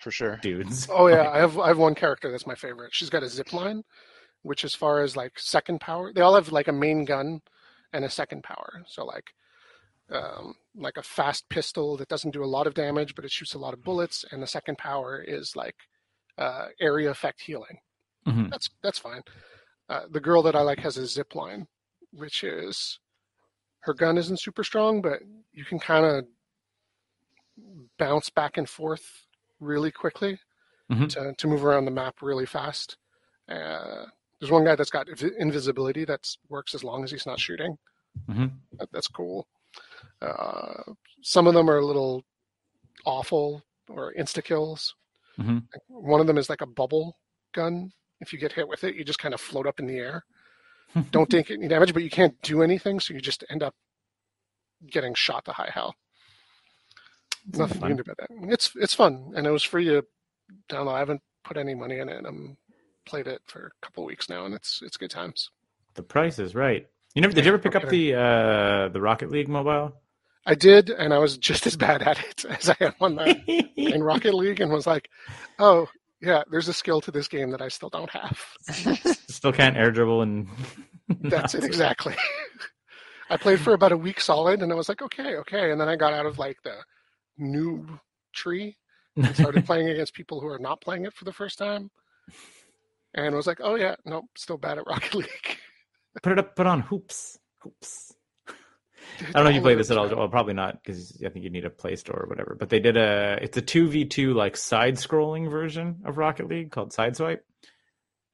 for 0.00 0.10
sure. 0.10 0.38
dudes. 0.42 0.88
Oh 0.90 1.06
yeah, 1.06 1.30
I 1.32 1.38
have 1.38 1.56
I 1.58 1.68
have 1.68 1.78
one 1.78 1.94
character 1.94 2.30
that's 2.32 2.46
my 2.48 2.56
favorite. 2.56 2.90
She's 2.92 3.10
got 3.10 3.22
a 3.22 3.28
zip 3.28 3.52
line, 3.52 3.84
which 4.42 4.64
as 4.64 4.74
far 4.74 5.02
as 5.02 5.16
like 5.16 5.38
second 5.38 5.80
power, 5.80 6.12
they 6.12 6.20
all 6.20 6.34
have 6.34 6.50
like 6.50 6.66
a 6.66 6.72
main 6.72 7.04
gun 7.04 7.40
and 7.92 8.04
a 8.04 8.10
second 8.10 8.42
power. 8.42 8.82
So 8.88 9.04
like 9.04 9.30
um, 10.10 10.54
like 10.78 10.96
a 10.96 11.02
fast 11.02 11.48
pistol 11.48 11.96
that 11.96 12.08
doesn't 12.08 12.30
do 12.32 12.44
a 12.44 12.46
lot 12.56 12.66
of 12.66 12.74
damage, 12.74 13.14
but 13.14 13.24
it 13.24 13.30
shoots 13.32 13.54
a 13.54 13.58
lot 13.58 13.74
of 13.74 13.82
bullets, 13.82 14.24
and 14.30 14.42
the 14.42 14.46
second 14.46 14.78
power 14.78 15.20
is 15.26 15.54
like 15.56 15.76
uh, 16.38 16.68
area 16.80 17.10
effect 17.10 17.40
healing. 17.42 17.78
Mhm. 18.26 18.50
That's 18.50 18.68
that's 18.82 18.98
fine. 18.98 19.22
Uh, 19.88 20.02
the 20.10 20.20
girl 20.20 20.42
that 20.42 20.54
I 20.54 20.60
like 20.60 20.78
has 20.80 20.96
a 20.96 21.06
zip 21.06 21.34
line, 21.34 21.66
which 22.12 22.44
is 22.44 22.98
her 23.80 23.94
gun 23.94 24.18
isn't 24.18 24.40
super 24.40 24.62
strong, 24.62 25.00
but 25.02 25.20
you 25.52 25.64
can 25.64 25.78
kind 25.78 26.04
of 26.04 26.24
bounce 27.98 28.30
back 28.30 28.56
and 28.56 28.68
forth 28.68 29.24
really 29.60 29.90
quickly 29.90 30.38
Mhm. 30.90 31.08
to, 31.10 31.34
to 31.36 31.46
move 31.48 31.64
around 31.64 31.84
the 31.84 31.90
map 31.90 32.22
really 32.22 32.46
fast. 32.46 32.96
Uh, 33.48 34.06
there's 34.40 34.50
one 34.52 34.64
guy 34.64 34.76
that's 34.76 34.90
got 34.90 35.06
invi- 35.08 35.36
invisibility 35.38 36.04
that 36.04 36.26
works 36.48 36.74
as 36.74 36.84
long 36.84 37.02
as 37.04 37.10
he's 37.10 37.26
not 37.26 37.40
shooting. 37.40 37.76
Mhm. 38.28 38.52
That, 38.78 38.88
that's 38.92 39.08
cool. 39.08 39.46
Uh, 40.22 40.82
some 41.22 41.46
of 41.46 41.54
them 41.54 41.68
are 41.70 41.78
a 41.78 41.86
little 41.86 42.24
awful 43.04 43.62
or 43.88 44.12
insta 44.18 44.42
kills. 44.42 44.94
Mhm. 45.38 45.66
One 45.88 46.20
of 46.20 46.26
them 46.26 46.38
is 46.38 46.48
like 46.50 46.60
a 46.60 46.66
bubble 46.66 47.18
gun. 47.52 47.92
If 48.20 48.32
you 48.32 48.38
get 48.38 48.52
hit 48.52 48.68
with 48.68 48.84
it, 48.84 48.96
you 48.96 49.04
just 49.04 49.20
kind 49.20 49.34
of 49.34 49.40
float 49.40 49.66
up 49.66 49.78
in 49.78 49.86
the 49.86 49.98
air. 49.98 50.24
Don't 51.12 51.30
take 51.30 51.50
any 51.50 51.68
damage, 51.68 51.94
but 51.94 52.02
you 52.02 52.10
can't 52.10 52.40
do 52.42 52.62
anything, 52.62 52.98
so 52.98 53.14
you 53.14 53.20
just 53.20 53.44
end 53.50 53.62
up 53.62 53.74
getting 54.86 55.14
shot 55.14 55.44
to 55.44 55.52
high 55.52 55.70
hell. 55.72 55.94
Nothing 57.52 57.76
you 57.76 57.80
fun. 57.80 58.00
about 58.00 58.16
that. 58.18 58.28
It's 58.52 58.72
it's 58.76 58.94
fun, 58.94 59.32
and 59.34 59.46
it 59.46 59.50
was 59.50 59.62
free 59.62 59.84
to 59.86 60.04
download. 60.68 60.94
I 60.94 60.98
haven't 60.98 61.22
put 61.44 61.56
any 61.56 61.74
money 61.74 61.98
in 61.98 62.08
it. 62.08 62.24
I'm 62.26 62.56
played 63.06 63.26
it 63.26 63.40
for 63.46 63.66
a 63.66 63.86
couple 63.86 64.04
weeks 64.04 64.28
now, 64.28 64.44
and 64.44 64.54
it's 64.54 64.80
it's 64.82 64.96
good 64.96 65.10
times. 65.10 65.50
The 65.94 66.02
price 66.02 66.38
is 66.38 66.54
right. 66.54 66.86
You 67.18 67.22
never 67.22 67.34
did 67.34 67.46
you 67.46 67.48
ever 67.48 67.58
pick 67.58 67.74
up 67.74 67.88
the 67.88 68.14
uh 68.14 68.88
the 68.90 69.00
Rocket 69.00 69.32
League 69.32 69.48
mobile? 69.48 69.92
I 70.46 70.54
did, 70.54 70.88
and 70.88 71.12
I 71.12 71.18
was 71.18 71.36
just 71.36 71.66
as 71.66 71.76
bad 71.76 72.00
at 72.00 72.20
it 72.20 72.44
as 72.48 72.70
I 72.70 72.76
am 72.78 72.94
on 73.00 73.16
the 73.16 73.68
in 73.76 74.04
Rocket 74.04 74.34
League, 74.34 74.60
and 74.60 74.70
was 74.70 74.86
like, 74.86 75.10
oh 75.58 75.88
yeah, 76.22 76.44
there's 76.48 76.68
a 76.68 76.72
skill 76.72 77.00
to 77.00 77.10
this 77.10 77.26
game 77.26 77.50
that 77.50 77.60
I 77.60 77.66
still 77.66 77.88
don't 77.88 78.10
have. 78.10 78.40
Still 79.28 79.52
can't 79.52 79.76
air 79.76 79.90
dribble 79.90 80.22
and 80.22 80.46
That's 81.08 81.56
it 81.56 81.64
exactly. 81.64 82.14
I 83.28 83.36
played 83.36 83.58
for 83.58 83.72
about 83.72 83.90
a 83.90 83.96
week 83.96 84.20
solid, 84.20 84.62
and 84.62 84.70
I 84.70 84.76
was 84.76 84.88
like, 84.88 85.02
okay, 85.02 85.34
okay, 85.38 85.72
and 85.72 85.80
then 85.80 85.88
I 85.88 85.96
got 85.96 86.12
out 86.12 86.26
of 86.26 86.38
like 86.38 86.58
the 86.62 86.76
noob 87.40 87.98
tree 88.32 88.76
and 89.16 89.34
started 89.34 89.66
playing 89.66 89.88
against 89.88 90.14
people 90.14 90.40
who 90.40 90.46
are 90.46 90.60
not 90.60 90.80
playing 90.80 91.04
it 91.04 91.14
for 91.14 91.24
the 91.24 91.32
first 91.32 91.58
time, 91.58 91.90
and 93.12 93.34
was 93.34 93.48
like, 93.48 93.58
oh 93.60 93.74
yeah, 93.74 93.96
nope, 94.04 94.26
still 94.36 94.56
bad 94.56 94.78
at 94.78 94.86
Rocket 94.86 95.16
League. 95.16 95.57
Put 96.22 96.32
it 96.32 96.38
up 96.38 96.56
put 96.56 96.66
on 96.66 96.80
hoops. 96.80 97.38
Hoops. 97.60 98.14
I 99.20 99.32
don't 99.32 99.44
know 99.44 99.50
if 99.50 99.56
you 99.56 99.62
play 99.62 99.74
this 99.74 99.90
at 99.90 99.98
all. 99.98 100.08
Well, 100.08 100.28
probably 100.28 100.54
not 100.54 100.82
because 100.82 101.20
I 101.24 101.28
think 101.28 101.44
you 101.44 101.50
need 101.50 101.64
a 101.64 101.70
Play 101.70 101.96
Store 101.96 102.22
or 102.22 102.28
whatever. 102.28 102.56
But 102.58 102.68
they 102.68 102.78
did 102.78 102.96
a 102.96 103.38
it's 103.42 103.56
a 103.56 103.62
two 103.62 103.88
v 103.88 104.04
two 104.04 104.32
like 104.34 104.56
side 104.56 104.94
scrolling 104.94 105.50
version 105.50 106.02
of 106.04 106.18
Rocket 106.18 106.48
League 106.48 106.70
called 106.70 106.92
Sideswipe. 106.92 107.40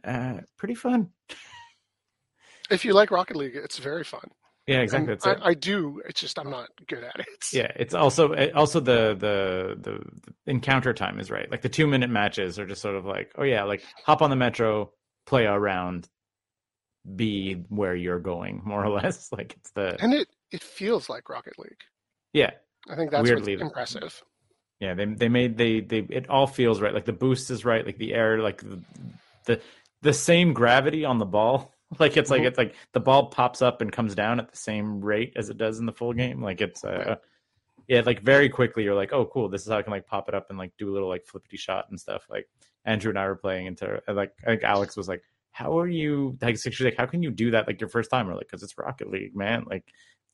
Uh, 0.05 0.41
pretty 0.59 0.75
fun. 0.75 1.11
If 2.71 2.85
you 2.85 2.93
like 2.93 3.11
Rocket 3.11 3.37
League, 3.37 3.57
it's 3.57 3.79
very 3.79 4.05
fun. 4.05 4.31
Yeah, 4.67 4.81
exactly. 4.81 5.13
And 5.13 5.21
That's 5.21 5.27
it. 5.27 5.43
I, 5.43 5.51
I 5.51 5.55
do. 5.55 6.01
It's 6.09 6.21
just 6.21 6.39
I'm 6.39 6.51
not 6.51 6.69
good 6.87 7.05
at 7.05 7.21
it. 7.21 7.27
Yeah, 7.53 7.71
it's 7.77 7.95
also 7.95 8.35
also 8.53 8.81
the, 8.81 9.15
the 9.19 9.77
the 9.79 9.99
the 10.23 10.35
encounter 10.47 10.93
time 10.93 11.21
is 11.21 11.31
right. 11.31 11.51
Like 11.51 11.63
the 11.63 11.69
two 11.69 11.87
minute 11.87 12.11
matches 12.11 12.59
are 12.59 12.67
just 12.67 12.81
sort 12.81 12.97
of 12.97 13.05
like, 13.05 13.33
oh 13.37 13.45
yeah, 13.45 13.65
like 13.65 13.83
hop 14.05 14.23
on 14.23 14.31
the 14.31 14.37
metro, 14.37 14.93
play 15.27 15.45
a 15.45 15.59
round, 15.59 16.09
be 17.17 17.65
where 17.69 17.95
you're 17.95 18.21
going, 18.21 18.63
more 18.65 18.85
or 18.85 18.91
less. 19.01 19.31
Like 19.33 19.55
it's 19.59 19.71
the 19.73 19.97
and 20.03 20.15
it 20.15 20.29
it 20.51 20.63
feels 20.63 21.09
like 21.09 21.29
Rocket 21.29 21.59
League. 21.59 21.81
yeah 22.33 22.51
I 22.89 22.97
think 22.97 23.11
that's 23.11 23.23
Weirdly. 23.29 23.55
impressive. 23.55 24.23
yeah 24.81 24.95
they 24.95 25.05
they 25.07 25.29
made 25.29 25.57
they 25.57 25.81
they 25.81 25.99
it 26.01 26.29
all 26.29 26.47
feels 26.47 26.81
right. 26.81 26.95
Like 26.95 27.05
the 27.07 27.13
boost 27.13 27.51
is 27.51 27.65
right. 27.65 27.85
Like 27.85 27.99
the 27.99 28.15
air, 28.15 28.41
like 28.41 28.61
the 28.63 28.81
the, 29.47 29.61
the 30.03 30.13
same 30.13 30.53
gravity 30.55 31.05
on 31.05 31.19
the 31.19 31.27
ball. 31.27 31.71
Like 31.99 32.17
it's 32.17 32.29
like 32.31 32.43
Mhm. 32.43 32.47
it's 32.47 32.59
like 32.59 32.75
the 32.93 32.99
ball 32.99 33.27
pops 33.27 33.63
up 33.63 33.81
and 33.81 33.93
comes 33.93 34.17
down 34.17 34.41
at 34.41 34.51
the 34.51 34.57
same 34.57 35.01
rate 35.01 35.35
as 35.37 35.49
it 35.49 35.59
does 35.59 35.79
in 35.79 35.87
the 35.87 35.93
full 35.93 36.13
game. 36.13 36.43
Like 36.43 36.61
it's 36.61 36.83
uh 36.85 37.05
Right. 37.07 37.19
yeah, 37.87 38.03
like 38.05 38.23
very 38.23 38.49
quickly 38.49 38.83
you're 38.83 38.97
like, 38.97 39.13
oh 39.13 39.27
cool, 39.27 39.49
this 39.49 39.63
is 39.63 39.69
how 39.69 39.79
I 39.79 39.83
can 39.83 39.93
like 39.93 40.07
pop 40.07 40.29
it 40.29 40.35
up 40.35 40.47
and 40.49 40.59
like 40.59 40.73
do 40.77 40.91
a 40.91 40.93
little 40.93 41.09
like 41.09 41.25
flippity 41.27 41.57
shot 41.57 41.87
and 41.91 42.01
stuff. 42.01 42.27
Like 42.29 42.49
Andrew 42.85 43.11
and 43.11 43.19
I 43.19 43.29
were 43.29 43.37
playing 43.37 43.67
into 43.67 44.03
like 44.09 44.33
I 44.43 44.47
think 44.47 44.65
Alex 44.65 44.97
was 44.97 45.07
like, 45.09 45.23
how 45.55 45.79
are 45.79 45.87
you 45.87 46.37
like 46.43 46.59
she's 46.59 46.81
like, 46.81 46.97
how 46.97 47.07
can 47.07 47.23
you 47.23 47.31
do 47.31 47.53
that 47.53 47.69
like 47.69 47.81
your 47.81 47.89
first 47.89 48.11
time? 48.11 48.27
We're 48.27 48.35
like, 48.35 48.49
because 48.49 48.65
it's 48.65 48.77
Rocket 48.77 49.09
League, 49.09 49.37
man. 49.37 49.63
Like 49.71 49.85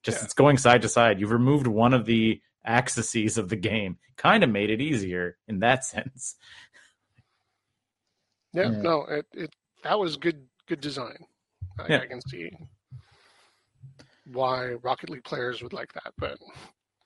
just 0.02 0.18
Yeah. 0.20 0.24
it's 0.24 0.32
going 0.32 0.56
side 0.56 0.80
to 0.80 0.88
side. 0.88 1.20
You've 1.20 1.30
removed 1.30 1.66
one 1.66 1.92
of 1.92 2.06
the 2.06 2.40
axes 2.64 3.36
of 3.36 3.50
the 3.50 3.56
game. 3.56 3.98
Kind 4.16 4.42
of 4.42 4.48
made 4.48 4.70
it 4.70 4.80
easier 4.80 5.36
in 5.46 5.58
that 5.58 5.84
sense. 5.94 6.36
Yeah, 8.54 8.70
Yeah. 8.70 8.80
no, 8.82 9.02
it, 9.02 9.26
it 9.34 9.54
that 9.84 9.98
was 9.98 10.16
good 10.16 10.46
good 10.66 10.80
design. 10.80 11.18
I, 11.78 11.86
Yeah. 11.88 12.00
I 12.00 12.06
can 12.06 12.22
see 12.22 12.50
why 14.26 14.70
Rocket 14.82 15.10
League 15.10 15.24
players 15.24 15.62
would 15.62 15.72
like 15.74 15.92
that, 15.92 16.14
but 16.16 16.38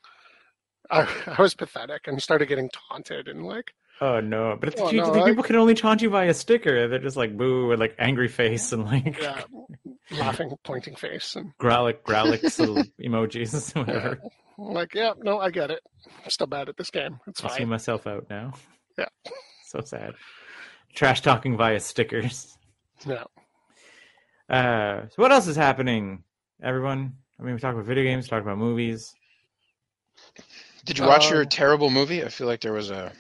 I, 0.91 1.09
I 1.37 1.43
was 1.43 1.55
pathetic 1.55 2.03
and 2.07 2.23
started 2.23 2.47
getting 2.47 2.71
taunted 2.91 3.27
and 3.27 3.45
like, 3.45 3.73
Oh 4.01 4.21
no! 4.21 4.57
But 4.59 4.71
it's 4.71 4.81
Oh, 4.81 4.91
the 4.91 4.97
no, 4.97 5.13
the 5.13 5.21
I- 5.21 5.29
people 5.29 5.45
can 5.45 5.57
only 5.57 5.75
taunt 5.75 6.03
you 6.03 6.11
by 6.11 6.25
a 6.25 6.35
sticker. 6.35 6.89
They're 6.89 6.99
just 6.99 7.17
like 7.17 7.37
boo 7.37 7.71
and 7.71 7.79
like 7.81 7.95
angry 7.99 8.29
face 8.29 8.73
and 8.73 8.85
like 8.85 9.21
yeah, 9.21 9.43
laughing, 10.19 10.53
pointing 10.65 10.97
face, 10.97 11.37
and 11.37 11.53
growlic 11.59 12.03
growlic 12.03 12.43
little 12.59 12.83
emojis, 13.01 13.75
whatever. 13.77 14.21
I'm 14.59 14.75
like, 14.75 14.95
yeah, 14.95 15.13
no, 15.23 15.39
I 15.41 15.51
get 15.51 15.71
it. 15.71 15.81
I'm 16.25 16.31
still 16.31 16.47
bad 16.47 16.69
at 16.69 16.77
this 16.77 16.91
game. 16.91 17.19
It's 17.27 17.43
I 17.45 17.49
see 17.49 17.59
fine. 17.59 17.69
myself 17.69 18.07
out 18.07 18.27
now. 18.31 18.55
Yeah. 18.99 19.07
so 19.65 19.81
sad. 19.81 20.15
Trash 20.95 21.23
talking 21.23 21.57
via 21.57 21.81
stickers. 21.81 22.57
Yeah. 23.07 23.25
Uh, 24.49 25.09
so 25.09 25.15
what 25.17 25.33
else 25.33 25.47
is 25.49 25.57
happening, 25.57 26.23
everyone? 26.63 27.15
I 27.41 27.43
mean, 27.43 27.55
we 27.55 27.61
talked 27.61 27.75
about 27.75 27.87
video 27.87 28.05
games, 28.05 28.29
talked 28.29 28.43
about 28.47 28.59
movies. 28.59 29.15
Did 30.85 30.99
you 30.99 31.05
watch 31.07 31.31
your 31.31 31.43
Um, 31.43 31.49
terrible 31.49 31.91
movie? 31.91 32.23
I 32.25 32.29
feel 32.29 32.47
like 32.47 32.61
there 32.61 32.73
was 32.73 32.91
a 32.91 33.13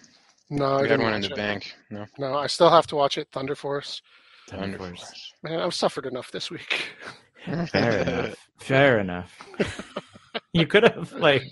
No, 0.59 0.65
I 0.79 0.83
we 0.83 0.89
had 0.89 0.97
didn't 0.99 1.03
one 1.05 1.15
in 1.15 1.21
the 1.23 1.31
it. 1.31 1.37
bank. 1.37 1.75
No, 1.91 2.07
No, 2.19 2.35
I 2.39 2.47
still 2.47 2.71
have 2.71 2.87
to 2.89 2.97
watch 2.97 3.19
it. 3.19 3.29
Thunder 3.33 3.55
Force. 3.55 4.03
Thunder 4.49 4.79
Thunder 4.79 4.79
Force. 4.97 5.33
Man, 5.43 5.61
I've 5.61 5.75
suffered 5.75 6.07
enough 6.07 6.31
this 6.31 6.51
week. 6.51 6.89
Fair 7.45 7.99
enough. 8.03 8.37
Fair 8.61 8.99
enough. 9.01 9.39
you 10.53 10.67
could 10.67 10.85
have 10.85 11.13
like, 11.15 11.43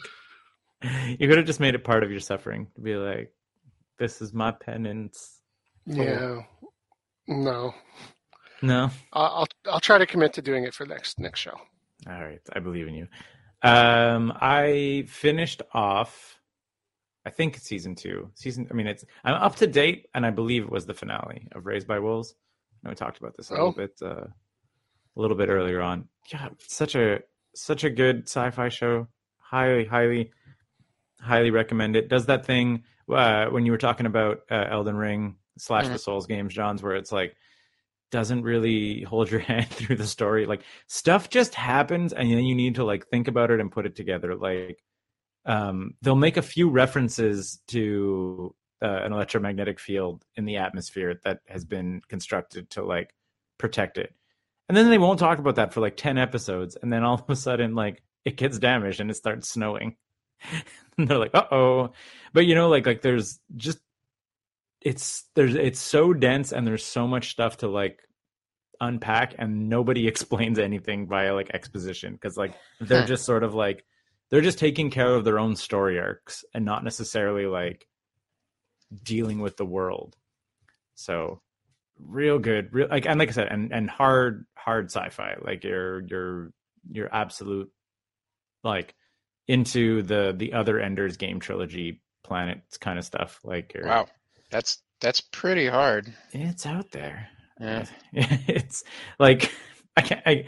you 0.82 1.28
could 1.28 1.36
have 1.38 1.46
just 1.46 1.60
made 1.60 1.74
it 1.74 1.84
part 1.84 2.02
of 2.04 2.10
your 2.10 2.20
suffering 2.20 2.66
to 2.74 2.80
be 2.80 2.94
like, 2.96 3.32
this 3.98 4.22
is 4.22 4.32
my 4.32 4.50
penance. 4.52 5.40
Yeah. 5.86 6.40
No, 7.28 7.74
No. 8.62 8.90
I- 9.12 9.20
I'll 9.20 9.46
I'll 9.66 9.80
try 9.80 9.98
to 9.98 10.06
commit 10.06 10.32
to 10.34 10.42
doing 10.42 10.64
it 10.64 10.74
for 10.74 10.86
next 10.86 11.18
next 11.18 11.40
show. 11.40 11.58
All 12.08 12.22
right, 12.24 12.40
I 12.52 12.58
believe 12.60 12.88
in 12.88 12.94
you. 12.94 13.06
Um, 13.62 14.32
I 14.40 15.04
finished 15.08 15.62
off. 15.72 16.38
I 17.24 17.30
think 17.30 17.56
it's 17.56 17.66
season 17.66 17.94
two. 17.94 18.30
Season. 18.34 18.66
I 18.70 18.74
mean, 18.74 18.86
it's. 18.86 19.04
I'm 19.24 19.34
up 19.34 19.56
to 19.56 19.66
date, 19.66 20.06
and 20.14 20.26
I 20.26 20.30
believe 20.30 20.62
it 20.64 20.70
was 20.70 20.86
the 20.86 20.94
finale 20.94 21.48
of 21.52 21.66
Raised 21.66 21.86
by 21.86 21.98
Wolves. 22.00 22.34
I 22.82 22.88
know 22.88 22.90
we 22.90 22.96
talked 22.96 23.18
about 23.18 23.36
this 23.36 23.50
a 23.50 23.54
Oh. 23.54 23.68
little 23.68 23.72
bit, 23.72 23.92
uh, 24.02 24.26
a 24.26 25.20
little 25.20 25.36
bit 25.36 25.48
earlier 25.48 25.80
on. 25.80 26.08
Yeah, 26.32 26.48
such 26.58 26.94
a 26.96 27.20
such 27.54 27.84
a 27.84 27.90
good 27.90 28.24
sci-fi 28.28 28.68
show. 28.70 29.06
Highly, 29.38 29.84
highly, 29.84 30.32
highly 31.20 31.50
recommend 31.50 31.94
it. 31.96 32.08
Does 32.08 32.26
that 32.26 32.44
thing 32.46 32.84
uh, 33.08 33.46
when 33.46 33.66
you 33.66 33.72
were 33.72 33.78
talking 33.78 34.06
about 34.06 34.40
uh, 34.50 34.64
Elden 34.70 34.96
Ring 34.96 35.36
slash 35.58 35.86
the 35.86 35.94
Mhm. 35.94 36.00
Souls 36.00 36.26
games, 36.26 36.54
John's, 36.54 36.82
where 36.82 36.96
it's 36.96 37.12
like 37.12 37.36
doesn't 38.10 38.42
really 38.42 39.02
hold 39.02 39.30
your 39.30 39.40
hand 39.50 39.68
through 39.70 39.96
the 39.96 40.06
story. 40.06 40.46
Like 40.46 40.62
stuff 40.86 41.28
just 41.30 41.54
happens, 41.54 42.12
and 42.12 42.30
then 42.30 42.44
you 42.44 42.54
need 42.54 42.74
to 42.76 42.84
like 42.84 43.06
think 43.08 43.28
about 43.28 43.50
it 43.50 43.60
and 43.60 43.70
put 43.70 43.86
it 43.86 43.94
together. 43.96 44.34
Like 44.34 44.82
um, 45.44 45.94
they'll 46.02 46.14
make 46.14 46.36
a 46.36 46.42
few 46.42 46.70
references 46.70 47.60
to 47.68 48.54
uh, 48.82 49.00
an 49.04 49.12
electromagnetic 49.12 49.78
field 49.80 50.24
in 50.36 50.44
the 50.44 50.56
atmosphere 50.56 51.20
that 51.24 51.40
has 51.46 51.64
been 51.64 52.02
constructed 52.08 52.70
to 52.70 52.82
like 52.82 53.14
protect 53.58 53.98
it. 53.98 54.14
And 54.68 54.76
then 54.76 54.90
they 54.90 54.98
won't 54.98 55.18
talk 55.18 55.38
about 55.38 55.56
that 55.56 55.72
for 55.72 55.80
like 55.80 55.96
10 55.96 56.18
episodes. 56.18 56.76
And 56.80 56.92
then 56.92 57.04
all 57.04 57.14
of 57.14 57.28
a 57.28 57.36
sudden, 57.36 57.74
like 57.74 58.02
it 58.24 58.36
gets 58.36 58.58
damaged 58.58 59.00
and 59.00 59.10
it 59.10 59.14
starts 59.14 59.48
snowing. 59.48 59.96
and 60.98 61.08
they're 61.08 61.18
like, 61.18 61.34
uh 61.34 61.46
oh. 61.50 61.92
But 62.32 62.46
you 62.46 62.54
know, 62.54 62.68
like, 62.68 62.86
like 62.86 63.02
there's 63.02 63.38
just, 63.56 63.78
it's, 64.80 65.24
there's, 65.34 65.54
it's 65.54 65.80
so 65.80 66.12
dense 66.12 66.52
and 66.52 66.66
there's 66.66 66.84
so 66.84 67.06
much 67.06 67.30
stuff 67.30 67.58
to 67.58 67.68
like 67.68 68.00
unpack 68.80 69.34
and 69.38 69.68
nobody 69.68 70.08
explains 70.08 70.58
anything 70.58 71.06
via 71.06 71.34
like 71.34 71.50
exposition. 71.52 72.18
Cause 72.20 72.36
like 72.36 72.54
they're 72.80 73.06
just 73.06 73.24
sort 73.24 73.44
of 73.44 73.54
like, 73.54 73.84
they're 74.32 74.40
just 74.40 74.58
taking 74.58 74.90
care 74.90 75.14
of 75.14 75.24
their 75.24 75.38
own 75.38 75.54
story 75.54 76.00
arcs 76.00 76.42
and 76.54 76.64
not 76.64 76.82
necessarily 76.82 77.44
like 77.44 77.86
dealing 79.04 79.40
with 79.40 79.58
the 79.58 79.66
world. 79.66 80.16
So 80.94 81.42
real 82.00 82.38
good, 82.38 82.72
real 82.72 82.88
like 82.90 83.06
and 83.06 83.18
like 83.18 83.28
I 83.28 83.32
said, 83.32 83.48
and 83.48 83.70
and 83.72 83.90
hard 83.90 84.46
hard 84.56 84.86
sci-fi. 84.86 85.36
Like 85.42 85.64
you're 85.64 86.00
you're 86.06 86.52
you're 86.90 87.14
absolute 87.14 87.70
like 88.64 88.94
into 89.48 90.00
the 90.00 90.34
the 90.34 90.54
other 90.54 90.80
Enders 90.80 91.18
game 91.18 91.38
trilogy 91.38 92.00
planets 92.24 92.78
kind 92.78 92.98
of 92.98 93.04
stuff. 93.04 93.38
Like 93.44 93.74
you're, 93.74 93.86
wow, 93.86 94.06
that's 94.50 94.78
that's 95.02 95.20
pretty 95.20 95.68
hard. 95.68 96.10
it's 96.32 96.64
out 96.64 96.90
there. 96.90 97.28
Yeah. 97.60 97.84
it's 98.14 98.82
like 99.18 99.52
I 99.98 100.00
can't. 100.00 100.22
I, 100.24 100.44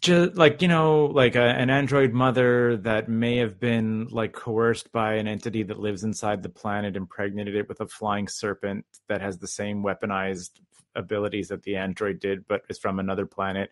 just 0.00 0.36
like 0.36 0.62
you 0.62 0.68
know 0.68 1.06
like 1.06 1.34
a, 1.34 1.42
an 1.42 1.68
android 1.68 2.12
mother 2.12 2.76
that 2.78 3.08
may 3.08 3.36
have 3.36 3.60
been 3.60 4.06
like 4.10 4.32
coerced 4.32 4.90
by 4.92 5.14
an 5.14 5.28
entity 5.28 5.62
that 5.62 5.78
lives 5.78 6.04
inside 6.04 6.42
the 6.42 6.48
planet 6.48 6.96
impregnated 6.96 7.54
it 7.54 7.68
with 7.68 7.80
a 7.80 7.86
flying 7.86 8.26
serpent 8.26 8.86
that 9.08 9.20
has 9.20 9.38
the 9.38 9.46
same 9.46 9.82
weaponized 9.82 10.50
abilities 10.94 11.48
that 11.48 11.62
the 11.64 11.76
android 11.76 12.18
did 12.18 12.46
but 12.48 12.62
is 12.68 12.78
from 12.78 12.98
another 12.98 13.26
planet 13.26 13.70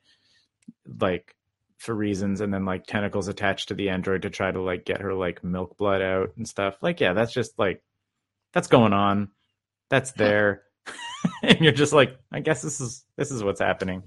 like 1.01 1.35
for 1.83 1.95
reasons 1.95 2.41
and 2.41 2.55
then 2.55 2.65
like 2.65 2.87
tentacles 2.87 3.27
attached 3.27 3.69
to 3.69 3.75
the 3.75 3.89
android 3.89 4.23
to 4.23 4.31
try 4.31 4.53
to 4.53 4.63
like 4.63 4.85
get 4.85 5.01
her 5.01 5.15
like 5.15 5.43
milk 5.43 5.77
blood 5.77 6.01
out 6.01 6.31
and 6.37 6.47
stuff. 6.47 6.77
Like 6.81 7.01
yeah 7.01 7.13
that's 7.13 7.33
just 7.33 7.59
like 7.59 7.83
that's 8.53 8.69
going 8.69 8.93
on. 8.93 9.31
That's 9.91 10.13
there. 10.13 10.63
And 11.45 11.61
you're 11.61 11.73
just 11.73 11.93
like 11.93 12.19
i 12.33 12.41
guess 12.41 12.63
this 12.63 12.81
is 12.81 13.05
this 13.17 13.31
is 13.31 13.45
what's 13.45 13.61
happening. 13.61 14.05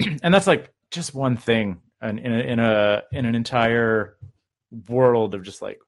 And 0.22 0.32
that's 0.32 0.46
like 0.46 0.72
just 0.90 1.14
one 1.14 1.36
thing 1.36 1.80
and 2.00 2.18
in 2.18 2.32
a, 2.32 2.38
in 2.38 2.58
a 2.58 3.02
in 3.12 3.26
an 3.26 3.34
entire 3.34 4.16
world 4.88 5.34
of 5.34 5.42
just 5.42 5.60
like 5.62 5.78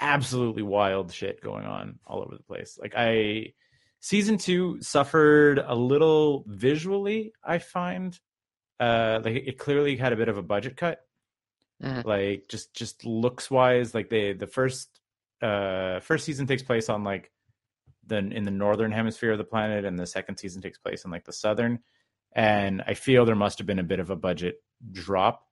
absolutely 0.00 0.62
wild 0.62 1.12
shit 1.12 1.40
going 1.40 1.64
on 1.64 1.98
all 2.06 2.20
over 2.22 2.36
the 2.36 2.42
place. 2.42 2.78
Like 2.80 2.94
i 2.96 3.52
season 4.00 4.36
2 4.38 4.82
suffered 4.82 5.58
a 5.58 5.74
little 5.74 6.44
visually 6.46 7.32
i 7.42 7.58
find. 7.58 8.18
Uh 8.80 9.20
like 9.24 9.36
it 9.36 9.58
clearly 9.58 9.96
had 9.96 10.12
a 10.12 10.16
bit 10.16 10.28
of 10.28 10.36
a 10.38 10.42
budget 10.42 10.76
cut. 10.76 11.00
Mhm. 11.82 12.04
like 12.04 12.44
just 12.48 12.72
just 12.74 13.04
looks 13.04 13.50
wise 13.50 13.94
like 13.94 14.08
they 14.08 14.32
the 14.32 14.46
first 14.46 15.00
uh 15.42 15.98
first 16.00 16.24
season 16.24 16.46
takes 16.46 16.62
place 16.62 16.88
on 16.88 17.02
like 17.02 17.30
the 18.06 18.18
in 18.18 18.44
the 18.44 18.50
northern 18.50 18.92
hemisphere 18.92 19.32
of 19.32 19.38
the 19.38 19.44
planet 19.44 19.84
and 19.84 19.98
the 19.98 20.06
second 20.06 20.36
season 20.36 20.62
takes 20.62 20.78
place 20.78 21.04
in 21.04 21.10
like 21.10 21.24
the 21.24 21.32
southern 21.32 21.80
and 22.34 22.82
i 22.86 22.94
feel 22.94 23.24
there 23.24 23.34
must 23.34 23.58
have 23.58 23.66
been 23.66 23.78
a 23.78 23.84
bit 23.84 24.00
of 24.00 24.10
a 24.10 24.16
budget 24.16 24.56
drop 24.90 25.46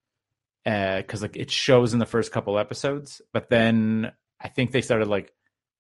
uh, 0.64 0.99
because 0.99 1.22
like 1.22 1.37
it 1.37 1.51
shows 1.51 1.93
in 1.93 1.99
the 1.99 2.07
first 2.07 2.33
couple 2.33 2.59
episodes 2.59 3.20
but 3.33 3.49
then 3.51 4.12
i 4.41 4.49
think 4.49 4.70
they 4.70 4.80
started 4.80 5.09
like 5.09 5.33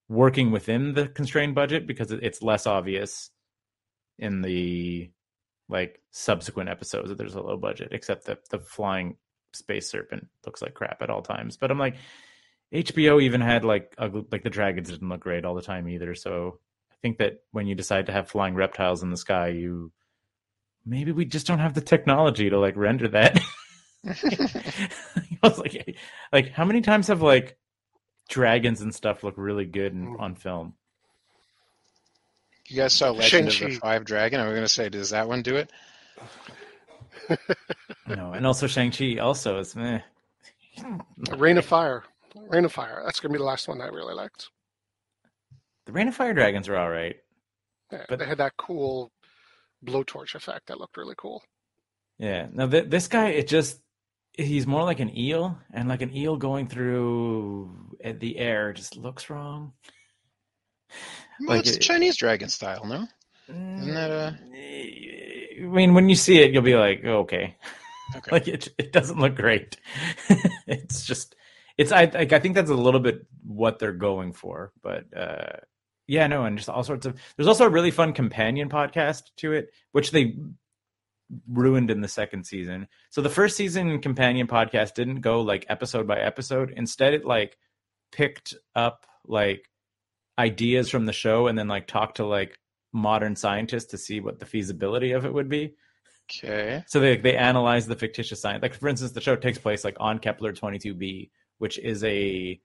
working 0.08 0.50
within 0.50 0.94
the 0.94 1.08
constrained 1.08 1.54
budget 1.54 1.86
because 1.86 2.10
it's 2.10 2.42
less 2.42 2.66
obvious 2.66 3.30
in 4.18 4.42
the 4.42 5.10
like 5.68 6.00
subsequent 6.10 6.68
episodes 6.68 7.08
that 7.08 7.18
there's 7.18 7.34
a 7.34 7.40
low 7.40 7.56
budget 7.56 7.88
except 7.92 8.26
that 8.26 8.48
the 8.50 8.58
flying 8.58 9.16
space 9.52 9.88
serpent 9.88 10.28
looks 10.44 10.62
like 10.62 10.74
crap 10.74 11.02
at 11.02 11.10
all 11.10 11.22
times. 11.22 11.56
But 11.56 11.70
i'm 11.70 11.78
like 11.78 11.96
hbo 12.72 13.22
even 13.22 13.42
had 13.42 13.64
like 13.64 13.94
ugly, 13.98 14.24
like 14.32 14.42
the 14.42 14.50
dragons 14.50 14.90
didn't 14.90 15.08
look 15.08 15.20
great 15.20 15.44
all 15.44 15.54
the 15.54 15.62
time 15.62 15.88
either. 15.88 16.14
So 16.14 16.58
i 16.90 16.94
think 17.02 17.18
that 17.18 17.40
when 17.52 17.66
you 17.66 17.74
decide 17.74 18.06
to 18.06 18.12
have 18.12 18.28
flying 18.28 18.54
reptiles 18.54 19.02
in 19.02 19.10
the 19.10 19.16
sky 19.16 19.48
you 19.48 19.92
maybe 20.84 21.12
we 21.12 21.24
just 21.24 21.46
don't 21.46 21.58
have 21.60 21.74
the 21.74 21.80
technology 21.80 22.50
to 22.50 22.58
like 22.58 22.76
render 22.76 23.08
that 23.08 23.40
I 24.04 24.88
was 25.42 25.58
like, 25.58 25.96
like 26.32 26.50
how 26.50 26.64
many 26.64 26.80
times 26.80 27.06
have 27.06 27.22
like 27.22 27.56
dragons 28.28 28.80
and 28.80 28.92
stuff 28.94 29.22
look 29.22 29.34
really 29.36 29.64
good 29.64 29.92
in, 29.92 30.16
on 30.18 30.34
film? 30.34 30.74
You 32.66 32.76
guys 32.76 32.94
saw 32.94 33.10
Legend 33.10 33.42
of 33.48 33.54
the 33.54 33.58
Shang-Chi. 33.58 33.76
Five 33.76 34.04
Dragon? 34.04 34.40
I 34.40 34.44
was 34.46 34.52
going 34.54 34.64
to 34.64 34.68
say, 34.68 34.88
does 34.88 35.10
that 35.10 35.28
one 35.28 35.42
do 35.42 35.56
it? 35.56 35.70
No, 38.08 38.32
and 38.32 38.46
also 38.46 38.66
Shang 38.66 38.90
Chi 38.90 39.16
also 39.18 39.58
is 39.60 39.76
meh. 39.76 40.00
Reign 41.36 41.56
of 41.56 41.64
Fire. 41.64 42.02
Reign 42.34 42.64
of 42.64 42.72
Fire. 42.72 43.00
That's 43.04 43.20
gonna 43.20 43.32
be 43.32 43.38
the 43.38 43.44
last 43.44 43.68
one 43.68 43.80
I 43.80 43.86
really 43.86 44.14
liked. 44.14 44.48
The 45.86 45.92
Reign 45.92 46.08
of 46.08 46.14
Fire 46.14 46.34
dragons 46.34 46.68
are 46.68 46.76
all 46.76 46.90
right. 46.90 47.16
Yeah, 47.90 48.04
But- 48.08 48.18
they 48.18 48.26
had 48.26 48.38
that 48.38 48.56
cool 48.58 49.12
blowtorch 49.84 50.34
effect 50.34 50.66
that 50.66 50.78
looked 50.78 50.96
really 50.96 51.14
cool. 51.16 51.42
Yeah. 52.18 52.46
Now 52.52 52.66
th- 52.66 52.88
this 52.88 53.08
guy, 53.08 53.28
it 53.30 53.48
just 53.48 53.80
he's 54.34 54.66
more 54.66 54.84
like 54.84 55.00
an 55.00 55.16
eel, 55.16 55.58
and 55.72 55.88
like 55.88 56.02
an 56.02 56.14
eel 56.16 56.36
going 56.36 56.66
through 56.68 57.96
the 58.02 58.38
air 58.38 58.72
just 58.72 58.96
looks 58.96 59.28
wrong. 59.30 59.72
Well, 61.40 61.56
Like 61.56 61.66
it's 61.66 61.76
it- 61.76 61.80
Chinese 61.80 62.16
dragon 62.16 62.48
style, 62.48 62.84
no? 62.86 63.06
Isn't 63.48 63.94
that 63.94 64.10
a- 64.10 65.62
I 65.62 65.64
mean, 65.66 65.94
when 65.94 66.08
you 66.08 66.14
see 66.14 66.38
it, 66.38 66.52
you'll 66.52 66.62
be 66.62 66.74
like, 66.76 67.02
oh, 67.04 67.20
okay. 67.20 67.56
Okay. 68.16 68.30
like 68.32 68.48
it, 68.48 68.68
it 68.78 68.92
doesn't 68.92 69.18
look 69.18 69.34
great. 69.34 69.76
it's 70.66 71.04
just, 71.04 71.34
it's 71.78 71.92
I 71.92 72.04
like 72.04 72.32
I 72.32 72.38
think 72.40 72.54
that's 72.54 72.70
a 72.70 72.74
little 72.74 73.00
bit 73.00 73.26
what 73.44 73.78
they're 73.78 73.92
going 73.92 74.32
for, 74.32 74.72
but 74.82 75.04
uh, 75.16 75.56
yeah, 76.12 76.26
no, 76.26 76.44
and 76.44 76.58
just 76.58 76.68
all 76.68 76.84
sorts 76.84 77.06
of. 77.06 77.18
There's 77.36 77.48
also 77.48 77.64
a 77.64 77.70
really 77.70 77.90
fun 77.90 78.12
companion 78.12 78.68
podcast 78.68 79.22
to 79.38 79.54
it, 79.54 79.70
which 79.92 80.10
they 80.10 80.36
ruined 81.48 81.90
in 81.90 82.02
the 82.02 82.08
second 82.08 82.44
season. 82.44 82.86
So 83.08 83.22
the 83.22 83.30
first 83.30 83.56
season 83.56 83.98
companion 84.02 84.46
podcast 84.46 84.92
didn't 84.92 85.22
go 85.22 85.40
like 85.40 85.64
episode 85.70 86.06
by 86.06 86.18
episode. 86.18 86.74
Instead, 86.76 87.14
it 87.14 87.24
like 87.24 87.56
picked 88.12 88.52
up 88.76 89.06
like 89.24 89.70
ideas 90.38 90.90
from 90.90 91.06
the 91.06 91.14
show 91.14 91.46
and 91.46 91.58
then 91.58 91.66
like 91.66 91.86
talked 91.86 92.18
to 92.18 92.26
like 92.26 92.58
modern 92.92 93.34
scientists 93.34 93.86
to 93.92 93.96
see 93.96 94.20
what 94.20 94.38
the 94.38 94.44
feasibility 94.44 95.12
of 95.12 95.24
it 95.24 95.32
would 95.32 95.48
be. 95.48 95.76
Okay. 96.30 96.84
So 96.88 97.00
they 97.00 97.16
they 97.16 97.38
analyze 97.38 97.86
the 97.86 97.96
fictitious 97.96 98.42
science. 98.42 98.60
Like 98.60 98.74
for 98.74 98.88
instance, 98.88 99.12
the 99.12 99.22
show 99.22 99.34
takes 99.34 99.56
place 99.56 99.82
like 99.82 99.96
on 99.98 100.18
Kepler 100.18 100.52
twenty 100.52 100.78
two 100.78 100.92
b, 100.92 101.30
which 101.56 101.78
is 101.78 102.04
a 102.04 102.60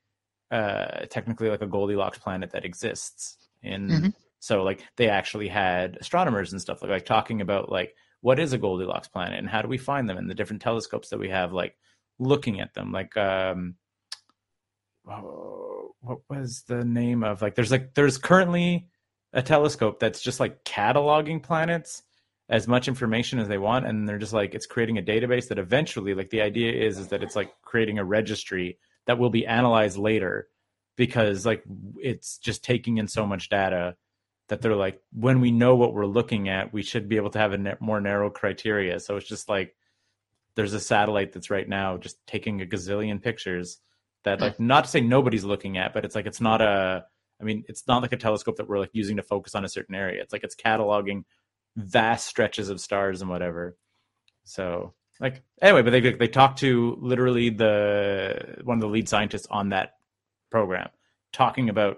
uh, 0.52 1.06
technically 1.10 1.50
like 1.50 1.62
a 1.62 1.68
Goldilocks 1.68 2.18
planet 2.18 2.52
that 2.52 2.66
exists. 2.66 3.38
In 3.64 3.90
Mhm. 3.90 4.14
so 4.40 4.64
like 4.64 4.84
they 4.96 5.10
actually 5.10 5.48
had 5.48 5.98
astronomers 6.00 6.52
and 6.52 6.62
stuff 6.62 6.82
like 6.82 6.92
like 6.92 7.06
talking 7.06 7.42
about 7.42 7.70
like 7.72 7.96
what 8.22 8.40
is 8.40 8.54
a 8.54 8.58
Goldilocks 8.58 9.08
planet 9.08 9.40
and 9.40 9.50
how 9.50 9.62
do 9.62 9.68
we 9.68 9.78
find 9.78 10.08
them 10.10 10.18
and 10.18 10.30
the 10.30 10.36
different 10.36 10.62
telescopes 10.62 11.10
that 11.10 11.20
we 11.20 11.30
have 11.30 11.54
like 11.54 11.76
looking 12.20 12.60
at 12.62 12.74
them 12.76 12.92
like 12.92 13.18
um 13.18 13.76
oh, 15.10 15.96
what 16.02 16.20
was 16.30 16.64
the 16.68 16.84
name 16.84 17.24
of 17.24 17.42
like 17.42 17.56
there's 17.56 17.72
like 17.72 17.94
there's 17.96 18.18
currently 18.18 18.88
a 19.34 19.42
telescope 19.42 20.00
that's 20.00 20.22
just 20.22 20.40
like 20.40 20.64
cataloging 20.64 21.42
planets 21.42 22.04
as 22.50 22.68
much 22.68 22.88
information 22.88 23.40
as 23.40 23.48
they 23.48 23.58
want 23.58 23.86
and 23.86 24.08
they're 24.08 24.18
just 24.18 24.34
like 24.34 24.56
it's 24.56 24.66
creating 24.66 24.98
a 24.98 25.02
database 25.02 25.50
that 25.50 25.60
eventually 25.60 26.14
like 26.14 26.30
the 26.30 26.42
idea 26.42 26.72
is 26.72 26.98
is 26.98 27.10
that 27.10 27.24
it's 27.24 27.36
like 27.36 27.54
creating 27.62 28.00
a 28.00 28.06
registry 28.06 28.78
that 29.08 29.18
will 29.18 29.30
be 29.30 29.46
analyzed 29.46 29.98
later 29.98 30.48
because 30.96 31.46
like 31.46 31.64
it's 31.98 32.38
just 32.38 32.64
taking 32.64 32.98
in 32.98 33.08
so 33.08 33.26
much 33.26 33.50
data 33.50 33.96
that 34.50 34.62
they're 34.62 34.76
like 34.76 35.02
when 35.12 35.42
we 35.42 35.52
know 35.52 35.76
what 35.76 35.94
we're 35.94 36.06
looking 36.06 36.50
at 36.50 36.74
we 36.74 36.84
should 36.84 37.10
be 37.10 37.18
able 37.18 37.30
to 37.30 37.40
have 37.40 37.54
a 37.54 37.78
more 37.80 38.00
narrow 38.00 38.30
criteria. 38.30 39.00
So 39.00 39.18
it's 39.18 39.28
just 39.28 39.50
like 39.50 39.76
there's 40.56 40.74
a 40.74 40.80
satellite 40.80 41.34
that's 41.34 41.50
right 41.50 41.68
now 41.68 41.98
just 41.98 42.18
taking 42.28 42.62
a 42.62 42.66
gazillion 42.66 43.22
pictures 43.22 43.80
that 44.24 44.42
like 44.42 44.60
not 44.60 44.86
to 44.86 44.90
say 44.90 45.02
nobody's 45.02 45.44
looking 45.44 45.78
at 45.78 45.94
but 45.94 46.04
it's 46.04 46.16
like 46.16 46.26
it's 46.26 46.42
not 46.42 46.62
a 46.62 47.06
i 47.40 47.44
mean 47.44 47.64
it's 47.70 47.88
not 47.88 48.02
like 48.02 48.12
a 48.12 48.18
telescope 48.18 48.58
that 48.58 48.68
we're 48.68 48.80
like 48.80 48.90
using 48.92 49.18
to 49.18 49.24
focus 49.24 49.56
on 49.56 49.64
a 49.64 49.70
certain 49.70 49.96
area. 49.96 50.22
It's 50.22 50.34
like 50.34 50.44
it's 50.44 50.56
cataloging 50.56 51.24
vast 51.76 52.28
stretches 52.28 52.70
of 52.70 52.82
stars 52.82 53.22
and 53.22 53.30
whatever. 53.30 53.78
So 54.44 54.94
like 55.20 55.44
anyway 55.62 55.82
but 55.82 55.92
they 55.92 56.02
they 56.02 56.28
talked 56.28 56.60
to 56.60 56.98
literally 57.02 57.50
the 57.50 58.62
one 58.64 58.78
of 58.78 58.82
the 58.82 58.88
lead 58.88 59.10
scientists 59.10 59.48
on 59.50 59.70
that 59.70 59.94
program 60.52 60.90
talking 61.34 61.70
about 61.70 61.98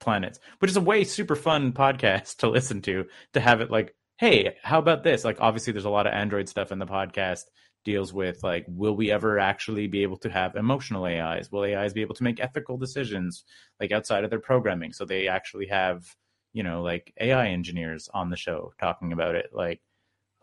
planets 0.00 0.38
which 0.60 0.70
is 0.70 0.76
a 0.76 0.80
way 0.80 1.04
super 1.04 1.36
fun 1.36 1.72
podcast 1.72 2.36
to 2.38 2.48
listen 2.48 2.80
to 2.82 3.04
to 3.32 3.40
have 3.40 3.60
it 3.60 3.70
like 3.70 3.94
hey 4.20 4.54
how 4.62 4.78
about 4.78 5.02
this? 5.02 5.24
Like 5.24 5.38
obviously 5.40 5.72
there's 5.72 5.86
a 5.86 5.90
lot 5.90 6.06
of 6.06 6.12
android 6.12 6.46
stuff 6.46 6.70
in 6.70 6.78
the 6.78 6.86
podcast 6.86 7.44
deals 7.86 8.12
with 8.12 8.42
like 8.42 8.66
will 8.68 8.94
we 8.94 9.10
ever 9.10 9.38
actually 9.38 9.86
be 9.86 10.02
able 10.02 10.18
to 10.18 10.28
have 10.28 10.54
emotional 10.54 11.06
ais 11.06 11.50
will 11.50 11.64
ais 11.64 11.94
be 11.94 12.02
able 12.02 12.14
to 12.14 12.22
make 12.22 12.38
ethical 12.38 12.76
decisions 12.76 13.44
like 13.80 13.92
outside 13.92 14.22
of 14.22 14.28
their 14.28 14.38
programming? 14.38 14.92
So 14.92 15.06
they 15.06 15.26
actually 15.26 15.68
have 15.68 16.04
you 16.52 16.62
know 16.62 16.82
like 16.82 17.14
ai 17.18 17.48
engineers 17.48 18.10
on 18.12 18.28
the 18.28 18.36
show 18.36 18.74
talking 18.78 19.12
about 19.14 19.36
it 19.36 19.46
like 19.54 19.80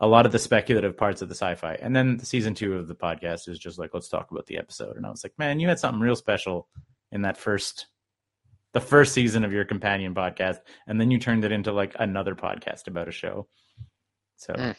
a 0.00 0.06
lot 0.06 0.26
of 0.26 0.32
the 0.32 0.38
speculative 0.38 0.96
parts 0.96 1.22
of 1.22 1.28
the 1.28 1.34
sci-fi. 1.34 1.74
And 1.74 1.94
then 1.94 2.20
season 2.20 2.54
two 2.54 2.74
of 2.74 2.86
the 2.86 2.94
podcast 2.94 3.48
is 3.48 3.58
just 3.58 3.78
like 3.78 3.94
let's 3.94 4.08
talk 4.08 4.30
about 4.30 4.46
the 4.46 4.56
episode. 4.58 4.96
And 4.96 5.04
i 5.04 5.10
was 5.10 5.24
like 5.24 5.36
man 5.38 5.58
you 5.60 5.68
had 5.68 5.78
something 5.78 6.00
real 6.00 6.14
special 6.16 6.68
in 7.12 7.22
that 7.22 7.36
first 7.36 7.86
the 8.74 8.80
first 8.80 9.12
season 9.14 9.44
of 9.44 9.52
your 9.52 9.64
companion 9.64 10.14
podcast. 10.14 10.58
And 10.86 11.00
then 11.00 11.10
you 11.10 11.18
turned 11.18 11.44
it 11.44 11.52
into 11.52 11.72
like 11.72 11.96
another 11.98 12.34
podcast 12.34 12.86
about 12.86 13.08
a 13.08 13.12
show. 13.12 13.48
So 14.36 14.52
Mm. 14.54 14.76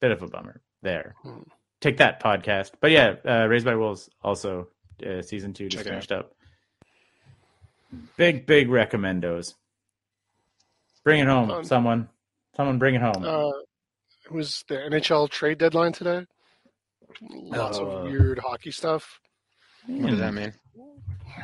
bit 0.00 0.10
of 0.12 0.22
a 0.22 0.28
bummer 0.28 0.62
there. 0.82 1.14
Hmm. 1.22 1.40
take 1.80 1.98
that 1.98 2.22
podcast. 2.22 2.72
But 2.80 2.92
yeah 2.92 3.16
uh, 3.28 3.46
raised 3.48 3.66
by 3.66 3.74
wolves 3.74 4.08
also 4.22 4.68
uh, 5.06 5.20
season 5.22 5.52
two 5.52 5.68
just 5.68 5.84
Check 5.84 5.92
finished 5.92 6.12
up. 6.12 6.32
Big 8.16 8.46
big 8.46 8.68
recommendos. 8.68 9.54
Bring 11.04 11.20
it 11.20 11.26
home 11.28 11.50
Um, 11.50 11.64
someone. 11.64 12.08
Someone 12.56 12.78
bring 12.78 12.94
it 12.94 13.02
home. 13.02 13.22
Uh, 13.24 13.52
it 14.26 14.32
was 14.32 14.64
the 14.68 14.74
NHL 14.76 15.28
trade 15.30 15.58
deadline 15.58 15.92
today. 15.92 16.26
Lots 17.30 17.78
Uh, 17.78 17.86
of 17.86 18.04
weird 18.04 18.38
hockey 18.38 18.70
stuff. 18.70 19.20
What 19.86 20.10
does 20.10 20.18
that 20.18 20.34
mean? 20.34 20.52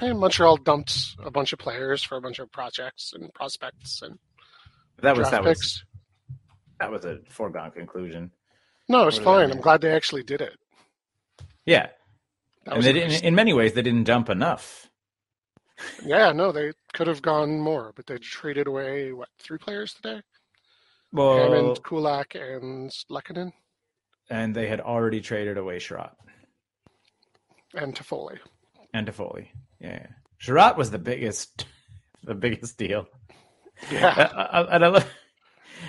And 0.00 0.18
Montreal 0.18 0.56
dumped 0.58 1.14
a 1.24 1.30
bunch 1.30 1.52
of 1.52 1.58
players 1.58 2.02
for 2.02 2.16
a 2.16 2.20
bunch 2.20 2.38
of 2.38 2.50
projects 2.50 3.12
and 3.14 3.32
prospects 3.34 4.00
and 4.02 4.18
that 5.00 5.16
was 5.16 5.28
draft 5.28 5.44
that 5.44 5.44
was 5.48 5.84
that 6.80 6.90
was 6.90 7.04
a 7.04 7.18
foregone 7.28 7.70
conclusion 7.70 8.30
No, 8.88 9.06
it's 9.06 9.18
What 9.18 9.24
fine. 9.24 9.50
I'm 9.50 9.60
glad 9.60 9.80
they 9.80 9.92
actually 9.94 10.22
did 10.24 10.40
it. 10.40 10.56
yeah 11.66 11.88
That 12.64 12.72
and 12.72 12.76
was 12.78 12.86
they 12.86 12.92
didn't 12.94 13.22
in 13.22 13.34
many 13.34 13.52
ways 13.52 13.74
they 13.74 13.82
didn't 13.82 14.04
dump 14.04 14.28
enough 14.30 14.88
Yeah, 16.04 16.32
no, 16.32 16.52
they 16.52 16.72
could 16.94 17.06
have 17.06 17.22
gone 17.22 17.60
more, 17.60 17.92
but 17.94 18.06
they 18.06 18.18
traded 18.18 18.66
away 18.66 19.12
what 19.12 19.28
three 19.38 19.58
players 19.58 19.94
today? 19.94 20.22
Well 21.12 21.36
Hammond, 21.36 21.82
Kulak, 21.82 22.34
and 22.34 22.90
Lehkonen 23.10 23.52
and 24.32 24.54
they 24.54 24.66
had 24.66 24.80
already 24.80 25.20
traded 25.20 25.58
away 25.58 25.78
Chiarot 25.78 26.10
and 27.74 27.94
Toffoli. 27.94 28.38
and 28.94 29.06
Toffoli. 29.06 29.48
Yeah, 29.78 30.06
Chiarot 30.40 30.76
was 30.76 30.90
the 30.90 30.98
biggest, 30.98 31.66
the 32.24 32.34
biggest 32.34 32.78
deal. 32.78 33.06
Yeah, 33.90 34.30
I, 34.34 34.60
I, 34.60 34.74
and 34.74 34.84
I 34.84 34.88
love. 34.88 35.06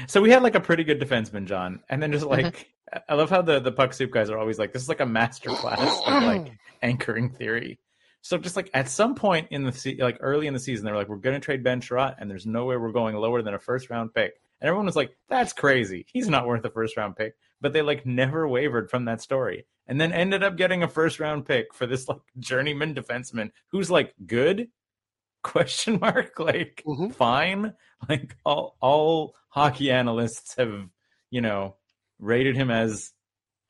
So 0.08 0.22
we 0.22 0.32
had 0.32 0.44
like 0.44 0.56
a 0.56 0.60
pretty 0.60 0.84
good 0.84 1.00
defenseman, 1.00 1.46
John, 1.46 1.82
and 1.90 2.02
then 2.02 2.12
just 2.12 2.26
like 2.26 2.46
mm-hmm. 2.46 2.98
I 3.08 3.14
love 3.14 3.30
how 3.30 3.42
the 3.42 3.60
the 3.60 3.72
puck 3.72 3.94
soup 3.94 4.12
guys 4.12 4.30
are 4.30 4.38
always 4.38 4.60
like, 4.60 4.74
this 4.74 4.82
is 4.82 4.90
like 4.90 5.02
a 5.02 5.06
master 5.06 5.50
class 5.50 5.80
of 6.06 6.24
like 6.24 6.52
anchoring 6.82 7.30
theory. 7.30 7.80
So 8.22 8.38
just 8.38 8.56
like 8.56 8.70
at 8.74 8.90
some 8.90 9.16
point 9.16 9.50
in 9.52 9.64
the 9.64 9.72
se- 9.72 9.98
like 10.00 10.18
early 10.20 10.48
in 10.48 10.54
the 10.54 10.60
season, 10.60 10.86
they're 10.86 10.96
like, 10.96 11.10
we're 11.10 11.18
going 11.18 11.40
to 11.40 11.40
trade 11.40 11.64
Ben 11.64 11.82
Chiarot, 11.82 12.16
and 12.20 12.30
there's 12.30 12.46
no 12.46 12.66
way 12.66 12.76
we're 12.78 12.92
going 12.92 13.16
lower 13.16 13.42
than 13.42 13.54
a 13.54 13.60
first 13.60 13.90
round 13.90 14.14
pick. 14.14 14.34
And 14.64 14.70
everyone 14.70 14.86
was 14.86 14.96
like, 14.96 15.12
that's 15.28 15.52
crazy. 15.52 16.06
He's 16.08 16.30
not 16.30 16.48
worth 16.48 16.64
a 16.64 16.70
first 16.70 16.96
round 16.96 17.18
pick. 17.18 17.36
But 17.60 17.74
they 17.74 17.82
like 17.82 18.06
never 18.06 18.48
wavered 18.48 18.90
from 18.90 19.06
that 19.06 19.22
story, 19.22 19.66
and 19.88 20.00
then 20.00 20.12
ended 20.14 20.42
up 20.44 20.56
getting 20.58 20.84
a 20.84 20.88
first 20.88 21.20
round 21.20 21.46
pick 21.46 21.74
for 21.74 21.86
this 21.86 22.08
like 22.10 22.20
journeyman 22.40 22.96
defenseman 22.96 23.52
who's 23.72 23.92
like 23.92 24.14
good 24.26 24.70
question 25.44 26.00
mark 26.00 26.40
like 26.40 26.82
Mhm. 26.86 27.14
fine 27.14 27.74
like 28.10 28.36
all 28.46 28.76
all 28.82 29.36
hockey 29.50 29.92
analysts 29.92 30.56
have 30.58 30.88
you 31.30 31.42
know 31.42 31.76
rated 32.20 32.56
him 32.58 32.70
as 32.72 33.12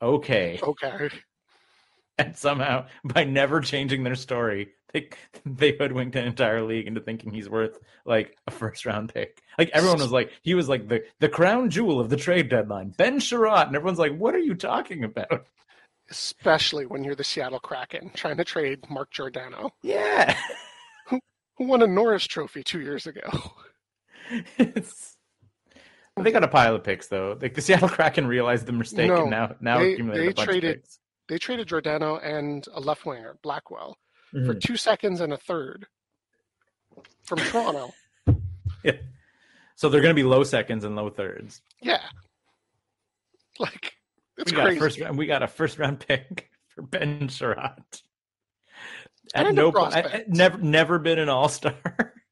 okay 0.02 0.58
okay. 0.62 1.08
and 2.18 2.36
somehow 2.36 2.86
by 3.04 3.24
never 3.24 3.60
changing 3.60 4.02
their 4.04 4.14
story 4.16 4.70
they 4.94 5.08
they 5.44 5.72
hoodwinked 5.78 6.16
an 6.16 6.24
entire 6.26 6.62
league 6.62 6.86
into 6.86 7.00
thinking 7.02 7.32
he's 7.32 7.50
worth 7.50 7.78
like 8.06 8.38
a 8.46 8.50
first 8.50 8.86
round 8.86 9.12
pick. 9.12 9.42
Like 9.58 9.68
everyone 9.74 9.98
was 9.98 10.12
like 10.12 10.30
he 10.42 10.54
was 10.54 10.68
like 10.70 10.88
the 10.88 11.04
the 11.20 11.28
crown 11.28 11.68
jewel 11.68 12.00
of 12.00 12.08
the 12.08 12.16
trade 12.16 12.48
deadline 12.48 12.94
ben 12.96 13.18
Chiarot, 13.20 13.66
and 13.66 13.76
everyone's 13.76 13.98
like 13.98 14.16
what 14.16 14.34
are 14.34 14.38
you 14.38 14.54
talking 14.54 15.04
about? 15.04 15.46
Especially 16.10 16.86
when 16.86 17.02
you're 17.04 17.14
the 17.14 17.24
Seattle 17.24 17.58
Kraken 17.60 18.10
trying 18.14 18.36
to 18.38 18.44
trade 18.44 18.88
Mark 18.88 19.10
Giordano, 19.10 19.70
yeah. 19.82 20.36
Who 21.08 21.20
won 21.68 21.82
a 21.82 21.86
Norris 21.86 22.26
Trophy 22.26 22.62
two 22.64 22.80
years 22.80 23.06
ago. 23.06 23.22
it's 24.58 25.16
they 26.16 26.30
got 26.32 26.44
a 26.44 26.48
pile 26.48 26.74
of 26.74 26.84
picks 26.84 27.08
though. 27.08 27.36
Like 27.40 27.54
the 27.54 27.60
seattle 27.60 27.88
kraken 27.88 28.26
realized 28.26 28.66
the 28.66 28.72
mistake 28.72 29.08
No, 29.08 29.22
and 29.22 29.30
now 29.30 29.54
now 29.60 29.78
they- 29.78 29.92
accumulated 29.94 30.26
they 30.26 30.30
a 30.30 30.34
bunch 30.34 30.48
traded- 30.48 30.70
of 30.76 30.82
picks. 30.82 30.98
They 31.28 31.38
traded 31.38 31.68
Giordano 31.68 32.18
and 32.18 32.66
a 32.74 32.80
left 32.80 33.06
winger, 33.06 33.38
Blackwell, 33.42 33.96
for 34.34 34.54
Mhm. 34.54 34.60
two 34.60 34.76
seconds 34.76 35.20
and 35.20 35.32
a 35.32 35.36
third 35.36 35.86
from 37.22 37.38
Toronto. 37.38 37.92
Yeah. 38.84 38.92
So 39.76 39.88
they're 39.88 40.02
going 40.02 40.14
to 40.14 40.20
be 40.22 40.28
low 40.28 40.44
seconds 40.44 40.84
and 40.84 40.94
low 40.94 41.08
thirds. 41.08 41.62
Yeah. 41.80 42.02
Like, 43.58 43.94
it's 44.36 44.50
we 44.52 44.56
got 44.56 44.64
crazy. 44.64 44.76
a 44.76 44.80
first 44.80 45.00
round. 45.00 45.18
We 45.18 45.26
got 45.26 45.42
a 45.42 45.48
first 45.48 45.78
round 45.78 46.00
pick 46.00 46.50
for 46.68 46.82
Ben 46.82 47.28
Chiarot. 47.28 48.02
At 49.34 49.46
And 49.46 49.56
no 49.56 49.72
point, 49.72 49.92
prospect. 49.92 50.28
never, 50.28 50.58
never 50.58 50.98
been 50.98 51.18
an 51.18 51.28
all 51.30 51.48
star. 51.48 51.74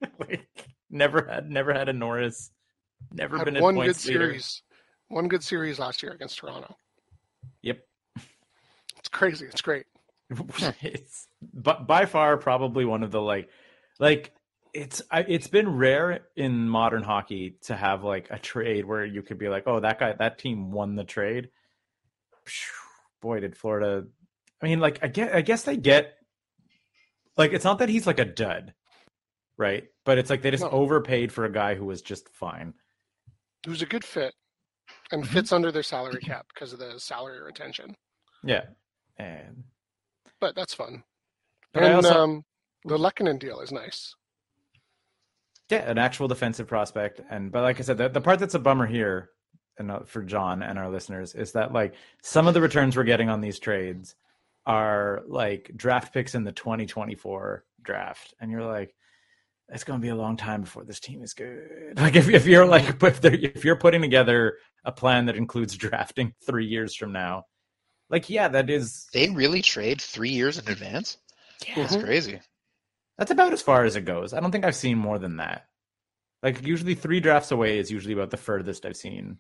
like, 0.19 0.47
never 0.91 1.27
had, 1.27 1.51
never 1.51 1.73
had 1.73 1.89
a 1.89 1.93
Norris. 1.95 2.51
Never 3.11 3.39
Had 3.39 3.47
been 3.47 3.57
a 3.57 3.63
one 3.63 3.75
good 3.77 3.81
leader. 3.87 3.95
series. 3.95 4.63
One 5.09 5.29
good 5.29 5.43
series 5.43 5.79
last 5.79 6.03
year 6.03 6.13
against 6.13 6.39
Toronto. 6.39 6.77
Yep. 7.63 7.83
It's 8.99 9.09
crazy. 9.09 9.47
It's 9.47 9.63
great. 9.63 9.87
it's 10.83 11.29
but 11.53 11.87
by 11.87 12.07
far 12.07 12.37
probably 12.37 12.85
one 12.85 13.03
of 13.03 13.11
the 13.11 13.21
like 13.21 13.49
like 13.99 14.33
it's 14.75 15.03
I, 15.11 15.21
it's 15.21 15.49
been 15.49 15.77
rare 15.77 16.27
in 16.37 16.69
modern 16.69 17.03
hockey 17.03 17.57
to 17.63 17.77
have 17.77 18.05
like 18.05 18.29
a 18.31 18.39
trade 18.39 18.85
where 18.87 19.05
you 19.05 19.23
could 19.23 19.39
be 19.39 19.49
like 19.49 19.65
oh 19.67 19.81
that 19.81 19.99
guy 19.99 20.13
that 20.19 20.39
team 20.39 20.71
won 20.73 20.97
the 20.97 21.05
trade 21.05 21.51
boy 23.21 23.41
did 23.41 23.57
florida 23.57 24.05
i 24.63 24.67
mean 24.67 24.81
like 24.81 24.99
i 25.03 25.09
get 25.09 25.35
I 25.35 25.43
guess 25.43 25.63
they 25.63 25.77
get 25.77 26.15
like 27.37 27.53
it's 27.53 27.65
not 27.65 27.79
that 27.79 27.89
he's 27.89 28.07
like 28.07 28.19
a 28.19 28.25
dud 28.25 28.75
right 29.57 29.85
but 30.05 30.19
it's 30.19 30.31
like 30.31 30.43
they 30.43 30.51
just 30.51 30.65
No. 30.65 30.71
overpaid 30.71 31.33
for 31.33 31.45
a 31.45 31.53
guy 31.53 31.75
who 31.75 31.85
was 31.85 32.03
just 32.03 32.29
fine 32.31 32.75
Who's 33.67 33.83
a 33.83 33.87
good 33.87 34.05
fit 34.05 34.35
and 35.13 35.23
Mm-hmm. 35.23 35.33
fits 35.35 35.53
under 35.53 35.71
their 35.71 35.83
salary 35.85 36.21
cap 36.21 36.47
because 36.53 36.73
of 36.73 36.79
the 36.81 36.99
salary 36.99 37.41
retention. 37.41 37.95
yeah 38.43 38.63
and 39.19 39.63
But 40.43 40.57
that's 40.57 40.75
fun. 40.75 41.05
But 41.73 41.85
and 41.85 41.95
also- 41.95 42.21
um, 42.21 42.45
the 42.85 42.99
Lehkonen 42.99 43.39
deal 43.39 43.61
is 43.61 43.71
nice. 43.71 44.17
Yeah, 45.71 45.89
an 45.89 45.99
actual 45.99 46.27
defensive 46.27 46.67
prospect. 46.67 47.21
And 47.31 47.53
but 47.53 47.63
like 47.63 47.79
I 47.79 47.83
said, 47.83 47.97
the, 47.97 48.09
the 48.09 48.21
part 48.21 48.41
that's 48.41 48.55
a 48.55 48.59
bummer 48.59 48.87
here, 48.87 49.31
and 49.79 49.89
uh, 49.89 50.01
for 50.01 50.21
John 50.23 50.65
and 50.65 50.81
our 50.81 50.91
listeners, 50.91 51.37
is 51.37 51.53
that 51.53 51.73
like 51.73 51.95
some 52.25 52.49
of 52.49 52.55
the 52.55 52.61
returns 52.61 52.97
we're 52.97 53.05
getting 53.05 53.29
on 53.29 53.41
these 53.41 53.61
trades 53.61 54.17
are 54.67 55.23
like 55.29 55.71
draft 55.77 56.13
picks 56.13 56.35
in 56.35 56.43
the 56.43 56.51
2024 56.51 57.65
draft, 57.81 58.35
and 58.41 58.51
you're 58.51 58.67
like, 58.67 58.97
it's 59.69 59.85
going 59.85 60.01
to 60.01 60.05
be 60.05 60.11
a 60.11 60.17
long 60.17 60.37
time 60.37 60.63
before 60.63 60.85
this 60.85 60.99
team 60.99 61.23
is 61.23 61.35
good. 61.35 61.95
Like 61.97 62.17
if 62.17 62.29
if 62.29 62.47
you're 62.47 62.67
like 62.67 63.01
if 63.05 63.25
if 63.25 63.65
you're 63.65 63.77
putting 63.77 64.03
together 64.03 64.59
a 64.85 64.91
plan 64.91 65.27
that 65.27 65.37
includes 65.37 65.77
drafting 65.87 66.35
three 66.45 66.67
years 66.67 66.97
from 66.97 67.13
now, 67.13 67.45
like 68.13 68.31
yeah, 68.31 68.47
that 68.49 68.71
is 68.71 69.09
They 69.13 69.29
really 69.31 69.63
trade 69.63 70.01
three 70.01 70.31
years 70.31 70.59
in 70.59 70.69
advance. 70.69 71.19
yeah, 71.67 71.75
That's 71.77 71.97
Mhm. 71.97 72.05
crazy. 72.05 72.41
That's 73.19 73.31
about 73.33 73.53
as 73.53 73.63
far 73.63 73.85
as 73.85 73.97
it 73.97 74.03
goes. 74.05 74.33
I 74.33 74.41
don't 74.41 74.53
think 74.53 74.65
I've 74.65 74.77
seen 74.77 74.99
more 74.99 75.19
than 75.19 75.39
that. 75.39 75.67
Like 76.43 76.65
usually 76.65 76.95
three 76.95 77.21
drafts 77.21 77.51
away 77.51 77.79
is 77.79 77.91
usually 77.91 78.15
about 78.15 78.31
the 78.31 78.37
furthest 78.37 78.87
I've 78.87 78.97
seen. 78.97 79.39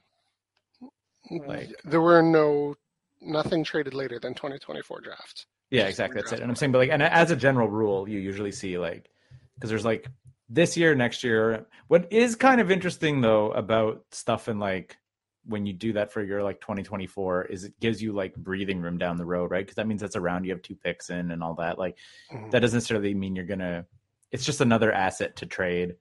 Like- 1.30 1.74
there 1.84 2.00
were 2.00 2.22
no 2.22 2.76
nothing 3.20 3.62
traded 3.64 3.94
later 3.94 4.18
than 4.18 4.34
2024 4.34 5.00
draft. 5.00 5.46
Yeah, 5.70 5.86
exactly. 5.86 6.14
three 6.20 6.22
That's 6.22 6.32
it. 6.32 6.40
And 6.42 6.50
I'm 6.50 6.56
saying, 6.56 6.72
but 6.72 6.78
like, 6.78 6.90
and 6.90 7.02
as 7.02 7.30
a 7.30 7.36
general 7.36 7.68
rule, 7.68 8.08
you 8.08 8.18
usually 8.18 8.52
see 8.52 8.78
like, 8.78 9.08
because 9.54 9.70
there's 9.70 9.84
like 9.84 10.08
this 10.48 10.76
year, 10.76 10.94
next 10.94 11.22
year. 11.24 11.66
What 11.88 12.12
is 12.12 12.34
kind 12.36 12.60
of 12.60 12.70
interesting 12.70 13.20
though 13.20 13.52
about 13.52 14.04
stuff 14.10 14.48
in 14.48 14.58
like 14.58 14.98
when 15.44 15.66
you 15.66 15.72
do 15.72 15.92
that 15.94 16.12
for 16.12 16.22
your 16.22 16.42
like 16.42 16.60
2024 16.60 17.46
is 17.46 17.64
it 17.64 17.78
gives 17.80 18.00
you 18.00 18.12
like 18.12 18.34
breathing 18.36 18.80
room 18.80 18.98
down 18.98 19.16
the 19.16 19.24
road, 19.24 19.50
right? 19.50 19.64
Because 19.64 19.76
that 19.76 19.86
means 19.86 20.00
that's 20.00 20.16
around 20.16 20.44
you 20.44 20.52
have 20.52 20.62
two 20.62 20.76
picks 20.76 21.10
in 21.10 21.30
and 21.30 21.42
all 21.42 21.54
that. 21.54 21.78
Like 21.78 21.98
Mhm. 22.30 22.50
that 22.50 22.60
doesn't 22.60 22.76
necessarily 22.76 23.14
mean 23.14 23.34
you're 23.34 23.44
gonna. 23.44 23.86
It's 24.30 24.44
just 24.44 24.60
another 24.60 24.92
asset 24.92 25.36
to 25.36 25.46
trade 25.46 25.96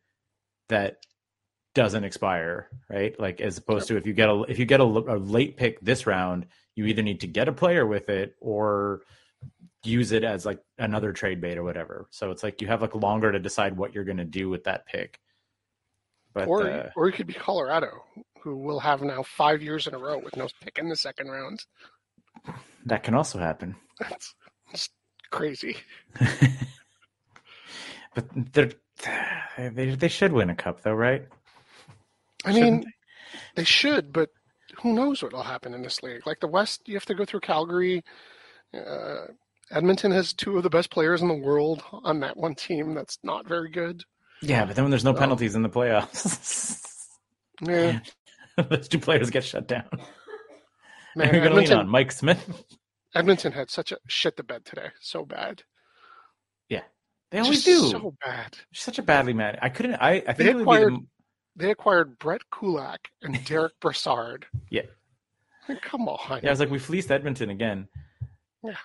that 0.70 1.06
doesn't 1.74 2.04
expire, 2.04 2.70
right? 2.90 3.18
Like 3.20 3.42
as 3.42 3.58
opposed 3.58 3.88
to 3.88 3.98
if 3.98 4.06
you 4.06 4.14
get 4.14 4.30
a 4.30 4.44
if 4.48 4.60
you 4.60 4.66
get 4.66 4.80
a, 4.80 4.84
a 4.84 5.18
late 5.18 5.58
pick 5.58 5.80
this 5.82 6.06
round, 6.06 6.48
you 6.76 6.86
either 6.86 7.02
need 7.02 7.22
to 7.22 7.28
get 7.28 7.48
a 7.48 7.54
player 7.54 7.86
with 7.86 8.10
it 8.10 8.36
or 8.40 9.02
use 9.84 10.12
it 10.12 10.24
as 10.24 10.46
like 10.46 10.60
another 10.78 11.12
trade 11.14 11.42
bait 11.42 11.58
or 11.58 11.64
whatever. 11.64 12.08
So 12.12 12.32
it's 12.32 12.44
like 12.44 12.62
you 12.62 12.68
have 12.68 12.82
like 12.82 12.94
longer 12.94 13.32
to 13.32 13.40
decide 13.40 13.76
what 13.76 13.96
you're 13.96 14.04
going 14.04 14.18
to 14.18 14.26
do 14.26 14.50
with 14.50 14.66
that 14.66 14.86
pick. 14.86 15.20
But 16.34 16.48
or 16.48 16.70
uh, 16.70 16.92
or 16.96 17.10
it 17.10 17.14
could 17.14 17.28
be 17.28 17.34
Colorado, 17.34 18.04
who 18.44 18.58
will 18.58 18.80
have 18.80 19.02
now 19.02 19.24
five 19.24 19.62
years 19.62 19.88
in 19.88 19.94
a 19.94 20.00
row 20.00 20.18
with 20.20 20.36
no 20.36 20.48
pick 20.62 20.78
in 20.78 20.90
the 20.90 20.96
second 20.96 21.28
round. 21.30 21.66
that 22.86 23.04
can 23.04 23.14
also 23.14 23.40
happen. 23.40 23.76
That's 24.00 24.36
just 24.72 24.92
crazy. 25.32 25.78
but 28.14 28.26
they're 28.54 28.72
they 29.58 29.96
they 29.96 30.08
should 30.08 30.34
win 30.34 30.50
a 30.50 30.56
cup 30.56 30.82
though, 30.82 30.94
right? 30.94 31.28
I 32.46 32.52
Shouldn't 32.52 32.86
mean, 32.86 32.94
they 33.56 33.64
should, 33.64 34.12
but 34.14 34.30
who 34.82 34.94
knows 34.94 35.22
what 35.22 35.34
will 35.34 35.44
happen 35.44 35.74
in 35.74 35.82
this 35.84 36.02
league? 36.04 36.26
Like 36.26 36.40
the 36.40 36.48
West, 36.48 36.82
you 36.88 36.96
have 36.96 37.06
to 37.06 37.16
go 37.16 37.26
through 37.26 37.42
Calgary. 37.42 38.04
Uh, 38.74 39.28
Edmonton 39.72 40.12
has 40.12 40.34
two 40.34 40.58
of 40.58 40.64
the 40.64 40.70
best 40.70 40.92
players 40.92 41.22
in 41.22 41.28
the 41.28 41.34
world 41.36 41.84
on 41.92 42.20
that 42.22 42.38
one 42.38 42.56
team. 42.56 42.94
That's 42.94 43.18
not 43.24 43.48
very 43.48 43.70
good. 43.70 44.04
Yeah, 44.42 44.66
but 44.66 44.76
then 44.76 44.86
when 44.86 44.92
there's 44.92 45.04
no 45.06 45.14
Oh. 45.14 45.16
penalties 45.16 45.56
in 45.56 45.62
the 45.62 45.70
playoffs, 45.70 46.82
Yeah, 47.62 48.00
those 48.70 48.88
two 48.88 49.00
players 49.00 49.30
get 49.30 49.44
shut 49.44 49.68
down. 49.68 49.86
man, 51.16 51.30
Who 51.30 51.38
are 51.38 51.42
going 51.42 51.52
to 51.52 51.58
lean 51.58 51.74
on? 51.74 51.90
Mike 51.90 52.12
Smith? 52.12 52.66
Edmonton 53.16 53.52
had 53.52 53.70
such 53.70 53.92
a 53.92 53.98
shit 54.08 54.38
the 54.38 54.44
bed 54.44 54.64
today. 54.66 54.88
So 55.02 55.26
bad. 55.26 55.64
Yeah, 56.70 56.84
they 57.30 57.40
always 57.40 57.64
Just 57.64 57.84
do. 57.84 57.90
So 57.90 58.16
bad. 58.24 58.58
Such 58.74 59.00
a 59.00 59.04
badly 59.04 59.34
man. 59.34 59.58
I 59.62 59.70
couldn't. 59.70 59.96
I, 59.96 60.12
I 60.12 60.20
think 60.20 60.38
They 60.38 60.50
it 60.50 60.56
would 60.56 60.60
be 60.60 60.62
acquired- 60.64 60.94
the, 60.94 61.06
They 61.58 61.72
acquired 61.72 62.20
Brett 62.20 62.42
Kulak 62.52 63.10
and 63.22 63.44
Derek 63.46 63.74
Brassard. 63.82 64.46
Yeah. 64.70 64.84
Come 65.82 66.08
on. 66.08 66.40
Yeah, 66.42 66.50
I 66.50 66.52
was 66.52 66.60
like, 66.60 66.70
we 66.72 66.80
fleeced 66.80 67.12
Edmonton 67.12 67.50
again. 67.50 67.88
Yeah. 68.64 68.76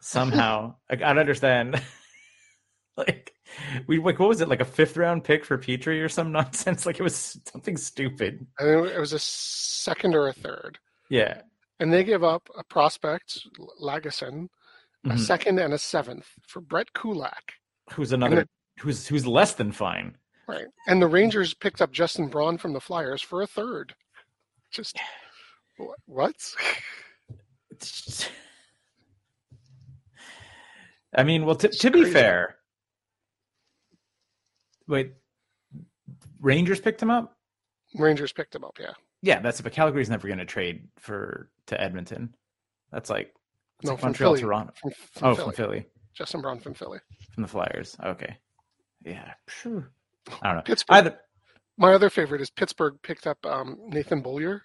Somehow, 0.00 0.74
I 0.90 0.96
don't 0.96 1.18
understand. 1.18 1.80
like, 2.96 3.32
we 3.86 3.98
like, 3.98 4.18
what 4.18 4.28
was 4.28 4.40
it? 4.40 4.48
Like 4.48 4.60
a 4.60 4.64
fifth 4.64 4.96
round 4.96 5.24
pick 5.24 5.44
for 5.44 5.58
Petrie 5.58 6.00
or 6.00 6.08
some 6.08 6.32
nonsense? 6.38 6.86
Like, 6.86 6.98
it 7.00 7.02
was 7.02 7.38
something 7.46 7.76
stupid. 7.76 8.46
I 8.58 8.62
think 8.62 8.88
it 8.88 8.98
was 9.00 9.12
a 9.12 9.18
second 9.18 10.14
or 10.14 10.28
a 10.28 10.32
third. 10.32 10.78
Yeah. 11.10 11.40
And 11.80 11.92
they 11.92 12.04
gave 12.04 12.22
up 12.22 12.48
a 12.56 12.62
prospect, 12.64 13.40
Lagesson, 13.82 14.48
a 15.04 15.08
Mhm. 15.10 15.18
second 15.18 15.58
and 15.58 15.74
a 15.74 15.78
seventh 15.78 16.28
for 16.46 16.60
Brett 16.60 16.92
Kulak. 16.94 17.54
Who's 17.92 18.12
another? 18.12 18.46
Who's 18.80 19.06
who's 19.06 19.26
less 19.26 19.54
than 19.54 19.72
fine? 19.72 20.16
Right. 20.48 20.66
And 20.86 21.00
the 21.02 21.06
Rangers 21.06 21.52
picked 21.54 21.82
up 21.82 21.90
Justin 21.92 22.28
Braun 22.28 22.58
from 22.58 22.72
the 22.74 22.80
Flyers 22.80 23.20
for 23.22 23.42
a 23.42 23.46
third. 23.46 23.94
Just 24.70 24.98
wh- 25.78 25.92
what? 26.08 26.34
I 31.16 31.22
mean, 31.22 31.44
well, 31.46 31.56
to, 31.56 31.68
to 31.68 31.90
be 31.90 32.04
fair, 32.04 32.56
wait, 34.88 35.12
Rangers 36.40 36.80
picked 36.80 37.02
him 37.02 37.10
up. 37.10 37.36
Rangers 37.96 38.32
picked 38.32 38.54
him 38.54 38.64
up, 38.64 38.76
yeah. 38.80 38.92
Yeah, 39.22 39.40
that's 39.40 39.60
but 39.60 39.72
Calgary's 39.72 40.10
never 40.10 40.26
going 40.28 40.38
to 40.38 40.44
trade 40.44 40.88
for 40.98 41.48
to 41.66 41.80
Edmonton. 41.80 42.34
That's 42.92 43.08
like, 43.08 43.32
No, 43.82 43.92
like 43.92 44.00
from 44.00 44.08
Montreal, 44.08 44.32
Philly. 44.34 44.40
Toronto. 44.42 44.72
From, 44.80 44.90
from 44.90 45.28
Oh, 45.28 45.34
Philly. 45.34 45.44
from 45.46 45.52
Philly, 45.54 45.86
Justin 46.14 46.40
Braun 46.42 46.60
from 46.60 46.74
Philly. 46.74 46.98
from 47.32 47.42
the 47.42 47.48
Flyers. 47.48 47.96
Okay, 48.04 48.36
yeah, 49.04 49.32
phew. 49.48 49.84
I 50.42 50.48
don't 50.48 50.56
know. 50.56 50.62
Pittsburgh. 50.62 50.96
Either 50.96 51.18
My 51.78 51.94
other 51.94 52.10
favorite 52.10 52.40
is 52.40 52.50
Pittsburgh 52.50 52.96
picked 53.02 53.26
up 53.26 53.38
um, 53.46 53.78
Nathan 53.88 54.20
Beaulieu 54.22 54.58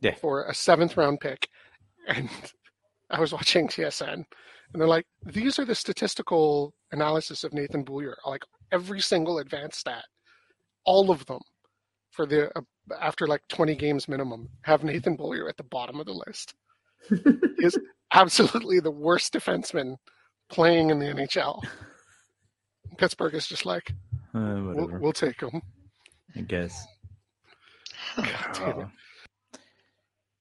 Yeah. 0.00 0.14
for 0.14 0.44
a 0.46 0.54
seventh 0.54 0.96
round 0.96 1.20
pick. 1.20 1.48
And 2.08 2.28
I 3.10 3.20
was 3.20 3.32
watching 3.32 3.68
TSN, 3.68 4.24
and 4.72 4.80
they're 4.80 4.88
like, 4.88 5.06
these 5.24 5.58
are 5.58 5.64
the 5.64 5.74
statistical 5.74 6.74
analysis 6.92 7.44
of 7.44 7.52
Nathan 7.52 7.84
Beaulieu. 7.84 8.12
Like 8.26 8.42
every 8.72 9.00
single 9.00 9.38
advanced 9.38 9.80
stat, 9.80 10.04
all 10.84 11.10
of 11.10 11.24
them 11.26 11.40
for 12.10 12.26
the 12.26 12.50
uh, 12.56 12.62
after 13.00 13.26
like 13.26 13.42
20 13.48 13.74
games 13.76 14.08
minimum 14.08 14.48
have 14.62 14.84
Nathan 14.84 15.16
Beaulieu 15.16 15.48
at 15.48 15.56
the 15.56 15.62
bottom 15.64 16.00
of 16.00 16.06
the 16.06 16.12
list. 16.26 16.54
he 17.08 17.64
is 17.64 17.78
absolutely 18.12 18.80
the 18.80 18.90
worst 18.90 19.32
defenseman 19.32 19.96
playing 20.50 20.90
in 20.90 20.98
the 20.98 21.06
NHL. 21.06 21.62
Pittsburgh 22.96 23.34
is 23.34 23.46
just 23.46 23.66
like, 23.66 23.92
uh, 24.34 24.40
we'll, 24.40 24.74
whatever. 24.74 24.98
we'll 24.98 25.12
take 25.12 25.40
him. 25.40 25.62
I 26.36 26.40
guess. 26.40 26.86
God. 28.16 28.60
Oh. 28.60 28.90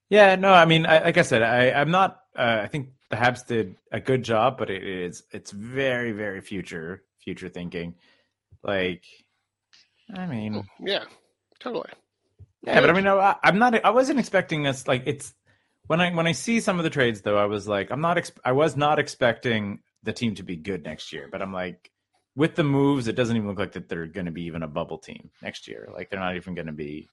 Yeah, 0.09 0.35
no, 0.35 0.53
I 0.53 0.65
mean, 0.65 0.85
I, 0.85 1.03
like 1.03 1.17
I 1.17 1.21
said, 1.21 1.43
I, 1.43 1.71
I'm 1.71 1.91
not. 1.91 2.21
Uh, 2.35 2.61
I 2.63 2.67
think 2.67 2.89
the 3.09 3.15
Habs 3.15 3.45
did 3.45 3.75
a 3.91 3.99
good 3.99 4.23
job, 4.23 4.57
but 4.57 4.69
it 4.69 4.83
is 4.83 5.23
it's 5.31 5.51
very, 5.51 6.11
very 6.11 6.41
future 6.41 7.03
future 7.23 7.49
thinking. 7.49 7.95
Like, 8.63 9.03
I 10.15 10.25
mean, 10.25 10.55
oh, 10.57 10.63
Yeah, 10.79 11.05
totally. 11.59 11.89
yeah, 12.63 12.81
but 12.81 12.89
I 12.89 12.93
mean, 12.93 13.07
I, 13.07 13.35
I'm 13.43 13.59
not. 13.59 13.83
I 13.85 13.91
wasn't 13.91 14.19
expecting 14.19 14.67
us. 14.67 14.87
Like, 14.87 15.03
it's 15.05 15.33
when 15.87 16.01
I 16.01 16.13
when 16.13 16.27
I 16.27 16.33
see 16.33 16.59
some 16.59 16.77
of 16.79 16.83
the 16.83 16.89
trades, 16.89 17.21
though, 17.21 17.37
I 17.37 17.45
was 17.45 17.67
like, 17.67 17.91
I'm 17.91 18.01
not. 18.01 18.17
Ex- 18.17 18.31
I 18.43 18.51
was 18.51 18.75
not 18.75 18.99
expecting 18.99 19.79
the 20.03 20.13
team 20.13 20.35
to 20.35 20.43
be 20.43 20.55
good 20.55 20.83
next 20.83 21.13
year, 21.13 21.27
but 21.31 21.41
I'm 21.41 21.53
like. 21.53 21.91
With 22.35 22.53
the 22.53 22.63
moves, 22.63 23.07
it 23.07 23.15
doesn't 23.15 23.35
even 23.35 23.47
look 23.49 23.57
like 23.57 23.71
that 23.71 23.89
they're 23.89 24.05
going 24.05 24.27
to 24.27 24.31
be 24.31 24.43
even 24.43 24.61
a 24.61 24.67
bubble 24.67 24.99
team 24.99 25.31
next 25.41 25.67
year. 25.67 25.89
Like 25.91 26.11
they're 26.11 26.19
not 26.19 26.35
even 26.35 26.53
going 26.53 26.67
to 26.67 26.71
be 26.71 27.09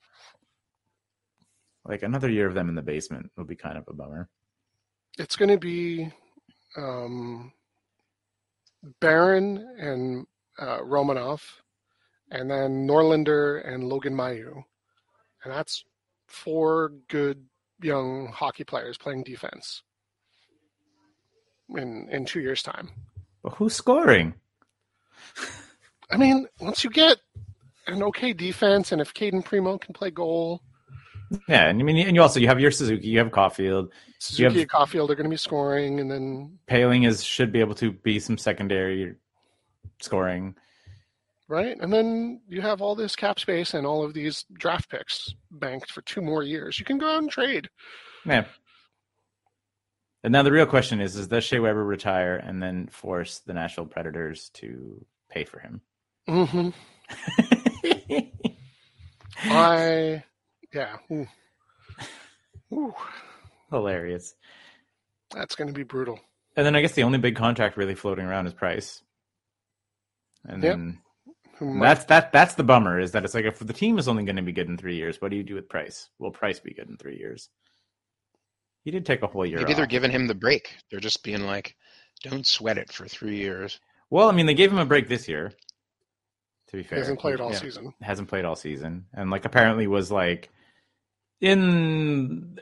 like 1.87 2.03
another 2.03 2.29
year 2.29 2.47
of 2.47 2.53
them 2.53 2.69
in 2.69 2.75
the 2.75 2.83
basement 2.83 3.31
will 3.35 3.47
be 3.47 3.57
kind 3.57 3.79
of 3.79 3.85
a 3.89 3.95
bummer. 3.95 4.29
It's 5.19 5.37
going 5.37 5.51
to 5.51 5.59
be 5.59 6.11
um, 6.77 7.53
Barron 9.01 9.59
and 9.79 10.27
uh, 10.59 10.79
Romanov, 10.79 11.43
and 12.31 12.51
then 12.51 12.87
Norlinder 12.87 13.67
and 13.67 13.85
Logan 13.85 14.15
Mailloux, 14.15 14.65
and 15.45 15.53
that's 15.53 15.85
four 16.27 16.93
good 17.09 17.45
young 17.81 18.29
hockey 18.29 18.65
players 18.65 18.99
playing 18.99 19.25
defense 19.25 19.83
in 21.77 22.09
in 22.11 22.25
two 22.25 22.41
years' 22.41 22.63
time. 22.63 22.91
But 23.43 23.55
who's 23.55 23.75
scoring? 23.75 24.35
I 26.11 26.17
mean, 26.17 26.47
once 26.61 26.85
you 26.85 26.91
get 26.91 27.19
an 27.87 28.03
okay 28.03 28.33
defense, 28.33 28.93
and 28.93 29.01
if 29.01 29.15
Cayden 29.15 29.43
Primeau 29.43 29.79
can 29.79 29.95
play 29.95 30.11
goal, 30.11 30.63
Yeah, 31.49 31.69
and 31.69 31.81
I 31.81 31.83
mean, 31.83 31.97
and 32.07 32.15
you 32.17 32.23
also 32.23 32.41
you 32.41 32.47
have 32.49 32.61
your 32.61 32.71
Suzuki, 32.71 33.09
you 33.09 33.19
have 33.19 33.29
Caufield, 33.31 33.91
Suzuki 34.19 34.43
have- 34.45 34.57
and 34.57 34.71
Caufield 34.71 35.11
are 35.11 35.15
going 35.15 35.25
to 35.25 35.31
be 35.31 35.37
scoring, 35.37 36.01
and 36.01 36.11
then 36.11 36.59
Poehling 36.69 37.07
is 37.07 37.23
should 37.25 37.53
be 37.53 37.61
able 37.61 37.75
to 37.77 37.93
be 37.93 38.19
some 38.19 38.39
secondary 38.39 39.15
scoring. 40.01 40.55
right? 41.49 41.77
And 41.81 41.93
then 41.93 42.41
you 42.49 42.61
have 42.63 42.81
all 42.81 42.95
this 42.95 43.15
cap 43.17 43.39
space 43.39 43.75
and 43.75 43.87
all 43.87 44.05
of 44.05 44.15
these 44.15 44.45
draft 44.55 44.89
picks 44.91 45.35
banked 45.51 45.91
for 45.91 46.03
two 46.03 46.21
more 46.23 46.43
years. 46.43 46.79
You 46.79 46.85
can 46.85 46.99
go 46.99 47.09
out 47.09 47.19
and 47.23 47.31
trade. 47.31 47.69
Yeah. 48.25 48.45
And 50.23 50.33
now 50.33 50.43
the 50.43 50.53
real 50.53 50.67
question 50.67 51.01
is: 51.01 51.17
Is 51.17 51.29
does 51.29 51.45
Shea 51.45 51.59
Weber 51.61 51.85
retire 51.85 52.37
and 52.37 52.63
then 52.63 52.87
force 52.87 53.41
the 53.41 53.53
Nashville 53.53 53.85
Predators 53.87 54.49
to 54.55 55.05
pay 55.31 55.45
for 55.45 55.59
him? 55.61 55.81
hmm 56.27 56.71
I, 59.47 60.23
yeah. 60.75 60.97
Ooh. 61.13 61.27
Ooh, 62.73 62.95
Hilarious. 63.71 64.35
that's 65.31 65.55
going 65.55 65.69
to 65.69 65.75
be 65.75 65.85
brutal. 65.85 66.21
And 66.57 66.67
then 66.67 66.77
I 66.77 66.81
guess 66.83 66.93
the 66.93 67.03
only 67.05 67.19
big 67.19 67.37
contract 67.37 67.77
really 67.77 67.95
floating 67.95 68.27
around 68.27 68.47
is 68.47 68.55
Price. 68.55 69.03
And 70.45 70.63
Yep. 70.63 70.73
then 70.73 70.99
Who 71.59 71.81
that's 71.81 72.05
that 72.07 72.33
that's 72.33 72.55
the 72.55 72.65
bummer 72.65 73.01
is 73.01 73.13
that 73.13 73.25
it's 73.25 73.35
like 73.35 73.45
if 73.45 73.59
the 73.59 73.73
team 73.73 73.99
is 73.99 74.09
only 74.09 74.25
going 74.25 74.37
to 74.37 74.43
be 74.43 74.53
good 74.53 74.69
in 74.69 74.77
three 74.77 74.97
years, 74.97 75.21
what 75.21 75.31
do 75.31 75.37
you 75.37 75.43
do 75.43 75.55
with 75.55 75.69
Price? 75.69 76.11
Will 76.19 76.31
Price 76.31 76.61
be 76.61 76.75
good 76.75 76.89
in 76.89 76.97
three 76.97 77.17
years? 77.19 77.49
He 78.85 78.91
did 78.91 79.07
take 79.07 79.23
a 79.23 79.27
whole 79.27 79.47
year. 79.47 79.61
Maybe 79.61 79.75
they're 79.75 79.87
giving 79.87 80.11
him 80.11 80.27
the 80.27 80.35
break. 80.35 80.75
They're 80.91 81.01
just 81.01 81.23
being 81.23 81.47
like, 81.47 81.77
"Don't 82.23 82.47
sweat 82.47 82.79
it 82.79 82.93
for 82.93 83.09
three 83.09 83.37
years." 83.37 83.81
Well, 84.11 84.29
I 84.29 84.33
mean, 84.33 84.47
they 84.47 84.55
gave 84.55 84.71
him 84.71 84.79
a 84.79 84.85
break 84.87 85.09
this 85.09 85.29
year. 85.29 85.53
To 86.69 86.77
be 86.77 86.83
He 86.83 86.89
fair, 86.89 86.99
hasn't 86.99 87.21
played 87.21 87.41
all 87.41 87.53
Yeah. 87.53 87.59
season. 87.59 87.95
hasn't 88.03 88.29
played 88.29 88.45
all 88.45 88.57
season 88.57 89.07
and 89.15 89.31
like 89.31 89.45
apparently 89.45 89.87
was 89.87 90.11
like 90.11 90.51
in 91.45 92.59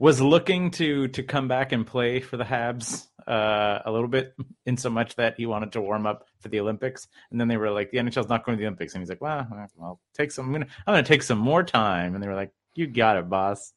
was 0.00 0.20
looking 0.20 0.72
to 0.72 1.08
to 1.08 1.22
come 1.22 1.46
back 1.46 1.70
and 1.72 1.86
play 1.86 2.20
for 2.20 2.36
the 2.36 2.44
Habs 2.44 3.06
uh 3.26 3.78
a 3.84 3.90
little 3.90 4.08
bit 4.08 4.34
in 4.66 4.76
so 4.76 4.90
much 4.90 5.14
that 5.14 5.36
he 5.36 5.46
wanted 5.46 5.72
to 5.72 5.80
warm 5.80 6.06
up 6.06 6.26
for 6.40 6.48
the 6.48 6.58
Olympics. 6.58 7.06
And 7.30 7.40
then 7.40 7.46
they 7.46 7.56
were 7.56 7.70
like 7.70 7.90
the 7.90 7.98
NHL's 7.98 8.28
not 8.28 8.44
going 8.44 8.58
to 8.58 8.60
the 8.60 8.66
Olympics. 8.66 8.94
And 8.94 9.02
he's 9.02 9.08
like 9.08 9.20
well 9.20 9.46
I'll 9.80 10.00
take 10.14 10.32
some 10.32 10.46
I'm 10.46 10.52
gonna, 10.52 10.66
I'm 10.86 10.94
gonna 10.94 11.04
take 11.04 11.22
some 11.22 11.38
more 11.38 11.62
time. 11.62 12.14
And 12.14 12.22
they 12.22 12.28
were 12.28 12.34
like 12.34 12.52
you 12.74 12.88
got 12.88 13.16
it 13.16 13.28
boss. 13.28 13.72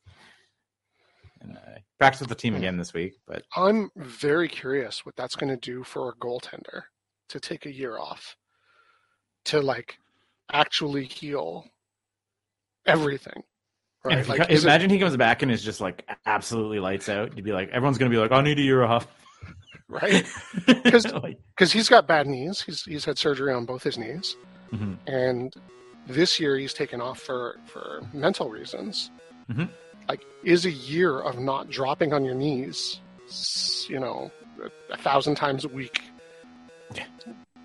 And 1.39 1.57
uh, 1.57 1.79
practiced 1.99 2.21
with 2.21 2.29
the 2.29 2.35
team 2.35 2.55
again 2.55 2.77
this 2.77 2.93
week 2.93 3.13
but 3.27 3.43
I'm 3.55 3.91
very 3.95 4.47
curious 4.47 5.05
what 5.05 5.15
that's 5.15 5.35
going 5.35 5.49
to 5.49 5.57
do 5.57 5.83
for 5.83 6.09
a 6.09 6.15
goaltender 6.15 6.83
to 7.29 7.39
take 7.39 7.65
a 7.65 7.73
year 7.73 7.97
off 7.97 8.35
to 9.45 9.61
like 9.61 9.97
actually 10.51 11.05
heal 11.05 11.65
everything. 12.85 13.43
And 14.05 14.11
Right? 14.13 14.19
if 14.19 14.25
he 14.25 14.31
Like, 14.31 14.47
co- 14.47 14.53
is 14.53 14.63
it- 14.63 14.67
imagine 14.67 14.89
he 14.89 14.99
comes 14.99 15.15
back 15.17 15.41
and 15.41 15.51
is 15.51 15.63
just 15.63 15.79
like 15.81 16.07
absolutely 16.25 16.79
lights 16.79 17.07
out 17.09 17.35
you'd 17.35 17.45
be 17.45 17.51
like 17.53 17.69
everyone's 17.69 17.97
gonna 17.97 18.11
be 18.11 18.17
like 18.17 18.31
I 18.31 18.41
need 18.41 18.59
a 18.59 18.61
year 18.61 18.83
off 18.83 19.07
right? 19.89 20.25
Like, 20.67 21.37
Because 21.55 21.71
he's 21.71 21.87
got 21.89 22.07
bad 22.07 22.25
knees. 22.27 22.61
He's 22.61 22.83
he's 22.83 23.05
had 23.05 23.17
surgery 23.17 23.53
on 23.53 23.65
both 23.65 23.83
his 23.83 23.97
knees, 23.97 24.35
mhm. 24.73 24.97
and 25.07 25.53
this 26.07 26.39
year 26.39 26.57
he's 26.57 26.73
taken 26.73 26.99
off 27.01 27.19
for 27.19 27.57
for 27.65 28.01
mental 28.13 28.49
reasons. 28.49 29.11
Mhm. 29.51 29.69
Like, 30.09 30.25
is 30.43 30.65
a 30.65 30.71
year 30.71 31.19
of 31.21 31.37
not 31.39 31.69
dropping 31.69 32.11
on 32.13 32.25
your 32.25 32.33
knees, 32.35 32.99
you 33.87 33.99
know, 33.99 34.31
a, 34.61 34.93
a 34.93 34.97
thousand 34.97 35.35
times 35.35 35.63
a 35.63 35.69
week, 35.69 36.01
Yeah. 36.95 37.05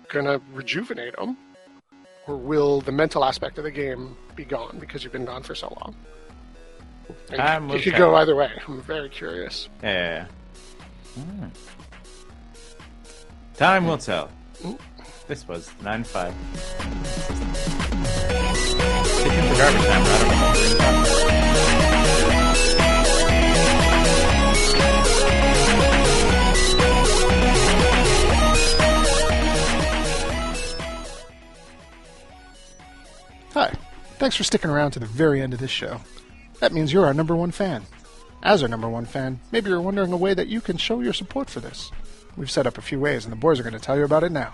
gonna 0.09 0.39
rejuvenate 0.53 1.17
him, 1.17 1.35
or 2.27 2.37
will 2.37 2.79
the 2.81 2.91
mental 2.91 3.25
aspect 3.25 3.57
of 3.57 3.63
the 3.63 3.71
game 3.71 4.15
be 4.35 4.45
gone 4.45 4.77
because 4.79 5.03
you've 5.03 5.13
been 5.13 5.25
gone 5.25 5.41
for 5.43 5.55
so 5.55 5.67
long? 5.81 5.95
Will 7.09 7.75
it 7.75 7.83
could 7.83 7.95
go 7.95 8.15
either 8.15 8.35
way. 8.35 8.51
I'm 8.67 8.81
very 8.81 9.09
curious. 9.09 9.69
Yeah. 9.83 10.27
Time 13.55 13.87
will 13.87 13.97
tell. 13.97 14.29
This 15.27 15.47
was 15.47 15.71
9 15.83 16.03
5. 16.03 16.33
Sticking 19.05 19.43
for 19.43 19.55
garbage 19.57 19.81
time, 19.85 20.03
but 20.03 20.11
I 20.11 20.17
don't 20.19 20.29
know. 20.29 20.53
Hi. 33.53 33.73
Thanks 34.17 34.35
for 34.35 34.43
sticking 34.43 34.69
around 34.69 34.91
to 34.91 34.99
the 34.99 35.05
very 35.05 35.41
end 35.41 35.53
of 35.53 35.59
this 35.59 35.71
show. 35.71 36.01
That 36.59 36.73
means 36.73 36.91
you're 36.91 37.05
our 37.05 37.13
number 37.13 37.35
one 37.35 37.51
fan. 37.51 37.83
As 38.43 38.61
our 38.61 38.69
number 38.69 38.89
one 38.89 39.05
fan, 39.05 39.39
maybe 39.51 39.69
you're 39.69 39.81
wondering 39.81 40.13
a 40.13 40.17
way 40.17 40.33
that 40.33 40.47
you 40.47 40.61
can 40.61 40.77
show 40.77 41.01
your 41.01 41.13
support 41.13 41.49
for 41.49 41.59
this. 41.59 41.91
We've 42.37 42.51
set 42.51 42.67
up 42.67 42.77
a 42.77 42.81
few 42.81 42.99
ways, 42.99 43.25
and 43.25 43.31
the 43.31 43.37
boys 43.37 43.59
are 43.59 43.63
going 43.63 43.73
to 43.73 43.79
tell 43.79 43.97
you 43.97 44.05
about 44.05 44.23
it 44.23 44.31
now. 44.31 44.53